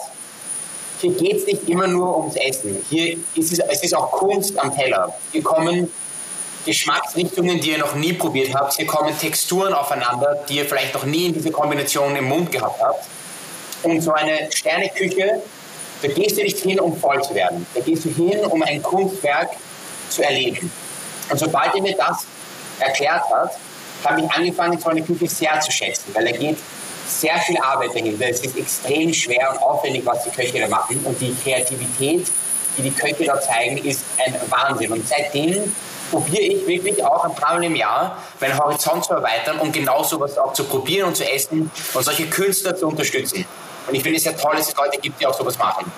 hier 1.01 1.11
geht 1.11 1.37
es 1.37 1.45
nicht 1.45 1.67
immer 1.69 1.87
nur 1.87 2.17
ums 2.17 2.35
Essen. 2.35 2.83
Hier 2.89 3.17
ist 3.35 3.51
es, 3.51 3.59
es 3.59 3.83
ist 3.83 3.93
auch 3.93 4.11
Kunst 4.11 4.57
am 4.57 4.73
Teller. 4.73 5.13
Hier 5.31 5.43
kommen 5.43 5.91
Geschmacksrichtungen, 6.65 7.59
die 7.59 7.71
ihr 7.71 7.77
noch 7.77 7.95
nie 7.95 8.13
probiert 8.13 8.53
habt. 8.55 8.73
Hier 8.75 8.87
kommen 8.87 9.17
Texturen 9.17 9.73
aufeinander, 9.73 10.43
die 10.49 10.57
ihr 10.57 10.65
vielleicht 10.65 10.93
noch 10.93 11.05
nie 11.05 11.27
in 11.27 11.33
dieser 11.33 11.51
Kombination 11.51 12.15
im 12.15 12.25
Mund 12.25 12.51
gehabt 12.51 12.81
habt. 12.81 13.05
Und 13.83 14.01
so 14.01 14.13
eine 14.13 14.49
Sterneküche, 14.51 15.41
da 16.01 16.07
gehst 16.07 16.37
du 16.37 16.43
nicht 16.43 16.59
hin, 16.59 16.79
um 16.79 16.97
voll 16.97 17.21
zu 17.23 17.35
werden. 17.35 17.67
Da 17.75 17.81
gehst 17.81 18.05
du 18.05 18.09
hin, 18.09 18.39
um 18.45 18.63
ein 18.63 18.81
Kunstwerk 18.81 19.51
zu 20.09 20.23
erleben. 20.23 20.71
Und 21.29 21.37
sobald 21.37 21.75
er 21.75 21.81
mir 21.81 21.95
das 21.95 22.25
erklärt 22.79 23.23
hat, 23.29 23.51
habe 24.05 24.21
ich 24.21 24.31
angefangen, 24.31 24.79
so 24.79 24.89
eine 24.89 25.01
Küche 25.01 25.27
sehr 25.27 25.59
zu 25.59 25.71
schätzen, 25.71 26.13
weil 26.13 26.25
da 26.25 26.31
geht 26.31 26.57
sehr 27.07 27.37
viel 27.39 27.57
Arbeit 27.57 27.91
dahinter. 27.93 28.29
Es 28.29 28.39
ist 28.39 28.57
extrem 28.57 29.13
schwer 29.13 29.51
und 29.51 29.61
aufwendig, 29.61 30.05
was 30.05 30.23
die 30.23 30.29
Köche 30.29 30.59
da 30.59 30.67
machen. 30.67 30.99
Und 31.03 31.19
die 31.21 31.35
Kreativität, 31.43 32.27
die 32.77 32.81
die 32.81 32.91
Köche 32.91 33.25
da 33.25 33.39
zeigen, 33.39 33.77
ist 33.77 34.03
ein 34.25 34.35
Wahnsinn. 34.49 34.91
Und 34.91 35.07
seitdem 35.07 35.75
probiere 36.11 36.43
ich 36.43 36.67
wirklich 36.67 37.03
auch 37.03 37.25
ein 37.25 37.35
paar 37.35 37.55
Mal 37.55 37.63
im 37.63 37.75
Jahr 37.75 38.17
meinen 38.39 38.57
Horizont 38.57 39.05
zu 39.05 39.13
erweitern, 39.13 39.59
um 39.59 39.71
genau 39.71 40.03
sowas 40.03 40.37
auch 40.37 40.53
zu 40.53 40.63
probieren 40.63 41.09
und 41.09 41.15
zu 41.15 41.29
essen 41.29 41.69
und 41.93 42.03
solche 42.03 42.27
Künstler 42.27 42.75
zu 42.75 42.87
unterstützen. 42.87 43.45
Und 43.87 43.95
ich 43.95 44.01
finde 44.01 44.17
es 44.17 44.23
sehr 44.23 44.37
toll, 44.37 44.55
dass 44.57 44.69
es 44.69 44.75
Leute 44.75 44.97
gibt, 44.99 45.19
die 45.19 45.27
auch 45.27 45.37
sowas 45.37 45.57
machen. 45.57 45.91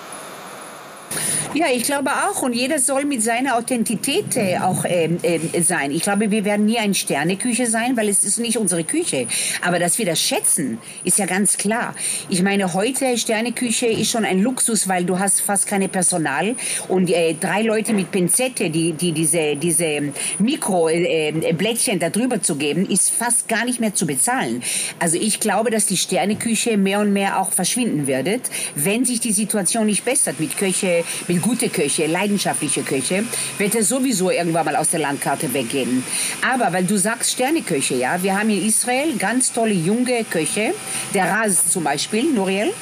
Ja, 1.54 1.66
ich 1.74 1.84
glaube 1.84 2.10
auch. 2.10 2.42
Und 2.42 2.52
jeder 2.52 2.78
soll 2.78 3.06
mit 3.06 3.22
seiner 3.22 3.56
Authentität 3.56 4.36
äh, 4.36 4.58
auch 4.58 4.84
ähm, 4.86 5.18
äh, 5.22 5.62
sein. 5.62 5.90
Ich 5.92 6.02
glaube, 6.02 6.30
wir 6.30 6.44
werden 6.44 6.66
nie 6.66 6.78
eine 6.78 6.94
Sterneküche 6.94 7.66
sein, 7.66 7.96
weil 7.96 8.10
es 8.10 8.22
ist 8.22 8.38
nicht 8.38 8.58
unsere 8.58 8.84
Küche. 8.84 9.26
Aber 9.62 9.78
dass 9.78 9.96
wir 9.96 10.04
das 10.04 10.20
schätzen, 10.20 10.76
ist 11.04 11.18
ja 11.18 11.24
ganz 11.24 11.56
klar. 11.56 11.94
Ich 12.28 12.42
meine, 12.42 12.74
heute 12.74 13.16
Sterneküche 13.16 13.86
ist 13.86 14.10
schon 14.10 14.26
ein 14.26 14.42
Luxus, 14.42 14.88
weil 14.88 15.04
du 15.04 15.18
hast 15.18 15.40
fast 15.40 15.66
keine 15.66 15.88
Personal 15.88 16.54
und 16.86 17.08
äh, 17.08 17.34
drei 17.34 17.62
Leute 17.62 17.94
mit 17.94 18.10
Pinzette, 18.10 18.68
die, 18.68 18.92
die 18.92 19.12
diese, 19.12 19.56
diese 19.56 20.12
Mikroblättchen 20.38 21.96
äh, 21.96 21.98
da 21.98 22.10
drüber 22.10 22.42
zu 22.42 22.56
geben, 22.56 22.86
ist 22.86 23.10
fast 23.10 23.48
gar 23.48 23.64
nicht 23.64 23.80
mehr 23.80 23.94
zu 23.94 24.06
bezahlen. 24.06 24.62
Also 24.98 25.16
ich 25.16 25.40
glaube, 25.40 25.70
dass 25.70 25.86
die 25.86 25.96
Sterneküche 25.96 26.76
mehr 26.76 27.00
und 27.00 27.14
mehr 27.14 27.40
auch 27.40 27.52
verschwinden 27.52 28.06
wird, 28.06 28.50
wenn 28.74 29.06
sich 29.06 29.20
die 29.20 29.32
Situation 29.32 29.86
nicht 29.86 30.04
bessert 30.04 30.40
mit 30.40 30.58
Köche, 30.58 31.04
mit 31.26 31.37
gute 31.38 31.68
Köche, 31.68 32.06
leidenschaftliche 32.06 32.82
Köche, 32.82 33.24
wird 33.58 33.74
er 33.74 33.82
sowieso 33.82 34.30
irgendwann 34.30 34.66
mal 34.66 34.76
aus 34.76 34.90
der 34.90 35.00
Landkarte 35.00 35.52
weggehen. 35.52 36.04
Aber 36.48 36.72
weil 36.72 36.84
du 36.84 36.96
sagst 36.96 37.32
Sterneköche, 37.32 37.94
ja, 37.94 38.22
wir 38.22 38.38
haben 38.38 38.50
in 38.50 38.66
Israel 38.66 39.16
ganz 39.18 39.52
tolle 39.52 39.74
junge 39.74 40.24
Köche, 40.24 40.74
der 41.14 41.30
Raz 41.30 41.68
zum 41.68 41.84
Beispiel, 41.84 42.32
Noriel. 42.32 42.72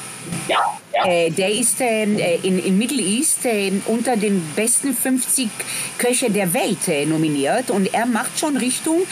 Ja, 0.47 0.77
ja. 0.93 1.05
Äh, 1.05 1.29
der 1.31 1.51
ist 1.51 1.77
ähm, 1.79 2.17
äh, 2.17 2.35
in, 2.37 2.63
in 2.63 2.77
Middle 2.77 3.01
East 3.01 3.45
äh, 3.45 3.71
unter 3.85 4.15
den 4.15 4.41
besten 4.55 4.93
50 4.95 5.49
Köche 5.97 6.31
der 6.31 6.53
Welt 6.53 6.87
äh, 6.87 7.05
nominiert. 7.05 7.69
Und 7.69 7.93
er 7.93 8.05
macht 8.05 8.39
schon 8.39 8.57
Richtung 8.57 9.03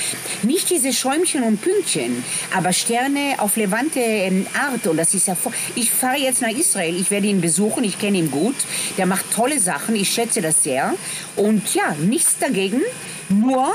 nicht 0.43 0.69
diese 0.69 0.93
Schäumchen 0.93 1.43
und 1.43 1.61
Pünktchen, 1.61 2.23
aber 2.55 2.73
Sterne 2.73 3.35
auf 3.37 3.57
levante 3.57 3.99
ähm, 3.99 4.47
Art. 4.53 4.87
Und 4.87 4.97
das 4.97 5.13
ist 5.13 5.27
ja 5.27 5.35
ich 5.75 5.91
fahre 5.91 6.17
jetzt 6.17 6.41
nach 6.41 6.49
Israel, 6.49 6.95
ich 6.99 7.11
werde 7.11 7.27
ihn 7.27 7.41
besuchen, 7.41 7.83
ich 7.83 7.99
kenne 7.99 8.17
ihn 8.17 8.31
gut, 8.31 8.55
der 8.97 9.05
macht 9.05 9.31
tolle 9.31 9.59
Sachen, 9.59 9.95
ich 9.95 10.09
schätze 10.09 10.41
das 10.41 10.63
sehr. 10.63 10.93
Und 11.35 11.73
ja, 11.75 11.95
nichts 11.99 12.37
dagegen, 12.39 12.81
nur 13.29 13.73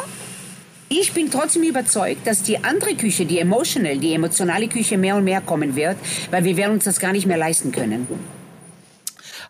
ich 0.93 1.13
bin 1.13 1.31
trotzdem 1.31 1.63
überzeugt, 1.63 2.27
dass 2.27 2.43
die 2.43 2.65
andere 2.65 2.97
Küche, 2.97 3.25
die 3.25 3.39
emotional, 3.39 3.97
die 3.99 4.13
emotionale 4.13 4.67
Küche 4.67 4.99
mehr 4.99 5.15
und 5.15 5.23
mehr 5.23 5.41
kommen 5.41 5.77
wird, 5.77 5.97
weil 6.33 6.45
wir 6.45 6.57
werden 6.57 6.73
uns 6.73 6.85
das 6.85 6.99
gar 6.99 7.13
nicht 7.13 7.27
mehr 7.27 7.39
leisten 7.39 7.71
können. 7.71 8.09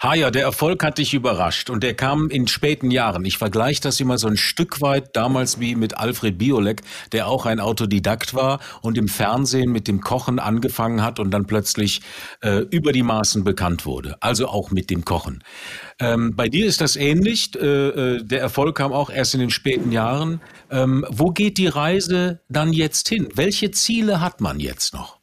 Haja, 0.03 0.31
der 0.31 0.45
Erfolg 0.45 0.83
hat 0.83 0.97
dich 0.97 1.13
überrascht 1.13 1.69
und 1.69 1.83
der 1.83 1.93
kam 1.93 2.31
in 2.31 2.47
späten 2.47 2.91
Jahren. 2.91 3.27
Ich 3.27 3.37
vergleiche 3.37 3.83
das 3.83 4.01
immer 4.01 4.17
so 4.17 4.29
ein 4.29 4.39
Stück 4.39 4.81
weit 4.81 5.15
damals 5.15 5.61
wie 5.61 5.75
mit 5.75 5.99
Alfred 5.99 6.39
Biolek, 6.39 6.81
der 7.13 7.29
auch 7.29 7.45
ein 7.45 7.61
Autodidakt 7.61 8.33
war 8.33 8.61
und 8.81 8.97
im 8.97 9.09
Fernsehen 9.09 9.71
mit 9.71 9.89
dem 9.89 10.01
Kochen 10.01 10.39
angefangen 10.39 11.03
hat 11.03 11.21
und 11.21 11.31
dann 11.33 11.45
plötzlich 11.45 12.01
äh, 12.41 12.61
über 12.71 12.93
die 12.93 13.03
Maßen 13.03 13.45
bekannt 13.45 13.85
wurde. 13.85 14.17
Also 14.21 14.49
auch 14.49 14.71
mit 14.71 14.89
dem 14.89 15.05
Kochen. 15.05 15.45
Ähm, 15.99 16.35
bei 16.35 16.49
dir 16.49 16.65
ist 16.65 16.81
das 16.81 16.97
ähnlich. 16.97 17.55
Äh, 17.61 17.67
äh, 17.67 18.25
der 18.25 18.41
Erfolg 18.41 18.79
kam 18.79 18.95
auch 18.95 19.11
erst 19.11 19.35
in 19.35 19.41
den 19.41 19.51
späten 19.51 19.93
Jahren. 19.93 20.41
Ähm, 20.71 21.05
wo 21.11 21.31
geht 21.31 21.59
die 21.59 21.69
Reise 21.69 22.41
dann 22.49 22.73
jetzt 22.73 23.11
hin? 23.11 23.29
Welche 23.35 23.71
Ziele 23.71 24.23
hat 24.23 24.41
man 24.41 24.61
jetzt 24.61 24.95
noch? 24.95 25.19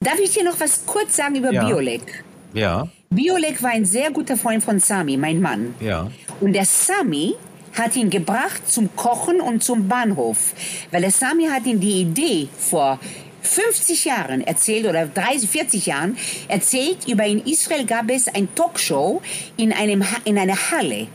Darf 0.00 0.18
ich 0.18 0.32
dir 0.32 0.42
noch 0.42 0.58
was 0.58 0.84
kurz 0.84 1.14
sagen 1.14 1.36
über 1.36 1.52
ja. 1.52 1.64
Biolek? 1.64 2.24
Ja. 2.54 2.88
Biolek 3.12 3.60
war 3.60 3.70
ein 3.70 3.84
sehr 3.84 4.12
guter 4.12 4.36
Freund 4.36 4.62
von 4.62 4.78
Sami, 4.78 5.16
mein 5.16 5.40
Mann. 5.40 5.74
Ja. 5.80 6.08
Und 6.40 6.52
der 6.52 6.64
Sami 6.64 7.34
hat 7.76 7.96
ihn 7.96 8.08
gebracht 8.08 8.70
zum 8.70 8.94
Kochen 8.94 9.40
und 9.40 9.64
zum 9.64 9.88
Bahnhof, 9.88 10.54
weil 10.92 11.00
der 11.00 11.10
Sami 11.10 11.46
hat 11.46 11.66
ihm 11.66 11.80
die 11.80 12.02
Idee 12.02 12.48
vor 12.56 13.00
50 13.42 14.04
Jahren 14.04 14.42
erzählt 14.42 14.86
oder 14.86 15.06
30, 15.06 15.50
40 15.50 15.86
Jahren 15.86 16.16
erzählt, 16.46 17.08
über 17.08 17.26
in 17.26 17.44
Israel 17.44 17.84
gab 17.84 18.08
es 18.10 18.28
ein 18.28 18.54
Talkshow 18.54 19.20
in, 19.56 19.72
einem, 19.72 20.04
in 20.24 20.38
einer 20.38 20.70
Halle. 20.70 21.08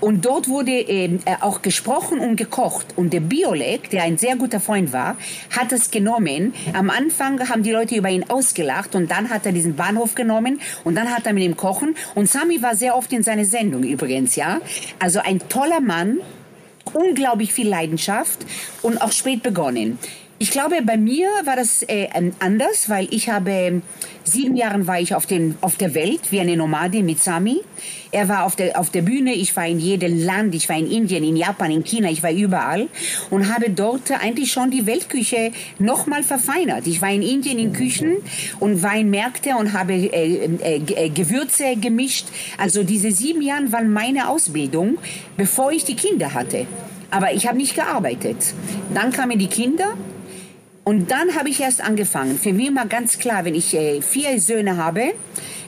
Und 0.00 0.24
dort 0.24 0.48
wurde 0.48 0.72
ähm, 0.72 1.20
äh, 1.24 1.36
auch 1.40 1.62
gesprochen 1.62 2.20
und 2.20 2.36
gekocht. 2.36 2.86
Und 2.96 3.12
der 3.12 3.20
Biolek, 3.20 3.90
der 3.90 4.02
ein 4.02 4.18
sehr 4.18 4.36
guter 4.36 4.60
Freund 4.60 4.92
war, 4.92 5.16
hat 5.56 5.72
es 5.72 5.90
genommen. 5.90 6.54
Am 6.72 6.90
Anfang 6.90 7.48
haben 7.48 7.62
die 7.62 7.72
Leute 7.72 7.94
über 7.94 8.10
ihn 8.10 8.28
ausgelacht 8.28 8.94
und 8.94 9.10
dann 9.10 9.30
hat 9.30 9.46
er 9.46 9.52
diesen 9.52 9.76
Bahnhof 9.76 10.14
genommen 10.14 10.60
und 10.84 10.94
dann 10.94 11.10
hat 11.14 11.26
er 11.26 11.32
mit 11.32 11.42
ihm 11.42 11.56
kochen. 11.56 11.94
Und 12.14 12.28
Sami 12.28 12.62
war 12.62 12.76
sehr 12.76 12.96
oft 12.96 13.12
in 13.12 13.22
seiner 13.22 13.44
Sendung 13.44 13.84
übrigens, 13.84 14.36
ja. 14.36 14.60
Also 14.98 15.20
ein 15.20 15.40
toller 15.48 15.80
Mann, 15.80 16.18
unglaublich 16.92 17.52
viel 17.52 17.68
Leidenschaft 17.68 18.44
und 18.82 19.00
auch 19.00 19.12
spät 19.12 19.42
begonnen. 19.42 19.98
Ich 20.42 20.50
glaube, 20.50 20.82
bei 20.82 20.96
mir 20.96 21.28
war 21.44 21.54
das 21.54 21.84
äh, 21.84 22.08
anders, 22.40 22.88
weil 22.88 23.06
ich 23.12 23.28
habe 23.28 23.80
sieben 24.24 24.56
Jahre 24.56 24.84
war 24.88 24.98
ich 24.98 25.14
auf, 25.14 25.24
den, 25.24 25.56
auf 25.60 25.76
der 25.76 25.94
Welt 25.94 26.32
wie 26.32 26.40
eine 26.40 26.56
Nomadin 26.56 27.06
mit 27.06 27.22
Sami. 27.22 27.60
Er 28.10 28.28
war 28.28 28.42
auf 28.42 28.56
der, 28.56 28.76
auf 28.76 28.90
der 28.90 29.02
Bühne, 29.02 29.34
ich 29.34 29.54
war 29.54 29.68
in 29.68 29.78
jedem 29.78 30.18
Land, 30.18 30.52
ich 30.56 30.68
war 30.68 30.76
in 30.76 30.90
Indien, 30.90 31.22
in 31.22 31.36
Japan, 31.36 31.70
in 31.70 31.84
China, 31.84 32.10
ich 32.10 32.24
war 32.24 32.32
überall 32.32 32.88
und 33.30 33.54
habe 33.54 33.70
dort 33.70 34.10
eigentlich 34.10 34.50
schon 34.50 34.72
die 34.72 34.84
Weltküche 34.84 35.52
nochmal 35.78 36.24
verfeinert. 36.24 36.88
Ich 36.88 37.00
war 37.00 37.12
in 37.12 37.22
Indien 37.22 37.60
in 37.60 37.72
Küchen 37.72 38.16
und 38.58 38.82
war 38.82 38.96
in 38.96 39.10
Märkte 39.10 39.50
und 39.50 39.72
habe 39.72 39.92
äh, 39.92 40.46
äh, 40.46 40.82
äh, 40.96 41.08
Gewürze 41.10 41.76
gemischt. 41.76 42.26
Also 42.58 42.82
diese 42.82 43.12
sieben 43.12 43.42
Jahre 43.42 43.70
waren 43.70 43.92
meine 43.92 44.28
Ausbildung, 44.28 44.98
bevor 45.36 45.70
ich 45.70 45.84
die 45.84 45.94
Kinder 45.94 46.34
hatte. 46.34 46.66
Aber 47.12 47.32
ich 47.32 47.46
habe 47.46 47.58
nicht 47.58 47.76
gearbeitet. 47.76 48.54
Dann 48.92 49.12
kamen 49.12 49.38
die 49.38 49.46
Kinder 49.46 49.94
und 50.84 51.10
dann 51.10 51.36
habe 51.36 51.48
ich 51.48 51.60
erst 51.60 51.80
angefangen. 51.80 52.38
Für 52.38 52.52
mich 52.52 52.74
war 52.74 52.86
ganz 52.86 53.18
klar, 53.18 53.44
wenn 53.44 53.54
ich 53.54 53.74
äh, 53.74 54.02
vier 54.02 54.40
Söhne 54.40 54.76
habe, 54.76 55.12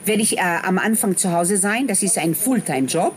werde 0.05 0.21
ich 0.21 0.37
äh, 0.37 0.41
am 0.41 0.77
Anfang 0.77 1.15
zu 1.15 1.31
Hause 1.31 1.55
sein. 1.57 1.87
Das 1.87 2.03
ist 2.03 2.17
ein 2.17 2.35
Fulltime-Job. 2.35 3.13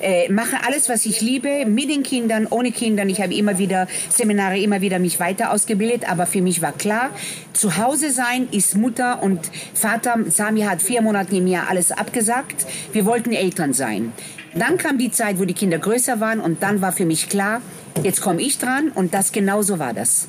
Äh, 0.00 0.32
mache 0.32 0.56
alles, 0.66 0.88
was 0.88 1.04
ich 1.04 1.20
liebe, 1.20 1.66
mit 1.66 1.90
den 1.90 2.02
Kindern, 2.02 2.46
ohne 2.46 2.72
Kindern. 2.72 3.10
Ich 3.10 3.20
habe 3.20 3.34
immer 3.34 3.58
wieder 3.58 3.86
Seminare, 4.08 4.58
immer 4.58 4.80
wieder 4.80 4.98
mich 4.98 5.20
weiter 5.20 5.52
ausgebildet. 5.52 6.08
Aber 6.10 6.24
für 6.24 6.40
mich 6.40 6.62
war 6.62 6.72
klar, 6.72 7.10
zu 7.52 7.76
Hause 7.76 8.10
sein 8.10 8.48
ist 8.50 8.74
Mutter 8.74 9.22
und 9.22 9.40
Vater. 9.74 10.18
Sami 10.28 10.62
hat 10.62 10.80
vier 10.80 11.02
Monate 11.02 11.36
im 11.36 11.46
Jahr 11.46 11.68
alles 11.68 11.92
abgesagt. 11.92 12.66
Wir 12.92 13.04
wollten 13.04 13.32
Eltern 13.32 13.74
sein. 13.74 14.12
Dann 14.54 14.78
kam 14.78 14.96
die 14.96 15.10
Zeit, 15.10 15.38
wo 15.38 15.44
die 15.44 15.52
Kinder 15.52 15.78
größer 15.78 16.18
waren 16.18 16.40
und 16.40 16.62
dann 16.62 16.80
war 16.80 16.92
für 16.92 17.04
mich 17.04 17.28
klar, 17.28 17.60
jetzt 18.02 18.22
komme 18.22 18.40
ich 18.40 18.56
dran 18.56 18.88
und 18.94 19.12
das 19.12 19.32
genauso 19.32 19.78
war 19.78 19.92
das. 19.92 20.28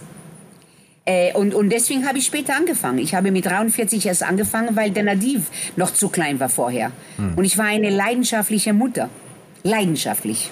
Äh, 1.08 1.32
und, 1.34 1.55
und 1.55 1.70
deswegen 1.70 2.05
habe 2.05 2.18
ich 2.18 2.26
später 2.26 2.53
angefangen. 2.55 2.99
Ich 2.99 3.16
habe 3.16 3.32
mit 3.32 3.45
43 3.45 4.05
erst 4.05 4.24
angefangen, 4.24 4.76
weil 4.76 4.91
der 4.91 5.03
Nadiv 5.03 5.49
noch 5.78 5.93
zu 5.93 6.10
klein 6.10 6.39
war 6.41 6.49
vorher. 6.49 6.91
Hm. 7.16 7.34
Und 7.36 7.45
ich 7.45 7.58
war 7.58 7.66
eine 7.66 7.89
leidenschaftliche 7.89 8.74
Mutter. 8.74 9.10
Leidenschaftlich. 9.64 10.51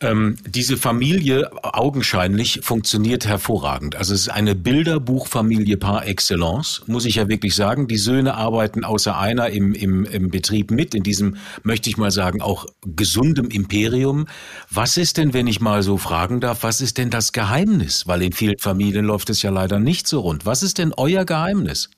Ähm, 0.00 0.36
diese 0.46 0.76
Familie 0.76 1.50
augenscheinlich 1.62 2.60
funktioniert 2.62 3.26
hervorragend. 3.26 3.96
Also 3.96 4.14
es 4.14 4.22
ist 4.22 4.28
eine 4.28 4.54
Bilderbuchfamilie 4.54 5.76
par 5.76 6.06
excellence, 6.06 6.82
muss 6.86 7.04
ich 7.04 7.16
ja 7.16 7.28
wirklich 7.28 7.56
sagen. 7.56 7.88
Die 7.88 7.96
Söhne 7.96 8.34
arbeiten 8.34 8.84
außer 8.84 9.18
einer 9.18 9.50
im, 9.50 9.74
im, 9.74 10.04
im 10.04 10.30
Betrieb 10.30 10.70
mit, 10.70 10.94
in 10.94 11.02
diesem, 11.02 11.36
möchte 11.64 11.90
ich 11.90 11.96
mal 11.96 12.12
sagen, 12.12 12.40
auch 12.40 12.66
gesundem 12.86 13.48
Imperium. 13.48 14.26
Was 14.70 14.96
ist 14.96 15.16
denn, 15.16 15.34
wenn 15.34 15.48
ich 15.48 15.60
mal 15.60 15.82
so 15.82 15.98
fragen 15.98 16.40
darf, 16.40 16.62
was 16.62 16.80
ist 16.80 16.98
denn 16.98 17.10
das 17.10 17.32
Geheimnis? 17.32 18.06
Weil 18.06 18.22
in 18.22 18.32
vielen 18.32 18.58
Familien 18.58 19.04
läuft 19.04 19.30
es 19.30 19.42
ja 19.42 19.50
leider 19.50 19.80
nicht 19.80 20.06
so 20.06 20.20
rund. 20.20 20.46
Was 20.46 20.62
ist 20.62 20.78
denn 20.78 20.92
euer 20.96 21.24
Geheimnis? 21.24 21.90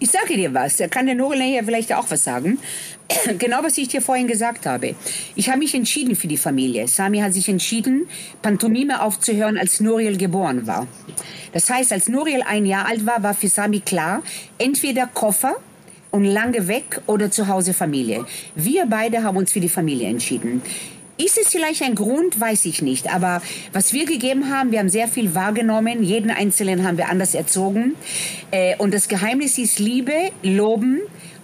Ich 0.00 0.10
sage 0.10 0.36
dir 0.36 0.54
was, 0.54 0.76
da 0.76 0.88
kann 0.88 1.06
der 1.06 1.14
Norel 1.14 1.42
ja 1.42 1.62
vielleicht 1.62 1.92
auch 1.92 2.10
was 2.10 2.24
sagen. 2.24 2.58
genau, 3.38 3.62
was 3.62 3.78
ich 3.78 3.88
dir 3.88 4.02
vorhin 4.02 4.26
gesagt 4.26 4.66
habe. 4.66 4.94
Ich 5.34 5.48
habe 5.48 5.58
mich 5.58 5.74
entschieden 5.74 6.14
für 6.14 6.28
die 6.28 6.36
Familie. 6.36 6.86
Sami 6.86 7.18
hat 7.20 7.34
sich 7.34 7.48
entschieden, 7.48 8.08
Pantomime 8.42 9.02
aufzuhören, 9.02 9.58
als 9.58 9.80
Nuriel 9.80 10.16
geboren 10.16 10.66
war. 10.66 10.86
Das 11.52 11.70
heißt, 11.70 11.92
als 11.92 12.08
Nuriel 12.08 12.42
ein 12.46 12.66
Jahr 12.66 12.86
alt 12.86 13.06
war, 13.06 13.22
war 13.22 13.34
für 13.34 13.48
Sami 13.48 13.80
klar, 13.80 14.22
entweder 14.58 15.06
Koffer 15.06 15.56
und 16.10 16.24
lange 16.24 16.68
weg 16.68 17.00
oder 17.06 17.30
zu 17.30 17.48
Hause 17.48 17.74
Familie. 17.74 18.24
Wir 18.54 18.86
beide 18.86 19.22
haben 19.22 19.36
uns 19.36 19.52
für 19.52 19.60
die 19.60 19.68
Familie 19.68 20.08
entschieden. 20.08 20.62
Ist 21.18 21.36
es 21.36 21.48
vielleicht 21.48 21.82
ein 21.82 21.96
Grund, 21.96 22.40
weiß 22.40 22.64
ich 22.66 22.80
nicht. 22.80 23.12
Aber 23.12 23.42
was 23.72 23.92
wir 23.92 24.06
gegeben 24.06 24.50
haben, 24.50 24.70
wir 24.70 24.78
haben 24.78 24.88
sehr 24.88 25.08
viel 25.08 25.34
wahrgenommen. 25.34 26.04
Jeden 26.04 26.30
Einzelnen 26.30 26.86
haben 26.86 26.96
wir 26.96 27.08
anders 27.08 27.34
erzogen. 27.34 27.96
Äh, 28.52 28.76
und 28.76 28.94
das 28.94 29.08
Geheimnis 29.08 29.58
ist 29.58 29.80
Liebe, 29.80 30.30
Loben 30.44 31.00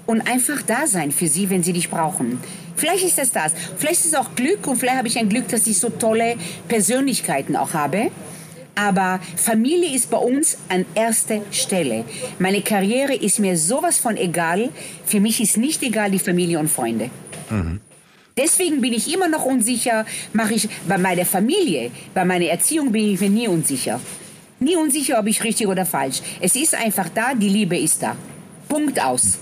und 0.06 0.28
einfach 0.28 0.62
da 0.62 0.86
sein 0.86 1.10
für 1.10 1.26
sie, 1.26 1.50
wenn 1.50 1.64
sie 1.64 1.72
dich 1.72 1.90
brauchen. 1.90 2.38
Vielleicht 2.76 3.04
ist 3.04 3.18
das 3.18 3.32
das. 3.32 3.52
Vielleicht 3.76 4.00
ist 4.00 4.06
es 4.06 4.14
auch 4.14 4.34
Glück 4.36 4.66
und 4.66 4.76
vielleicht 4.76 4.98
habe 4.98 5.08
ich 5.08 5.18
ein 5.18 5.28
Glück, 5.28 5.48
dass 5.48 5.66
ich 5.66 5.78
so 5.78 5.90
tolle 5.90 6.36
Persönlichkeiten 6.68 7.56
auch 7.56 7.74
habe. 7.74 8.10
Aber 8.76 9.20
Familie 9.36 9.94
ist 9.94 10.10
bei 10.10 10.18
uns 10.18 10.58
an 10.68 10.84
erster 10.94 11.40
Stelle. 11.52 12.04
Meine 12.38 12.60
Karriere 12.62 13.14
ist 13.14 13.38
mir 13.38 13.56
sowas 13.56 13.98
von 13.98 14.16
egal. 14.16 14.70
Für 15.04 15.20
mich 15.20 15.40
ist 15.40 15.56
nicht 15.56 15.82
egal 15.82 16.10
die 16.10 16.18
Familie 16.18 16.58
und 16.58 16.68
Freunde. 16.68 17.10
Mhm. 17.50 17.80
Deswegen 18.36 18.80
bin 18.80 18.92
ich 18.92 19.12
immer 19.12 19.28
noch 19.28 19.44
unsicher, 19.44 20.04
mache 20.32 20.54
ich 20.54 20.68
bei 20.88 20.98
meiner 20.98 21.24
Familie, 21.24 21.90
bei 22.14 22.24
meiner 22.24 22.46
Erziehung 22.46 22.90
bin 22.90 23.14
ich 23.14 23.20
mir 23.20 23.30
nie 23.30 23.48
unsicher. 23.48 24.00
Nie 24.58 24.76
unsicher, 24.76 25.18
ob 25.18 25.26
ich 25.26 25.42
richtig 25.44 25.68
oder 25.68 25.86
falsch. 25.86 26.20
Es 26.40 26.56
ist 26.56 26.74
einfach 26.74 27.08
da, 27.14 27.34
die 27.34 27.48
Liebe 27.48 27.76
ist 27.76 28.02
da. 28.02 28.16
Punkt 28.68 29.00
aus. 29.00 29.38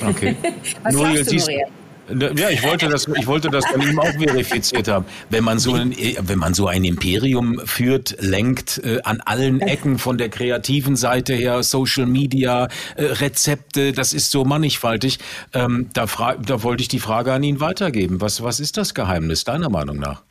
Okay. 0.00 0.36
Was 0.82 0.94
Nur 0.94 1.14
sagst 1.14 1.32
du, 1.32 1.36
Noria? 1.36 1.66
Ja, 2.08 2.50
ich 2.50 2.62
wollte 2.62 2.88
das, 2.88 3.08
ich 3.08 3.26
wollte 3.26 3.50
das 3.50 3.66
von 3.66 3.82
ihm 3.82 3.98
auch 3.98 4.12
verifiziert 4.12 4.86
haben. 4.88 5.06
Wenn 5.28 5.42
man 5.42 5.58
so 5.58 5.74
ein, 5.74 5.94
wenn 6.20 6.38
man 6.38 6.54
so 6.54 6.68
ein 6.68 6.84
Imperium 6.84 7.60
führt, 7.64 8.16
lenkt 8.20 8.78
äh, 8.84 9.00
an 9.02 9.20
allen 9.24 9.60
Ecken 9.60 9.98
von 9.98 10.16
der 10.16 10.28
kreativen 10.28 10.94
Seite 10.94 11.34
her, 11.34 11.62
Social 11.62 12.06
Media, 12.06 12.68
äh, 12.94 13.04
Rezepte, 13.04 13.92
das 13.92 14.12
ist 14.12 14.30
so 14.30 14.44
mannigfaltig. 14.44 15.18
Ähm, 15.52 15.90
da, 15.94 16.06
fra 16.06 16.36
da 16.36 16.62
wollte 16.62 16.82
ich 16.82 16.88
die 16.88 17.00
Frage 17.00 17.32
an 17.32 17.42
ihn 17.42 17.60
weitergeben. 17.60 18.20
Was, 18.20 18.42
was 18.42 18.60
ist 18.60 18.76
das 18.76 18.94
Geheimnis 18.94 19.42
deiner 19.44 19.68
Meinung 19.68 19.98
nach? 19.98 20.22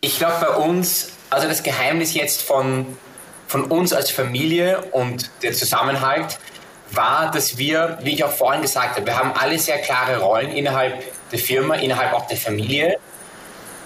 Ich 0.00 0.18
glaube 0.18 0.34
bei 0.40 0.56
uns, 0.56 1.10
also 1.30 1.46
das 1.48 1.62
Geheimnis 1.62 2.14
jetzt 2.14 2.42
von, 2.42 2.84
von 3.46 3.64
uns 3.64 3.92
als 3.92 4.10
Familie 4.10 4.82
und 4.92 5.30
der 5.42 5.52
Zusammenhalt, 5.52 6.38
war, 6.96 7.30
dass 7.30 7.58
wir, 7.58 7.98
wie 8.02 8.14
ich 8.14 8.24
auch 8.24 8.32
vorhin 8.32 8.62
gesagt 8.62 8.96
habe, 8.96 9.06
wir 9.06 9.16
haben 9.16 9.32
alle 9.32 9.58
sehr 9.58 9.78
klare 9.78 10.18
Rollen 10.20 10.50
innerhalb 10.50 11.02
der 11.30 11.38
Firma, 11.38 11.74
innerhalb 11.76 12.12
auch 12.12 12.26
der 12.26 12.36
Familie. 12.36 12.98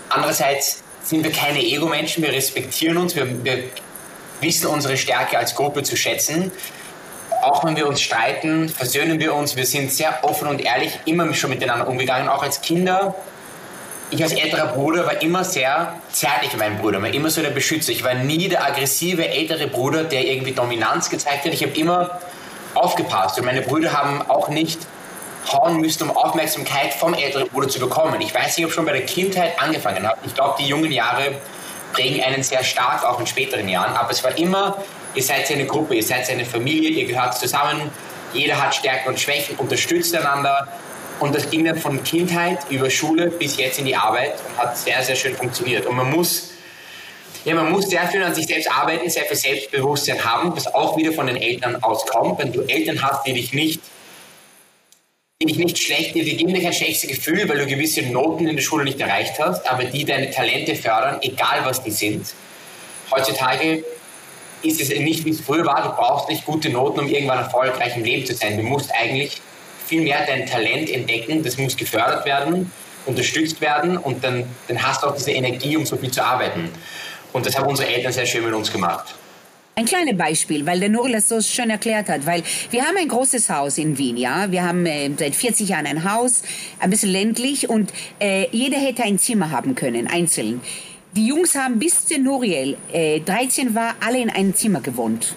Andererseits 0.08 0.82
sind 1.02 1.24
wir 1.24 1.32
keine 1.32 1.60
Ego-Menschen, 1.60 2.22
wir 2.22 2.32
respektieren 2.32 2.96
uns, 2.96 3.14
wir, 3.14 3.44
wir 3.44 3.64
wissen 4.40 4.66
unsere 4.66 4.96
Stärke 4.96 5.38
als 5.38 5.54
Gruppe 5.54 5.82
zu 5.82 5.96
schätzen. 5.96 6.52
auch 7.42 7.64
wenn 7.64 7.76
wir 7.76 7.86
uns 7.86 8.00
streiten, 8.00 8.68
versöhnen 8.68 9.20
wir 9.20 9.34
uns. 9.34 9.56
Wir 9.56 9.66
sind 9.66 9.92
sehr 9.92 10.24
offen 10.24 10.48
und 10.48 10.60
ehrlich 10.60 10.98
immer 11.04 11.32
schon 11.34 11.50
miteinander 11.50 11.88
umgegangen, 11.88 12.28
auch 12.28 12.42
als 12.42 12.60
Kinder. 12.60 13.14
Ich 14.10 14.22
als 14.22 14.32
älterer 14.32 14.68
Bruder 14.68 15.04
war 15.06 15.20
immer 15.22 15.44
sehr 15.44 15.94
zärtlich 16.10 16.52
mit 16.52 16.60
meinem 16.60 16.78
Bruder, 16.78 17.02
war 17.02 17.12
immer 17.12 17.30
so 17.30 17.42
der 17.42 17.50
Beschützer. 17.50 17.92
Ich 17.92 18.02
war 18.02 18.14
nie 18.14 18.48
der 18.48 18.64
aggressive 18.64 19.28
ältere 19.28 19.66
Bruder, 19.68 20.04
der 20.04 20.26
irgendwie 20.26 20.52
Dominanz 20.52 21.10
gezeigt 21.10 21.44
hat. 21.44 21.52
Ich 21.52 21.62
habe 21.62 21.78
immer 21.78 22.18
aufgepasst 22.74 23.38
und 23.38 23.44
meine 23.44 23.62
Brüder 23.62 23.92
haben 23.92 24.22
auch 24.28 24.48
nicht 24.48 24.80
hauen 25.52 25.80
müssen, 25.80 26.08
um 26.08 26.16
Aufmerksamkeit 26.16 26.94
vom 26.94 27.14
älteren 27.14 27.48
Bruder 27.48 27.68
zu 27.68 27.80
bekommen. 27.80 28.20
Ich 28.20 28.34
weiß 28.34 28.56
nicht, 28.56 28.66
ob 28.66 28.72
schon 28.72 28.84
bei 28.84 28.92
der 28.92 29.06
Kindheit 29.06 29.60
angefangen 29.60 30.06
habe. 30.06 30.18
Ich 30.26 30.34
glaube, 30.34 30.56
die 30.58 30.66
jungen 30.66 30.92
Jahre 30.92 31.36
prägen 31.92 32.22
einen 32.22 32.42
sehr 32.42 32.62
stark, 32.64 33.04
auch 33.04 33.18
in 33.18 33.26
späteren 33.26 33.68
Jahren. 33.68 33.94
Aber 33.96 34.10
es 34.10 34.22
war 34.22 34.36
immer, 34.36 34.76
ihr 35.14 35.22
seid 35.22 35.50
eine 35.50 35.66
Gruppe, 35.66 35.94
ihr 35.94 36.02
seid 36.02 36.28
eine 36.30 36.44
Familie, 36.44 36.90
ihr 36.90 37.06
gehört 37.06 37.38
zusammen, 37.38 37.90
jeder 38.32 38.62
hat 38.62 38.74
Stärken 38.74 39.08
und 39.08 39.20
Schwächen, 39.20 39.56
unterstützt 39.56 40.14
einander. 40.14 40.68
Und 41.20 41.34
das 41.34 41.50
ging 41.50 41.64
dann 41.64 41.76
von 41.76 42.02
Kindheit 42.04 42.58
über 42.70 42.90
Schule 42.90 43.28
bis 43.28 43.56
jetzt 43.56 43.78
in 43.78 43.86
die 43.86 43.96
Arbeit 43.96 44.34
und 44.48 44.58
hat 44.58 44.76
sehr, 44.76 45.02
sehr 45.02 45.16
schön 45.16 45.34
funktioniert. 45.34 45.86
Und 45.86 45.96
man 45.96 46.10
muss, 46.10 46.50
ja, 47.44 47.54
man 47.54 47.70
muss 47.70 47.88
sehr 47.88 48.06
viel 48.08 48.22
an 48.22 48.34
sich 48.34 48.46
selbst 48.46 48.70
arbeiten, 48.70 49.08
sehr 49.08 49.24
viel 49.24 49.36
Selbstbewusstsein 49.36 50.22
haben, 50.24 50.54
das 50.54 50.66
auch 50.74 50.96
wieder 50.96 51.12
von 51.12 51.26
den 51.26 51.36
Eltern 51.36 51.82
auskommt. 51.82 52.38
Wenn 52.38 52.52
du 52.52 52.62
Eltern 52.62 53.02
hast, 53.02 53.26
die 53.26 53.32
dich 53.32 53.52
nicht 53.52 53.80
die 55.40 55.46
dich 55.46 55.58
nicht 55.58 55.78
schlecht, 55.78 56.16
die 56.16 56.36
geben 56.36 56.52
dir 56.52 56.62
kein 56.62 56.72
schlechtes 56.72 57.08
Gefühl, 57.08 57.48
weil 57.48 57.58
du 57.58 57.66
gewisse 57.66 58.02
Noten 58.02 58.48
in 58.48 58.56
der 58.56 58.62
Schule 58.62 58.82
nicht 58.82 59.00
erreicht 59.00 59.34
hast, 59.38 59.70
aber 59.70 59.84
die 59.84 60.04
deine 60.04 60.32
Talente 60.32 60.74
fördern, 60.74 61.18
egal 61.22 61.60
was 61.62 61.80
die 61.80 61.92
sind. 61.92 62.34
Heutzutage 63.08 63.84
ist 64.62 64.80
es 64.80 64.88
nicht, 64.88 65.24
wie 65.24 65.30
es 65.30 65.40
früher 65.40 65.64
war, 65.64 65.82
du 65.82 65.90
brauchst 65.90 66.28
nicht 66.28 66.44
gute 66.44 66.70
Noten, 66.70 66.98
um 66.98 67.08
irgendwann 67.08 67.38
erfolgreich 67.38 67.96
im 67.96 68.02
Leben 68.02 68.26
zu 68.26 68.34
sein. 68.34 68.56
Du 68.56 68.64
musst 68.64 68.90
eigentlich 68.92 69.40
viel 69.86 70.02
mehr 70.02 70.26
dein 70.26 70.44
Talent 70.44 70.90
entdecken, 70.90 71.44
das 71.44 71.56
muss 71.56 71.76
gefördert 71.76 72.26
werden, 72.26 72.72
unterstützt 73.06 73.60
werden 73.60 73.96
und 73.96 74.24
dann, 74.24 74.44
dann 74.66 74.82
hast 74.82 75.04
du 75.04 75.06
auch 75.06 75.14
diese 75.14 75.30
Energie, 75.30 75.76
um 75.76 75.86
so 75.86 75.96
viel 75.96 76.10
zu 76.10 76.24
arbeiten. 76.24 76.68
Und 77.32 77.46
das 77.46 77.58
haben 77.58 77.68
unsere 77.68 77.88
Eltern 77.88 78.12
sehr 78.12 78.26
schön 78.26 78.44
mit 78.44 78.54
uns 78.54 78.72
gemacht. 78.72 79.14
Ein 79.78 79.84
kleines 79.84 80.16
Beispiel, 80.18 80.66
weil 80.66 80.80
der 80.80 80.88
Nurl 80.88 81.12
das 81.12 81.28
so 81.28 81.40
schön 81.40 81.70
erklärt 81.70 82.08
hat, 82.08 82.26
weil 82.26 82.42
wir 82.70 82.82
haben 82.82 82.96
ein 82.96 83.06
großes 83.06 83.48
Haus 83.48 83.78
in 83.78 83.96
Wien, 83.96 84.16
ja. 84.16 84.50
Wir 84.50 84.64
haben 84.66 84.84
äh, 84.86 85.08
seit 85.16 85.36
40 85.36 85.68
Jahren 85.68 85.86
ein 85.86 86.10
Haus, 86.10 86.42
ein 86.80 86.90
bisschen 86.90 87.10
ländlich 87.10 87.70
und 87.70 87.92
äh, 88.18 88.48
jeder 88.50 88.76
hätte 88.76 89.04
ein 89.04 89.20
Zimmer 89.20 89.52
haben 89.52 89.76
können, 89.76 90.08
einzeln. 90.08 90.60
Die 91.14 91.26
Jungs 91.26 91.54
haben 91.54 91.78
bis 91.78 92.06
der 92.06 92.18
Nuriel 92.18 92.76
äh, 92.92 93.20
13 93.20 93.76
war, 93.76 93.94
alle 94.04 94.20
in 94.20 94.30
einem 94.30 94.52
Zimmer 94.52 94.80
gewohnt. 94.80 95.36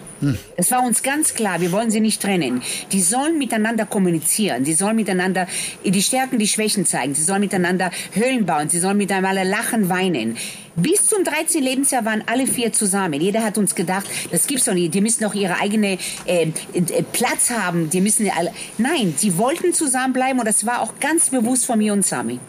Das 0.58 0.72
war 0.72 0.84
uns 0.84 1.04
ganz 1.04 1.34
klar, 1.34 1.62
wir 1.62 1.72
wollen 1.72 1.92
sie 1.92 2.00
nicht 2.00 2.22
trennen. 2.22 2.62
Die 2.92 3.02
sollen 3.02 3.38
miteinander 3.38 3.86
kommunizieren, 3.86 4.66
sie 4.66 4.74
sollen 4.74 4.96
miteinander 4.96 5.48
die 5.84 6.02
Stärken, 6.02 6.40
die 6.40 6.48
Schwächen 6.48 6.86
zeigen, 6.86 7.16
sie 7.16 7.24
sollen 7.24 7.42
miteinander 7.42 7.92
Höhlen 8.14 8.46
bauen, 8.46 8.70
sie 8.70 8.80
sollen 8.80 8.98
miteinander 8.98 9.44
lachen, 9.44 9.90
weinen. 9.90 10.38
Bis 10.76 11.08
zum 11.08 11.24
13. 11.24 11.62
Lebensjahr 11.62 12.06
waren 12.06 12.24
alle 12.28 12.48
vier 12.48 12.72
zusammen. 12.72 13.20
Jeder 13.20 13.44
hat 13.44 13.58
uns 13.58 13.76
gedacht, 13.76 14.06
das 14.32 14.48
gibt's 14.48 14.66
doch 14.66 14.74
nicht, 14.74 14.94
die 14.94 15.02
müssen 15.02 15.24
doch 15.24 15.34
ihre 15.34 15.60
eigene 15.60 15.98
äh, 16.26 16.48
äh, 16.74 17.04
Platz 17.12 17.50
haben, 17.50 17.90
die 17.90 18.00
müssen 18.00 18.30
alle... 18.30 18.54
Nein, 18.78 19.14
sie 19.18 19.38
wollten 19.38 19.74
zusammenbleiben 19.74 20.40
und 20.40 20.48
das 20.48 20.66
war 20.66 20.82
auch 20.82 20.94
ganz 21.00 21.30
bewusst 21.30 21.66
von 21.66 21.78
mir 21.78 21.92
und 21.92 22.06
Sami. 22.06 22.40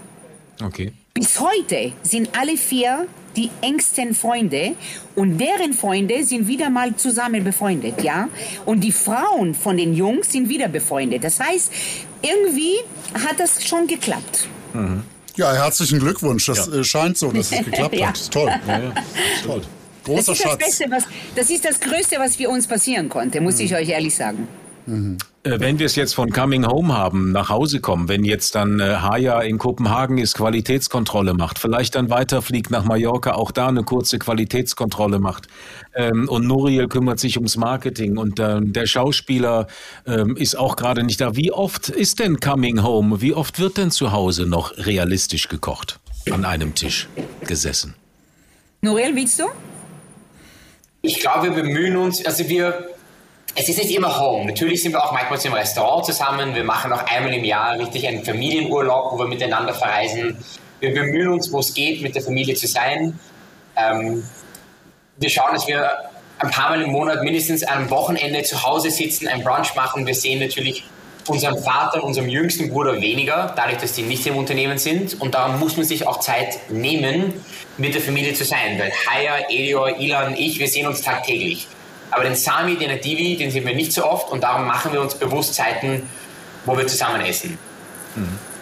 Okay. 0.62 0.92
Bis 1.14 1.40
heute 1.40 1.92
sind 2.02 2.30
alle 2.38 2.56
vier 2.56 3.06
die 3.36 3.50
engsten 3.60 4.14
Freunde 4.14 4.72
und 5.14 5.38
deren 5.38 5.72
Freunde 5.72 6.24
sind 6.24 6.46
wieder 6.48 6.70
mal 6.70 6.94
zusammen 6.96 7.44
befreundet, 7.44 8.02
ja? 8.02 8.28
Und 8.66 8.80
die 8.80 8.92
Frauen 8.92 9.54
von 9.54 9.76
den 9.76 9.94
Jungs 9.94 10.32
sind 10.32 10.48
wieder 10.48 10.68
befreundet. 10.68 11.24
Das 11.24 11.40
heißt, 11.40 11.72
irgendwie 12.22 12.76
hat 13.14 13.38
das 13.40 13.64
schon 13.66 13.86
geklappt. 13.86 14.48
Ja, 15.36 15.52
herzlichen 15.54 15.98
Glückwunsch. 15.98 16.46
Das 16.46 16.66
Ja. 16.66 16.74
äh, 16.80 16.84
scheint 16.84 17.16
so, 17.18 17.30
dass 17.32 17.52
es 17.52 17.58
geklappt 17.64 17.94
Ja. 17.96 18.08
hat. 18.08 18.30
Toll. 18.30 18.50
Toll. 19.44 19.62
Das 20.04 20.04
Großer 20.04 20.18
ist 20.20 20.28
das, 20.28 20.38
Schatz. 20.38 20.58
Beste, 20.58 20.84
was, 20.90 21.04
das 21.36 21.48
ist 21.50 21.64
das 21.64 21.78
Größte, 21.80 22.16
was 22.18 22.36
für 22.36 22.48
uns 22.48 22.66
passieren 22.66 23.08
konnte, 23.08 23.40
muss 23.40 23.60
ich 23.60 23.74
euch 23.74 23.88
ehrlich 23.88 24.14
sagen. 24.14 24.48
Äh, 24.86 25.16
Wenn 25.45 25.80
wir 25.80 25.86
es 25.86 25.97
jetzt 25.97 26.14
von 26.14 26.30
Coming 26.30 26.68
Home 26.68 26.97
haben, 26.97 27.32
nach 27.32 27.49
Hause 27.49 27.80
kommen, 27.80 28.09
wenn 28.09 28.24
jetzt 28.24 28.55
dann 28.55 28.78
äh, 28.78 28.84
Haya 28.84 29.40
in 29.40 29.59
Kopenhagen 29.59 30.18
ist, 30.18 30.36
Qualitätskontrolle 30.36 31.34
macht, 31.34 31.59
vielleicht 31.59 31.97
dann 31.97 32.11
weiterfliegt 32.11 32.70
nach 32.70 32.84
Mallorca, 32.84 33.32
auch 33.32 33.51
da 33.51 33.66
eine 33.66 33.82
kurze 33.82 34.20
Qualitätskontrolle 34.20 35.18
macht 35.18 35.49
ähm, 35.97 36.28
und 36.28 36.47
Nuriel 36.47 36.86
kümmert 36.86 37.18
sich 37.18 37.38
ums 37.38 37.57
Marketing 37.57 38.18
und 38.18 38.38
ähm, 38.38 38.72
der 38.72 38.86
Schauspieler 38.86 39.66
ähm, 40.07 40.36
ist 40.36 40.57
auch 40.57 40.76
gerade 40.76 41.03
nicht 41.03 41.20
da. 41.20 41.34
Wie 41.34 41.51
oft 41.51 41.88
ist 41.88 42.20
denn 42.20 42.38
Coming 42.38 42.84
Home? 42.84 43.20
Wie 43.20 43.34
oft 43.34 43.59
wird 43.59 43.78
denn 43.78 43.90
zu 43.90 44.12
Hause 44.12 44.47
noch 44.47 44.76
realistisch 44.78 45.49
gekocht? 45.49 45.99
An 46.30 46.45
einem 46.45 46.76
Tisch 46.76 47.09
gesessen. 47.45 47.97
Norel, 48.80 49.16
willst 49.16 49.40
du? 49.40 49.47
Ich 51.01 51.18
glaube, 51.18 51.57
wir 51.57 51.62
bemühen 51.64 51.97
uns, 51.97 52.24
also 52.24 52.49
wir, 52.49 52.91
es 53.55 53.68
ist 53.68 53.78
nicht 53.78 53.94
immer 53.94 54.18
Home. 54.18 54.46
Natürlich 54.46 54.82
sind 54.82 54.92
wir 54.92 55.05
auch 55.05 55.12
manchmal 55.12 55.38
im 55.44 55.53
Restaurant 55.53 56.07
zusammen. 56.07 56.55
Wir 56.55 56.64
machen 56.64 56.92
auch 56.92 57.05
einmal 57.05 57.34
im 57.34 57.44
Jahr 57.44 57.78
richtig 57.78 58.07
einen 58.07 58.24
Familienurlaub, 58.24 59.12
wo 59.12 59.18
wir 59.18 59.26
miteinander 59.26 59.74
verreisen. 59.74 60.38
Wir 60.80 60.94
bemühen 60.94 61.28
uns, 61.28 61.53
wo 61.53 61.61
es 61.61 61.74
geht, 61.74 62.03
mit 62.03 62.14
der 62.14 62.22
Familie 62.22 62.55
zu 62.55 62.66
sein. 62.66 63.18
Ähm, 63.76 64.24
wir 65.18 65.28
schauen, 65.28 65.53
dass 65.53 65.66
wir 65.66 65.90
ein 66.38 66.50
paar 66.50 66.70
Mal 66.70 66.82
im 66.82 66.90
Monat 66.90 67.22
mindestens 67.22 67.62
am 67.62 67.90
Wochenende 67.90 68.42
zu 68.42 68.62
Hause 68.62 68.90
sitzen, 68.90 69.28
ein 69.28 69.44
Brunch 69.44 69.74
machen. 69.74 70.07
Wir 70.07 70.14
sehen 70.14 70.40
natürlich 70.40 70.84
unserem 71.28 71.59
Vater, 71.59 72.03
unserem 72.03 72.28
jüngsten 72.28 72.70
Bruder 72.70 73.00
weniger, 73.00 73.53
dadurch, 73.55 73.78
dass 73.78 73.92
die 73.92 74.03
nicht 74.03 74.26
im 74.26 74.36
Unternehmen 74.36 74.78
sind. 74.78 75.20
Und 75.20 75.34
darum 75.34 75.61
muss 75.61 75.76
man 75.76 75.86
sich 75.86 76.07
auch 76.07 76.20
Zeit 76.20 76.59
nehmen, 76.70 77.34
mit 77.76 77.94
der 77.94 78.00
Familie 78.00 78.34
zu 78.34 78.44
sein. 78.44 78.78
Weil 78.78 78.92
Haya, 79.07 79.50
Elior, 79.50 80.00
Ilan, 80.00 80.34
ich, 80.36 80.59
wir 80.59 80.68
sehen 80.68 80.86
uns 80.86 81.03
tagtäglich. 81.03 81.68
Aber 82.12 82.24
den 82.24 82.36
Sami, 82.36 82.76
den 82.76 82.90
Adivi, 82.90 83.36
den 83.36 83.50
sehen 83.50 83.66
wir 83.66 83.74
nicht 83.74 83.92
so 83.92 84.04
oft 84.04 84.30
und 84.30 84.42
darum 84.42 84.66
machen 84.66 84.92
wir 84.92 85.00
uns 85.00 85.14
bewusst 85.14 85.54
Zeiten, 85.54 86.08
wo 86.66 86.76
wir 86.76 86.86
zusammen 86.86 87.22
essen. 87.22 87.58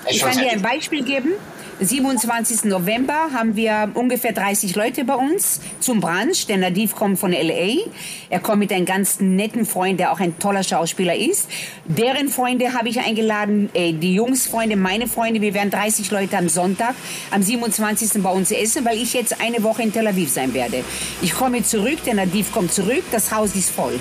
Es 0.04 0.16
ist 0.16 0.16
Ich 0.16 0.22
kann 0.22 0.38
dir 0.38 0.50
ein 0.52 0.62
Beispiel 0.62 1.04
geben. 1.04 1.32
27. 1.80 2.64
November 2.64 3.30
haben 3.32 3.56
wir 3.56 3.90
ungefähr 3.94 4.32
30 4.32 4.76
Leute 4.76 5.04
bei 5.04 5.14
uns 5.14 5.60
zum 5.80 6.00
Brunch. 6.00 6.46
Der 6.46 6.58
Nadiv 6.58 6.94
kommt 6.94 7.18
von 7.18 7.32
LA. 7.32 7.78
Er 8.28 8.40
kommt 8.40 8.58
mit 8.58 8.70
einem 8.70 8.84
ganz 8.84 9.18
netten 9.20 9.64
Freund, 9.64 9.98
der 9.98 10.12
auch 10.12 10.20
ein 10.20 10.38
toller 10.38 10.62
Schauspieler 10.62 11.16
ist. 11.16 11.48
Deren 11.86 12.28
Freunde 12.28 12.74
habe 12.74 12.90
ich 12.90 13.00
eingeladen, 13.00 13.70
äh, 13.72 13.94
die 13.94 14.14
Jungsfreunde, 14.14 14.76
meine 14.76 15.06
Freunde. 15.06 15.40
Wir 15.40 15.54
werden 15.54 15.70
30 15.70 16.10
Leute 16.10 16.36
am 16.36 16.50
Sonntag, 16.50 16.94
am 17.30 17.42
27. 17.42 18.22
bei 18.22 18.30
uns 18.30 18.50
essen, 18.50 18.84
weil 18.84 18.98
ich 18.98 19.14
jetzt 19.14 19.40
eine 19.40 19.62
Woche 19.62 19.82
in 19.82 19.92
Tel 19.92 20.06
Aviv 20.06 20.30
sein 20.30 20.52
werde. 20.52 20.84
Ich 21.22 21.34
komme 21.34 21.62
zurück, 21.62 22.04
der 22.04 22.14
Nadiv 22.14 22.52
kommt 22.52 22.74
zurück, 22.74 23.04
das 23.10 23.32
Haus 23.32 23.56
ist 23.56 23.70
voll. 23.70 23.98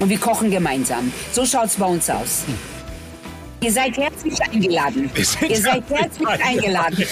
Und 0.00 0.08
wir 0.08 0.18
kochen 0.18 0.50
gemeinsam. 0.50 1.12
So 1.30 1.46
schaut's 1.46 1.76
bei 1.76 1.86
uns 1.86 2.10
aus. 2.10 2.42
Ihr 3.64 3.72
seid 3.72 3.96
herzlich 3.96 4.34
eingeladen. 4.42 5.10
Ihr 5.16 5.24
seid 5.24 5.84
herzlich 5.88 6.28
eingeladen. 6.28 7.06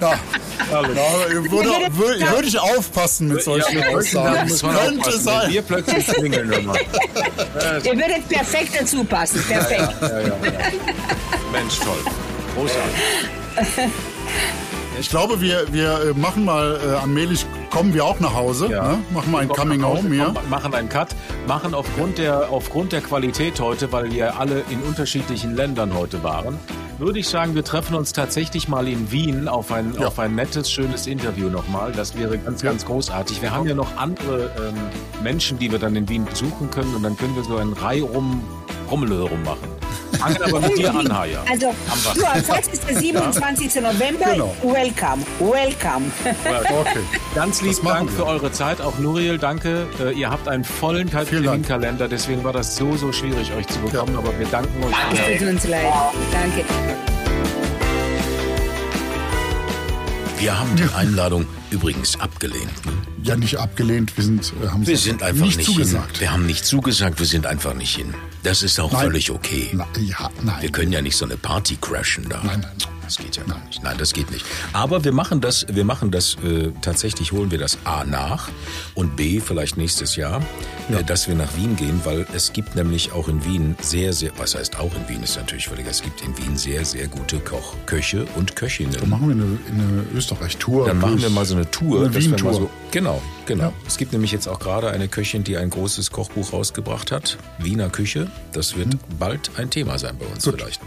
Ja. 0.00 0.18
Ja, 0.70 0.82
würde, 0.88 1.70
würde, 1.96 2.30
würde 2.30 2.48
ich 2.48 2.58
aufpassen 2.58 3.28
mit 3.28 3.42
solchen 3.42 3.78
Ja, 3.78 3.88
Aussagen. 3.88 4.50
man 4.62 4.76
könnte 4.76 5.18
sein. 5.18 5.50
wir 5.50 5.62
plötzlich 5.62 6.06
klingeln 6.08 6.52
immer. 6.52 6.74
Ihr 7.84 7.96
würdet 7.96 8.28
perfekt 8.28 8.72
dazu 8.78 9.02
passen. 9.04 9.42
Perfekt. 9.48 9.94
Ja, 10.02 10.20
ja, 10.20 10.26
ja. 10.26 10.34
Mensch, 11.52 11.78
toll. 11.78 12.04
Großartig. 12.54 13.90
Ich 15.02 15.10
glaube, 15.10 15.40
wir, 15.40 15.64
wir 15.72 16.12
äh, 16.14 16.14
machen 16.14 16.44
mal 16.44 16.78
äh, 16.80 16.90
allmählich, 16.94 17.44
kommen 17.70 17.92
wir 17.92 18.04
auch 18.04 18.20
nach 18.20 18.34
Hause. 18.34 18.68
Ja. 18.70 18.92
Ne? 18.92 18.98
Machen 19.12 19.32
wir 19.32 19.40
ein 19.40 19.48
Coming 19.48 19.82
Hause, 19.82 20.04
Home 20.04 20.14
hier. 20.14 20.34
Machen 20.48 20.72
einen 20.74 20.88
Cut. 20.88 21.08
Machen 21.48 21.74
aufgrund 21.74 22.18
der, 22.18 22.52
aufgrund 22.52 22.92
der 22.92 23.00
Qualität 23.00 23.58
heute, 23.58 23.90
weil 23.90 24.12
wir 24.12 24.38
alle 24.38 24.62
in 24.70 24.80
unterschiedlichen 24.82 25.56
Ländern 25.56 25.92
heute 25.92 26.22
waren, 26.22 26.56
würde 26.98 27.18
ich 27.18 27.26
sagen, 27.28 27.56
wir 27.56 27.64
treffen 27.64 27.96
uns 27.96 28.12
tatsächlich 28.12 28.68
mal 28.68 28.86
in 28.86 29.10
Wien 29.10 29.48
auf 29.48 29.72
ein, 29.72 29.92
Ja. 29.98 30.06
auf 30.06 30.20
ein 30.20 30.36
nettes, 30.36 30.70
schönes 30.70 31.08
Interview 31.08 31.48
nochmal. 31.48 31.90
Das 31.90 32.16
wäre 32.16 32.38
ganz, 32.38 32.62
ganz 32.62 32.86
großartig. 32.86 33.42
Wir 33.42 33.50
haben 33.50 33.66
ja 33.66 33.74
noch 33.74 33.96
andere 33.96 34.52
ähm, 34.56 34.74
Menschen, 35.20 35.58
die 35.58 35.72
wir 35.72 35.80
dann 35.80 35.96
in 35.96 36.08
Wien 36.08 36.26
besuchen 36.26 36.70
können 36.70 36.94
und 36.94 37.02
dann 37.02 37.16
können 37.16 37.34
wir 37.34 37.42
so 37.42 37.56
ein 37.56 37.72
Reihrum 37.72 38.44
Rummelhörum 38.88 39.42
machen. 39.42 39.81
Fangen 40.22 40.42
aber 40.42 40.60
mit 40.60 40.78
dir 40.78 40.94
an, 40.94 41.18
Haya. 41.18 41.42
Also, 41.50 41.68
Am 41.68 42.14
du, 42.14 42.42
falls 42.46 42.68
ist 42.68 42.88
der 42.88 42.96
27. 42.98 43.74
November, 43.82 44.24
Genau. 44.32 44.54
welcome, 44.62 45.22
welcome. 45.40 46.10
Okay. 46.80 46.98
Ganz 47.34 47.60
lieb 47.62 47.82
machen 47.82 48.06
Dank 48.06 48.10
wir. 48.10 48.16
für 48.18 48.26
eure 48.26 48.52
Zeit. 48.52 48.80
Auch 48.80 48.98
Nuriel, 48.98 49.38
danke. 49.38 49.86
Äh, 50.00 50.12
ihr 50.12 50.30
habt 50.30 50.48
einen 50.48 50.64
vollen 50.64 51.10
Kal- 51.10 51.26
Vielen 51.26 51.44
Dank. 51.44 51.66
Terminkalender, 51.66 52.08
deswegen 52.08 52.44
war 52.44 52.52
das 52.52 52.76
so, 52.76 52.96
so 52.96 53.12
schwierig, 53.12 53.52
euch 53.56 53.66
zu 53.66 53.78
bekommen. 53.80 54.16
Aber 54.16 54.36
wir 54.38 54.46
danken 54.46 54.82
euch. 54.84 54.94
Danke. 55.16 55.38
Tut 55.38 55.48
uns 55.48 55.66
leid. 55.68 55.92
Danke. 56.32 57.21
Wir 60.42 60.58
haben 60.58 60.74
die 60.74 60.92
Einladung 60.96 61.46
übrigens 61.70 62.18
abgelehnt. 62.18 62.84
Ne? 62.84 62.92
Ja, 63.22 63.36
nicht 63.36 63.58
abgelehnt, 63.58 64.16
wir 64.16 64.24
sind, 64.24 64.52
äh, 64.60 64.66
haben 64.66 64.84
Wir 64.84 64.98
sind 64.98 65.22
einfach 65.22 65.46
nicht, 65.46 65.58
nicht 65.58 65.66
zugesagt. 65.70 66.16
Hin. 66.16 66.20
Wir 66.20 66.32
haben 66.32 66.46
nicht 66.46 66.64
zugesagt, 66.64 67.20
wir 67.20 67.26
sind 67.26 67.46
einfach 67.46 67.74
nicht 67.74 67.94
hin. 67.94 68.12
Das 68.42 68.64
ist 68.64 68.80
auch 68.80 68.90
Nein. 68.90 69.02
völlig 69.02 69.30
okay. 69.30 69.70
Na, 69.72 69.86
ja, 70.00 70.30
nein. 70.42 70.60
Wir 70.60 70.72
können 70.72 70.90
ja 70.90 71.00
nicht 71.00 71.16
so 71.16 71.26
eine 71.26 71.36
Party 71.36 71.78
crashen 71.80 72.28
da. 72.28 72.42
Nein, 72.42 72.58
nein. 72.58 72.91
Das 73.04 73.16
geht 73.18 73.36
ja 73.36 73.42
gar 73.44 73.58
nicht. 73.66 73.82
Nein, 73.82 73.96
das 73.98 74.12
geht 74.12 74.30
nicht. 74.30 74.44
Aber 74.72 75.04
wir 75.04 75.12
machen 75.12 75.40
das, 75.40 75.66
wir 75.68 75.84
machen 75.84 76.10
das 76.10 76.36
äh, 76.44 76.70
tatsächlich, 76.80 77.32
holen 77.32 77.50
wir 77.50 77.58
das 77.58 77.76
A 77.84 78.04
nach 78.04 78.48
und 78.94 79.16
B 79.16 79.40
vielleicht 79.40 79.76
nächstes 79.76 80.16
Jahr, 80.16 80.40
äh, 80.90 81.02
dass 81.04 81.28
wir 81.28 81.34
nach 81.34 81.54
Wien 81.56 81.76
gehen, 81.76 82.00
weil 82.04 82.26
es 82.34 82.52
gibt 82.52 82.74
nämlich 82.76 83.12
auch 83.12 83.28
in 83.28 83.44
Wien 83.44 83.76
sehr, 83.80 84.12
sehr, 84.12 84.32
was 84.38 84.54
heißt 84.54 84.78
auch 84.78 84.92
in 84.94 85.08
Wien, 85.08 85.22
ist 85.22 85.36
natürlich 85.36 85.68
völlig, 85.68 85.86
es 85.86 86.02
gibt 86.02 86.22
in 86.22 86.36
Wien 86.38 86.56
sehr, 86.56 86.84
sehr 86.84 87.06
gute 87.08 87.38
Koch, 87.40 87.74
Köche 87.86 88.24
und 88.36 88.56
Köchinnen. 88.56 88.92
Dann 88.98 89.10
machen 89.10 89.28
wir 89.28 89.34
eine, 89.34 89.58
eine 89.70 90.04
Österreich-Tour. 90.14 90.86
Dann 90.86 90.98
machen 90.98 91.20
wir 91.20 91.30
mal 91.30 91.44
so 91.44 91.54
eine 91.54 91.70
Tour. 91.70 92.06
Eine 92.06 92.14
Wien-Tour. 92.14 92.54
so, 92.54 92.70
genau, 92.90 93.20
genau. 93.46 93.64
Ja. 93.64 93.72
Es 93.86 93.96
gibt 93.98 94.12
nämlich 94.12 94.32
jetzt 94.32 94.46
auch 94.48 94.58
gerade 94.60 94.90
eine 94.90 95.08
Köchin, 95.08 95.44
die 95.44 95.56
ein 95.56 95.70
großes 95.70 96.10
Kochbuch 96.10 96.52
rausgebracht 96.52 97.10
hat. 97.12 97.36
Wiener 97.58 97.90
Küche. 97.90 98.30
Das 98.52 98.76
wird 98.76 98.96
bald 99.18 99.50
ein 99.56 99.70
Thema 99.70 99.98
sein 99.98 100.16
bei 100.18 100.26
uns 100.26 100.46
Mhm. 100.46 100.50
Gut. 100.52 100.60
vielleicht. 100.60 100.80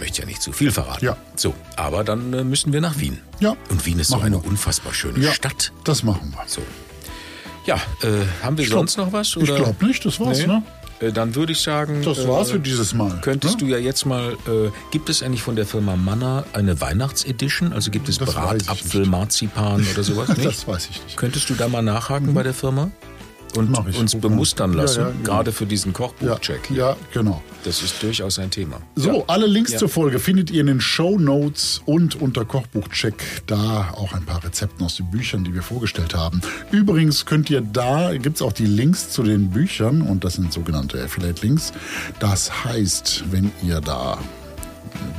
Möchte 0.00 0.22
ja 0.22 0.26
nicht 0.26 0.42
zu 0.42 0.52
viel 0.52 0.70
verraten. 0.72 1.04
Ja. 1.04 1.16
So, 1.36 1.54
aber 1.76 2.02
dann 2.04 2.32
äh, 2.32 2.44
müssen 2.44 2.72
wir 2.72 2.80
nach 2.80 2.98
Wien. 2.98 3.18
Ja. 3.40 3.54
Und 3.70 3.86
Wien 3.86 3.98
ist 4.00 4.08
so 4.08 4.16
Machen 4.16 4.26
eine 4.26 4.42
wir. 4.42 4.48
unfassbar 4.48 4.92
schöne 4.92 5.18
Ja, 5.20 5.32
Stadt. 5.32 5.72
das 5.84 6.02
machen 6.02 6.32
wir. 6.36 6.42
So. 6.46 6.62
Ja, 7.66 7.76
äh, 8.02 8.08
haben 8.42 8.58
wir 8.58 8.66
glaub- 8.66 8.80
sonst 8.80 8.96
noch 8.98 9.12
was? 9.12 9.28
ich 9.36 9.44
glaub 9.46 9.80
nicht, 9.82 10.04
das 10.04 10.18
war's, 10.20 10.46
ne? 10.46 10.62
Äh, 11.00 11.12
Dann 11.12 11.34
würde 11.34 11.52
ich 11.52 11.60
sagen. 11.60 12.02
Das 12.04 12.26
war's 12.28 12.48
äh, 12.50 12.52
für 12.52 12.58
dieses 12.60 12.94
Mal. 12.94 13.18
Könntest 13.20 13.54
ne? 13.54 13.66
du 13.66 13.66
ja 13.72 13.78
jetzt 13.78 14.04
mal, 14.06 14.32
äh, 14.46 14.70
gibt 14.92 15.08
es 15.08 15.22
eigentlich 15.22 15.42
von 15.42 15.56
der 15.56 15.66
Firma 15.66 15.96
Manna 15.96 16.44
eine 16.52 16.80
Weihnachtsedition? 16.80 17.72
Also 17.72 17.90
gibt 17.90 18.08
es 18.08 18.18
Das 18.18 18.32
Bratapfel. 18.32 19.04
Marzipan 19.06 19.84
oder 19.92 20.02
sowas? 20.04 20.28
Nicht? 20.36 20.44
Das 20.46 20.68
weiß 20.68 20.88
ich 20.90 21.02
nicht. 21.04 21.16
Könntest 21.16 21.48
du 21.50 21.54
da 21.54 21.68
mal 21.68 21.82
nachhaken 21.82 22.32
bei 22.34 22.42
der 22.44 22.54
Firma? 22.54 22.90
Und 23.56 23.74
uns 23.96 24.14
bemustern 24.16 24.72
Ja, 24.72 24.82
lassen, 24.82 25.00
ja, 25.00 25.08
ja. 25.08 25.14
gerade 25.22 25.52
für 25.52 25.66
diesen 25.66 25.92
Ja, 25.92 25.98
Kochbuchcheck. 25.98 26.66
hier. 26.68 26.76
ja, 26.76 26.96
genau. 27.12 27.42
Das 27.64 27.82
ist 27.82 28.02
durchaus 28.02 28.38
ein 28.38 28.50
Thema. 28.50 28.80
So, 28.94 29.18
ja. 29.18 29.24
alle 29.28 29.46
Links 29.46 29.72
Ja. 29.72 29.78
zur 29.78 29.88
Folge 29.88 30.18
findet 30.18 30.50
ihr 30.50 30.60
in 30.60 30.66
den 30.66 30.80
Show 30.80 31.18
Notes 31.18 31.80
und 31.86 32.20
unter 32.20 32.44
Kochbuchcheck. 32.44 33.14
Da 33.46 33.90
auch 33.96 34.12
ein 34.12 34.24
paar 34.24 34.44
Rezepten 34.44 34.84
aus 34.84 34.96
den 34.96 35.10
Büchern, 35.10 35.44
die 35.44 35.54
wir 35.54 35.62
vorgestellt 35.62 36.14
haben. 36.14 36.40
Übrigens 36.72 37.24
könnt 37.26 37.48
ihr 37.50 37.60
da, 37.62 38.16
gibt's 38.16 38.42
auch 38.42 38.52
die 38.52 38.66
Links 38.66 39.10
zu 39.10 39.22
den 39.22 39.50
Büchern 39.50 40.02
und 40.02 40.24
das 40.24 40.34
sind 40.34 40.52
sogenannte 40.52 41.02
Affiliate-Links. 41.02 41.72
Das 42.20 42.64
heißt, 42.64 43.24
wenn 43.30 43.50
ihr 43.62 43.80
da 43.80 44.18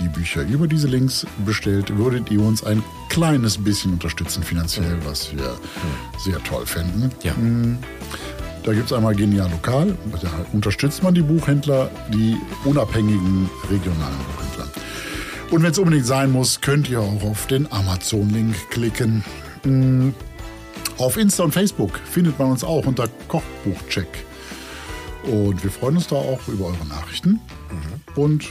die 0.02 0.08
Bücher 0.08 0.44
über 0.44 0.68
diese 0.68 0.88
Links 0.88 1.26
bestellt, 1.46 1.98
würdet 1.98 2.32
ihr 2.32 2.42
uns 2.42 2.64
ein 2.64 2.84
kleines 3.10 3.58
bisschen 3.58 3.94
unterstützen 3.94 4.44
finanziell, 4.44 4.98
was 5.06 5.36
wir 5.36 5.58
sehr 6.18 6.44
toll 6.44 6.66
fänden. 6.66 7.12
Ja. 7.24 7.34
Da 8.64 8.74
gibt 8.74 8.88
es 8.88 8.94
einmal 8.94 9.16
Genial 9.16 9.50
Lokal. 9.52 9.96
Da 10.22 10.30
unterstützt 10.52 11.04
man 11.04 11.14
die 11.14 11.22
Buchhändler, 11.22 11.90
die 12.14 12.36
unabhängigen 12.64 13.50
regionalen 13.70 14.18
Buchhändler. 14.18 14.68
Und 15.52 15.62
wenn 15.62 15.72
es 15.72 15.78
unbedingt 15.78 16.06
sein 16.08 16.32
muss, 16.32 16.62
könnt 16.62 16.90
ihr 16.90 17.00
auch 17.00 17.22
auf 17.24 17.46
den 17.48 17.72
Amazon-Link 17.72 18.56
klicken. 18.72 19.24
Mm, 19.64 20.10
Auf 20.98 21.18
Insta 21.18 21.44
und 21.44 21.52
Facebook 21.52 22.00
findet 22.10 22.40
man 22.40 22.50
uns 22.52 22.64
auch 22.64 22.86
unter 22.88 23.08
Kochbuchcheck. 23.28 24.08
Und 25.24 25.64
wir 25.64 25.70
freuen 25.72 25.98
uns 25.98 26.08
da 26.08 26.16
auch 26.16 26.48
über 26.48 26.66
eure 26.66 26.88
Nachrichten. 26.88 27.40
Und 28.16 28.46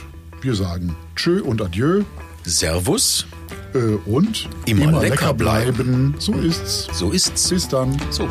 wir 0.45 0.55
sagen 0.55 0.95
Tschö 1.15 1.41
und 1.41 1.61
Adieu. 1.61 2.03
Servus, 2.43 3.25
Äh, 3.73 3.95
und 4.09 4.47
Immer 4.65 5.01
lecker 5.01 5.33
bleiben. 5.33 6.15
So 6.19 6.33
ist's. 6.33 6.87
so 6.93 7.11
ist's. 7.11 7.49
Bis 7.49 7.67
dann. 7.67 7.97
So. 8.11 8.29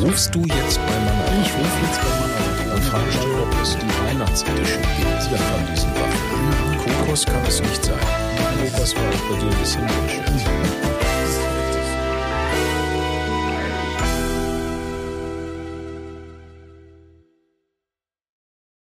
Rufst 0.00 0.34
du 0.34 0.40
jetzt 0.44 0.78
bei 0.78 0.98
Mama 1.04 1.10
an? 1.10 1.42
Ich 1.42 1.52
rufe 1.52 1.86
jetzt 1.86 2.00
bei 2.00 2.08
Mama 2.08 2.24
an. 2.24 2.68
Dann 2.70 2.82
fragst 2.82 3.18
du, 3.22 3.42
ob 3.42 3.62
es 3.62 3.76
die 3.76 4.06
Weihnachtsedition 4.06 4.82
gibt 4.96 5.32
ja. 5.32 5.38
von 5.38 5.74
diesen 5.74 5.90
Waffeln. 5.90 6.98
Kokos 7.00 7.26
kann 7.26 7.42
es 7.46 7.60
nicht 7.60 7.84
sein. 7.84 7.94
Nee, 8.62 8.70
das 8.78 8.94
war 8.94 9.02
bei 9.02 9.38
dir 9.40 9.50
ein 9.50 9.58
bisschen 9.58 9.82
unschön. 9.82 10.81